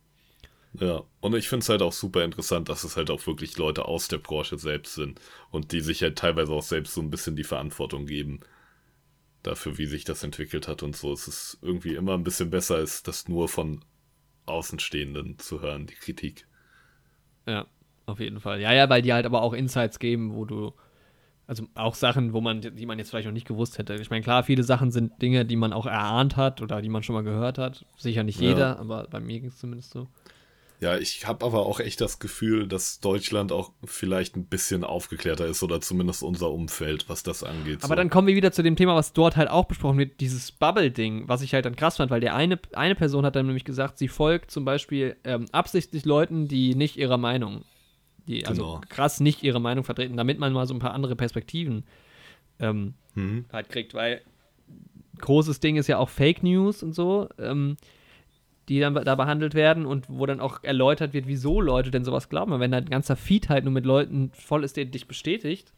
Ja, 0.75 1.03
und 1.21 1.35
ich 1.35 1.49
finde 1.49 1.65
es 1.65 1.69
halt 1.69 1.83
auch 1.83 1.93
super 1.93 2.25
interessant, 2.25 2.69
dass 2.69 2.85
es 2.85 2.97
halt 2.97 3.11
auch 3.11 3.27
wirklich 3.27 3.59
Leute 3.59 3.87
aus 3.87 4.07
der 4.07 4.19
Branche 4.19 4.57
selbst 4.57 4.95
sind 4.95 5.21
und 5.51 5.73
die 5.73 5.81
sich 5.81 6.01
halt 6.03 6.17
teilweise 6.17 6.53
auch 6.53 6.63
selbst 6.63 6.95
so 6.95 7.01
ein 7.01 7.11
bisschen 7.11 7.35
die 7.35 7.43
Verantwortung 7.43 8.07
geben 8.07 8.41
dafür, 9.43 9.79
wie 9.79 9.87
sich 9.87 10.05
das 10.05 10.23
entwickelt 10.23 10.69
hat 10.69 10.83
und 10.83 10.97
so. 10.97 11.13
Es 11.13 11.29
ist 11.29 11.59
irgendwie 11.63 11.95
immer 11.95 12.15
ein 12.15 12.25
bisschen 12.25 12.51
besser, 12.51 12.77
als 12.77 13.03
das 13.03 13.29
nur 13.29 13.49
von 13.49 13.85
Außenstehenden 14.47 15.39
zu 15.39 15.61
hören, 15.61 15.87
die 15.87 15.95
Kritik. 15.95 16.47
Ja, 17.47 17.67
auf 18.07 18.21
jeden 18.21 18.41
Fall. 18.41 18.61
Ja, 18.61 18.73
ja, 18.73 18.89
weil 18.89 19.03
die 19.03 19.13
halt 19.13 19.27
aber 19.27 19.43
auch 19.43 19.53
Insights 19.53 19.99
geben, 19.99 20.35
wo 20.35 20.45
du, 20.45 20.73
also 21.47 21.67
auch 21.75 21.95
Sachen, 21.95 22.33
wo 22.33 22.41
man, 22.41 22.61
die 22.61 22.87
man 22.87 22.99
jetzt 22.99 23.11
vielleicht 23.11 23.27
noch 23.27 23.33
nicht 23.33 23.47
gewusst 23.47 23.79
hätte. 23.79 23.95
Ich 23.95 24.11
meine, 24.11 24.23
klar, 24.23 24.43
viele 24.43 24.63
Sachen 24.63 24.91
sind 24.91 25.21
Dinge, 25.23 25.45
die 25.45 25.57
man 25.57 25.73
auch 25.73 25.87
erahnt 25.87 26.37
hat 26.37 26.61
oder 26.61 26.83
die 26.83 26.89
man 26.89 27.03
schon 27.03 27.15
mal 27.15 27.25
gehört 27.25 27.59
hat. 27.59 27.87
Sicher 27.97 28.23
nicht 28.25 28.41
jeder, 28.41 28.59
ja. 28.59 28.79
aber 28.79 29.07
bei 29.09 29.21
mir 29.21 29.41
ging 29.41 29.49
es 29.49 29.59
zumindest 29.59 29.91
so. 29.91 30.09
Ja, 30.81 30.97
ich 30.97 31.27
habe 31.27 31.45
aber 31.45 31.67
auch 31.67 31.79
echt 31.79 32.01
das 32.01 32.21
Gefühl, 32.21 32.67
dass 32.67 33.01
Deutschland 33.01 33.53
auch 33.53 33.73
vielleicht 33.85 34.35
ein 34.37 34.47
bisschen 34.47 34.83
aufgeklärter 34.83 35.47
ist 35.47 35.63
oder 35.63 35.83
zumindest 35.83 36.23
unser 36.23 36.51
Umfeld, 36.51 37.07
was 37.09 37.23
das 37.23 37.45
angeht. 37.45 37.81
Aber 37.83 37.95
so. 37.95 37.97
dann 37.97 38.09
kommen 38.09 38.27
wir 38.27 38.35
wieder 38.35 38.51
zu 38.51 38.63
dem 38.63 38.77
Thema, 38.77 38.95
was 38.95 39.13
dort 39.13 39.37
halt 39.37 39.51
auch 39.51 39.67
besprochen 39.67 39.99
wird, 39.99 40.21
dieses 40.21 40.51
Bubble-Ding, 40.53 41.29
was 41.29 41.43
ich 41.43 41.53
halt 41.53 41.67
dann 41.67 41.77
krass 41.77 41.99
fand, 41.99 42.11
weil 42.11 42.23
der 42.23 42.35
eine, 42.35 42.59
eine 42.73 42.95
Person 42.95 43.27
hat 43.27 43.37
dann 43.37 43.45
nämlich 43.45 43.67
gesagt, 43.67 43.99
sie 43.99 44.09
folgt 44.09 44.51
zum 44.51 44.65
Beispiel 44.65 45.17
ähm, 45.25 45.45
absichtlich 45.53 46.07
Leuten, 46.07 46.49
die 46.49 46.75
nicht 46.75 46.97
ihrer 46.97 47.19
Meinung, 47.19 47.67
die 48.27 48.47
also 48.47 48.63
genau. 48.63 48.81
krass 48.89 49.21
nicht 49.21 49.43
ihre 49.43 49.61
Meinung 49.61 49.85
vertreten, 49.85 50.17
damit 50.17 50.39
man 50.39 50.55
mal 50.55 50.67
so 50.67 50.73
ein 50.73 50.81
paar 50.81 50.95
andere 50.95 51.15
Perspektiven 51.15 51.85
ähm, 52.59 52.95
mhm. 53.15 53.45
halt 53.53 53.69
kriegt, 53.69 53.93
weil 53.93 54.23
großes 55.19 55.61
Ding 55.61 55.77
ist 55.77 55.89
ja 55.89 55.99
auch 55.99 56.09
Fake 56.09 56.43
News 56.43 56.83
und 56.83 56.95
so. 56.95 57.29
Ähm, 57.39 57.77
die 58.71 58.79
dann 58.79 58.95
da 58.95 59.17
behandelt 59.17 59.55
werden 59.55 59.85
und 59.85 60.09
wo 60.09 60.27
dann 60.27 60.39
auch 60.39 60.63
erläutert 60.63 61.13
wird, 61.13 61.27
wieso 61.27 61.61
Leute 61.61 61.91
denn 61.91 62.05
sowas 62.05 62.29
glauben. 62.29 62.59
wenn 62.61 62.71
dein 62.71 62.89
ganzer 62.89 63.17
Feed 63.17 63.49
halt 63.49 63.65
nur 63.65 63.73
mit 63.73 63.85
Leuten 63.85 64.31
voll 64.33 64.63
ist, 64.63 64.77
der 64.77 64.85
dich 64.85 65.09
bestätigt, 65.09 65.73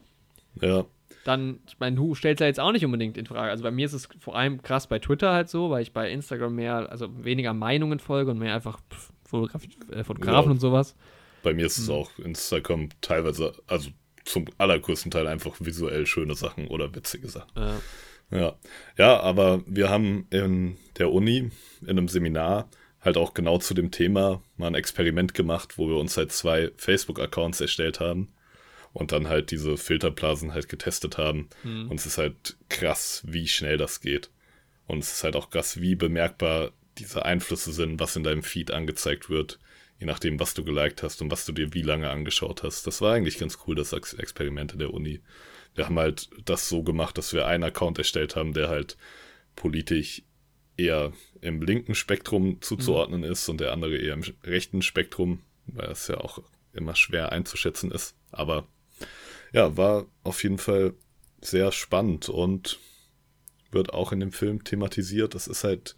ja. 0.60 0.84
dann, 1.24 1.60
ich 1.66 1.80
meine, 1.80 1.96
du 1.96 2.14
stellst 2.14 2.42
ja 2.42 2.46
jetzt 2.46 2.60
auch 2.60 2.70
nicht 2.70 2.84
unbedingt 2.84 3.16
in 3.16 3.24
Frage. 3.24 3.50
Also 3.50 3.64
bei 3.64 3.70
mir 3.70 3.86
ist 3.86 3.94
es 3.94 4.10
vor 4.20 4.36
allem 4.36 4.62
krass 4.62 4.88
bei 4.88 4.98
Twitter 4.98 5.32
halt 5.32 5.48
so, 5.48 5.70
weil 5.70 5.80
ich 5.80 5.94
bei 5.94 6.10
Instagram 6.10 6.54
mehr, 6.54 6.92
also 6.92 7.08
weniger 7.24 7.54
Meinungen 7.54 7.98
folge 7.98 8.30
und 8.30 8.38
mehr 8.38 8.54
einfach 8.54 8.78
Fotograf 9.24 9.62
äh, 9.90 10.04
Fotografen 10.04 10.50
ja. 10.50 10.52
und 10.52 10.60
sowas. 10.60 10.94
Bei 11.42 11.54
mir 11.54 11.64
ist 11.64 11.78
es 11.78 11.88
mhm. 11.88 11.94
auch 11.94 12.18
Instagram 12.18 12.90
teilweise, 13.00 13.54
also 13.68 13.88
zum 14.24 14.44
allergrößten 14.58 15.10
Teil 15.10 15.26
einfach 15.28 15.56
visuell 15.60 16.04
schöne 16.04 16.34
Sachen 16.34 16.68
oder 16.68 16.94
witzige 16.94 17.28
Sachen. 17.28 17.50
Ja. 17.56 17.80
Ja, 18.30 18.54
ja 18.98 19.20
aber 19.20 19.62
wir 19.66 19.88
haben 19.88 20.26
in 20.28 20.76
der 20.98 21.10
Uni 21.10 21.50
in 21.80 21.88
einem 21.88 22.08
Seminar 22.08 22.68
halt 23.02 23.16
auch 23.16 23.34
genau 23.34 23.58
zu 23.58 23.74
dem 23.74 23.90
Thema 23.90 24.42
mal 24.56 24.68
ein 24.68 24.74
Experiment 24.74 25.34
gemacht, 25.34 25.76
wo 25.76 25.88
wir 25.88 25.96
uns 25.96 26.16
halt 26.16 26.32
zwei 26.32 26.70
Facebook-Accounts 26.76 27.60
erstellt 27.60 28.00
haben 28.00 28.32
und 28.92 29.12
dann 29.12 29.28
halt 29.28 29.50
diese 29.50 29.76
Filterblasen 29.76 30.54
halt 30.54 30.68
getestet 30.68 31.18
haben. 31.18 31.48
Mhm. 31.64 31.90
Und 31.90 31.98
es 31.98 32.06
ist 32.06 32.18
halt 32.18 32.56
krass, 32.68 33.22
wie 33.26 33.48
schnell 33.48 33.76
das 33.76 34.00
geht. 34.00 34.30
Und 34.86 34.98
es 34.98 35.12
ist 35.12 35.24
halt 35.24 35.36
auch 35.36 35.50
krass, 35.50 35.80
wie 35.80 35.94
bemerkbar 35.94 36.72
diese 36.98 37.24
Einflüsse 37.24 37.72
sind, 37.72 37.98
was 38.00 38.16
in 38.16 38.22
deinem 38.22 38.42
Feed 38.42 38.70
angezeigt 38.70 39.30
wird, 39.30 39.58
je 39.98 40.06
nachdem, 40.06 40.38
was 40.38 40.54
du 40.54 40.62
geliked 40.62 41.02
hast 41.02 41.22
und 41.22 41.30
was 41.30 41.46
du 41.46 41.52
dir 41.52 41.72
wie 41.74 41.82
lange 41.82 42.10
angeschaut 42.10 42.62
hast. 42.62 42.86
Das 42.86 43.00
war 43.00 43.14
eigentlich 43.14 43.38
ganz 43.38 43.58
cool, 43.66 43.74
das 43.74 43.92
Experiment 43.92 44.74
in 44.74 44.78
der 44.78 44.92
Uni. 44.92 45.20
Wir 45.74 45.86
haben 45.86 45.98
halt 45.98 46.28
das 46.44 46.68
so 46.68 46.82
gemacht, 46.82 47.16
dass 47.16 47.32
wir 47.32 47.46
einen 47.46 47.64
Account 47.64 47.98
erstellt 47.98 48.36
haben, 48.36 48.52
der 48.52 48.68
halt 48.68 48.98
politisch 49.56 50.22
eher 50.76 51.12
im 51.42 51.60
linken 51.60 51.94
Spektrum 51.94 52.62
zuzuordnen 52.62 53.20
mhm. 53.20 53.30
ist 53.30 53.48
und 53.48 53.60
der 53.60 53.72
andere 53.72 53.98
eher 53.98 54.14
im 54.14 54.24
rechten 54.44 54.80
Spektrum, 54.80 55.40
weil 55.66 55.90
es 55.90 56.08
ja 56.08 56.18
auch 56.18 56.40
immer 56.72 56.94
schwer 56.94 57.32
einzuschätzen 57.32 57.90
ist. 57.90 58.16
Aber 58.30 58.66
ja, 59.52 59.76
war 59.76 60.06
auf 60.22 60.42
jeden 60.42 60.58
Fall 60.58 60.94
sehr 61.42 61.72
spannend 61.72 62.28
und 62.28 62.78
wird 63.70 63.92
auch 63.92 64.12
in 64.12 64.20
dem 64.20 64.32
Film 64.32 64.64
thematisiert. 64.64 65.34
Das 65.34 65.48
ist 65.48 65.64
halt 65.64 65.96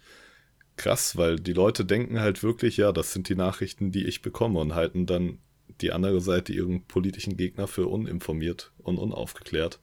krass, 0.76 1.16
weil 1.16 1.36
die 1.36 1.53
Leute 1.53 1.84
denken 1.84 2.20
halt 2.20 2.42
wirklich, 2.42 2.78
ja, 2.78 2.90
das 2.90 3.12
sind 3.12 3.28
die 3.28 3.36
Nachrichten, 3.36 3.92
die 3.92 4.07
ich 4.07 4.22
bekomme 4.22 4.59
und 4.61 4.74
halten 4.74 5.07
dann 5.07 5.38
die 5.80 5.92
andere 5.92 6.20
Seite 6.20 6.53
ihren 6.53 6.84
politischen 6.84 7.36
Gegner 7.36 7.66
für 7.66 7.86
uninformiert 7.86 8.72
und 8.78 8.99
unaufgeklärt. 8.99 9.80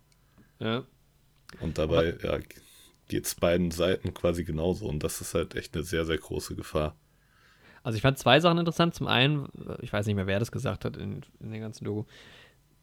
Ja. 0.59 0.85
Und 1.59 1.77
dabei, 1.77 2.17
ja, 2.23 2.39
geht 3.11 3.25
es 3.25 3.35
beiden 3.35 3.71
Seiten 3.71 4.13
quasi 4.13 4.45
genauso. 4.45 4.87
Und 4.87 5.03
das 5.03 5.19
ist 5.19 5.35
halt 5.35 5.55
echt 5.55 5.75
eine 5.75 5.83
sehr, 5.83 6.05
sehr 6.05 6.17
große 6.17 6.55
Gefahr. 6.55 6.95
Also 7.83 7.97
ich 7.97 8.01
fand 8.01 8.17
zwei 8.17 8.39
Sachen 8.39 8.57
interessant. 8.57 8.95
Zum 8.95 9.07
einen, 9.07 9.49
ich 9.81 9.91
weiß 9.91 10.05
nicht 10.05 10.15
mehr, 10.15 10.27
wer 10.27 10.39
das 10.39 10.51
gesagt 10.51 10.85
hat 10.85 10.95
in, 10.95 11.21
in 11.41 11.51
den 11.51 11.61
ganzen 11.61 11.83
Doku, 11.83 12.05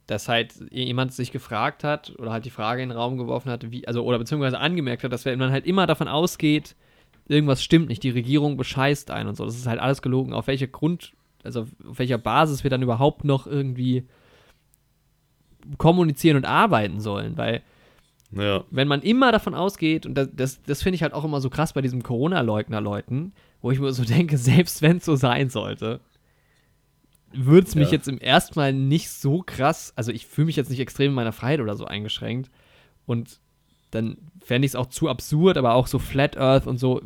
dass 0.05 0.27
halt 0.27 0.53
jemand 0.71 1.13
sich 1.13 1.31
gefragt 1.31 1.83
hat 1.83 2.13
oder 2.19 2.31
halt 2.31 2.45
die 2.45 2.51
Frage 2.51 2.83
in 2.83 2.89
den 2.89 2.97
Raum 2.97 3.17
geworfen 3.17 3.49
hat, 3.51 3.71
wie, 3.71 3.87
also 3.87 4.03
oder 4.03 4.19
beziehungsweise 4.19 4.59
angemerkt 4.59 5.03
hat, 5.03 5.11
dass 5.11 5.25
man 5.25 5.51
halt 5.51 5.65
immer 5.65 5.87
davon 5.87 6.07
ausgeht, 6.07 6.75
irgendwas 7.27 7.63
stimmt 7.63 7.89
nicht, 7.89 8.03
die 8.03 8.09
Regierung 8.11 8.55
bescheißt 8.55 9.09
einen 9.09 9.29
und 9.29 9.35
so. 9.35 9.45
Das 9.45 9.55
ist 9.55 9.67
halt 9.67 9.79
alles 9.79 10.03
gelogen. 10.03 10.33
Auf 10.33 10.45
welcher 10.45 10.67
Grund, 10.67 11.13
also 11.43 11.61
auf 11.61 11.97
welcher 11.99 12.19
Basis 12.19 12.63
wir 12.63 12.69
dann 12.69 12.83
überhaupt 12.83 13.23
noch 13.23 13.47
irgendwie 13.47 14.07
kommunizieren 15.77 16.37
und 16.37 16.45
arbeiten 16.45 16.99
sollen, 16.99 17.35
weil 17.35 17.63
Ja. 18.31 18.63
wenn 18.69 18.87
man 18.87 19.01
immer 19.01 19.31
davon 19.31 19.55
ausgeht, 19.55 20.05
und 20.05 20.13
das, 20.15 20.29
das, 20.33 20.61
das 20.63 20.83
finde 20.83 20.95
ich 20.95 21.03
halt 21.03 21.13
auch 21.13 21.23
immer 21.25 21.41
so 21.41 21.49
krass 21.49 21.73
bei 21.73 21.81
diesen 21.81 22.03
Corona-Leugner-Leuten, 22.03 23.33
wo 23.61 23.71
ich 23.71 23.79
mir 23.79 23.91
so 23.91 24.03
denke, 24.05 24.37
selbst 24.37 24.81
wenn 24.81 24.97
es 24.97 25.05
so 25.05 25.15
sein 25.15 25.49
sollte, 25.49 25.99
würde 27.33 27.67
es 27.67 27.75
mich 27.75 27.87
Ja. 27.87 27.93
jetzt 27.93 28.07
im 28.07 28.19
ersten 28.19 28.57
Mal 28.59 28.73
nicht 28.73 29.09
so 29.09 29.43
krass, 29.45 29.93
also 29.95 30.11
ich 30.11 30.25
fühle 30.25 30.45
mich 30.45 30.55
jetzt 30.55 30.69
nicht 30.69 30.79
extrem 30.79 31.09
in 31.09 31.15
meiner 31.15 31.31
Freiheit 31.31 31.59
oder 31.59 31.75
so 31.75 31.85
eingeschränkt 31.85 32.49
und 33.05 33.39
dann 33.91 34.17
fände 34.43 34.65
ich 34.65 34.71
es 34.71 34.75
auch 34.75 34.87
zu 34.87 35.09
absurd, 35.09 35.57
aber 35.57 35.73
auch 35.73 35.87
so 35.87 35.97
Flat 35.99 36.37
Earth 36.37 36.67
und 36.67 36.77
so. 36.79 37.01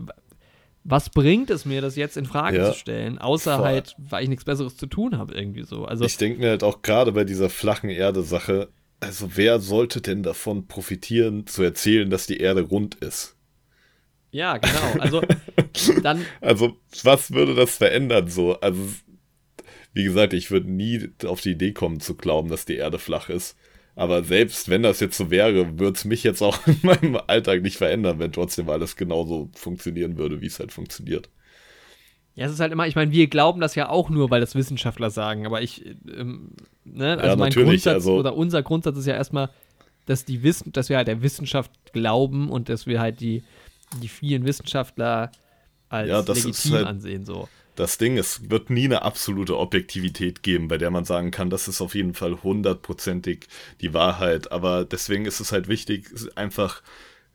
Was 0.85 1.09
bringt 1.09 1.49
es 1.49 1.63
mir, 1.63 1.79
das 1.81 1.95
jetzt 1.95 2.17
in 2.17 2.25
Frage 2.25 2.57
Ja. 2.57 2.71
zu 2.71 2.77
stellen, 2.77 3.17
außer 3.17 3.55
Voll. 3.57 3.65
halt, 3.65 3.95
weil 3.97 4.23
ich 4.23 4.29
nichts 4.29 4.43
Besseres 4.43 4.75
zu 4.75 4.85
tun 4.87 5.17
habe, 5.17 5.33
irgendwie 5.33 5.63
so. 5.63 5.85
Also, 5.85 6.03
Ich 6.03 6.17
denke 6.17 6.39
mir 6.39 6.49
halt 6.49 6.63
auch 6.63 6.81
gerade 6.81 7.13
bei 7.13 7.23
dieser 7.23 7.49
flachen 7.49 7.89
Erde-Sache, 7.89 8.67
also 8.99 9.35
wer 9.35 9.59
sollte 9.59 10.01
denn 10.01 10.23
davon 10.23 10.67
profitieren, 10.67 11.47
zu 11.47 11.63
erzählen, 11.63 12.09
dass 12.09 12.27
die 12.27 12.37
Erde 12.37 12.61
rund 12.61 12.95
ist? 12.95 13.35
ja, 14.31 14.57
genau. 14.57 14.95
Also, 14.99 15.21
dann, 16.03 16.27
Also, 16.41 16.77
was 17.03 17.31
würde 17.31 17.55
das 17.55 17.77
verändern 17.77 18.27
so? 18.29 18.59
Also, 18.59 18.89
wie 19.93 20.03
gesagt, 20.03 20.33
ich 20.33 20.51
würde 20.51 20.71
nie 20.71 21.09
auf 21.25 21.41
die 21.41 21.51
Idee 21.51 21.71
kommen 21.71 21.99
zu 21.99 22.15
glauben, 22.15 22.49
dass 22.49 22.65
die 22.65 22.75
Erde 22.75 22.99
flach 22.99 23.29
ist. 23.29 23.55
Aber 23.95 24.23
selbst 24.23 24.69
wenn 24.69 24.81
das 24.83 24.99
jetzt 24.99 25.17
so 25.17 25.29
wäre, 25.29 25.77
würde 25.79 25.95
es 25.97 26.05
mich 26.05 26.23
jetzt 26.23 26.41
auch 26.41 26.65
in 26.67 26.79
meinem 26.81 27.15
Alltag 27.27 27.61
nicht 27.61 27.77
verändern, 27.77 28.19
wenn 28.19 28.31
trotzdem 28.31 28.69
alles 28.69 28.95
genauso 28.95 29.51
funktionieren 29.55 30.17
würde, 30.17 30.41
wie 30.41 30.47
es 30.47 30.59
halt 30.59 30.71
funktioniert. 30.71 31.29
Ja, 32.35 32.45
es 32.47 32.51
ist 32.53 32.59
halt 32.59 32.71
immer, 32.71 32.87
ich 32.87 32.95
meine, 32.95 33.11
wir 33.11 33.27
glauben 33.27 33.61
das 33.61 33.75
ja 33.75 33.89
auch 33.89 34.09
nur, 34.09 34.31
weil 34.31 34.41
das 34.41 34.55
Wissenschaftler 34.55 35.11
sagen, 35.11 35.45
aber 35.45 35.61
ich, 35.61 35.85
ähm, 35.85 36.49
ne, 36.83 37.11
also 37.13 37.25
Ja, 37.27 37.35
mein 37.35 37.51
Grundsatz 37.51 37.93
also- 37.93 38.15
oder 38.17 38.35
unser 38.35 38.63
Grundsatz 38.63 38.97
ist 38.97 39.05
ja 39.05 39.13
erstmal, 39.13 39.49
dass 40.05 40.25
die 40.25 40.41
Wissen, 40.43 40.71
dass 40.73 40.89
wir 40.89 40.97
halt 40.97 41.07
der 41.07 41.21
Wissenschaft 41.21 41.71
glauben 41.93 42.49
und 42.49 42.69
dass 42.69 42.87
wir 42.87 42.99
halt 42.99 43.19
die, 43.19 43.43
die 44.01 44.07
vielen 44.07 44.45
Wissenschaftler 44.45 45.31
als 45.89 46.09
Ja, 46.09 46.19
legitim 46.21 46.71
halt- 46.73 46.87
ansehen, 46.87 47.25
so. 47.25 47.47
Das 47.75 47.97
Ding, 47.97 48.17
es 48.19 48.49
wird 48.51 48.69
nie 48.69 48.85
eine 48.85 49.01
absolute 49.01 49.57
Objektivität 49.57 50.43
geben, 50.43 50.67
bei 50.67 50.77
der 50.77 50.91
man 50.91 51.05
sagen 51.05 51.31
kann, 51.31 51.49
das 51.49 51.67
ist 51.67 51.81
auf 51.81 51.95
jeden 51.95 52.13
Fall 52.13 52.43
hundertprozentig 52.43 53.47
die 53.81 53.95
Wahrheit. 53.95 54.51
Aber 54.51 54.85
deswegen 54.85 55.25
ist 55.25 55.39
es 55.39 55.51
halt 55.51 55.67
wichtig, 55.67 56.07
einfach 56.35 56.83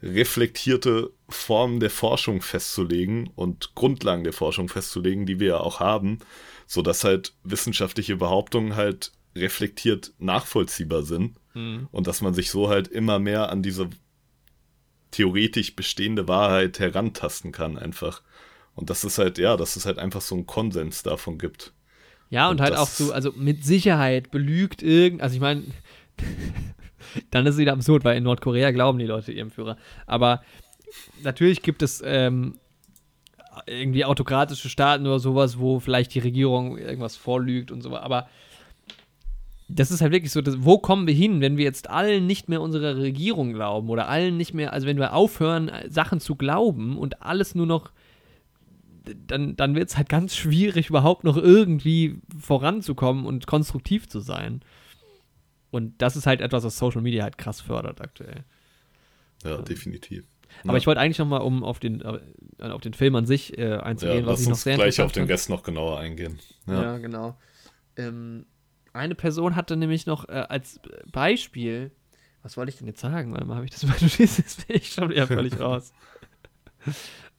reflektierte 0.03 1.11
Formen 1.29 1.81
der 1.81 1.91
Forschung 1.91 2.41
festzulegen 2.41 3.31
und 3.35 3.75
Grundlagen 3.75 4.25
der 4.25 4.33
Forschung 4.33 4.69
festzulegen, 4.69 5.27
die 5.27 5.41
wir 5.41 5.49
ja 5.49 5.61
auch 5.61 5.81
haben, 5.81 6.19
sodass 6.67 7.05
halt 7.05 7.35
wissenschaftliche 7.45 8.17
Behauptungen 8.17 8.77
halt 8.77 9.13
reflektiert 9.35 10.13
nachvollziehbar 10.19 11.03
sind 11.03 11.37
Mhm. 11.55 11.89
und 11.91 12.07
dass 12.07 12.21
man 12.21 12.35
sich 12.35 12.51
so 12.51 12.69
halt 12.69 12.89
immer 12.89 13.19
mehr 13.19 13.51
an 13.51 13.63
diese 13.63 13.89
theoretisch 15.11 15.75
bestehende 15.75 16.29
Wahrheit 16.29 16.79
herantasten 16.79 17.53
kann 17.53 17.79
einfach. 17.79 18.23
Und 18.75 18.91
das 18.91 19.03
ist 19.05 19.19
halt, 19.19 19.39
ja, 19.39 19.57
dass 19.57 19.75
es 19.77 19.87
halt 19.87 19.99
einfach 19.99 20.21
so 20.21 20.35
einen 20.35 20.47
Konsens 20.47 21.03
davon 21.03 21.39
gibt. 21.39 21.73
Ja, 22.31 22.49
und, 22.49 22.57
Und 22.57 22.61
halt 22.61 22.77
auch 22.77 22.89
so, 22.89 23.13
also 23.13 23.33
mit 23.33 23.65
Sicherheit 23.65 24.31
belügt 24.31 24.83
irgend, 24.83 25.23
also 25.23 25.35
ich 25.35 25.41
meine, 25.41 25.65
dann 27.31 27.47
ist 27.47 27.55
es 27.55 27.61
wieder 27.61 27.73
absurd, 27.73 28.05
weil 28.05 28.17
in 28.17 28.25
Nordkorea 28.25 28.71
glauben 28.71 28.99
die 28.99 29.07
Leute 29.07 29.33
ihrem 29.33 29.51
Führer. 29.51 29.77
Aber 30.07 30.43
natürlich 31.23 31.63
gibt 31.63 31.83
es 31.83 32.03
ähm, 32.05 32.59
irgendwie 33.67 34.05
autokratische 34.05 34.69
Staaten 34.69 35.07
oder 35.07 35.19
sowas, 35.19 35.59
wo 35.59 35.81
vielleicht 35.81 36.15
die 36.15 36.21
Regierung 36.21 36.79
irgendwas 36.79 37.17
vorlügt 37.17 37.71
und 37.71 37.83
so, 37.83 37.97
aber 37.97 38.29
das 39.71 39.91
ist 39.91 40.01
halt 40.01 40.13
wirklich 40.13 40.33
so, 40.33 40.41
dass, 40.41 40.65
wo 40.65 40.79
kommen 40.79 41.07
wir 41.07 41.15
hin, 41.15 41.43
wenn 41.43 41.59
wir 41.59 41.65
jetzt 41.65 41.91
allen 41.91 42.27
nicht 42.27 42.49
mehr 42.49 42.63
unserer 42.63 42.97
Regierung 42.97 43.53
glauben 43.53 43.91
oder 43.91 44.09
allen 44.09 44.39
nicht 44.39 44.55
mehr, 44.55 44.73
also 44.73 44.87
wenn 44.87 44.97
wir 44.97 45.13
aufhören, 45.13 45.71
Sachen 45.89 46.21
zu 46.21 46.37
glauben 46.37 46.97
und 46.97 47.23
alles 47.23 47.55
nur 47.55 47.67
noch 47.67 47.91
dann, 49.27 49.57
dann 49.57 49.75
wird 49.75 49.89
es 49.89 49.97
halt 49.97 50.09
ganz 50.09 50.37
schwierig, 50.37 50.91
überhaupt 50.91 51.25
noch 51.25 51.37
irgendwie 51.37 52.19
voranzukommen 52.39 53.25
und 53.25 53.47
konstruktiv 53.47 54.09
zu 54.09 54.21
sein. 54.21 54.61
Und 55.71 56.01
das 56.01 56.17
ist 56.17 56.27
halt 56.27 56.41
etwas, 56.41 56.65
was 56.65 56.79
Social 56.79 57.03
Media 57.03 57.23
halt 57.25 57.37
krass 57.39 57.61
fördert 57.61 58.01
aktuell. 58.01 58.45
Ja, 59.45 59.61
definitiv. 59.63 60.25
Aber 60.65 60.73
Ja. 60.73 60.79
ich 60.79 60.87
wollte 60.87 61.01
eigentlich 61.01 61.19
noch 61.19 61.27
mal, 61.27 61.39
um 61.39 61.63
auf 61.63 61.79
den, 61.79 62.01
äh, 62.01 62.19
auf 62.63 62.81
den 62.81 62.95
Film 62.95 63.15
an 63.17 63.27
sich 63.27 63.57
äh, 63.59 63.69
ja, 63.71 63.81
einzugehen, 63.81 64.25
was 64.27 64.33
lass 64.33 64.41
ich 64.41 64.47
noch 64.47 64.53
uns 64.53 64.63
sehr 64.63 64.75
gleich 64.77 65.01
auf 65.01 65.13
den. 65.13 65.27
Rest 65.27 65.51
noch 65.51 65.63
genauer 65.63 65.99
eingehen. 65.99 66.39
Ja. 66.67 66.83
Ja, 66.83 66.99
genau. 66.99 67.39
Ähm, 67.97 68.47
eine 68.95 69.15
Person 69.15 69.57
hatte 69.57 69.77
nämlich 69.77 70.07
noch 70.07 70.29
äh, 70.29 70.33
als 70.49 70.81
Beispiel, 71.13 71.91
was 72.43 72.57
wollte 72.57 72.71
ich 72.71 72.79
denn 72.79 72.87
jetzt 72.87 73.01
sagen? 73.01 73.33
Warte 73.33 73.45
mal, 73.45 73.57
habe 73.57 73.67
ich 73.67 73.71
das 73.73 73.85
mal 73.85 73.93
notiert? 74.01 74.39
Jetzt 74.39 74.67
bin 74.67 74.77
ich 74.77 74.91
schon 74.93 75.11
wieder 75.11 75.27
völlig 75.27 75.61
raus. 75.61 75.93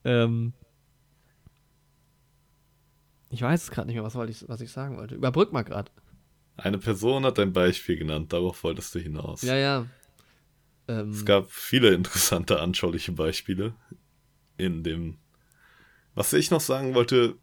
ähm, 0.05 0.53
ich 3.31 3.41
weiß 3.41 3.63
es 3.63 3.71
gerade 3.71 3.87
nicht 3.87 3.95
mehr, 3.95 4.03
was, 4.03 4.15
wollte 4.15 4.31
ich, 4.31 4.47
was 4.47 4.61
ich 4.61 4.71
sagen 4.71 4.97
wollte. 4.97 5.15
Überbrück 5.15 5.51
mal 5.51 5.63
gerade. 5.63 5.91
Eine 6.63 6.77
Person 6.77 7.25
hat 7.25 7.39
ein 7.39 7.53
Beispiel 7.53 7.97
genannt, 7.97 8.33
darauf 8.33 8.63
wolltest 8.63 8.93
du 8.95 8.99
hinaus. 8.99 9.41
Ja, 9.41 9.55
ja. 9.55 9.85
Ähm, 10.87 11.11
Es 11.11 11.25
gab 11.25 11.51
viele 11.51 11.89
interessante, 11.93 12.59
anschauliche 12.59 13.11
Beispiele 13.11 13.73
in 14.57 14.83
dem. 14.83 15.17
Was 16.15 16.33
ich 16.33 16.51
noch 16.51 16.61
sagen 16.61 16.95
wollte 16.95 17.35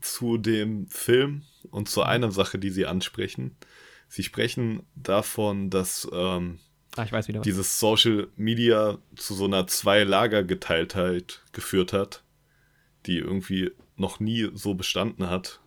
zu 0.00 0.36
dem 0.38 0.86
Film 0.88 1.42
und 1.70 1.88
zu 1.88 2.02
einer 2.02 2.30
Sache, 2.32 2.58
die 2.58 2.70
sie 2.70 2.86
ansprechen. 2.86 3.56
Sie 4.08 4.22
sprechen 4.22 4.82
davon, 4.94 5.70
dass 5.70 6.08
ähm, 6.12 6.58
ah, 6.96 7.04
ich 7.04 7.12
weiß 7.12 7.28
wieder. 7.28 7.40
was. 7.40 7.44
dieses 7.44 7.80
Social 7.80 8.28
Media 8.36 8.98
zu 9.16 9.34
so 9.34 9.44
einer 9.46 9.66
Zwei-Lager-Geteiltheit 9.66 11.42
geführt 11.52 11.92
hat, 11.92 12.22
die 13.06 13.18
irgendwie 13.18 13.72
noch 13.96 14.20
nie 14.20 14.50
so 14.54 14.74
bestanden 14.74 15.28
hat. 15.30 15.60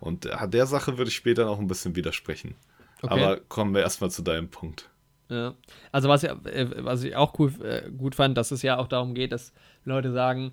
Und 0.00 0.26
äh, 0.26 0.48
der 0.48 0.66
Sache 0.66 0.98
würde 0.98 1.10
ich 1.10 1.16
später 1.16 1.44
noch 1.44 1.58
ein 1.58 1.66
bisschen 1.66 1.94
widersprechen. 1.96 2.54
Okay. 3.02 3.12
Aber 3.12 3.36
kommen 3.40 3.74
wir 3.74 3.82
erstmal 3.82 4.10
zu 4.10 4.22
deinem 4.22 4.48
Punkt. 4.48 4.90
Ja. 5.28 5.54
Also 5.92 6.08
was, 6.08 6.22
ja, 6.22 6.32
äh, 6.44 6.84
was 6.84 7.04
ich 7.04 7.14
auch 7.14 7.38
cool, 7.38 7.52
äh, 7.62 7.90
gut 7.90 8.14
fand, 8.14 8.36
dass 8.36 8.50
es 8.50 8.62
ja 8.62 8.78
auch 8.78 8.88
darum 8.88 9.14
geht, 9.14 9.32
dass 9.32 9.52
Leute 9.84 10.12
sagen, 10.12 10.52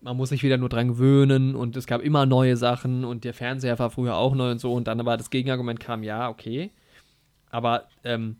man 0.00 0.16
muss 0.16 0.30
sich 0.30 0.42
wieder 0.42 0.56
nur 0.56 0.70
dran 0.70 0.88
gewöhnen 0.88 1.54
und 1.54 1.76
es 1.76 1.86
gab 1.86 2.00
immer 2.00 2.24
neue 2.24 2.56
Sachen 2.56 3.04
und 3.04 3.24
der 3.24 3.34
Fernseher 3.34 3.78
war 3.78 3.90
früher 3.90 4.16
auch 4.16 4.34
neu 4.34 4.50
und 4.52 4.58
so 4.58 4.72
und 4.72 4.88
dann 4.88 4.98
aber 4.98 5.18
das 5.18 5.28
Gegenargument 5.28 5.78
kam, 5.78 6.02
ja, 6.02 6.30
okay, 6.30 6.70
aber 7.50 7.88
ähm, 8.04 8.36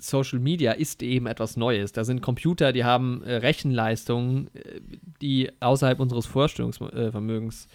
Social 0.00 0.38
Media 0.38 0.72
ist 0.72 1.02
eben 1.02 1.26
etwas 1.26 1.56
Neues. 1.56 1.92
Da 1.92 2.04
sind 2.04 2.22
Computer, 2.22 2.72
die 2.72 2.84
haben 2.84 3.22
äh, 3.24 3.36
Rechenleistungen, 3.36 4.48
äh, 4.54 4.80
die 5.20 5.50
außerhalb 5.60 5.98
unseres 5.98 6.26
Vorstellungsvermögens 6.26 7.66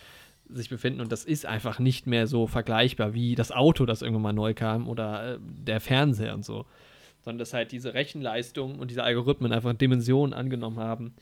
sich 0.49 0.69
befinden 0.69 1.01
und 1.01 1.11
das 1.11 1.25
ist 1.25 1.45
einfach 1.45 1.79
nicht 1.79 2.05
mehr 2.07 2.27
so 2.27 2.47
vergleichbar 2.47 3.13
wie 3.13 3.35
das 3.35 3.51
Auto, 3.51 3.85
das 3.85 4.01
irgendwann 4.01 4.21
mal 4.23 4.33
neu 4.33 4.53
kam 4.53 4.87
oder 4.87 5.35
äh, 5.35 5.39
der 5.41 5.79
Fernseher 5.79 6.33
und 6.33 6.45
so. 6.45 6.65
Sondern 7.21 7.39
dass 7.39 7.53
halt 7.53 7.71
diese 7.71 7.93
Rechenleistung 7.93 8.79
und 8.79 8.91
diese 8.91 9.03
Algorithmen 9.03 9.53
einfach 9.53 9.73
Dimensionen 9.73 10.33
angenommen 10.33 10.79
haben, 10.79 11.13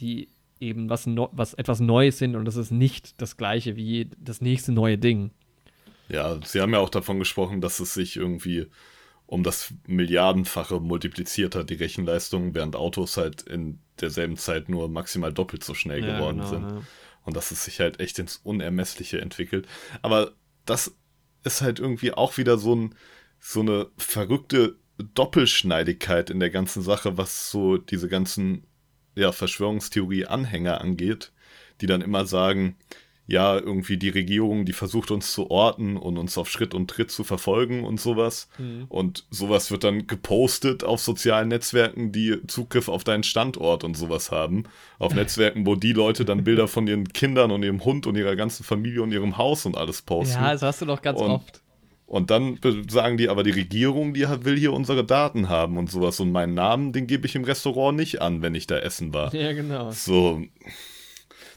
die 0.00 0.28
eben 0.58 0.88
was, 0.90 1.06
no 1.06 1.28
was 1.32 1.54
etwas 1.54 1.80
Neues 1.80 2.18
sind 2.18 2.34
und 2.34 2.44
das 2.44 2.56
ist 2.56 2.70
nicht 2.70 3.20
das 3.20 3.36
gleiche 3.36 3.76
wie 3.76 4.10
das 4.18 4.40
nächste 4.40 4.72
neue 4.72 4.98
Ding. 4.98 5.30
Ja, 6.08 6.38
sie 6.44 6.60
haben 6.60 6.72
ja 6.72 6.78
auch 6.78 6.90
davon 6.90 7.18
gesprochen, 7.18 7.60
dass 7.60 7.80
es 7.80 7.94
sich 7.94 8.16
irgendwie 8.16 8.66
um 9.26 9.42
das 9.42 9.74
Milliardenfache 9.86 10.78
multipliziert 10.80 11.56
hat, 11.56 11.68
die 11.70 11.74
Rechenleistung, 11.74 12.54
während 12.54 12.76
Autos 12.76 13.16
halt 13.16 13.42
in 13.42 13.80
derselben 14.00 14.36
Zeit 14.36 14.68
nur 14.68 14.88
maximal 14.88 15.32
doppelt 15.32 15.64
so 15.64 15.74
schnell 15.74 16.04
Ja, 16.04 16.16
geworden 16.16 16.38
genau, 16.38 16.48
sind. 16.50 16.70
ja. 16.70 16.80
Und 17.26 17.36
dass 17.36 17.50
es 17.50 17.64
sich 17.64 17.80
halt 17.80 18.00
echt 18.00 18.18
ins 18.18 18.38
Unermessliche 18.38 19.20
entwickelt. 19.20 19.66
Aber 20.00 20.32
das 20.64 20.96
ist 21.44 21.60
halt 21.60 21.78
irgendwie 21.78 22.12
auch 22.12 22.38
wieder 22.38 22.56
so, 22.56 22.74
ein, 22.74 22.94
so 23.38 23.60
eine 23.60 23.90
verrückte 23.98 24.76
Doppelschneidigkeit 24.98 26.30
in 26.30 26.40
der 26.40 26.50
ganzen 26.50 26.82
Sache, 26.82 27.18
was 27.18 27.50
so 27.50 27.76
diese 27.76 28.08
ganzen 28.08 28.64
ja, 29.14 29.32
Verschwörungstheorie-Anhänger 29.32 30.80
angeht, 30.80 31.32
die 31.80 31.86
dann 31.86 32.00
immer 32.00 32.26
sagen, 32.26 32.76
ja, 33.28 33.56
irgendwie 33.56 33.96
die 33.96 34.08
Regierung, 34.08 34.64
die 34.64 34.72
versucht 34.72 35.10
uns 35.10 35.32
zu 35.32 35.50
orten 35.50 35.96
und 35.96 36.16
uns 36.16 36.38
auf 36.38 36.48
Schritt 36.48 36.74
und 36.74 36.88
Tritt 36.88 37.10
zu 37.10 37.24
verfolgen 37.24 37.84
und 37.84 38.00
sowas. 38.00 38.48
Mhm. 38.58 38.84
Und 38.88 39.24
sowas 39.30 39.70
wird 39.70 39.82
dann 39.84 40.06
gepostet 40.06 40.84
auf 40.84 41.00
sozialen 41.00 41.48
Netzwerken, 41.48 42.12
die 42.12 42.36
Zugriff 42.46 42.88
auf 42.88 43.02
deinen 43.02 43.24
Standort 43.24 43.82
und 43.82 43.96
sowas 43.96 44.30
haben. 44.30 44.64
Auf 45.00 45.12
Netzwerken, 45.14 45.66
wo 45.66 45.74
die 45.74 45.92
Leute 45.92 46.24
dann 46.24 46.44
Bilder 46.44 46.68
von 46.68 46.86
ihren 46.86 47.08
Kindern 47.08 47.50
und 47.50 47.62
ihrem 47.64 47.84
Hund 47.84 48.06
und 48.06 48.16
ihrer 48.16 48.36
ganzen 48.36 48.62
Familie 48.62 49.02
und 49.02 49.10
ihrem 49.12 49.36
Haus 49.36 49.66
und 49.66 49.76
alles 49.76 50.02
posten. 50.02 50.34
Ja, 50.40 50.52
das 50.52 50.62
hast 50.62 50.82
du 50.82 50.86
doch 50.86 51.02
ganz 51.02 51.20
Und- 51.20 51.30
oft. 51.30 51.62
Und 52.08 52.30
dann 52.30 52.60
sagen 52.88 53.16
die, 53.16 53.28
aber 53.28 53.42
die 53.42 53.50
Regierung, 53.50 54.14
die 54.14 54.24
will 54.44 54.56
hier 54.56 54.72
unsere 54.72 55.04
Daten 55.04 55.48
haben 55.48 55.76
und 55.76 55.90
sowas. 55.90 56.20
Und 56.20 56.30
meinen 56.30 56.54
Namen, 56.54 56.92
den 56.92 57.08
gebe 57.08 57.26
ich 57.26 57.34
im 57.34 57.42
Restaurant 57.42 57.96
nicht 57.98 58.22
an, 58.22 58.42
wenn 58.42 58.54
ich 58.54 58.68
da 58.68 58.78
essen 58.78 59.12
war. 59.12 59.34
Ja, 59.34 59.52
genau. 59.52 59.90
So, 59.90 60.40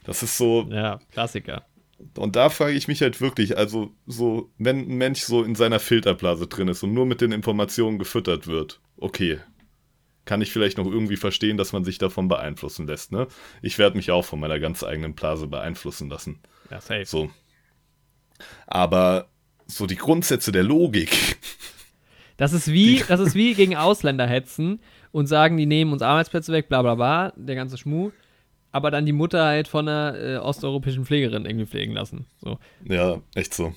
das 0.04 0.24
ist 0.24 0.38
so. 0.38 0.68
Ja, 0.70 1.00
Klassiker. 1.12 1.66
Und 2.18 2.36
da 2.36 2.50
frage 2.50 2.74
ich 2.74 2.88
mich 2.88 3.02
halt 3.02 3.20
wirklich, 3.20 3.58
also 3.58 3.92
so, 4.06 4.52
wenn 4.58 4.90
ein 4.90 4.98
Mensch 4.98 5.22
so 5.22 5.44
in 5.44 5.56
seiner 5.56 5.80
Filterblase 5.80 6.48
drin 6.48 6.70
ist 6.70 6.82
und 6.84 6.94
nur 6.94 7.06
mit 7.06 7.22
den 7.22 7.32
Informationen 7.32 8.00
gefüttert 8.00 8.48
wird, 8.48 8.80
okay, 8.98 9.40
kann 10.26 10.42
ich 10.42 10.52
vielleicht 10.52 10.78
noch 10.78 10.86
irgendwie 10.86 11.18
verstehen, 11.18 11.58
dass 11.58 11.74
man 11.74 11.84
sich 11.84 11.98
davon 11.98 12.28
beeinflussen 12.28 12.88
lässt, 12.88 13.12
ne? 13.12 13.28
Ich 13.62 13.78
werde 13.80 13.98
mich 13.98 14.12
auch 14.12 14.24
von 14.24 14.40
meiner 14.40 14.60
ganz 14.60 14.84
eigenen 14.84 15.16
Blase 15.16 15.48
beeinflussen 15.48 16.10
lassen. 16.10 16.40
Ja, 16.72 16.80
safe. 16.80 17.06
So. 17.06 17.32
Aber 18.68 19.30
so 19.66 19.86
die 19.86 19.96
Grundsätze 19.96 20.52
der 20.52 20.64
Logik. 20.64 21.38
Das 22.38 22.54
ist 22.54 22.72
wie, 22.72 23.04
das 23.08 23.20
ist 23.20 23.36
wie 23.36 23.54
gegen 23.54 23.76
Ausländer 23.76 24.26
hetzen 24.26 24.80
und 25.12 25.28
sagen, 25.28 25.58
die 25.58 25.66
nehmen 25.66 25.92
uns 25.92 26.02
Arbeitsplätze 26.02 26.54
weg, 26.54 26.70
bla 26.70 26.82
bla 26.82 26.96
bla, 26.96 27.34
der 27.36 27.56
ganze 27.56 27.78
Schmuh 27.78 28.12
aber 28.72 28.92
dann 28.92 29.06
die 29.06 29.14
Mutter 29.14 29.46
halt 29.46 29.68
von 29.68 29.88
einer 29.88 30.18
äh, 30.18 30.38
osteuropäischen 30.38 31.06
Pflegerin 31.06 31.46
irgendwie 31.46 31.66
pflegen 31.66 31.94
lassen. 31.94 32.26
So. 32.42 32.60
Ja, 32.88 33.22
echt 33.36 33.54
so. 33.54 33.74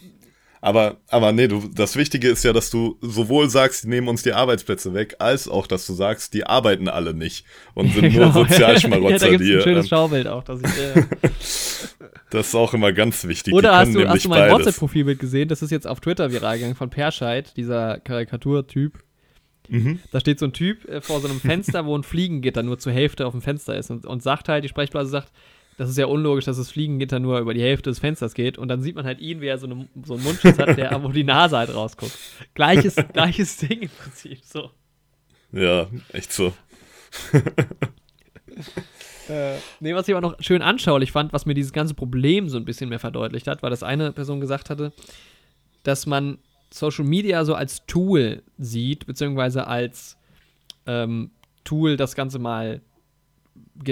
Aber, 0.65 0.99
aber 1.09 1.33
nee, 1.33 1.49
du, 1.49 1.69
das 1.75 1.97
Wichtige 1.97 2.29
ist 2.29 2.45
ja, 2.45 2.53
dass 2.53 2.71
du 2.71 2.97
sowohl 3.01 3.51
sagst, 3.51 3.83
die 3.83 3.89
nehmen 3.89 4.07
uns 4.07 4.23
die 4.23 4.33
Arbeitsplätze 4.33 4.95
weg, 4.95 5.17
als 5.19 5.49
auch, 5.49 5.67
dass 5.67 5.89
du 5.89 5.93
sagst, 5.93 6.35
die 6.35 6.47
arbeiten 6.47 6.87
alle 6.87 7.15
nicht 7.15 7.45
und 7.75 7.93
sind 7.93 8.03
genau. 8.13 8.27
nur 8.27 8.33
Sozialschmarotzer. 8.33 9.11
ja, 9.11 9.19
da 9.19 9.29
gibt's 9.31 9.45
ein 9.45 9.61
schönes 9.63 9.87
ähm, 9.87 9.89
Schaubild 9.89 10.29
auch, 10.29 10.45
dass 10.45 10.61
ich. 10.61 10.67
Äh 10.67 11.03
das 12.31 12.47
ist 12.47 12.55
auch 12.55 12.75
immer 12.75 12.93
ganz 12.93 13.27
wichtig. 13.27 13.53
Oder 13.55 13.77
hast 13.77 13.93
du, 13.93 14.09
hast 14.09 14.25
du 14.25 14.29
mein 14.29 14.53
WhatsApp-Profilbild 14.53 15.19
gesehen? 15.19 15.49
Das 15.49 15.63
ist 15.63 15.73
jetzt 15.73 15.89
auf 15.89 15.99
Twitter 15.99 16.31
viral 16.31 16.59
gegangen 16.59 16.77
von 16.77 16.91
Perscheid, 16.91 17.57
dieser 17.57 17.99
Karikaturtyp. 17.99 19.03
Mhm. 19.69 20.01
Da 20.11 20.21
steht 20.21 20.39
so 20.39 20.47
ein 20.47 20.53
Typ 20.53 20.89
äh, 20.89 21.01
vor 21.01 21.21
so 21.21 21.29
einem 21.29 21.41
Fenster, 21.41 21.87
wo 21.87 21.97
ein 21.97 22.03
Fliegengitter 22.03 22.63
nur 22.63 22.79
zur 22.79 22.93
Hälfte 22.93 23.27
auf 23.27 23.33
dem 23.33 23.43
Fenster 23.43 23.77
ist 23.77 23.91
und, 23.91 24.07
und 24.07 24.23
sagt 24.23 24.49
halt, 24.49 24.65
die 24.65 24.69
Sprechblase 24.69 25.11
sagt, 25.11 25.33
das 25.79 25.89
ist 25.89 25.99
ja 25.99 26.07
unlogisch, 26.07 26.45
dass 26.45 26.59
das 26.59 26.71
Fliegengitter 26.71 27.19
nur 27.19 27.41
über 27.41 27.55
die 27.55 27.63
Hälfte 27.63 27.91
des 27.91 27.99
Fensters 27.99 28.35
geht. 28.35 28.59
Und 28.59 28.69
dann 28.69 28.83
sieht 28.83 28.95
man 28.95 29.05
halt 29.05 29.21
ihn, 29.21 29.41
wie 29.41 29.47
er 29.47 29.59
so, 29.59 29.67
eine, 29.67 29.89
so 30.05 30.15
einen 30.15 30.23
Mundschutz 30.23 30.59
hat, 30.59 30.77
der 30.77 31.03
wo 31.03 31.09
die 31.09 31.25
Nase 31.25 31.57
halt 31.57 31.75
rausguckt. 31.75 32.17
Gleiches, 32.55 32.97
gleiches 33.13 33.57
Ding 33.57 33.83
im 33.83 33.91
Prinzip, 33.91 34.41
so. 34.45 34.71
Ja, 35.53 35.89
echt 36.13 36.33
so. 36.33 36.53
äh, 39.29 39.57
nee, 39.81 39.95
was 39.95 40.09
ich 40.09 40.15
aber 40.15 40.21
noch 40.21 40.37
schön 40.41 40.63
anschaulich 40.63 41.13
fand, 41.13 41.33
was 41.33 41.47
mir 41.47 41.55
dieses 41.55 41.73
ganze 41.73 41.95
Problem 41.95 42.49
so 42.49 42.59
ein 42.59 42.65
bisschen 42.65 42.89
mehr 42.89 43.01
verdeutlicht 43.01 43.47
hat, 43.47 43.63
war, 43.63 43.71
dass 43.71 43.83
eine 43.83 44.13
Person 44.13 44.41
gesagt 44.41 44.71
hatte, 44.71 44.93
dass 45.83 46.07
man 46.07 46.39
Social 46.73 47.05
Media 47.05 47.45
so 47.45 47.55
als 47.55 47.87
Tool 47.87 48.43
sieht, 48.59 49.07
beziehungsweise 49.07 49.67
als 49.67 50.17
ähm, 50.87 51.31
Tool 51.65 51.97
das 51.97 52.15
Ganze 52.15 52.39
mal 52.39 52.81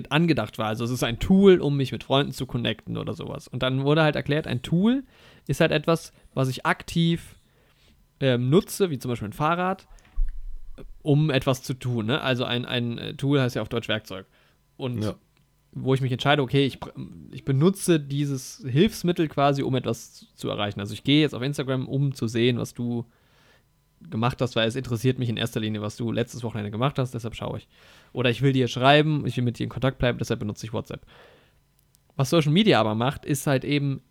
angedacht 0.08 0.58
war. 0.58 0.66
Also 0.66 0.84
es 0.84 0.90
ist 0.90 1.02
ein 1.02 1.18
Tool, 1.18 1.60
um 1.60 1.76
mich 1.76 1.92
mit 1.92 2.04
Freunden 2.04 2.32
zu 2.32 2.46
connecten 2.46 2.96
oder 2.96 3.14
sowas. 3.14 3.48
Und 3.48 3.62
dann 3.62 3.84
wurde 3.84 4.02
halt 4.02 4.16
erklärt, 4.16 4.46
ein 4.46 4.62
Tool 4.62 5.04
ist 5.46 5.60
halt 5.60 5.72
etwas, 5.72 6.12
was 6.34 6.48
ich 6.48 6.66
aktiv 6.66 7.36
ähm, 8.20 8.50
nutze, 8.50 8.90
wie 8.90 8.98
zum 8.98 9.10
Beispiel 9.10 9.28
ein 9.28 9.32
Fahrrad, 9.32 9.86
um 11.02 11.30
etwas 11.30 11.62
zu 11.62 11.74
tun. 11.74 12.06
Ne? 12.06 12.20
Also 12.20 12.44
ein, 12.44 12.64
ein 12.64 12.98
äh, 12.98 13.14
Tool 13.14 13.40
heißt 13.40 13.56
ja 13.56 13.62
auf 13.62 13.68
Deutsch 13.68 13.88
Werkzeug. 13.88 14.26
Und 14.76 15.02
ja 15.02 15.14
wo 15.72 15.94
ich 15.94 16.00
mich 16.00 16.12
entscheide, 16.12 16.42
okay, 16.42 16.66
ich, 16.66 16.78
ich 17.30 17.44
benutze 17.44 18.00
dieses 18.00 18.64
Hilfsmittel 18.68 19.28
quasi, 19.28 19.62
um 19.62 19.74
etwas 19.76 20.26
zu 20.34 20.48
erreichen. 20.48 20.80
Also 20.80 20.94
ich 20.94 21.04
gehe 21.04 21.20
jetzt 21.20 21.34
auf 21.34 21.42
Instagram, 21.42 21.86
um 21.86 22.14
zu 22.14 22.26
sehen, 22.26 22.58
was 22.58 22.74
du 22.74 23.06
gemacht 24.08 24.40
hast, 24.40 24.56
weil 24.56 24.66
es 24.66 24.76
interessiert 24.76 25.18
mich 25.18 25.28
in 25.28 25.36
erster 25.36 25.60
Linie, 25.60 25.82
was 25.82 25.96
du 25.96 26.10
letztes 26.10 26.42
Wochenende 26.42 26.70
gemacht 26.70 26.98
hast, 26.98 27.12
deshalb 27.12 27.34
schaue 27.34 27.58
ich. 27.58 27.68
Oder 28.12 28.30
ich 28.30 28.42
will 28.42 28.52
dir 28.52 28.66
schreiben, 28.66 29.26
ich 29.26 29.36
will 29.36 29.44
mit 29.44 29.58
dir 29.58 29.64
in 29.64 29.70
Kontakt 29.70 29.98
bleiben, 29.98 30.18
deshalb 30.18 30.40
benutze 30.40 30.66
ich 30.66 30.72
WhatsApp. 30.72 31.04
Was 32.16 32.30
Social 32.30 32.52
Media 32.52 32.80
aber 32.80 32.94
macht, 32.94 33.24
ist 33.24 33.46
halt 33.46 33.64
eben 33.64 34.02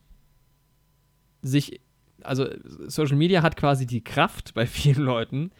sich, 1.42 1.82
also 2.22 2.48
Social 2.88 3.18
Media 3.18 3.42
hat 3.42 3.58
quasi 3.58 3.86
die 3.86 4.04
Kraft 4.04 4.54
bei 4.54 4.66
vielen 4.68 5.04
Leuten, 5.04 5.52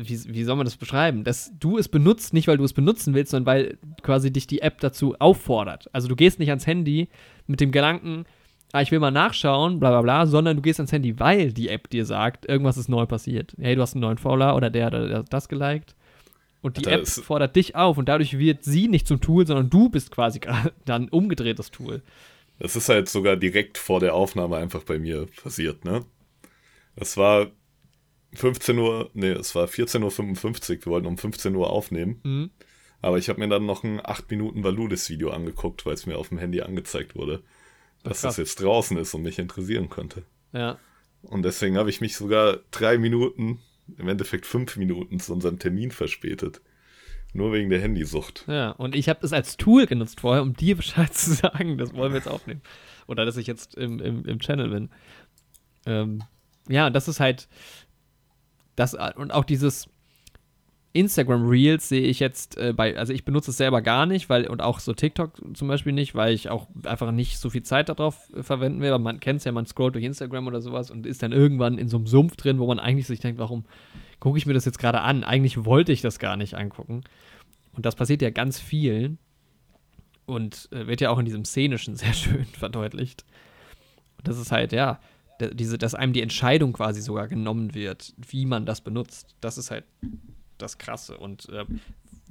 wie, 0.00 0.34
wie 0.34 0.44
soll 0.44 0.56
man 0.56 0.64
das 0.64 0.76
beschreiben? 0.76 1.24
Dass 1.24 1.52
du 1.58 1.78
es 1.78 1.88
benutzt, 1.88 2.32
nicht 2.32 2.48
weil 2.48 2.56
du 2.56 2.64
es 2.64 2.72
benutzen 2.72 3.14
willst, 3.14 3.32
sondern 3.32 3.46
weil 3.46 3.78
quasi 4.02 4.32
dich 4.32 4.46
die 4.46 4.62
App 4.62 4.80
dazu 4.80 5.16
auffordert. 5.18 5.88
Also 5.92 6.08
du 6.08 6.16
gehst 6.16 6.38
nicht 6.38 6.50
ans 6.50 6.66
Handy 6.66 7.08
mit 7.46 7.60
dem 7.60 7.72
Gedanken, 7.72 8.24
ah, 8.72 8.82
ich 8.82 8.90
will 8.90 9.00
mal 9.00 9.10
nachschauen, 9.10 9.80
bla 9.80 9.90
bla 9.90 10.02
bla, 10.02 10.26
sondern 10.26 10.56
du 10.56 10.62
gehst 10.62 10.78
ans 10.78 10.92
Handy, 10.92 11.18
weil 11.18 11.52
die 11.52 11.68
App 11.68 11.90
dir 11.90 12.04
sagt, 12.04 12.46
irgendwas 12.48 12.76
ist 12.76 12.88
neu 12.88 13.06
passiert. 13.06 13.54
Hey, 13.58 13.74
du 13.74 13.82
hast 13.82 13.94
einen 13.94 14.02
neuen 14.02 14.18
Follower 14.18 14.54
oder 14.54 14.70
der 14.70 14.86
hat 14.86 15.32
das 15.32 15.48
geliked. 15.48 15.94
Und 16.60 16.76
die 16.76 16.90
App 16.90 17.06
fordert 17.06 17.54
dich 17.54 17.76
auf 17.76 17.98
und 17.98 18.08
dadurch 18.08 18.38
wird 18.38 18.64
sie 18.64 18.88
nicht 18.88 19.06
zum 19.06 19.20
Tool, 19.20 19.46
sondern 19.46 19.70
du 19.70 19.88
bist 19.88 20.10
quasi 20.10 20.40
dann 20.84 21.08
umgedreht 21.08 21.58
das 21.58 21.70
Tool. 21.70 22.02
Das 22.58 22.74
ist 22.74 22.88
halt 22.88 23.08
sogar 23.08 23.36
direkt 23.36 23.78
vor 23.78 24.00
der 24.00 24.14
Aufnahme 24.14 24.56
einfach 24.56 24.82
bei 24.82 24.98
mir 24.98 25.26
passiert, 25.42 25.84
ne? 25.84 26.04
Das 26.96 27.16
war 27.16 27.52
15 28.34 28.78
Uhr, 28.78 29.10
nee, 29.14 29.30
es 29.30 29.54
war 29.54 29.66
14.55 29.66 30.02
Uhr, 30.78 30.84
wir 30.84 30.92
wollten 30.92 31.06
um 31.06 31.18
15 31.18 31.54
Uhr 31.54 31.70
aufnehmen. 31.70 32.20
Mhm. 32.24 32.50
Aber 33.00 33.18
ich 33.18 33.28
habe 33.28 33.40
mir 33.40 33.48
dann 33.48 33.66
noch 33.66 33.84
ein 33.84 34.00
8 34.04 34.30
Minuten 34.30 34.64
Valulis-Video 34.64 35.30
angeguckt, 35.30 35.86
weil 35.86 35.94
es 35.94 36.06
mir 36.06 36.18
auf 36.18 36.30
dem 36.30 36.38
Handy 36.38 36.60
angezeigt 36.62 37.14
wurde, 37.14 37.42
dass 38.02 38.22
das 38.22 38.36
jetzt 38.36 38.60
draußen 38.60 38.96
ist 38.96 39.14
und 39.14 39.22
mich 39.22 39.38
interessieren 39.38 39.88
könnte. 39.88 40.24
Ja. 40.52 40.78
Und 41.22 41.42
deswegen 41.42 41.76
habe 41.78 41.90
ich 41.90 42.00
mich 42.00 42.16
sogar 42.16 42.60
drei 42.70 42.98
Minuten, 42.98 43.60
im 43.96 44.08
Endeffekt 44.08 44.46
fünf 44.46 44.76
Minuten 44.76 45.20
zu 45.20 45.32
unserem 45.32 45.58
Termin 45.58 45.90
verspätet. 45.90 46.60
Nur 47.34 47.52
wegen 47.52 47.68
der 47.68 47.80
Handysucht. 47.80 48.44
Ja, 48.48 48.70
und 48.70 48.94
ich 48.94 49.08
habe 49.08 49.20
das 49.20 49.32
als 49.32 49.58
Tool 49.58 49.86
genutzt 49.86 50.20
vorher, 50.20 50.42
um 50.42 50.54
dir 50.54 50.76
Bescheid 50.76 51.12
zu 51.14 51.34
sagen, 51.34 51.78
das 51.78 51.94
wollen 51.94 52.12
wir 52.12 52.18
jetzt 52.18 52.28
aufnehmen. 52.28 52.62
Oder 53.06 53.24
dass 53.24 53.36
ich 53.36 53.46
jetzt 53.46 53.74
im, 53.74 54.00
im, 54.00 54.24
im 54.24 54.38
Channel 54.38 54.70
bin. 54.70 54.90
Ähm, 55.86 56.22
ja, 56.68 56.90
das 56.90 57.08
ist 57.08 57.20
halt, 57.20 57.48
das, 58.78 58.96
und 59.16 59.32
auch 59.32 59.44
dieses 59.44 59.88
Instagram 60.92 61.46
Reels 61.46 61.88
sehe 61.88 62.02
ich 62.02 62.18
jetzt 62.18 62.56
äh, 62.56 62.72
bei, 62.72 62.96
also 62.96 63.12
ich 63.12 63.24
benutze 63.24 63.50
es 63.50 63.56
selber 63.56 63.82
gar 63.82 64.06
nicht, 64.06 64.28
weil, 64.30 64.46
und 64.46 64.62
auch 64.62 64.80
so 64.80 64.94
TikTok 64.94 65.32
zum 65.54 65.68
Beispiel 65.68 65.92
nicht, 65.92 66.14
weil 66.14 66.32
ich 66.32 66.48
auch 66.48 66.66
einfach 66.84 67.10
nicht 67.12 67.38
so 67.38 67.50
viel 67.50 67.62
Zeit 67.62 67.88
darauf 67.88 68.32
äh, 68.34 68.42
verwenden 68.42 68.80
will. 68.80 68.96
Man 68.98 69.20
kennt 69.20 69.38
es 69.38 69.44
ja, 69.44 69.52
man 69.52 69.66
scrollt 69.66 69.94
durch 69.94 70.04
Instagram 70.04 70.46
oder 70.46 70.60
sowas 70.60 70.90
und 70.90 71.06
ist 71.06 71.22
dann 71.22 71.32
irgendwann 71.32 71.78
in 71.78 71.88
so 71.88 71.98
einem 71.98 72.06
Sumpf 72.06 72.36
drin, 72.36 72.58
wo 72.58 72.66
man 72.66 72.78
eigentlich 72.78 73.06
sich 73.06 73.20
denkt, 73.20 73.38
warum 73.38 73.64
gucke 74.18 74.38
ich 74.38 74.46
mir 74.46 74.54
das 74.54 74.64
jetzt 74.64 74.78
gerade 74.78 75.02
an? 75.02 75.24
Eigentlich 75.24 75.64
wollte 75.64 75.92
ich 75.92 76.00
das 76.00 76.18
gar 76.18 76.36
nicht 76.36 76.54
angucken. 76.54 77.02
Und 77.72 77.84
das 77.84 77.94
passiert 77.94 78.22
ja 78.22 78.30
ganz 78.30 78.58
vielen 78.58 79.18
und 80.24 80.68
äh, 80.72 80.86
wird 80.86 81.00
ja 81.00 81.10
auch 81.10 81.18
in 81.18 81.26
diesem 81.26 81.44
Szenischen 81.44 81.96
sehr 81.96 82.14
schön 82.14 82.46
verdeutlicht. 82.46 83.24
Und 84.16 84.26
das 84.26 84.38
ist 84.38 84.52
halt, 84.52 84.72
ja, 84.72 84.98
diese, 85.40 85.78
dass 85.78 85.94
einem 85.94 86.12
die 86.12 86.22
Entscheidung 86.22 86.72
quasi 86.72 87.00
sogar 87.00 87.28
genommen 87.28 87.74
wird, 87.74 88.14
wie 88.16 88.46
man 88.46 88.66
das 88.66 88.80
benutzt. 88.80 89.34
Das 89.40 89.58
ist 89.58 89.70
halt 89.70 89.84
das 90.58 90.78
Krasse. 90.78 91.16
Und 91.16 91.48
äh, 91.50 91.64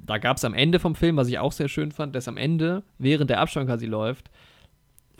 da 0.04 0.18
gab 0.18 0.36
es 0.36 0.44
am 0.44 0.54
Ende 0.54 0.78
vom 0.78 0.94
Film, 0.94 1.16
was 1.16 1.28
ich 1.28 1.38
auch 1.38 1.52
sehr 1.52 1.68
schön 1.68 1.92
fand, 1.92 2.14
dass 2.14 2.28
am 2.28 2.36
Ende, 2.36 2.82
während 2.98 3.30
der 3.30 3.40
Abspann 3.40 3.66
quasi 3.66 3.86
läuft, 3.86 4.30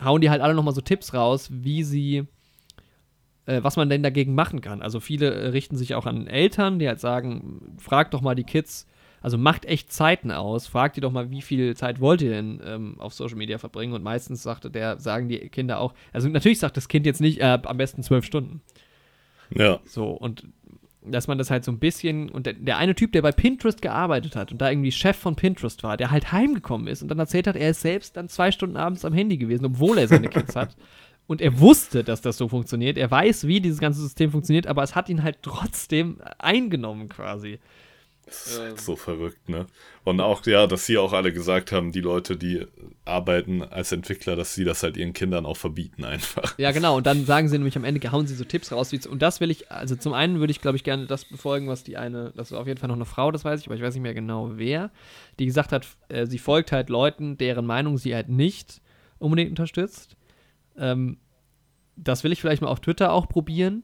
hauen 0.03 0.21
die 0.21 0.29
halt 0.29 0.41
alle 0.41 0.53
nochmal 0.53 0.73
so 0.73 0.81
Tipps 0.81 1.13
raus, 1.13 1.49
wie 1.51 1.83
sie, 1.83 2.25
äh, 3.45 3.61
was 3.63 3.75
man 3.75 3.89
denn 3.89 4.03
dagegen 4.03 4.35
machen 4.35 4.61
kann. 4.61 4.81
Also 4.81 4.99
viele 4.99 5.33
äh, 5.33 5.47
richten 5.47 5.75
sich 5.75 5.95
auch 5.95 6.05
an 6.05 6.27
Eltern, 6.27 6.79
die 6.79 6.87
halt 6.87 6.99
sagen, 6.99 7.75
frag 7.77 8.11
doch 8.11 8.21
mal 8.21 8.35
die 8.35 8.43
Kids, 8.43 8.87
also 9.21 9.37
macht 9.37 9.65
echt 9.65 9.91
Zeiten 9.91 10.31
aus. 10.31 10.67
Fragt 10.67 10.97
ihr 10.97 11.01
doch 11.01 11.11
mal, 11.11 11.31
wie 11.31 11.41
viel 11.41 11.75
Zeit 11.75 11.99
wollt 11.99 12.21
ihr 12.21 12.31
denn 12.31 12.61
ähm, 12.65 12.95
auf 12.99 13.13
Social 13.13 13.37
Media 13.37 13.57
verbringen? 13.57 13.93
Und 13.93 14.03
meistens 14.03 14.43
sagte 14.43 14.69
der, 14.69 14.99
sagen 14.99 15.29
die 15.29 15.37
Kinder 15.49 15.79
auch, 15.79 15.93
also 16.13 16.27
natürlich 16.29 16.59
sagt 16.59 16.77
das 16.77 16.87
Kind 16.87 17.05
jetzt 17.05 17.21
nicht, 17.21 17.39
äh, 17.39 17.59
am 17.63 17.77
besten 17.77 18.03
zwölf 18.03 18.25
Stunden. 18.25 18.61
Ja. 19.53 19.79
So, 19.85 20.09
und 20.11 20.45
dass 21.01 21.27
man 21.27 21.37
das 21.37 21.49
halt 21.49 21.63
so 21.63 21.71
ein 21.71 21.79
bisschen, 21.79 22.29
und 22.29 22.45
der, 22.45 22.53
der, 22.53 22.77
eine 22.77 22.95
Typ, 22.95 23.11
der 23.13 23.21
bei 23.21 23.31
Pinterest 23.31 23.81
gearbeitet 23.81 24.35
hat 24.35 24.51
und 24.51 24.59
da 24.59 24.69
irgendwie 24.69 24.91
Chef 24.91 25.17
von 25.17 25.35
Pinterest 25.35 25.81
war, 25.83 25.97
der 25.97 26.11
halt 26.11 26.31
heimgekommen 26.31 26.87
ist 26.87 27.01
und 27.01 27.07
dann 27.09 27.19
erzählt 27.19 27.47
hat, 27.47 27.55
er 27.55 27.71
ist 27.71 27.81
selbst 27.81 28.17
dann 28.17 28.29
zwei 28.29 28.51
Stunden 28.51 28.77
abends 28.77 29.05
am 29.05 29.13
Handy 29.13 29.37
gewesen, 29.37 29.65
obwohl 29.65 29.97
er 29.97 30.07
seine 30.07 30.29
Kids 30.29 30.55
hat. 30.55 30.75
Und 31.27 31.41
er 31.41 31.59
wusste, 31.59 32.03
dass 32.03 32.21
das 32.21 32.37
so 32.37 32.47
funktioniert. 32.47 32.97
Er 32.97 33.11
weiß, 33.11 33.45
wie 33.45 33.61
dieses 33.61 33.77
ganze 33.77 34.01
System 34.01 34.31
funktioniert, 34.31 34.65
aber 34.65 34.81
es 34.81 34.95
hat 34.95 35.09
ihn 35.09 35.21
halt 35.21 35.43
trotzdem 35.43 36.19
eingenommen 36.39 37.07
quasi. 37.07 37.59
Das 38.29 38.45
ist 38.45 38.59
halt 38.59 38.79
so 38.79 38.95
verrückt, 38.95 39.49
ne? 39.49 39.65
Und 40.03 40.21
auch, 40.21 40.45
ja, 40.45 40.67
dass 40.67 40.85
sie 40.85 40.97
auch 40.99 41.13
alle 41.13 41.33
gesagt 41.33 41.71
haben, 41.71 41.91
die 41.91 42.01
Leute, 42.01 42.37
die 42.37 42.65
arbeiten 43.03 43.63
als 43.63 43.91
Entwickler, 43.91 44.35
dass 44.35 44.53
sie 44.53 44.63
das 44.63 44.83
halt 44.83 44.97
ihren 44.97 45.13
Kindern 45.13 45.47
auch 45.47 45.57
verbieten 45.57 46.05
einfach. 46.05 46.57
Ja, 46.59 46.71
genau. 46.71 46.97
Und 46.97 47.07
dann 47.07 47.25
sagen 47.27 47.47
sie 47.49 47.57
nämlich 47.57 47.75
am 47.75 47.83
Ende, 47.83 48.11
hauen 48.11 48.27
sie 48.27 48.35
so 48.35 48.43
Tipps 48.43 48.71
raus. 48.71 48.91
Wie, 48.91 49.07
und 49.07 49.21
das 49.21 49.39
will 49.39 49.49
ich, 49.49 49.71
also 49.71 49.95
zum 49.95 50.13
einen 50.13 50.39
würde 50.39 50.51
ich, 50.51 50.61
glaube 50.61 50.77
ich, 50.77 50.83
gerne 50.83 51.07
das 51.07 51.25
befolgen, 51.25 51.67
was 51.67 51.83
die 51.83 51.97
eine, 51.97 52.31
das 52.35 52.51
war 52.51 52.59
auf 52.59 52.67
jeden 52.67 52.79
Fall 52.79 52.89
noch 52.89 52.95
eine 52.95 53.05
Frau, 53.05 53.31
das 53.31 53.43
weiß 53.43 53.61
ich, 53.61 53.67
aber 53.67 53.75
ich 53.75 53.81
weiß 53.81 53.95
nicht 53.95 54.03
mehr 54.03 54.13
genau 54.13 54.51
wer, 54.53 54.91
die 55.39 55.47
gesagt 55.47 55.71
hat, 55.71 55.87
äh, 56.09 56.27
sie 56.27 56.37
folgt 56.37 56.71
halt 56.71 56.89
Leuten, 56.89 57.37
deren 57.37 57.65
Meinung 57.65 57.97
sie 57.97 58.13
halt 58.13 58.29
nicht 58.29 58.81
unbedingt 59.17 59.49
unterstützt. 59.49 60.15
Ähm, 60.77 61.17
das 61.95 62.23
will 62.23 62.31
ich 62.31 62.41
vielleicht 62.41 62.61
mal 62.61 62.69
auf 62.69 62.79
Twitter 62.79 63.11
auch 63.11 63.27
probieren, 63.27 63.83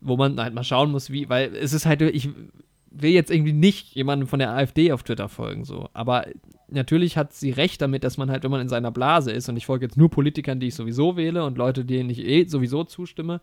wo 0.00 0.16
man 0.16 0.38
halt 0.40 0.54
mal 0.54 0.64
schauen 0.64 0.90
muss, 0.90 1.10
wie, 1.10 1.28
weil 1.28 1.54
es 1.56 1.72
ist 1.72 1.86
halt, 1.86 2.02
ich 2.02 2.28
will 2.90 3.10
jetzt 3.10 3.30
irgendwie 3.30 3.52
nicht 3.52 3.94
jemandem 3.94 4.28
von 4.28 4.38
der 4.38 4.50
AfD 4.50 4.92
auf 4.92 5.02
Twitter 5.02 5.28
folgen, 5.28 5.64
so. 5.64 5.88
Aber 5.92 6.26
natürlich 6.68 7.16
hat 7.16 7.32
sie 7.32 7.50
recht 7.50 7.80
damit, 7.82 8.04
dass 8.04 8.16
man 8.16 8.30
halt, 8.30 8.44
wenn 8.44 8.50
man 8.50 8.60
in 8.60 8.68
seiner 8.68 8.90
Blase 8.90 9.30
ist, 9.30 9.48
und 9.48 9.56
ich 9.56 9.66
folge 9.66 9.86
jetzt 9.86 9.96
nur 9.96 10.10
Politikern, 10.10 10.60
die 10.60 10.68
ich 10.68 10.74
sowieso 10.74 11.16
wähle 11.16 11.44
und 11.44 11.58
Leute, 11.58 11.84
denen 11.84 12.10
ich 12.10 12.24
eh 12.24 12.46
sowieso 12.46 12.84
zustimme, 12.84 13.40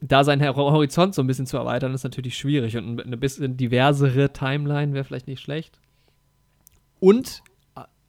da 0.00 0.22
seinen 0.22 0.44
Horizont 0.54 1.14
so 1.14 1.22
ein 1.22 1.26
bisschen 1.26 1.46
zu 1.46 1.56
erweitern, 1.56 1.92
ist 1.92 2.04
natürlich 2.04 2.38
schwierig. 2.38 2.76
Und 2.76 3.04
eine 3.04 3.16
bisschen 3.16 3.56
diversere 3.56 4.32
Timeline 4.32 4.94
wäre 4.94 5.04
vielleicht 5.04 5.26
nicht 5.26 5.40
schlecht. 5.40 5.80
Und 7.00 7.42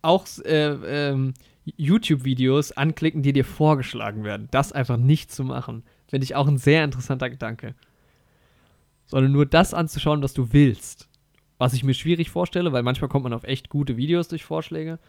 auch 0.02 0.26
äh, 0.46 1.08
ähm, 1.10 1.34
YouTube-Videos 1.78 2.72
anklicken, 2.74 3.22
die 3.22 3.34
dir 3.34 3.46
vorgeschlagen 3.46 4.24
werden. 4.24 4.48
Das 4.52 4.72
einfach 4.72 4.98
nicht 4.98 5.32
zu 5.32 5.44
machen, 5.44 5.84
finde 6.08 6.24
ich 6.24 6.36
auch 6.36 6.48
ein 6.48 6.58
sehr 6.58 6.84
interessanter 6.84 7.30
Gedanke. 7.30 7.76
Sondern 9.10 9.32
nur 9.32 9.46
das 9.46 9.74
anzuschauen, 9.74 10.24
was 10.24 10.34
du 10.34 10.54
willst. 10.54 11.10
Was 11.58 11.74
ich 11.74 11.84
mir 11.84 11.94
schwierig 11.94 12.30
vorstelle, 12.30 12.72
weil 12.72 12.84
manchmal 12.84 13.10
kommt 13.10 13.24
man 13.24 13.34
auf 13.34 13.44
echt 13.44 13.70
gute 13.70 13.98
Videos 13.98 14.30
durch 14.30 14.46
Vorschläge. 14.46 15.00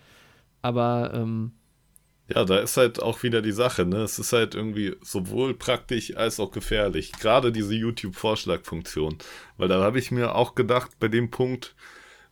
Aber 0.62 1.12
ähm, 1.14 1.52
ja, 2.32 2.44
da 2.44 2.58
ist 2.58 2.76
halt 2.76 3.02
auch 3.02 3.22
wieder 3.24 3.42
die 3.42 3.52
Sache, 3.52 3.84
ne? 3.84 3.98
Es 3.98 4.18
ist 4.18 4.32
halt 4.32 4.54
irgendwie 4.54 4.94
sowohl 5.02 5.54
praktisch 5.54 6.16
als 6.16 6.38
auch 6.38 6.52
gefährlich. 6.52 7.12
Gerade 7.12 7.50
diese 7.50 7.74
YouTube-Vorschlagfunktion. 7.74 9.18
Weil 9.56 9.68
da 9.68 9.82
habe 9.82 9.98
ich 9.98 10.12
mir 10.12 10.34
auch 10.36 10.54
gedacht, 10.54 10.92
bei 11.00 11.08
dem 11.08 11.30
Punkt, 11.30 11.74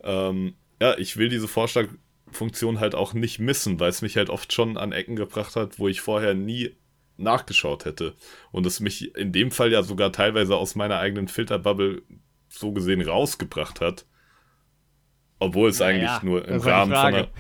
ähm, 0.02 0.54
ja, 0.80 0.96
ich 0.98 1.16
will 1.16 1.28
diese 1.28 1.48
Vorschlagfunktion 1.48 2.78
halt 2.78 2.94
auch 2.94 3.12
nicht 3.12 3.40
missen, 3.40 3.80
weil 3.80 3.90
es 3.90 4.02
mich 4.02 4.16
halt 4.16 4.30
oft 4.30 4.52
schon 4.52 4.76
an 4.76 4.92
Ecken 4.92 5.16
gebracht 5.16 5.56
hat, 5.56 5.80
wo 5.80 5.88
ich 5.88 6.00
vorher 6.00 6.34
nie 6.34 6.76
nachgeschaut 7.18 7.84
hätte. 7.84 8.14
Und 8.50 8.66
es 8.66 8.80
mich 8.80 9.14
in 9.16 9.32
dem 9.32 9.50
Fall 9.50 9.70
ja 9.70 9.82
sogar 9.82 10.12
teilweise 10.12 10.56
aus 10.56 10.74
meiner 10.74 10.98
eigenen 10.98 11.28
Filterbubble 11.28 12.02
so 12.48 12.72
gesehen 12.72 13.02
rausgebracht 13.02 13.80
hat. 13.80 14.06
Obwohl 15.38 15.70
es 15.70 15.78
ja, 15.78 15.86
eigentlich 15.86 16.22
nur 16.22 16.46
im 16.46 16.60
Rahmen 16.60 16.92
von 16.92 17.00
einer. 17.00 17.28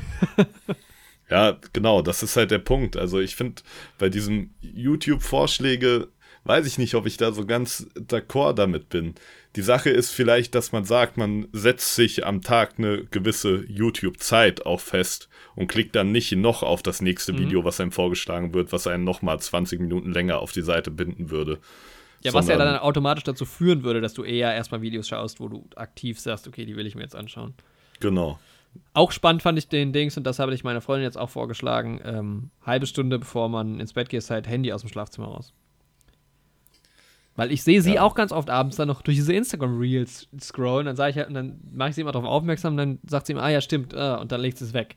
Ja, 1.30 1.58
genau, 1.74 2.00
das 2.00 2.22
ist 2.22 2.36
halt 2.36 2.50
der 2.50 2.58
Punkt. 2.58 2.96
Also 2.96 3.20
ich 3.20 3.36
finde, 3.36 3.60
bei 3.98 4.08
diesem 4.08 4.54
YouTube-Vorschläge 4.60 6.08
weiß 6.44 6.66
ich 6.66 6.78
nicht, 6.78 6.94
ob 6.94 7.04
ich 7.04 7.18
da 7.18 7.32
so 7.32 7.44
ganz 7.44 7.86
d'accord 7.94 8.54
damit 8.54 8.88
bin. 8.88 9.14
Die 9.56 9.62
Sache 9.62 9.90
ist 9.90 10.10
vielleicht, 10.10 10.54
dass 10.54 10.72
man 10.72 10.84
sagt, 10.84 11.18
man 11.18 11.48
setzt 11.52 11.94
sich 11.94 12.24
am 12.24 12.40
Tag 12.40 12.74
eine 12.78 13.04
gewisse 13.04 13.64
YouTube-Zeit 13.68 14.64
auch 14.64 14.80
fest 14.80 15.28
und 15.58 15.66
klickt 15.66 15.96
dann 15.96 16.12
nicht 16.12 16.30
noch 16.36 16.62
auf 16.62 16.84
das 16.84 17.02
nächste 17.02 17.32
mhm. 17.32 17.38
Video, 17.38 17.64
was 17.64 17.80
einem 17.80 17.90
vorgeschlagen 17.90 18.54
wird, 18.54 18.72
was 18.72 18.86
einen 18.86 19.02
nochmal 19.02 19.40
20 19.40 19.80
Minuten 19.80 20.12
länger 20.12 20.38
auf 20.38 20.52
die 20.52 20.62
Seite 20.62 20.92
binden 20.92 21.30
würde. 21.30 21.58
Ja, 22.22 22.32
was 22.32 22.46
ja 22.46 22.56
dann 22.56 22.78
automatisch 22.78 23.24
dazu 23.24 23.44
führen 23.44 23.82
würde, 23.82 24.00
dass 24.00 24.14
du 24.14 24.22
eher 24.22 24.54
erstmal 24.54 24.82
Videos 24.82 25.08
schaust, 25.08 25.40
wo 25.40 25.48
du 25.48 25.64
aktiv 25.74 26.20
sagst, 26.20 26.46
okay, 26.46 26.64
die 26.64 26.76
will 26.76 26.86
ich 26.86 26.94
mir 26.94 27.02
jetzt 27.02 27.16
anschauen. 27.16 27.54
Genau. 27.98 28.38
Auch 28.94 29.10
spannend 29.10 29.42
fand 29.42 29.58
ich 29.58 29.68
den 29.68 29.92
Dings, 29.92 30.16
und 30.16 30.24
das 30.24 30.38
habe 30.38 30.54
ich 30.54 30.62
meiner 30.62 30.80
Freundin 30.80 31.02
jetzt 31.02 31.18
auch 31.18 31.30
vorgeschlagen, 31.30 32.00
ähm, 32.04 32.50
halbe 32.64 32.86
Stunde 32.86 33.18
bevor 33.18 33.48
man 33.48 33.80
ins 33.80 33.94
Bett 33.94 34.10
geht, 34.10 34.30
halt 34.30 34.46
Handy 34.46 34.72
aus 34.72 34.82
dem 34.82 34.90
Schlafzimmer 34.90 35.26
raus. 35.26 35.52
Weil 37.34 37.50
ich 37.50 37.64
sehe 37.64 37.82
sie 37.82 37.94
ja. 37.94 38.02
auch 38.02 38.14
ganz 38.14 38.30
oft 38.30 38.48
abends 38.48 38.76
dann 38.76 38.86
noch 38.86 39.02
durch 39.02 39.16
diese 39.16 39.32
Instagram-Reels 39.32 40.28
scrollen, 40.40 40.86
dann 40.86 40.94
sage 40.94 41.10
ich 41.10 41.16
halt, 41.16 41.28
und 41.28 41.34
dann 41.34 41.60
mache 41.72 41.90
ich 41.90 41.94
sie 41.96 42.02
immer 42.02 42.12
darauf 42.12 42.28
aufmerksam, 42.28 42.76
dann 42.76 43.00
sagt 43.08 43.26
sie 43.26 43.32
immer, 43.32 43.42
ah 43.42 43.50
ja, 43.50 43.60
stimmt, 43.60 43.92
äh, 43.92 44.16
und 44.20 44.30
dann 44.30 44.40
legt 44.40 44.58
sie 44.58 44.64
es 44.64 44.72
weg. 44.72 44.96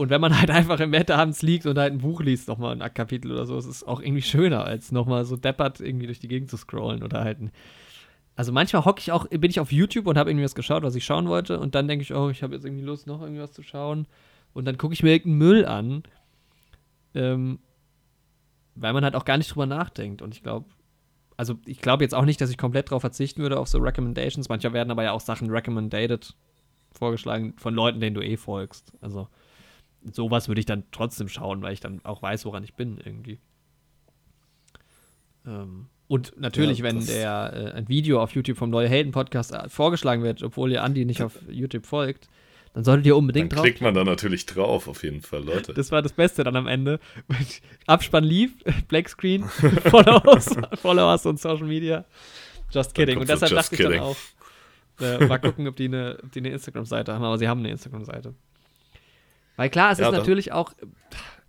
Und 0.00 0.08
wenn 0.08 0.20
man 0.20 0.36
halt 0.40 0.50
einfach 0.50 0.80
im 0.80 0.90
Bett 0.92 1.10
abends 1.10 1.42
liegt 1.42 1.66
und 1.66 1.78
halt 1.78 1.92
ein 1.92 1.98
Buch 1.98 2.20
liest, 2.20 2.48
nochmal 2.48 2.80
ein 2.80 2.94
Kapitel 2.94 3.30
oder 3.32 3.46
so, 3.46 3.56
ist 3.58 3.66
es 3.66 3.84
auch 3.84 4.00
irgendwie 4.00 4.22
schöner, 4.22 4.64
als 4.64 4.92
nochmal 4.92 5.24
so 5.24 5.36
deppert 5.36 5.80
irgendwie 5.80 6.06
durch 6.06 6.20
die 6.20 6.28
Gegend 6.28 6.50
zu 6.50 6.56
scrollen 6.56 7.02
oder 7.02 7.22
halt 7.22 7.40
ein 7.40 7.52
also 8.36 8.52
manchmal 8.52 8.86
hocke 8.86 9.00
ich 9.00 9.12
auch, 9.12 9.26
bin 9.28 9.50
ich 9.50 9.60
auf 9.60 9.70
YouTube 9.70 10.06
und 10.06 10.16
habe 10.16 10.30
irgendwie 10.30 10.46
was 10.46 10.54
geschaut, 10.54 10.82
was 10.82 10.94
ich 10.94 11.04
schauen 11.04 11.28
wollte. 11.28 11.60
Und 11.60 11.74
dann 11.74 11.86
denke 11.86 12.04
ich, 12.04 12.14
oh, 12.14 12.30
ich 12.30 12.42
habe 12.42 12.54
jetzt 12.54 12.64
irgendwie 12.64 12.84
Lust, 12.84 13.06
noch 13.06 13.20
irgendwas 13.20 13.52
zu 13.52 13.62
schauen. 13.62 14.06
Und 14.54 14.64
dann 14.64 14.78
gucke 14.78 14.94
ich 14.94 15.02
mir 15.02 15.10
irgendeinen 15.10 15.38
Müll 15.38 15.66
an. 15.66 16.02
Ähm, 17.14 17.58
weil 18.76 18.94
man 18.94 19.04
halt 19.04 19.14
auch 19.14 19.26
gar 19.26 19.36
nicht 19.36 19.50
drüber 19.50 19.66
nachdenkt. 19.66 20.22
Und 20.22 20.34
ich 20.34 20.42
glaube, 20.42 20.70
also 21.36 21.58
ich 21.66 21.82
glaube 21.82 22.02
jetzt 22.02 22.14
auch 22.14 22.24
nicht, 22.24 22.40
dass 22.40 22.48
ich 22.48 22.56
komplett 22.56 22.88
darauf 22.88 23.02
verzichten 23.02 23.42
würde, 23.42 23.58
auf 23.58 23.68
so 23.68 23.76
Recommendations. 23.76 24.48
Manchmal 24.48 24.72
werden 24.72 24.90
aber 24.90 25.02
ja 25.02 25.12
auch 25.12 25.20
Sachen 25.20 25.50
recommended 25.50 26.34
vorgeschlagen 26.92 27.52
von 27.58 27.74
Leuten, 27.74 28.00
denen 28.00 28.14
du 28.14 28.22
eh 28.22 28.38
folgst. 28.38 28.94
Also 29.02 29.28
sowas 30.12 30.48
würde 30.48 30.60
ich 30.60 30.66
dann 30.66 30.84
trotzdem 30.92 31.28
schauen, 31.28 31.62
weil 31.62 31.72
ich 31.72 31.80
dann 31.80 32.00
auch 32.04 32.22
weiß, 32.22 32.44
woran 32.44 32.64
ich 32.64 32.74
bin 32.74 32.98
irgendwie. 33.04 33.38
Ähm, 35.46 35.86
und 36.08 36.38
natürlich, 36.40 36.78
ja, 36.78 36.84
wenn 36.84 37.06
der 37.06 37.52
äh, 37.54 37.76
ein 37.76 37.88
Video 37.88 38.20
auf 38.20 38.32
YouTube 38.34 38.58
vom 38.58 38.70
Neue 38.70 38.88
Helden 38.88 39.12
Podcast 39.12 39.52
äh, 39.52 39.68
vorgeschlagen 39.68 40.22
wird, 40.22 40.42
obwohl 40.42 40.72
ihr 40.72 40.82
Andi 40.82 41.04
nicht 41.04 41.22
auf 41.24 41.38
YouTube 41.48 41.86
folgt, 41.86 42.28
dann 42.72 42.84
solltet 42.84 43.06
ihr 43.06 43.16
unbedingt 43.16 43.52
dann 43.52 43.58
drauf. 43.58 43.64
klickt 43.64 43.80
man 43.80 43.94
da 43.94 44.04
natürlich 44.04 44.46
drauf, 44.46 44.86
auf 44.86 45.02
jeden 45.02 45.22
Fall, 45.22 45.44
Leute. 45.44 45.74
Das 45.74 45.90
war 45.90 46.02
das 46.02 46.12
Beste 46.12 46.44
dann 46.44 46.56
am 46.56 46.66
Ende. 46.66 47.00
Abspann 47.86 48.24
lief, 48.24 48.52
Black 48.88 49.08
Screen, 49.08 49.44
Followers, 49.44 50.56
Followers 50.80 51.26
und 51.26 51.40
Social 51.40 51.66
Media. 51.66 52.04
Just 52.70 52.94
kidding. 52.94 53.18
Und 53.18 53.28
deshalb 53.28 53.52
dachte 53.52 53.74
ich 53.74 53.80
dann 53.80 54.00
auch, 54.00 54.16
äh, 55.00 55.26
mal 55.26 55.38
gucken, 55.38 55.66
ob 55.66 55.76
die 55.76 55.86
eine, 55.86 56.18
eine 56.36 56.50
Instagram-Seite 56.50 57.12
haben, 57.12 57.24
aber 57.24 57.38
sie 57.38 57.48
haben 57.48 57.60
eine 57.60 57.70
Instagram-Seite. 57.70 58.34
Weil 59.60 59.68
klar, 59.68 59.92
es 59.92 59.98
ja, 59.98 60.08
ist 60.08 60.14
natürlich 60.14 60.52
auch, 60.52 60.72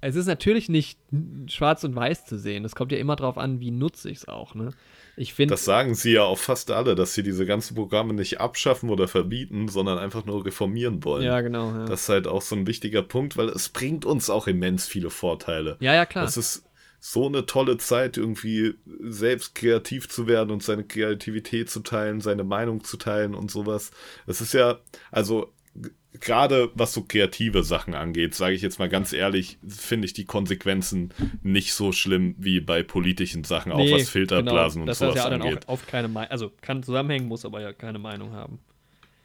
es 0.01 0.17
ist 0.17 0.25
natürlich 0.25 0.67
nicht 0.67 0.99
schwarz 1.47 1.85
und 1.85 1.95
weiß 1.95 2.25
zu 2.25 2.37
sehen. 2.37 2.65
Es 2.65 2.75
kommt 2.75 2.91
ja 2.91 2.97
immer 2.97 3.15
darauf 3.15 3.37
an, 3.37 3.61
wie 3.61 3.71
nutze 3.71 4.09
ich 4.09 4.17
es 4.17 4.27
auch. 4.27 4.53
Ne? 4.53 4.71
Ich 5.15 5.33
find, 5.33 5.49
das 5.49 5.63
sagen 5.63 5.95
sie 5.95 6.11
ja 6.11 6.23
auch 6.23 6.37
fast 6.37 6.71
alle, 6.71 6.95
dass 6.95 7.13
sie 7.13 7.23
diese 7.23 7.45
ganzen 7.45 7.73
Programme 7.73 8.13
nicht 8.13 8.41
abschaffen 8.41 8.89
oder 8.89 9.07
verbieten, 9.07 9.69
sondern 9.69 9.97
einfach 9.97 10.25
nur 10.25 10.45
reformieren 10.45 11.05
wollen. 11.05 11.23
Ja, 11.23 11.39
genau. 11.39 11.71
Ja. 11.71 11.85
Das 11.85 12.01
ist 12.01 12.09
halt 12.09 12.27
auch 12.27 12.41
so 12.41 12.53
ein 12.57 12.67
wichtiger 12.67 13.01
Punkt, 13.01 13.37
weil 13.37 13.47
es 13.47 13.69
bringt 13.69 14.03
uns 14.03 14.29
auch 14.29 14.45
immens 14.45 14.87
viele 14.87 15.09
Vorteile. 15.09 15.77
Ja, 15.79 15.93
ja, 15.93 16.05
klar. 16.05 16.25
Das 16.25 16.35
ist 16.35 16.65
so 16.99 17.27
eine 17.27 17.45
tolle 17.45 17.77
Zeit, 17.77 18.17
irgendwie 18.17 18.73
selbst 18.99 19.55
kreativ 19.55 20.09
zu 20.09 20.27
werden 20.27 20.51
und 20.51 20.63
seine 20.63 20.83
Kreativität 20.83 21.69
zu 21.69 21.79
teilen, 21.79 22.19
seine 22.19 22.43
Meinung 22.43 22.83
zu 22.83 22.97
teilen 22.97 23.35
und 23.35 23.49
sowas. 23.49 23.91
Das 24.27 24.41
ist 24.41 24.53
ja, 24.53 24.79
also 25.13 25.53
gerade 26.19 26.69
was 26.75 26.93
so 26.93 27.03
kreative 27.03 27.63
Sachen 27.63 27.93
angeht, 27.93 28.35
sage 28.35 28.53
ich 28.53 28.61
jetzt 28.61 28.79
mal 28.79 28.89
ganz 28.89 29.13
ehrlich, 29.13 29.57
finde 29.67 30.05
ich 30.05 30.13
die 30.13 30.25
Konsequenzen 30.25 31.13
nicht 31.41 31.73
so 31.73 31.91
schlimm 31.91 32.35
wie 32.37 32.59
bei 32.59 32.83
politischen 32.83 33.43
Sachen, 33.43 33.73
nee, 33.75 33.93
auch 33.93 33.97
was 33.97 34.09
Filterblasen 34.09 34.81
genau. 34.81 34.91
und 34.91 34.97
sowas 34.97 35.15
ja 35.15 35.29
dann 35.29 35.41
angeht. 35.41 35.67
Auch, 35.67 35.79
keine 35.87 36.29
also 36.29 36.51
kann 36.61 36.83
zusammenhängen, 36.83 37.27
muss 37.27 37.45
aber 37.45 37.61
ja 37.61 37.73
keine 37.73 37.99
Meinung 37.99 38.33
haben. 38.33 38.59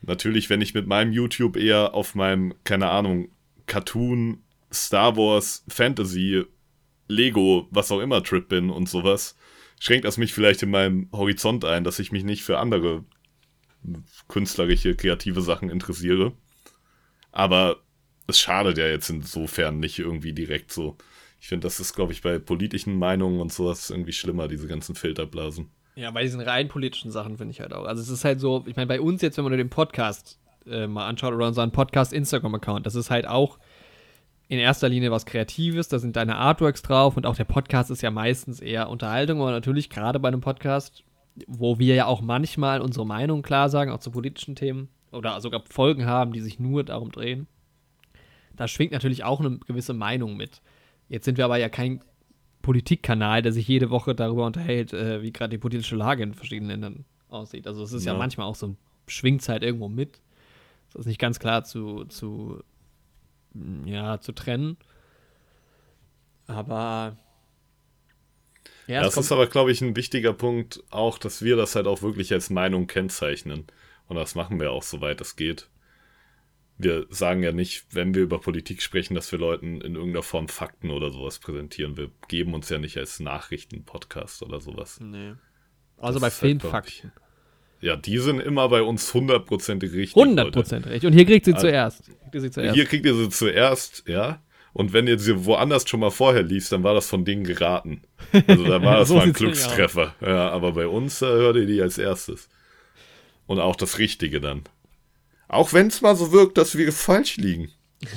Natürlich, 0.03 0.49
wenn 0.51 0.61
ich 0.61 0.75
mit 0.75 0.87
meinem 0.87 1.13
YouTube 1.13 1.57
eher 1.57 1.95
auf 1.95 2.15
meinem, 2.15 2.55
keine 2.65 2.91
Ahnung, 2.91 3.29
Cartoon, 3.67 4.43
Star 4.73 5.17
Wars, 5.17 5.65
Fantasy, 5.69 6.45
Lego, 7.09 7.67
was 7.71 7.91
auch 7.91 8.01
immer 8.01 8.23
Trip 8.23 8.49
bin 8.49 8.71
und 8.71 8.89
sowas, 8.89 9.37
schränkt 9.81 10.05
das 10.05 10.19
mich 10.19 10.33
vielleicht 10.33 10.63
in 10.63 10.71
meinem 10.71 11.09
Horizont 11.13 11.65
ein, 11.65 11.85
dass 11.85 11.99
ich 11.99 12.13
mich 12.13 12.25
nicht 12.25 12.43
für 12.43 12.59
andere 12.59 13.05
künstlerische, 14.29 14.95
kreative 14.95 15.41
Sachen 15.43 15.71
interessiere. 15.71 16.33
Aber 17.33 17.77
es 18.27 18.39
schadet 18.39 18.79
ja 18.79 18.87
jetzt 18.87 19.11
insofern 19.11 19.79
nicht 19.79 19.99
irgendwie 19.99 20.33
direkt 20.33 20.73
so. 20.73 20.97
Ich 21.41 21.49
finde, 21.49 21.67
das 21.67 21.81
ist, 21.81 21.95
glaube 21.95 22.13
ich, 22.13 22.23
bei 22.23 22.39
politischen 22.39 22.99
Meinungen 22.99 23.41
und 23.41 23.53
sowas 23.53 23.91
irgendwie 23.91 24.13
schlimmer, 24.13 24.49
diese 24.49 24.67
ganzen 24.67 24.95
Filterblasen. 24.95 25.69
Ja, 25.95 26.11
bei 26.11 26.23
diesen 26.23 26.41
rein 26.41 26.69
politischen 26.69 27.11
Sachen 27.11 27.39
finde 27.39 27.53
ich 27.53 27.61
halt 27.61 27.73
auch. 27.73 27.85
Also 27.85 28.03
es 28.03 28.09
ist 28.09 28.25
halt 28.25 28.41
so, 28.41 28.65
ich 28.67 28.77
meine, 28.77 28.87
bei 28.87 29.01
uns 29.01 29.23
jetzt, 29.23 29.37
wenn 29.37 29.45
man 29.45 29.53
nur 29.53 29.59
den 29.59 29.71
Podcast 29.71 30.39
äh, 30.67 30.87
mal 30.87 31.07
anschaut 31.07 31.33
oder 31.33 31.47
unseren 31.47 31.73
Podcast-Instagram-Account, 31.73 32.85
das 32.85 32.95
ist 32.95 33.11
halt 33.11 33.27
auch 33.27 33.59
in 34.49 34.59
erster 34.59 34.89
Linie 34.89 35.11
was 35.11 35.27
Kreatives, 35.27 35.89
da 35.89 35.99
sind 35.99 36.17
deine 36.17 36.37
Artworks 36.37 36.83
drauf 36.83 37.17
und 37.17 37.27
auch 37.27 37.35
der 37.35 37.45
Podcast 37.45 37.91
ist 37.91 38.03
ja 38.03 38.11
meistens 38.11 38.61
eher 38.61 38.89
Unterhaltung, 38.91 39.41
aber 39.41 39.51
natürlich 39.51 39.91
gerade 39.91 40.21
bei 40.21 40.29
einem 40.29 40.41
Podcast, 40.41 41.03
wo 41.47 41.79
wir 41.79 41.95
ja 41.95 42.07
auch 42.07 42.21
manchmal 42.21 42.81
unsere 42.81 43.07
Meinung 43.07 43.43
klar 43.43 43.69
sagen, 43.69 43.91
auch 43.91 44.01
zu 44.01 44.11
politischen 44.11 44.57
Themen, 44.57 44.89
oder 45.13 45.41
sogar 45.41 45.63
Folgen 45.69 46.07
haben, 46.07 46.33
die 46.33 46.41
sich 46.41 46.59
nur 46.59 46.85
darum 46.85 47.11
drehen. 47.11 47.47
Da 48.55 48.69
schwingt 48.69 48.93
natürlich 48.93 49.25
auch 49.25 49.41
eine 49.41 49.59
gewisse 49.59 49.95
Meinung 49.95 50.37
mit. 50.37 50.63
Jetzt 51.09 51.25
sind 51.25 51.39
wir 51.39 51.45
aber 51.45 51.59
ja 51.59 51.69
kein 51.69 52.01
Politikkanal, 52.63 53.43
der 53.43 53.53
sich 53.53 53.69
jede 53.69 53.91
Woche 53.91 54.15
darüber 54.15 54.47
unterhält, 54.47 54.93
äh, 54.93 55.23
wie 55.23 55.33
gerade 55.33 55.51
die 55.51 55.59
politische 55.59 55.97
Lage 55.97 56.23
in 56.23 56.35
verschiedenen 56.35 56.71
Ländern 56.71 57.05
aussieht. 57.29 57.67
Also 57.67 57.83
es 57.83 57.93
ist 57.93 58.05
ja, 58.05 58.13
ja 58.13 58.19
manchmal 58.19 58.47
auch 58.47 58.55
so, 58.55 58.77
schwingt 59.07 59.43
es 59.43 59.49
halt 59.49 59.63
irgendwo 59.63 59.89
mit. 59.89 60.21
Das 60.93 61.01
ist 61.01 61.07
nicht 61.07 61.21
ganz 61.21 61.39
klar 61.39 61.65
zu, 61.65 62.05
zu, 62.07 62.63
ja, 63.85 64.21
zu 64.21 64.33
trennen. 64.33 64.77
Aber 66.47 67.17
ja, 68.87 69.03
das 69.03 69.17
ist 69.17 69.33
aber, 69.33 69.47
glaube 69.47 69.73
ich, 69.73 69.81
ein 69.81 69.97
wichtiger 69.97 70.33
Punkt 70.33 70.83
auch, 70.91 71.19
dass 71.19 71.43
wir 71.43 71.57
das 71.57 71.75
halt 71.75 71.87
auch 71.87 72.03
wirklich 72.03 72.33
als 72.33 72.51
Meinung 72.51 72.87
kennzeichnen. 72.87 73.67
Und 74.09 74.17
das 74.17 74.35
machen 74.35 74.61
wir 74.61 74.71
auch, 74.71 74.83
soweit 74.83 75.21
es 75.21 75.37
geht. 75.37 75.69
wir 76.79 77.07
sagen 77.09 77.43
ja 77.43 77.53
nicht, 77.53 77.87
wenn 77.91 78.15
wir 78.15 78.23
über 78.23 78.39
Politik 78.39 78.83
sprechen, 78.83 79.15
dass 79.15 79.33
wir 79.33 79.39
Leuten 79.39 79.81
in 79.81 79.95
irgendeiner 79.95 80.23
Form 80.23 80.49
Fakten 80.49 80.91
oder 80.91 81.11
sowas 81.11 81.39
präsentieren. 81.39 81.97
Wir 81.97 82.11
geben 82.29 82.55
uns 82.55 82.69
ja 82.69 82.79
nicht 82.79 82.99
als 82.99 83.19
Nachrichten-Podcast 83.19 84.43
oder 84.43 84.61
sowas. 84.61 85.01
Nee. 85.01 85.35
Also 85.97 86.19
das 86.19 86.21
bei 86.21 86.27
halt, 86.27 86.35
Filmfakten. 86.35 87.13
Ja, 87.81 87.97
die 87.97 88.19
sind 88.19 88.41
immer 88.41 88.69
bei 88.69 88.83
uns 88.83 89.13
hundertprozentig 89.15 89.93
richtig. 89.93 90.17
Hundertprozentig 90.17 90.93
richtig. 90.93 91.07
Und 91.07 91.15
hier 91.15 91.25
kriegt 91.25 91.47
sie 91.47 91.55
also, 91.55 91.67
zuerst. 91.67 92.05
Kriegt 92.05 92.35
ihr 92.35 92.41
sie 92.41 92.51
zuerst. 92.51 92.75
Hier 92.75 92.85
kriegt 92.85 93.07
ihr 93.07 93.15
sie 93.15 93.29
zuerst, 93.31 94.05
ja. 94.07 94.43
Und 94.77 94.93
wenn 94.93 95.07
ihr 95.07 95.19
sie 95.19 95.47
woanders 95.47 95.89
schon 95.89 96.01
mal 96.01 96.11
vorher 96.11 96.43
liest, 96.43 96.71
dann 96.71 96.83
war 96.83 96.93
das 96.93 97.09
von 97.09 97.25
denen 97.25 97.45
geraten. 97.45 98.03
Also 98.47 98.65
da 98.65 98.83
war 98.83 98.97
das 98.99 99.09
so 99.09 99.17
mal 99.17 99.23
ein 99.23 99.33
Glückstreffer. 99.33 100.15
Ja, 100.21 100.51
aber 100.51 100.73
bei 100.73 100.87
uns 100.87 101.23
äh, 101.23 101.27
hört 101.27 101.57
ihr 101.57 101.65
die 101.65 101.81
als 101.81 101.97
erstes. 101.97 102.51
Und 103.47 103.59
auch 103.59 103.75
das 103.77 103.97
Richtige 103.97 104.39
dann. 104.39 104.65
Auch 105.49 105.73
wenn 105.73 105.87
es 105.87 106.03
mal 106.03 106.15
so 106.15 106.31
wirkt, 106.31 106.59
dass 106.59 106.77
wir 106.77 106.93
falsch 106.93 107.39
liegen. 107.39 107.73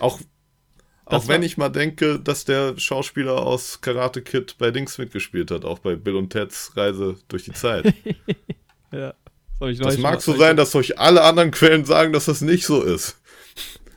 Auch, 0.00 0.18
auch 1.04 1.28
wenn 1.28 1.44
ich 1.44 1.58
mal 1.58 1.68
denke, 1.68 2.18
dass 2.18 2.44
der 2.44 2.76
Schauspieler 2.76 3.46
aus 3.46 3.80
Karate 3.80 4.20
Kid 4.22 4.56
bei 4.58 4.72
Dings 4.72 4.98
mitgespielt 4.98 5.52
hat, 5.52 5.64
auch 5.64 5.78
bei 5.78 5.94
Bill 5.94 6.16
und 6.16 6.30
Teds 6.30 6.76
Reise 6.76 7.16
durch 7.28 7.44
die 7.44 7.52
Zeit. 7.52 7.94
ja. 8.90 9.14
Das, 9.60 9.78
das 9.78 9.98
mag 9.98 10.20
so 10.22 10.34
sein, 10.36 10.56
dass 10.56 10.74
euch 10.74 10.98
alle 10.98 11.22
anderen 11.22 11.52
Quellen 11.52 11.84
sagen, 11.84 12.12
dass 12.12 12.24
das 12.24 12.40
nicht 12.40 12.66
so 12.66 12.82
ist. 12.82 13.20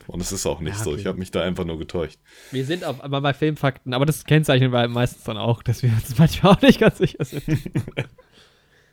Und 0.08 0.22
es 0.22 0.32
ist 0.32 0.46
auch 0.46 0.60
nicht 0.60 0.78
ja, 0.78 0.84
so. 0.84 0.96
Ich 0.96 1.04
habe 1.04 1.18
mich 1.18 1.30
da 1.30 1.42
einfach 1.42 1.66
nur 1.66 1.78
getäuscht. 1.78 2.18
Wir 2.50 2.64
sind 2.64 2.82
auf, 2.82 3.04
aber 3.04 3.20
bei 3.20 3.34
Filmfakten, 3.34 3.92
aber 3.92 4.06
das 4.06 4.24
kennzeichnen 4.24 4.72
wir 4.72 4.88
meistens 4.88 5.24
dann 5.24 5.36
auch, 5.36 5.62
dass 5.62 5.82
wir 5.82 5.90
uns 5.90 6.18
manchmal 6.18 6.54
auch 6.54 6.62
nicht 6.62 6.80
ganz 6.80 6.96
sicher 6.96 7.24
sind. 7.24 7.44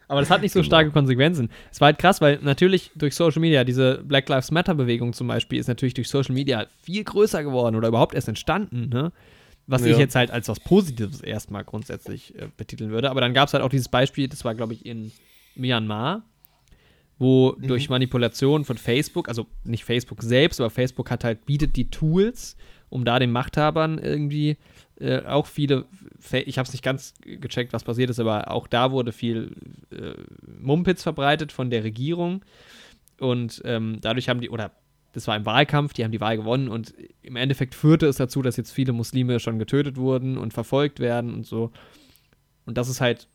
Aber 0.08 0.20
das 0.20 0.30
hat 0.30 0.44
nicht 0.44 0.52
so 0.52 0.60
genau. 0.60 0.68
starke 0.68 0.92
Konsequenzen. 0.92 1.50
Es 1.72 1.82
war 1.82 1.88
halt 1.88 1.98
krass, 1.98 2.22
weil 2.22 2.38
natürlich 2.44 2.92
durch 2.94 3.16
Social 3.16 3.40
Media, 3.40 3.64
diese 3.64 4.04
Black 4.04 4.30
Lives 4.30 4.52
Matter-Bewegung 4.52 5.14
zum 5.14 5.26
Beispiel, 5.26 5.58
ist 5.60 5.66
natürlich 5.66 5.96
durch 5.96 6.10
Social 6.10 6.36
Media 6.36 6.68
viel 6.84 7.04
größer 7.04 7.44
geworden 7.44 7.76
oder 7.76 7.88
überhaupt 7.88 8.14
erst 8.14 8.28
entstanden, 8.28 8.90
ne? 8.90 9.12
Was 9.66 9.84
ja. 9.84 9.94
ich 9.94 9.98
jetzt 9.98 10.14
halt 10.14 10.30
als 10.30 10.48
was 10.48 10.60
Positives 10.60 11.22
erstmal 11.22 11.64
grundsätzlich 11.64 12.36
äh, 12.36 12.50
betiteln 12.56 12.92
würde. 12.92 13.10
Aber 13.10 13.20
dann 13.20 13.34
gab 13.34 13.48
es 13.48 13.56
halt 13.56 13.64
auch 13.64 13.70
dieses 13.70 13.90
Beispiel, 13.90 14.28
das 14.28 14.46
war, 14.46 14.54
glaube 14.54 14.74
ich, 14.74 14.86
in 14.86 15.12
Myanmar, 15.56 16.22
wo 17.18 17.56
mhm. 17.58 17.68
durch 17.68 17.90
Manipulation 17.90 18.66
von 18.66 18.78
Facebook, 18.78 19.30
also 19.30 19.48
nicht 19.64 19.86
Facebook 19.86 20.22
selbst, 20.22 20.60
aber 20.60 20.70
Facebook 20.70 21.12
hat 21.12 21.24
halt, 21.24 21.46
bietet 21.46 21.76
die 21.76 21.90
Tools, 21.90 22.58
um 22.90 23.06
da 23.06 23.20
den 23.20 23.32
Machthabern 23.32 23.98
irgendwie 23.98 24.58
äh, 25.00 25.22
auch 25.26 25.48
viele, 25.48 25.86
ich 26.32 26.58
habe 26.58 26.68
es 26.68 26.74
nicht 26.74 26.84
ganz 26.84 27.14
gecheckt, 27.22 27.74
was 27.74 27.84
passiert 27.84 28.10
ist, 28.10 28.20
aber 28.20 28.52
auch 28.52 28.68
da 28.68 28.92
wurde 28.92 29.12
viel 29.12 29.56
äh, 29.92 30.14
Mumpitz 30.60 31.04
verbreitet 31.04 31.52
von 31.52 31.70
der 31.70 31.84
Regierung 31.84 32.44
und 33.20 33.62
ähm, 33.66 34.00
dadurch 34.02 34.30
haben 34.30 34.42
die, 34.42 34.50
oder 34.50 34.72
das 35.14 35.28
war 35.28 35.38
im 35.38 35.46
Wahlkampf, 35.46 35.94
die 35.94 36.04
haben 36.04 36.12
die 36.12 36.20
Wahl 36.20 36.36
gewonnen 36.36 36.68
und 36.68 36.94
im 37.22 37.38
Endeffekt 37.38 37.74
führte 37.74 38.06
es 38.08 38.18
dazu, 38.18 38.42
dass 38.42 38.58
jetzt 38.58 38.72
viele 38.72 38.92
Muslime 38.92 39.40
schon 39.40 39.60
getötet 39.60 39.96
wurden 39.96 40.38
und 40.38 40.54
verfolgt 40.54 41.00
werden 41.00 41.34
und 41.34 41.46
so. 41.46 41.72
Und 42.66 42.78
das 42.78 42.90
ist 42.90 43.00
halt 43.00 43.30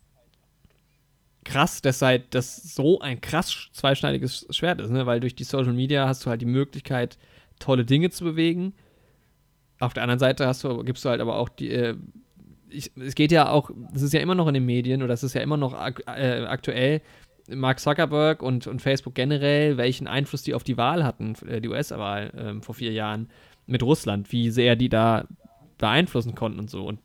krass, 1.51 1.83
dass 1.83 2.03
halt 2.03 2.35
das 2.35 2.57
so 2.57 3.01
ein 3.01 3.21
krass 3.21 3.69
zweischneidiges 3.73 4.47
Schwert 4.51 4.81
ist, 4.81 4.91
ne? 4.91 5.07
weil 5.07 5.21
durch 5.21 5.35
die 5.35 5.45
Social 5.45 5.73
Media 5.73 6.07
hast 6.07 6.25
du 6.25 6.31
halt 6.31 6.41
die 6.41 6.47
Möglichkeit, 6.47 7.19
tolle 7.59 7.85
Dinge 7.85 8.11
zu 8.11 8.25
bewegen 8.25 8.75
auf 9.81 9.95
der 9.95 10.03
anderen 10.03 10.19
Seite 10.19 10.47
hast 10.47 10.63
du, 10.63 10.85
gibst 10.85 11.05
du 11.05 11.09
halt 11.09 11.21
aber 11.21 11.37
auch 11.37 11.49
die, 11.49 11.71
äh, 11.71 11.97
ich, 12.69 12.93
es 12.97 13.15
geht 13.15 13.33
ja 13.33 13.49
auch, 13.49 13.71
es 13.95 14.03
ist 14.03 14.13
ja 14.13 14.21
immer 14.21 14.35
noch 14.35 14.47
in 14.47 14.55
den 14.55 14.67
Medien 14.67 15.03
oder 15.03 15.15
es 15.15 15.25
ist 15.25 15.35
ja 15.35 15.41
immer 15.41 15.57
noch 15.57 15.75
ak 15.75 16.03
äh, 16.07 16.45
aktuell, 16.45 17.01
Mark 17.49 17.81
Zuckerberg 17.81 18.43
und, 18.43 18.69
und 18.69 18.81
Facebook 18.81 19.15
generell, 19.15 19.77
welchen 19.77 20.07
Einfluss 20.07 20.43
die 20.43 20.55
auf 20.55 20.63
die 20.63 20.77
Wahl 20.77 21.03
hatten, 21.03 21.35
äh, 21.49 21.61
die 21.61 21.69
US-Wahl 21.69 22.31
ähm, 22.37 22.63
vor 22.63 22.75
vier 22.77 22.93
Jahren 22.93 23.29
mit 23.67 23.83
Russland, 23.83 24.31
wie 24.31 24.51
sehr 24.51 24.77
die 24.77 24.89
da 24.89 25.25
beeinflussen 25.79 26.35
konnten 26.35 26.61
und 26.61 26.71
so. 26.71 26.85
Und 26.85 27.01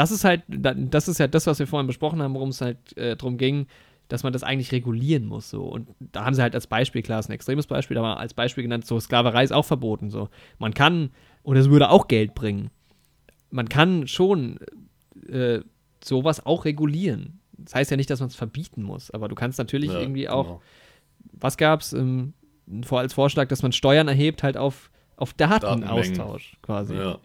das 0.00 0.10
ist 0.10 0.24
halt, 0.24 0.44
das 0.48 1.08
ist 1.08 1.18
ja 1.18 1.26
das, 1.26 1.46
was 1.46 1.58
wir 1.58 1.66
vorhin 1.66 1.86
besprochen 1.86 2.22
haben, 2.22 2.32
worum 2.32 2.48
es 2.48 2.62
halt 2.62 2.96
äh, 2.96 3.16
darum 3.16 3.36
ging, 3.36 3.66
dass 4.08 4.22
man 4.22 4.32
das 4.32 4.42
eigentlich 4.42 4.72
regulieren 4.72 5.26
muss. 5.26 5.50
So. 5.50 5.64
Und 5.64 5.88
da 5.98 6.24
haben 6.24 6.32
sie 6.32 6.40
halt 6.40 6.54
als 6.54 6.66
Beispiel, 6.66 7.02
klar, 7.02 7.20
ist 7.20 7.28
ein 7.28 7.34
extremes 7.34 7.66
Beispiel, 7.66 7.98
aber 7.98 8.18
als 8.18 8.32
Beispiel 8.32 8.62
genannt, 8.62 8.86
so 8.86 8.98
Sklaverei 8.98 9.44
ist 9.44 9.52
auch 9.52 9.66
verboten. 9.66 10.08
So. 10.08 10.30
Man 10.58 10.72
kann 10.72 11.10
und 11.42 11.58
es 11.58 11.68
würde 11.68 11.90
auch 11.90 12.08
Geld 12.08 12.34
bringen. 12.34 12.70
Man 13.50 13.68
kann 13.68 14.06
schon 14.06 14.58
äh, 15.28 15.60
sowas 16.02 16.46
auch 16.46 16.64
regulieren. 16.64 17.40
Das 17.58 17.74
heißt 17.74 17.90
ja 17.90 17.98
nicht, 17.98 18.08
dass 18.08 18.20
man 18.20 18.30
es 18.30 18.36
verbieten 18.36 18.82
muss, 18.82 19.10
aber 19.10 19.28
du 19.28 19.34
kannst 19.34 19.58
natürlich 19.58 19.92
ja, 19.92 20.00
irgendwie 20.00 20.30
auch, 20.30 20.46
genau. 20.46 20.62
was 21.32 21.58
gab 21.58 21.82
es 21.82 21.92
ähm, 21.92 22.32
als 22.90 23.12
Vorschlag, 23.12 23.48
dass 23.48 23.62
man 23.62 23.72
Steuern 23.72 24.08
erhebt 24.08 24.42
halt 24.42 24.56
auf, 24.56 24.90
auf 25.16 25.34
Datenaustausch 25.34 26.56
quasi. 26.62 26.94
Ja. 26.94 27.18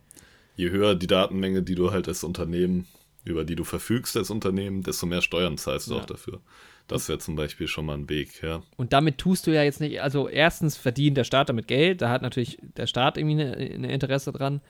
Je 0.56 0.69
höher 0.69 0.95
die 0.95 1.07
Datenmenge, 1.07 1.64
die 1.64 1.76
du 1.76 1.91
halt 1.91 2.07
als 2.07 2.23
Unternehmen, 2.23 2.88
über 3.23 3.44
die 3.44 3.56
du 3.56 3.64
verfügst 3.64 4.15
als 4.15 4.30
Unternehmen, 4.30 4.84
desto 4.84 5.06
mehr 5.06 5.22
Steuern 5.22 5.57
zahlst 5.57 5.90
du 5.90 5.95
ja. 5.95 6.02
auch 6.02 6.06
dafür. 6.06 6.40
Das 6.88 7.10
wäre 7.10 7.18
zum 7.18 7.36
Beispiel 7.36 7.68
schon 7.68 7.88
mal 7.88 7.98
ein 7.98 8.10
Weg, 8.10 8.44
ja. 8.44 8.61
Und 8.77 8.94
damit 8.94 9.18
tust 9.18 9.48
du 9.48 9.52
ja 9.52 9.64
jetzt 9.64 9.82
nicht, 9.82 10.02
also 10.02 10.30
erstens 10.30 10.77
verdient 10.77 11.18
der 11.18 11.23
Staat 11.23 11.49
damit 11.49 11.68
Geld, 11.68 12.02
da 12.02 12.10
hat 12.10 12.22
natürlich 12.22 12.60
der 12.77 12.86
Staat 12.86 13.18
irgendwie 13.18 13.41
ein 13.41 13.84
Interesse 13.84 14.32
dran. 14.32 14.61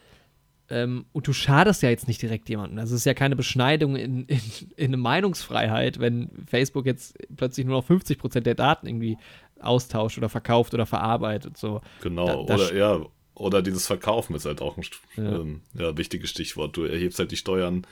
Ähm, 0.68 1.06
und 1.12 1.28
du 1.28 1.34
schadest 1.34 1.84
ja 1.84 1.90
jetzt 1.90 2.08
nicht 2.08 2.22
direkt 2.22 2.50
jemandem. 2.50 2.78
Das 2.78 2.92
ist 2.92 3.06
ja 3.06 3.14
keine 3.14 3.36
Beschneidung 3.36 3.96
in, 3.96 4.26
in, 4.26 4.40
in 4.78 4.86
eine 4.88 4.98
Meinungsfreiheit, 4.98 6.00
wenn 6.00 6.32
Facebook 6.48 6.86
jetzt 6.86 7.18
plötzlich 7.36 7.68
nur 7.68 7.78
noch 7.78 7.86
50 7.86 8.18
Prozent 8.18 8.48
der 8.48 8.56
Daten 8.56 8.88
irgendwie 8.88 9.18
austauscht 9.60 10.18
oder 10.18 10.30
verkauft 10.30 10.74
oder 10.74 10.86
verarbeitet. 10.86 11.58
So. 11.58 11.82
Genau, 12.02 12.46
da, 12.46 12.56
oder 12.56 12.74
ja, 12.74 13.06
oder 13.36 13.62
dieses 13.62 13.86
Verkaufen 13.86 14.36
ist 14.36 14.46
halt 14.46 14.62
auch 14.62 14.78
ein 14.78 14.84
ja. 15.18 15.40
Ähm, 15.40 15.62
ja, 15.74 15.98
wichtiges 15.98 16.30
Stichwort. 16.30 16.76
Du 16.76 16.84
erhebst 16.84 17.20
halt 17.20 17.32
die 17.32 17.38
Steuern 17.38 17.86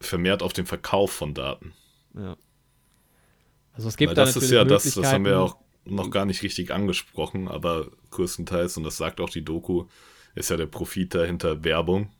vermehrt 0.00 0.42
auf 0.42 0.52
den 0.52 0.66
Verkauf 0.66 1.12
von 1.12 1.34
Daten. 1.34 1.72
Ja. 2.14 2.36
Also 3.74 3.88
es 3.88 3.96
gibt 3.96 4.10
Weil 4.10 4.16
da 4.16 4.24
das 4.24 4.36
ist 4.36 4.50
ja 4.50 4.64
das, 4.64 4.84
das 4.84 5.12
haben 5.12 5.24
wir 5.24 5.40
auch 5.40 5.56
noch 5.84 6.10
gar 6.10 6.26
nicht 6.26 6.42
richtig 6.42 6.70
angesprochen, 6.70 7.48
aber 7.48 7.90
größtenteils, 8.10 8.76
und 8.76 8.84
das 8.84 8.96
sagt 8.96 9.20
auch 9.20 9.30
die 9.30 9.44
Doku, 9.44 9.86
ist 10.34 10.50
ja 10.50 10.56
der 10.56 10.66
Profit 10.66 11.14
dahinter 11.14 11.64
Werbung, 11.64 12.10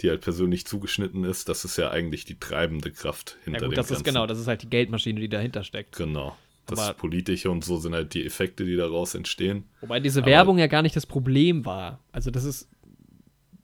die 0.00 0.10
halt 0.10 0.20
persönlich 0.20 0.66
zugeschnitten 0.66 1.24
ist. 1.24 1.48
Das 1.48 1.64
ist 1.64 1.76
ja 1.76 1.90
eigentlich 1.90 2.24
die 2.24 2.38
treibende 2.38 2.90
Kraft 2.90 3.38
hinter 3.44 3.60
ja 3.60 3.66
gut, 3.66 3.72
dem 3.72 3.76
das 3.76 3.88
Ganzen. 3.88 4.00
ist 4.00 4.04
genau, 4.04 4.26
das 4.26 4.38
ist 4.38 4.46
halt 4.46 4.62
die 4.62 4.68
Geldmaschine, 4.70 5.20
die 5.20 5.28
dahinter 5.28 5.64
steckt. 5.64 5.96
Genau. 5.96 6.36
Das 6.72 6.88
aber 6.88 6.94
Politische 6.98 7.50
und 7.50 7.64
so 7.64 7.78
sind 7.78 7.94
halt 7.94 8.14
die 8.14 8.24
Effekte, 8.24 8.64
die 8.64 8.76
daraus 8.76 9.14
entstehen. 9.14 9.64
Wobei 9.80 10.00
diese 10.00 10.20
aber 10.20 10.30
Werbung 10.30 10.58
ja 10.58 10.66
gar 10.66 10.82
nicht 10.82 10.96
das 10.96 11.06
Problem 11.06 11.64
war. 11.64 12.00
Also 12.12 12.30
das 12.30 12.44
ist. 12.44 12.68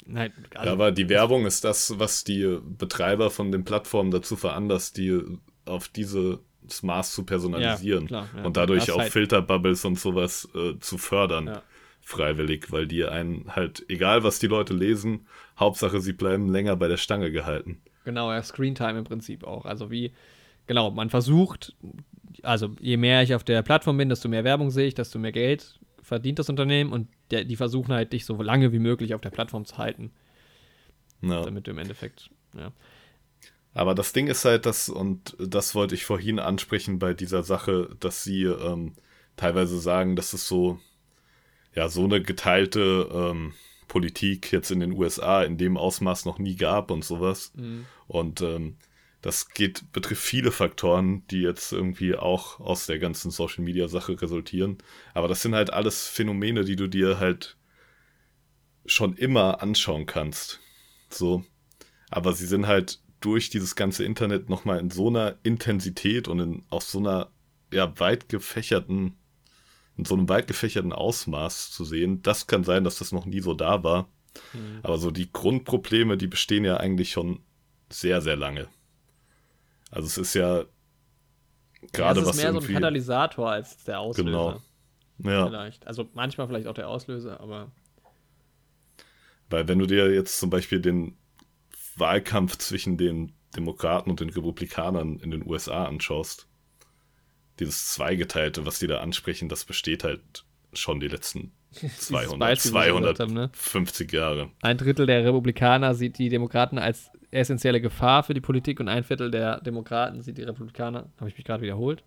Nein, 0.06 0.32
also 0.54 0.66
ja, 0.66 0.72
aber 0.72 0.90
die 0.90 1.08
Werbung 1.10 1.44
ist 1.44 1.64
das, 1.64 1.98
was 1.98 2.24
die 2.24 2.58
Betreiber 2.62 3.30
von 3.30 3.52
den 3.52 3.64
Plattformen 3.64 4.10
dazu 4.10 4.36
veranlasst, 4.36 4.96
die 4.96 5.20
auf 5.66 5.88
diese 5.88 6.40
das 6.62 6.82
Maß 6.82 7.12
zu 7.12 7.24
personalisieren 7.24 8.02
ja, 8.04 8.08
klar, 8.08 8.28
ja. 8.36 8.44
und 8.44 8.56
dadurch 8.56 8.90
auch 8.90 8.98
halt 8.98 9.12
Filterbubbles 9.12 9.84
und 9.84 9.98
sowas 9.98 10.48
äh, 10.54 10.78
zu 10.78 10.98
fördern. 10.98 11.46
Ja. 11.46 11.62
Freiwillig, 12.00 12.72
weil 12.72 12.86
die 12.86 13.04
einen 13.04 13.54
halt, 13.54 13.84
egal 13.88 14.22
was 14.22 14.38
die 14.38 14.46
Leute 14.46 14.72
lesen, 14.72 15.26
Hauptsache 15.58 16.00
sie 16.00 16.14
bleiben 16.14 16.48
länger 16.48 16.74
bei 16.74 16.88
der 16.88 16.96
Stange 16.96 17.30
gehalten. 17.30 17.82
Genau, 18.04 18.32
ja, 18.32 18.42
Screentime 18.42 19.00
im 19.00 19.04
Prinzip 19.04 19.44
auch. 19.44 19.66
Also 19.66 19.90
wie, 19.90 20.12
genau, 20.66 20.90
man 20.90 21.10
versucht, 21.10 21.76
also 22.42 22.74
je 22.80 22.96
mehr 22.96 23.22
ich 23.22 23.34
auf 23.34 23.44
der 23.44 23.62
Plattform 23.62 23.96
bin, 23.96 24.08
desto 24.08 24.28
mehr 24.28 24.44
Werbung 24.44 24.70
sehe 24.70 24.86
ich, 24.86 24.94
desto 24.94 25.18
mehr 25.18 25.32
Geld 25.32 25.78
verdient 26.02 26.38
das 26.38 26.48
Unternehmen 26.48 26.92
und 26.92 27.08
der, 27.30 27.44
die 27.44 27.56
versuchen 27.56 27.92
halt, 27.92 28.12
dich 28.12 28.24
so 28.24 28.40
lange 28.40 28.72
wie 28.72 28.78
möglich 28.78 29.14
auf 29.14 29.20
der 29.20 29.30
Plattform 29.30 29.64
zu 29.64 29.78
halten. 29.78 30.10
Ja. 31.20 31.42
Damit 31.42 31.66
du 31.66 31.72
im 31.72 31.78
Endeffekt, 31.78 32.30
ja. 32.56 32.72
Aber 33.74 33.94
das 33.94 34.12
Ding 34.12 34.26
ist 34.26 34.44
halt, 34.44 34.66
dass, 34.66 34.88
und 34.88 35.36
das 35.38 35.74
wollte 35.74 35.94
ich 35.94 36.04
vorhin 36.04 36.38
ansprechen 36.38 36.98
bei 36.98 37.14
dieser 37.14 37.42
Sache, 37.42 37.94
dass 38.00 38.24
sie 38.24 38.44
ähm, 38.44 38.94
teilweise 39.36 39.78
sagen, 39.78 40.16
dass 40.16 40.32
es 40.32 40.48
so, 40.48 40.80
ja, 41.74 41.88
so 41.88 42.04
eine 42.04 42.22
geteilte 42.22 43.08
ähm, 43.12 43.52
Politik 43.86 44.50
jetzt 44.52 44.70
in 44.70 44.80
den 44.80 44.92
USA 44.92 45.42
in 45.42 45.58
dem 45.58 45.76
Ausmaß 45.76 46.24
noch 46.24 46.38
nie 46.38 46.56
gab 46.56 46.90
und 46.90 47.04
sowas. 47.04 47.52
Mhm. 47.54 47.86
Und 48.06 48.40
ähm, 48.40 48.76
das 49.20 49.48
geht, 49.48 49.90
betrifft 49.92 50.22
viele 50.22 50.52
Faktoren, 50.52 51.26
die 51.28 51.40
jetzt 51.40 51.72
irgendwie 51.72 52.14
auch 52.14 52.60
aus 52.60 52.86
der 52.86 52.98
ganzen 52.98 53.30
Social 53.30 53.64
Media 53.64 53.88
Sache 53.88 54.20
resultieren. 54.20 54.78
Aber 55.12 55.26
das 55.26 55.42
sind 55.42 55.54
halt 55.54 55.72
alles 55.72 56.06
Phänomene, 56.06 56.64
die 56.64 56.76
du 56.76 56.88
dir 56.88 57.18
halt 57.18 57.56
schon 58.86 59.14
immer 59.16 59.60
anschauen 59.60 60.06
kannst. 60.06 60.60
So. 61.10 61.44
Aber 62.10 62.32
sie 62.32 62.46
sind 62.46 62.66
halt 62.66 63.00
durch 63.20 63.50
dieses 63.50 63.74
ganze 63.74 64.04
Internet 64.04 64.48
nochmal 64.48 64.78
in 64.78 64.90
so 64.90 65.08
einer 65.08 65.36
Intensität 65.42 66.28
und 66.28 66.38
in 66.38 66.64
auf 66.70 66.84
so 66.84 67.00
einer 67.00 67.30
ja, 67.72 67.98
weit 67.98 68.28
gefächerten, 68.28 69.16
in 69.96 70.04
so 70.04 70.14
einem 70.14 70.28
weit 70.28 70.46
gefächerten 70.46 70.92
Ausmaß 70.92 71.72
zu 71.72 71.84
sehen. 71.84 72.22
Das 72.22 72.46
kann 72.46 72.62
sein, 72.62 72.84
dass 72.84 72.98
das 72.98 73.10
noch 73.10 73.26
nie 73.26 73.40
so 73.40 73.54
da 73.54 73.82
war. 73.82 74.08
Mhm. 74.52 74.78
Aber 74.84 74.98
so 74.98 75.10
die 75.10 75.32
Grundprobleme, 75.32 76.16
die 76.16 76.28
bestehen 76.28 76.64
ja 76.64 76.76
eigentlich 76.76 77.10
schon 77.10 77.40
sehr, 77.90 78.20
sehr 78.20 78.36
lange. 78.36 78.68
Also 79.90 80.06
es 80.06 80.18
ist 80.18 80.34
ja 80.34 80.64
gerade 81.92 82.20
ja, 82.20 82.26
es 82.26 82.28
ist 82.28 82.28
was 82.28 82.36
mehr 82.36 82.52
so 82.52 82.60
ein 82.60 82.74
Katalysator 82.74 83.50
als 83.50 83.84
der 83.84 84.00
Auslöser. 84.00 84.30
Genau. 84.30 84.62
Ja. 85.18 85.46
Vielleicht. 85.46 85.86
Also 85.86 86.08
manchmal 86.14 86.46
vielleicht 86.46 86.66
auch 86.66 86.74
der 86.74 86.88
Auslöser, 86.88 87.40
aber. 87.40 87.72
Weil 89.50 89.66
wenn 89.66 89.78
du 89.78 89.86
dir 89.86 90.12
jetzt 90.12 90.38
zum 90.38 90.50
Beispiel 90.50 90.80
den 90.80 91.16
Wahlkampf 91.96 92.58
zwischen 92.58 92.96
den 92.96 93.32
Demokraten 93.56 94.10
und 94.10 94.20
den 94.20 94.30
Republikanern 94.30 95.18
in 95.18 95.30
den 95.30 95.46
USA 95.48 95.86
anschaust, 95.86 96.48
dieses 97.58 97.90
Zweigeteilte, 97.90 98.66
was 98.66 98.78
die 98.78 98.86
da 98.86 99.00
ansprechen, 99.00 99.48
das 99.48 99.64
besteht 99.64 100.04
halt 100.04 100.44
schon 100.72 101.00
die 101.00 101.08
letzten 101.08 101.52
200, 101.72 102.38
Beispiel, 102.38 102.72
was 102.72 102.86
wir 102.86 102.94
gesagt 103.00 103.16
250 103.18 104.12
Jahre. 104.12 104.50
Ein 104.62 104.78
Drittel 104.78 105.06
der 105.06 105.24
Republikaner 105.24 105.94
sieht 105.94 106.18
die 106.18 106.28
Demokraten 106.28 106.78
als 106.78 107.10
essentielle 107.30 107.80
Gefahr 107.80 108.22
für 108.22 108.34
die 108.34 108.40
Politik 108.40 108.80
und 108.80 108.88
ein 108.88 109.04
Viertel 109.04 109.30
der 109.30 109.60
Demokraten 109.60 110.22
sieht 110.22 110.38
die 110.38 110.42
Republikaner. 110.42 111.06
Habe 111.18 111.28
ich 111.28 111.36
mich 111.36 111.44
gerade 111.44 111.62
wiederholt? 111.62 112.02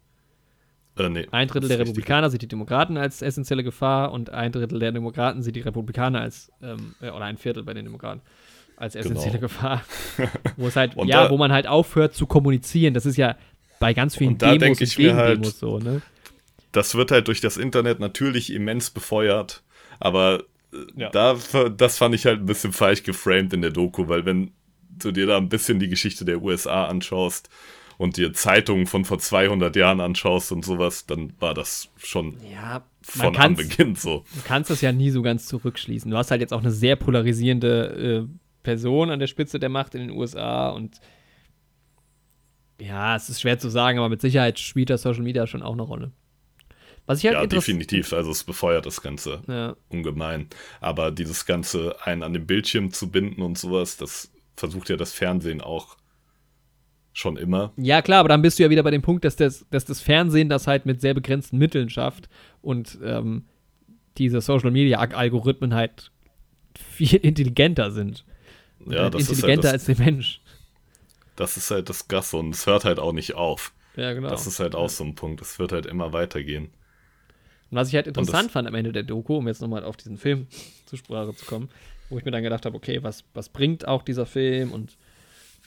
Äh, 0.98 1.10
nee, 1.10 1.28
Ein 1.32 1.48
Drittel 1.48 1.70
der 1.70 1.78
richtig. 1.80 1.90
Republikaner 1.92 2.30
sieht 2.30 2.42
die 2.42 2.48
Demokraten 2.48 2.98
als 2.98 3.22
essentielle 3.22 3.64
Gefahr 3.64 4.12
und 4.12 4.30
ein 4.32 4.52
Drittel 4.52 4.80
der 4.80 4.92
Demokraten 4.92 5.42
sieht 5.42 5.56
die 5.56 5.62
Republikaner 5.62 6.22
als, 6.22 6.52
ähm, 6.62 6.96
äh, 7.02 7.10
oder 7.12 7.26
ein 7.26 7.38
Viertel 7.38 7.64
bei 7.64 7.74
den 7.74 7.86
Demokraten, 7.86 8.22
als 8.76 8.96
essentielle 8.96 9.34
Genau. 9.38 9.42
Gefahr. 9.42 9.84
wo 10.58 10.68
es 10.68 10.76
halt, 10.76 10.96
ja, 11.06 11.26
da- 11.26 11.30
wo 11.30 11.38
man 11.38 11.52
halt 11.54 11.68
aufhört 11.68 12.14
zu 12.14 12.26
kommunizieren. 12.26 12.94
Das 12.94 13.06
ist 13.06 13.16
ja 13.16 13.38
bei 13.80 13.94
ganz 13.94 14.16
vielen 14.18 14.34
Und 14.34 14.42
da 14.42 14.58
Demos 14.58 14.80
und 14.80 14.88
ich 14.88 14.98
mir 14.98 15.16
halt, 15.16 15.46
so, 15.46 15.80
ne? 15.80 16.02
Das 16.72 16.96
wird 16.96 17.12
halt 17.12 17.28
durch 17.28 17.42
das 17.42 17.58
Internet 17.58 18.00
natürlich 18.00 18.52
immens 18.54 18.90
befeuert, 18.90 19.64
aber 20.00 20.44
äh, 20.74 20.78
Ja. 20.96 21.10
da, 21.10 21.38
das 21.70 21.98
fand 21.98 22.16
ich 22.16 22.26
halt 22.26 22.40
ein 22.40 22.46
bisschen 22.46 22.72
falsch 22.74 23.04
geframed 23.04 23.54
in 23.54 23.62
der 23.62 23.72
Doku, 23.72 24.08
weil 24.08 24.26
wenn 24.26 24.52
du 24.98 25.12
dir 25.12 25.26
da 25.28 25.38
ein 25.38 25.50
bisschen 25.50 25.80
die 25.80 25.90
Geschichte 25.90 26.26
der 26.26 26.42
USA 26.42 26.86
anschaust 26.86 27.50
und 27.98 28.18
dir 28.18 28.34
Zeitungen 28.34 28.86
von 28.88 29.04
vor 29.06 29.20
200 29.20 29.76
Jahren 29.76 30.00
anschaust 30.00 30.52
und 30.52 30.64
sowas, 30.64 31.06
dann 31.06 31.34
war 31.40 31.54
das 31.54 31.90
schon 31.98 32.38
Ja, 32.52 32.84
von 33.02 33.26
man 33.34 33.36
an 33.36 33.56
kann's, 33.56 33.68
Beginn 33.70 33.96
so. 33.96 34.24
du 34.36 34.42
kannst 34.44 34.70
das 34.70 34.82
ja 34.82 34.92
nie 34.92 35.10
so 35.10 35.22
ganz 35.22 35.48
zurückschließen. 35.48 36.10
Du 36.10 36.18
hast 36.18 36.32
halt 36.32 36.42
jetzt 36.42 36.54
auch 36.54 36.62
eine 36.62 36.72
sehr 36.72 36.96
polarisierende 36.96 38.28
äh, 38.30 38.38
Person 38.64 39.10
an 39.10 39.20
der 39.20 39.28
Spitze 39.28 39.60
der 39.60 39.70
Macht 39.70 39.96
in 39.96 40.02
den 40.02 40.12
USA 40.12 40.70
und 40.70 41.00
ja, 42.80 43.16
es 43.16 43.30
ist 43.30 43.42
schwer 43.42 43.60
zu 43.60 43.70
sagen, 43.70 44.00
aber 44.00 44.10
mit 44.10 44.22
Sicherheit 44.22 44.60
spielt 44.60 44.90
das 44.90 45.04
Social 45.04 45.22
Media 45.24 45.46
schon 45.46 45.62
auch 45.62 45.74
eine 45.74 45.84
Rolle. 45.84 46.12
Was 47.12 47.20
ich 47.20 47.26
halt 47.26 47.36
Ja, 47.36 47.46
definitiv. 47.46 48.14
Also 48.14 48.32
es 48.32 48.44
befeuert 48.44 48.86
das 48.86 49.02
Ganze 49.02 49.42
Ja, 49.48 49.76
ungemein. 49.90 50.48
Aber 50.80 51.12
dieses 51.12 51.46
Ganze 51.46 51.96
einen 52.06 52.24
an 52.24 52.32
den 52.34 52.48
Bildschirm 52.48 52.92
zu 52.92 53.10
binden 53.12 53.42
und 53.42 53.58
sowas, 53.58 53.98
das 53.98 54.32
versucht 54.56 54.90
ja 54.90 54.96
das 54.96 55.12
Fernsehen 55.12 55.60
auch 55.60 55.98
schon 57.14 57.36
immer. 57.36 57.74
Ja, 57.76 58.02
klar, 58.02 58.20
aber 58.22 58.30
dann 58.30 58.42
bist 58.42 58.58
du 58.60 58.64
ja 58.64 58.70
wieder 58.70 58.84
bei 58.84 58.92
dem 58.92 59.02
Punkt, 59.02 59.26
dass 59.26 59.36
das, 59.36 59.66
dass 59.70 59.84
das 59.84 60.00
Fernsehen 60.00 60.48
das 60.48 60.68
halt 60.68 60.86
mit 60.86 61.02
sehr 61.02 61.14
begrenzten 61.14 61.58
Mitteln 61.58 61.90
schafft 61.90 62.30
und 62.62 62.98
ähm, 63.04 63.44
diese 64.18 64.40
Social 64.40 64.72
Media 64.72 65.00
Algorithmen 65.00 65.74
halt 65.74 66.12
viel 66.80 67.16
intelligenter 67.22 67.92
sind. 67.92 68.24
Ja, 68.88 69.04
halt 69.04 69.16
das 69.16 69.24
ist 69.24 69.28
halt 69.30 69.36
intelligenter 69.38 69.62
das- 69.64 69.72
als 69.74 69.86
der 69.86 70.00
Mensch. 70.00 70.42
Das 71.36 71.58
ist 71.58 71.72
halt 71.72 71.90
das 71.90 72.08
Gasse 72.08 72.38
und 72.38 72.52
es 72.56 72.66
hört 72.68 72.86
halt 72.86 73.00
auch 73.00 73.12
nicht 73.14 73.36
auf. 73.36 73.74
Ja, 73.98 74.14
genau. 74.14 74.30
Das 74.30 74.48
ist 74.48 74.60
halt 74.60 74.76
auch 74.76 74.90
so 74.90 75.04
ein 75.04 75.16
Punkt. 75.16 75.42
Es 75.42 75.60
wird 75.60 75.72
halt 75.74 75.86
immer 75.86 76.14
weitergehen. 76.14 76.70
Und 77.72 77.78
was 77.78 77.88
ich 77.88 77.96
halt 77.96 78.08
interessant 78.08 78.52
fand 78.52 78.68
am 78.68 78.76
Ende 78.76 78.92
der 78.92 79.04
Doku, 79.04 79.38
um 79.38 79.48
jetzt 79.48 79.62
nochmal 79.62 79.84
auf 79.84 79.98
diesen 79.98 80.18
Film 80.18 80.48
zur 80.86 81.00
Sprache 81.00 81.34
zu 81.34 81.46
kommen, 81.46 81.70
wo 82.10 82.18
ich 82.18 82.26
mir 82.26 82.32
dann 82.32 82.44
gedacht 82.44 82.66
habe, 82.66 82.76
okay, 82.76 83.02
was, 83.02 83.24
was 83.34 83.50
bringt 83.50 83.88
auch 83.88 84.04
dieser 84.04 84.26
Film 84.26 84.72
und 84.72 84.98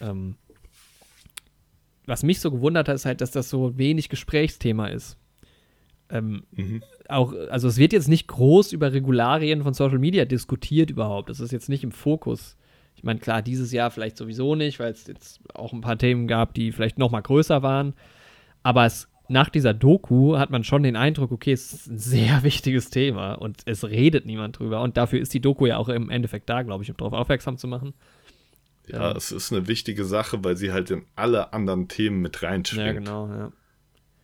ähm, 0.00 0.36
was 2.06 2.22
mich 2.22 2.40
so 2.40 2.50
gewundert 2.50 2.88
hat, 2.88 2.94
ist 2.96 3.06
halt, 3.06 3.20
dass 3.20 3.30
das 3.30 3.48
so 3.48 3.78
wenig 3.78 4.08
Gesprächsthema 4.10 4.88
ist. 4.88 5.16
Ähm, 6.10 6.42
Mhm. 6.50 6.82
auch, 7.08 7.32
also 7.48 7.66
es 7.66 7.78
wird 7.78 7.94
jetzt 7.94 8.08
nicht 8.08 8.28
groß 8.28 8.72
über 8.72 8.92
Regularien 8.92 9.62
von 9.62 9.72
Social 9.72 9.98
Media 9.98 10.26
diskutiert 10.26 10.90
überhaupt. 10.90 11.30
Das 11.30 11.40
ist 11.40 11.50
jetzt 11.50 11.70
nicht 11.70 11.82
im 11.82 11.92
Fokus. 11.92 12.58
Ich 12.94 13.04
meine, 13.04 13.20
klar, 13.20 13.40
dieses 13.40 13.72
Jahr 13.72 13.90
vielleicht 13.90 14.18
sowieso 14.18 14.54
nicht, 14.54 14.78
weil 14.78 14.92
es 14.92 15.06
jetzt 15.06 15.40
auch 15.54 15.72
ein 15.72 15.80
paar 15.80 15.96
Themen 15.96 16.28
gab, 16.28 16.52
die 16.52 16.72
vielleicht 16.72 16.98
noch 16.98 17.10
mal 17.10 17.22
größer 17.22 17.62
waren. 17.62 17.94
Aber 18.62 18.84
es, 18.84 19.08
nach 19.34 19.50
dieser 19.50 19.74
Doku 19.74 20.38
hat 20.38 20.50
man 20.50 20.64
schon 20.64 20.84
den 20.84 20.96
Eindruck, 20.96 21.32
okay, 21.32 21.52
es 21.52 21.72
ist 21.72 21.86
ein 21.88 21.98
sehr 21.98 22.42
wichtiges 22.44 22.88
Thema 22.88 23.34
und 23.34 23.62
es 23.66 23.84
redet 23.84 24.24
niemand 24.24 24.58
drüber. 24.58 24.80
Und 24.80 24.96
dafür 24.96 25.20
ist 25.20 25.34
die 25.34 25.40
Doku 25.40 25.66
ja 25.66 25.76
auch 25.76 25.90
im 25.90 26.08
Endeffekt 26.08 26.48
da, 26.48 26.62
glaube 26.62 26.84
ich, 26.84 26.90
um 26.90 26.96
darauf 26.96 27.12
aufmerksam 27.12 27.58
zu 27.58 27.66
machen. 27.66 27.92
Ja, 28.86 29.12
es 29.12 29.32
ist 29.32 29.52
eine 29.52 29.66
wichtige 29.66 30.04
Sache, 30.04 30.44
weil 30.44 30.56
sie 30.56 30.72
halt 30.72 30.90
in 30.90 31.04
alle 31.16 31.52
anderen 31.52 31.88
Themen 31.88 32.20
mit 32.20 32.42
reinschwingt. 32.42 32.86
Ja, 32.86 32.92
genau, 32.92 33.28
ja. 33.28 33.52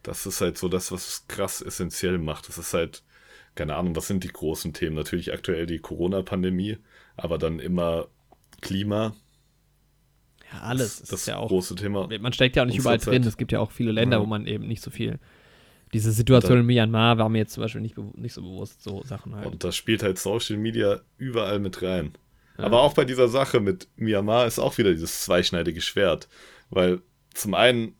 Das 0.02 0.26
ist 0.26 0.40
halt 0.40 0.56
so 0.56 0.68
das, 0.68 0.92
was 0.92 1.08
es 1.08 1.28
krass 1.28 1.60
essentiell 1.60 2.18
macht. 2.18 2.48
Das 2.48 2.56
ist 2.56 2.72
halt, 2.72 3.02
keine 3.54 3.76
Ahnung, 3.76 3.96
was 3.96 4.06
sind 4.06 4.22
die 4.22 4.28
großen 4.28 4.72
Themen? 4.72 4.96
Natürlich 4.96 5.32
aktuell 5.32 5.66
die 5.66 5.78
Corona-Pandemie, 5.78 6.78
aber 7.16 7.36
dann 7.38 7.58
immer 7.58 8.06
Klima. 8.60 9.14
Ja, 10.52 10.60
alles. 10.60 10.96
Das, 10.98 11.02
Es 11.02 11.08
das 11.10 11.20
ist 11.20 11.26
ja 11.26 11.36
auch 11.36 11.48
große 11.48 11.74
Thema. 11.76 12.08
man 12.20 12.32
steckt 12.32 12.56
ja 12.56 12.62
auch 12.62 12.66
nicht 12.66 12.78
überall 12.78 12.98
drin. 12.98 13.22
Zeit. 13.22 13.28
Es 13.28 13.36
gibt 13.36 13.52
ja 13.52 13.60
auch 13.60 13.70
viele 13.70 13.92
Länder, 13.92 14.16
Ja. 14.18 14.22
wo 14.22 14.26
man 14.26 14.46
eben 14.46 14.66
nicht 14.66 14.82
so 14.82 14.90
viel. 14.90 15.18
Diese 15.92 16.12
Situation 16.12 16.54
Da- 16.54 16.60
in 16.60 16.66
Myanmar 16.66 17.18
war 17.18 17.28
mir 17.28 17.38
jetzt 17.38 17.52
zum 17.54 17.62
Beispiel 17.62 17.80
nicht, 17.80 17.96
nicht 18.16 18.32
so 18.32 18.42
bewusst, 18.42 18.82
so 18.82 19.02
Sachen 19.04 19.34
halt. 19.34 19.46
Und 19.46 19.64
da 19.64 19.72
spielt 19.72 20.02
halt 20.02 20.18
Social 20.18 20.56
Media 20.56 21.00
überall 21.18 21.58
mit 21.58 21.82
rein. 21.82 22.12
Ja. 22.58 22.64
Aber 22.64 22.80
auch 22.82 22.94
bei 22.94 23.04
dieser 23.04 23.28
Sache 23.28 23.58
mit 23.60 23.88
Myanmar 23.96 24.46
ist 24.46 24.58
auch 24.58 24.78
wieder 24.78 24.90
dieses 24.92 25.22
zweischneidige 25.24 25.80
Schwert. 25.80 26.28
Weil 26.70 27.00
zum 27.34 27.54
einen 27.54 27.94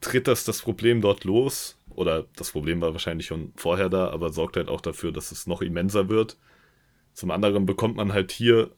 tritt 0.00 0.26
das 0.28 0.44
das 0.44 0.60
Problem 0.62 1.00
dort 1.00 1.24
los, 1.24 1.76
oder 1.90 2.26
das 2.36 2.50
Problem 2.52 2.80
war 2.80 2.92
wahrscheinlich 2.92 3.26
schon 3.26 3.52
vorher 3.56 3.88
da, 3.90 4.08
aber 4.10 4.30
sorgt 4.32 4.56
halt 4.56 4.68
auch 4.68 4.80
dafür, 4.80 5.12
dass 5.12 5.32
es 5.32 5.46
noch 5.46 5.60
immenser 5.62 6.08
wird. 6.08 6.36
Zum 7.12 7.30
anderen 7.30 7.66
bekommt 7.66 7.96
man 7.96 8.12
halt 8.12 8.32
hier 8.32 8.70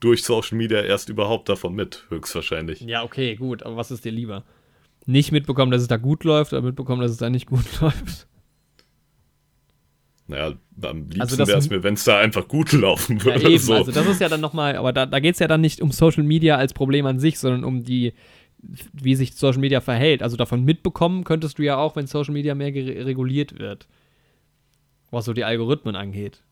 durch 0.00 0.22
Social 0.24 0.56
Media 0.58 0.82
erst 0.82 1.08
überhaupt 1.08 1.48
davon 1.48 1.74
mit, 1.74 2.04
höchstwahrscheinlich. 2.10 2.80
Ja, 2.80 3.02
okay, 3.02 3.36
gut, 3.36 3.62
aber 3.62 3.76
was 3.76 3.90
ist 3.90 4.04
dir 4.04 4.12
lieber? 4.12 4.44
Nicht 5.06 5.32
mitbekommen, 5.32 5.70
dass 5.70 5.82
es 5.82 5.88
da 5.88 5.96
gut 5.96 6.24
läuft, 6.24 6.52
oder 6.52 6.62
mitbekommen, 6.62 7.00
dass 7.02 7.12
es 7.12 7.16
da 7.18 7.30
nicht 7.30 7.46
gut 7.46 7.64
läuft? 7.80 8.26
Naja, 10.28 10.54
am 10.82 11.02
liebsten 11.04 11.20
Also 11.20 11.38
wäre 11.46 11.58
es 11.58 11.70
mir, 11.70 11.82
wenn 11.84 11.94
es 11.94 12.02
da 12.04 12.18
einfach 12.18 12.48
gut 12.48 12.72
laufen 12.72 13.18
Ja, 13.18 13.24
würde. 13.26 13.48
eben, 13.48 13.58
so. 13.58 13.74
also 13.74 13.92
das 13.92 14.06
ist 14.06 14.20
ja 14.20 14.28
dann 14.28 14.40
nochmal, 14.40 14.76
aber 14.76 14.92
da, 14.92 15.06
da 15.06 15.20
geht 15.20 15.34
es 15.34 15.38
ja 15.38 15.46
dann 15.46 15.60
nicht 15.60 15.80
um 15.80 15.92
Social 15.92 16.24
Media 16.24 16.56
als 16.56 16.74
Problem 16.74 17.06
an 17.06 17.20
sich, 17.20 17.38
sondern 17.38 17.62
um 17.62 17.84
die, 17.84 18.12
wie 18.92 19.14
sich 19.14 19.34
Social 19.34 19.60
Media 19.60 19.80
verhält. 19.80 20.22
Also 20.24 20.36
davon 20.36 20.64
mitbekommen 20.64 21.22
könntest 21.22 21.58
du 21.58 21.62
ja 21.62 21.76
auch, 21.76 21.94
wenn 21.94 22.08
Social 22.08 22.34
Media 22.34 22.56
mehr 22.56 22.74
reguliert 22.74 23.58
wird. 23.60 23.86
Was 25.12 25.26
so 25.26 25.32
die 25.32 25.44
Algorithmen 25.44 25.94
angeht. 25.94 26.42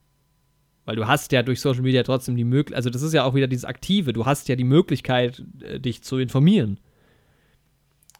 Weil 0.84 0.96
du 0.96 1.06
hast 1.06 1.32
ja 1.32 1.42
durch 1.42 1.60
Social 1.60 1.82
Media 1.82 2.02
trotzdem 2.02 2.36
die 2.36 2.44
Möglichkeit, 2.44 2.76
also 2.76 2.90
das 2.90 3.02
ist 3.02 3.14
ja 3.14 3.24
auch 3.24 3.34
wieder 3.34 3.46
dieses 3.46 3.64
Aktive, 3.64 4.12
du 4.12 4.26
hast 4.26 4.48
ja 4.48 4.56
die 4.56 4.64
Möglichkeit, 4.64 5.42
äh, 5.60 5.80
dich 5.80 6.02
zu 6.02 6.18
informieren. 6.18 6.78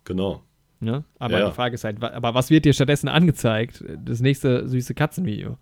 genau. 0.05 0.43
Ne? 0.81 1.05
Aber 1.19 1.39
Ja, 1.39 1.49
die 1.49 1.55
Frage 1.55 1.75
ist 1.77 1.85
halt, 1.85 2.03
aber 2.03 2.35
was 2.35 2.51
wird 2.51 2.67
dir 2.67 2.75
stattdessen 2.75 3.09
angezeigt? 3.09 3.83
Das 4.05 4.21
nächste 4.21 4.69
süße 4.69 4.93
Katzenvideo. 4.95 5.57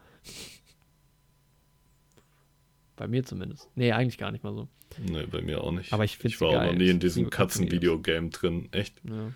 Bei 2.97 3.07
mir 3.07 3.23
zumindest. 3.25 3.69
Nee, 3.77 3.93
eigentlich 3.93 4.19
gar 4.19 4.33
nicht 4.33 4.43
mal 4.43 4.53
so. 4.55 4.69
Nee, 4.99 5.27
bei 5.31 5.41
mir 5.41 5.63
auch 5.63 5.71
nicht. 5.73 5.93
Aber 5.93 6.05
ich 6.05 6.19
find's 6.19 6.35
Ich 6.37 6.41
war 6.41 6.49
auch 6.49 6.67
noch 6.67 6.75
nie 6.75 6.89
in 6.89 6.99
diesem 6.99 7.31
Katzenvideo-Game 7.31 8.31
drin. 8.31 8.69
Echt? 8.73 9.01
Ja. 9.05 9.33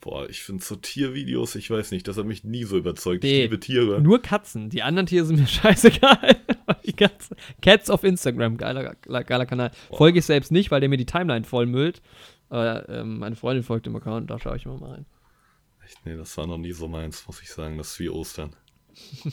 Boah, 0.00 0.28
ich 0.28 0.42
finde 0.42 0.62
so 0.62 0.76
Tiervideos, 0.76 1.54
ich 1.54 1.70
weiß 1.70 1.90
nicht, 1.90 2.06
das 2.06 2.18
hat 2.18 2.26
mich 2.26 2.44
nie 2.44 2.64
so 2.64 2.76
überzeugt. 2.76 3.22
Nee, 3.22 3.44
ich 3.44 3.50
liebe 3.50 3.58
Tiere. 3.58 4.02
Nur 4.02 4.20
Katzen. 4.20 4.68
Die 4.68 4.82
anderen 4.82 5.06
Tiere 5.06 5.24
sind 5.24 5.40
mir 5.40 5.46
scheißegal. 5.46 6.36
die 6.86 6.92
Katzen. 6.92 7.36
Cats 7.60 7.90
auf 7.90 8.04
Instagram, 8.04 8.56
geiler, 8.56 8.94
geiler 8.94 9.46
Kanal. 9.46 9.70
Folge 9.92 10.18
ich 10.18 10.26
selbst 10.26 10.52
nicht, 10.52 10.70
weil 10.70 10.80
der 10.80 10.88
mir 10.88 10.96
die 10.96 11.06
Timeline 11.06 11.44
vollmüllt. 11.44 12.02
Aber 12.48 12.88
ähm, 12.88 13.18
meine 13.18 13.36
Freundin 13.36 13.62
folgt 13.62 13.86
dem 13.86 13.96
Account, 13.96 14.30
da 14.30 14.38
schaue 14.38 14.56
ich 14.56 14.64
immer 14.64 14.78
mal 14.78 14.92
rein. 14.92 15.06
Echt, 15.84 16.04
nee, 16.06 16.16
das 16.16 16.36
war 16.36 16.46
noch 16.46 16.58
nie 16.58 16.72
so 16.72 16.88
meins, 16.88 17.26
muss 17.26 17.42
ich 17.42 17.50
sagen. 17.50 17.78
Das 17.78 17.92
ist 17.92 18.00
wie 18.00 18.10
Ostern. 18.10 18.54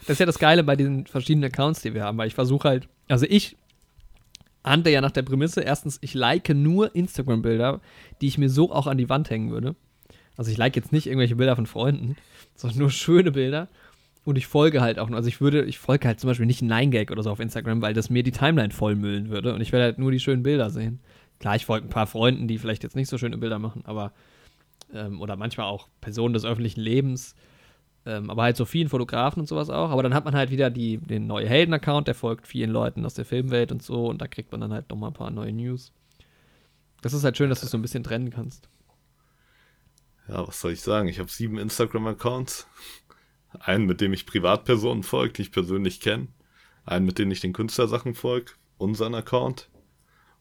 Das 0.00 0.14
ist 0.14 0.20
ja 0.20 0.26
das 0.26 0.38
Geile 0.38 0.64
bei 0.64 0.76
diesen 0.76 1.06
verschiedenen 1.06 1.50
Accounts, 1.50 1.82
die 1.82 1.92
wir 1.92 2.04
haben, 2.04 2.16
weil 2.16 2.28
ich 2.28 2.34
versuche 2.34 2.68
halt, 2.68 2.88
also 3.08 3.26
ich 3.28 3.56
handle 4.64 4.92
ja 4.92 5.00
nach 5.00 5.10
der 5.10 5.22
Prämisse, 5.22 5.60
erstens, 5.60 5.98
ich 6.00 6.14
like 6.14 6.48
nur 6.48 6.94
Instagram-Bilder, 6.94 7.80
die 8.20 8.28
ich 8.28 8.38
mir 8.38 8.48
so 8.48 8.72
auch 8.72 8.86
an 8.86 8.98
die 8.98 9.08
Wand 9.08 9.30
hängen 9.30 9.50
würde. 9.50 9.74
Also 10.36 10.50
ich 10.50 10.56
like 10.56 10.76
jetzt 10.76 10.92
nicht 10.92 11.06
irgendwelche 11.06 11.36
Bilder 11.36 11.56
von 11.56 11.66
Freunden, 11.66 12.16
sondern 12.54 12.78
nur 12.78 12.90
schöne 12.90 13.32
Bilder. 13.32 13.68
Und 14.26 14.36
ich 14.36 14.48
folge 14.48 14.80
halt 14.80 14.98
auch 14.98 15.08
nur, 15.08 15.16
also 15.16 15.28
ich 15.28 15.40
würde, 15.40 15.64
ich 15.66 15.78
folge 15.78 16.08
halt 16.08 16.18
zum 16.18 16.26
Beispiel 16.26 16.46
nicht 16.46 16.60
9gag 16.60 17.12
oder 17.12 17.22
so 17.22 17.30
auf 17.30 17.38
Instagram, 17.38 17.80
weil 17.80 17.94
das 17.94 18.10
mir 18.10 18.24
die 18.24 18.32
Timeline 18.32 18.72
vollmüllen 18.72 19.30
würde 19.30 19.54
und 19.54 19.60
ich 19.60 19.70
werde 19.70 19.84
halt 19.84 19.98
nur 20.00 20.10
die 20.10 20.18
schönen 20.18 20.42
Bilder 20.42 20.68
sehen. 20.68 20.98
Klar, 21.38 21.54
ich 21.54 21.64
folge 21.64 21.86
ein 21.86 21.90
paar 21.90 22.08
Freunden, 22.08 22.48
die 22.48 22.58
vielleicht 22.58 22.82
jetzt 22.82 22.96
nicht 22.96 23.08
so 23.08 23.18
schöne 23.18 23.38
Bilder 23.38 23.60
machen, 23.60 23.82
aber 23.84 24.12
ähm, 24.92 25.20
oder 25.20 25.36
manchmal 25.36 25.66
auch 25.66 25.86
Personen 26.00 26.34
des 26.34 26.44
öffentlichen 26.44 26.80
Lebens, 26.80 27.36
ähm, 28.04 28.28
aber 28.28 28.42
halt 28.42 28.56
so 28.56 28.64
vielen 28.64 28.88
Fotografen 28.88 29.38
und 29.38 29.46
sowas 29.46 29.70
auch. 29.70 29.90
Aber 29.90 30.02
dann 30.02 30.12
hat 30.12 30.24
man 30.24 30.34
halt 30.34 30.50
wieder 30.50 30.70
die, 30.70 30.98
den 30.98 31.28
neue 31.28 31.48
Helden-Account, 31.48 32.08
der 32.08 32.16
folgt 32.16 32.48
vielen 32.48 32.70
Leuten 32.70 33.06
aus 33.06 33.14
der 33.14 33.26
Filmwelt 33.26 33.70
und 33.70 33.80
so 33.80 34.08
und 34.08 34.20
da 34.20 34.26
kriegt 34.26 34.50
man 34.50 34.60
dann 34.60 34.72
halt 34.72 34.90
nochmal 34.90 35.10
ein 35.10 35.14
paar 35.14 35.30
neue 35.30 35.52
News. 35.52 35.92
Das 37.00 37.12
ist 37.12 37.22
halt 37.22 37.36
schön, 37.36 37.48
dass 37.48 37.60
du 37.60 37.66
es 37.66 37.70
so 37.70 37.78
ein 37.78 37.82
bisschen 37.82 38.02
trennen 38.02 38.30
kannst. 38.30 38.68
Ja, 40.26 40.48
was 40.48 40.60
soll 40.60 40.72
ich 40.72 40.80
sagen? 40.80 41.06
Ich 41.06 41.20
habe 41.20 41.30
sieben 41.30 41.58
Instagram-Accounts. 41.58 42.66
Einen, 43.60 43.86
mit 43.86 44.00
dem 44.00 44.12
ich 44.12 44.26
Privatpersonen 44.26 45.02
folge, 45.02 45.34
die 45.34 45.42
ich 45.42 45.52
persönlich 45.52 46.00
kenne, 46.00 46.28
einen, 46.84 47.06
mit 47.06 47.18
dem 47.18 47.30
ich 47.30 47.40
den 47.40 47.52
Künstlersachen 47.52 48.14
folge, 48.14 48.52
unseren 48.78 49.14
Account 49.14 49.70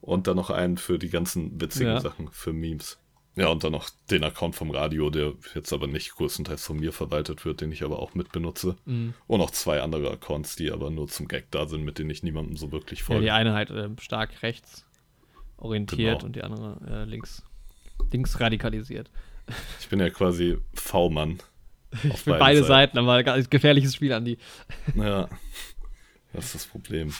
und 0.01 0.27
dann 0.27 0.35
noch 0.35 0.49
einen 0.49 0.77
für 0.77 0.99
die 0.99 1.09
ganzen 1.09 1.59
witzigen 1.59 1.93
ja. 1.93 1.99
Sachen, 1.99 2.29
für 2.31 2.53
Memes. 2.53 2.99
Ja, 3.37 3.47
und 3.49 3.65
dann 3.65 3.73
noch 3.73 3.89
den 4.09 4.23
Account 4.23 4.55
vom 4.55 4.71
Radio, 4.71 5.09
der 5.09 5.33
jetzt 5.53 5.73
aber 5.73 5.87
nicht 5.87 6.15
größtenteils 6.15 6.65
von 6.65 6.77
mir 6.77 6.93
verwaltet 6.93 7.43
wird, 7.43 7.59
den 7.59 7.71
ich 7.71 7.83
aber 7.83 7.99
auch 7.99 8.15
mit 8.15 8.31
benutze. 8.31 8.77
Mhm. 8.85 9.13
Und 9.27 9.39
noch 9.39 9.51
zwei 9.51 9.81
andere 9.81 10.09
Accounts, 10.09 10.55
die 10.55 10.71
aber 10.71 10.89
nur 10.89 11.09
zum 11.09 11.27
Gag 11.27 11.51
da 11.51 11.67
sind, 11.67 11.83
mit 11.83 11.99
denen 11.99 12.09
ich 12.09 12.23
niemandem 12.23 12.55
so 12.55 12.71
wirklich 12.71 13.03
folge. 13.03 13.25
Ja, 13.25 13.33
die 13.33 13.39
eine 13.39 13.53
halt 13.53 13.71
äh, 13.71 13.89
stark 13.99 14.41
rechts 14.41 14.85
orientiert 15.57 16.19
genau. 16.19 16.25
und 16.25 16.35
die 16.35 16.43
andere 16.43 16.79
äh, 16.89 17.03
links, 17.03 17.43
links 18.11 18.39
radikalisiert. 18.39 19.11
Ich 19.81 19.89
bin 19.89 19.99
ja 19.99 20.09
quasi 20.09 20.57
V-Mann. 20.73 21.39
Ich 22.03 22.23
bin 22.23 22.37
beide 22.39 22.63
Seiten, 22.63 22.97
aber 22.97 23.13
ein 23.13 23.47
gefährliches 23.49 23.95
Spiel, 23.95 24.13
Andi. 24.13 24.37
Ja, 24.95 25.27
das 26.33 26.45
ist 26.45 26.55
das 26.55 26.65
Problem. 26.65 27.13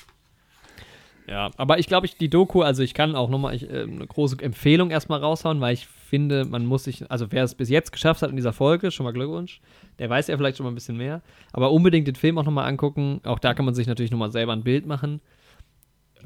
Ja, 1.27 1.49
aber 1.57 1.79
ich 1.79 1.87
glaube, 1.87 2.05
ich, 2.05 2.17
die 2.17 2.29
Doku, 2.29 2.61
also 2.61 2.83
ich 2.83 2.93
kann 2.93 3.15
auch 3.15 3.29
nochmal 3.29 3.55
äh, 3.55 3.83
eine 3.83 4.05
große 4.05 4.37
Empfehlung 4.41 4.91
erstmal 4.91 5.19
raushauen, 5.19 5.59
weil 5.59 5.73
ich 5.73 5.87
finde, 5.87 6.45
man 6.45 6.65
muss 6.65 6.83
sich, 6.83 7.09
also 7.09 7.31
wer 7.31 7.43
es 7.43 7.55
bis 7.55 7.69
jetzt 7.69 7.91
geschafft 7.91 8.21
hat 8.21 8.29
in 8.29 8.35
dieser 8.35 8.53
Folge, 8.53 8.91
schon 8.91 9.05
mal 9.05 9.13
Glückwunsch, 9.13 9.59
der 9.97 10.09
weiß 10.09 10.27
ja 10.27 10.37
vielleicht 10.37 10.57
schon 10.57 10.65
mal 10.65 10.71
ein 10.71 10.75
bisschen 10.75 10.97
mehr, 10.97 11.21
aber 11.51 11.71
unbedingt 11.71 12.07
den 12.07 12.15
Film 12.15 12.37
auch 12.37 12.43
nochmal 12.43 12.67
angucken. 12.67 13.21
Auch 13.23 13.39
da 13.39 13.53
kann 13.55 13.65
man 13.65 13.73
sich 13.73 13.87
natürlich 13.87 14.11
nochmal 14.11 14.31
selber 14.31 14.53
ein 14.53 14.63
Bild 14.63 14.85
machen. 14.85 15.19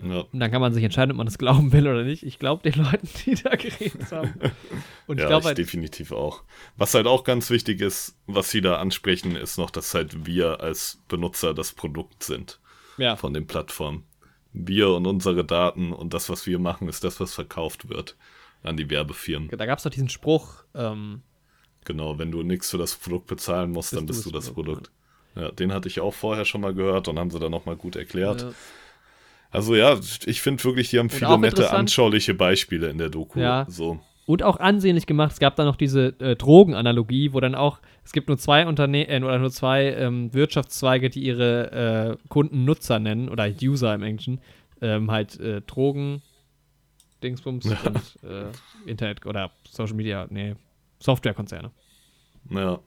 Ja. 0.01 0.21
Und 0.31 0.39
dann 0.39 0.51
kann 0.51 0.61
man 0.61 0.73
sich 0.73 0.83
entscheiden, 0.83 1.11
ob 1.11 1.17
man 1.17 1.25
das 1.25 1.37
glauben 1.37 1.73
will 1.73 1.87
oder 1.87 2.03
nicht. 2.03 2.23
Ich 2.23 2.39
glaube 2.39 2.69
den 2.69 2.83
Leuten, 2.83 3.07
die 3.25 3.35
da 3.35 3.55
geredet 3.55 4.11
haben. 4.11 4.33
Und 5.07 5.17
ja, 5.17 5.23
ich 5.23 5.29
glaube 5.29 5.45
halt, 5.45 5.57
definitiv 5.57 6.11
auch. 6.11 6.43
Was 6.77 6.93
halt 6.93 7.07
auch 7.07 7.23
ganz 7.23 7.49
wichtig 7.49 7.81
ist, 7.81 8.17
was 8.25 8.49
sie 8.49 8.61
da 8.61 8.77
ansprechen, 8.77 9.35
ist 9.35 9.57
noch, 9.57 9.69
dass 9.69 9.93
halt 9.93 10.25
wir 10.25 10.61
als 10.61 11.01
Benutzer 11.07 11.53
das 11.53 11.73
Produkt 11.73 12.23
sind 12.23 12.59
ja. 12.97 13.15
von 13.15 13.33
den 13.33 13.47
Plattformen. 13.47 14.05
Wir 14.51 14.89
und 14.89 15.05
unsere 15.05 15.45
Daten 15.45 15.93
und 15.93 16.13
das, 16.13 16.29
was 16.29 16.47
wir 16.47 16.59
machen, 16.59 16.87
ist 16.87 17.03
das, 17.03 17.19
was 17.19 17.33
verkauft 17.33 17.89
wird 17.89 18.15
an 18.63 18.77
die 18.77 18.89
Werbefirmen. 18.89 19.49
Da 19.49 19.65
gab 19.65 19.77
es 19.77 19.83
doch 19.83 19.91
diesen 19.91 20.09
Spruch. 20.09 20.63
Ähm, 20.73 21.21
genau, 21.85 22.17
wenn 22.17 22.31
du 22.31 22.41
nichts 22.41 22.71
für 22.71 22.77
das 22.77 22.95
Produkt 22.95 23.27
bezahlen 23.27 23.71
musst, 23.71 23.93
dann 23.93 24.05
bist 24.05 24.25
du 24.25 24.31
das, 24.31 24.49
Produkt. 24.51 24.89
Produkt. 24.89 24.91
Ja. 25.35 25.51
den 25.51 25.71
hatte 25.71 25.87
ich 25.87 25.99
auch 25.99 26.13
vorher 26.13 26.45
schon 26.45 26.61
mal 26.61 26.73
gehört 26.73 27.07
und 27.07 27.19
haben 27.19 27.29
sie 27.29 27.39
dann 27.39 27.51
nochmal 27.51 27.75
gut 27.75 27.95
erklärt. 27.95 28.41
Ja. 28.41 28.53
Also 29.51 29.75
ja, 29.75 29.99
ich 30.25 30.41
finde 30.41 30.63
wirklich, 30.63 30.89
die 30.89 30.99
haben 30.99 31.09
viele 31.09 31.37
nette, 31.39 31.71
anschauliche 31.71 32.33
Beispiele 32.33 32.89
in 32.89 32.97
der 32.97 33.09
Doku. 33.09 33.39
Ja. 33.39 33.65
So. 33.67 33.99
Und 34.25 34.43
auch 34.43 34.57
ansehnlich 34.57 35.07
gemacht. 35.07 35.31
Es 35.31 35.39
gab 35.39 35.55
da 35.55 35.65
noch 35.65 35.75
diese 35.75 36.19
äh, 36.19 36.35
Drogenanalogie, 36.35 37.33
wo 37.33 37.39
dann 37.39 37.55
auch, 37.55 37.79
es 38.05 38.11
gibt 38.11 38.27
nur 38.27 38.37
zwei 38.37 38.67
Unternehmen 38.67 39.23
äh, 39.23 39.25
oder 39.25 39.39
nur 39.39 39.49
zwei 39.49 39.85
ähm, 39.93 40.31
Wirtschaftszweige, 40.35 41.09
die 41.09 41.23
ihre 41.23 42.17
äh, 42.21 42.27
Kunden 42.29 42.63
Nutzer 42.63 42.99
nennen, 42.99 43.27
oder 43.29 43.49
User 43.61 43.95
im 43.95 44.03
Englischen. 44.03 44.39
Ähm, 44.81 45.09
halt 45.09 45.39
äh, 45.39 45.61
Drogen, 45.61 46.21
Dingsbums 47.23 47.65
ja. 47.65 47.77
und 47.85 47.97
äh, 48.29 48.51
Internet 48.85 49.25
oder 49.25 49.51
Social 49.67 49.95
Media, 49.95 50.27
nee, 50.29 50.55
Softwarekonzerne. 50.99 51.71
Ja. 52.51 52.79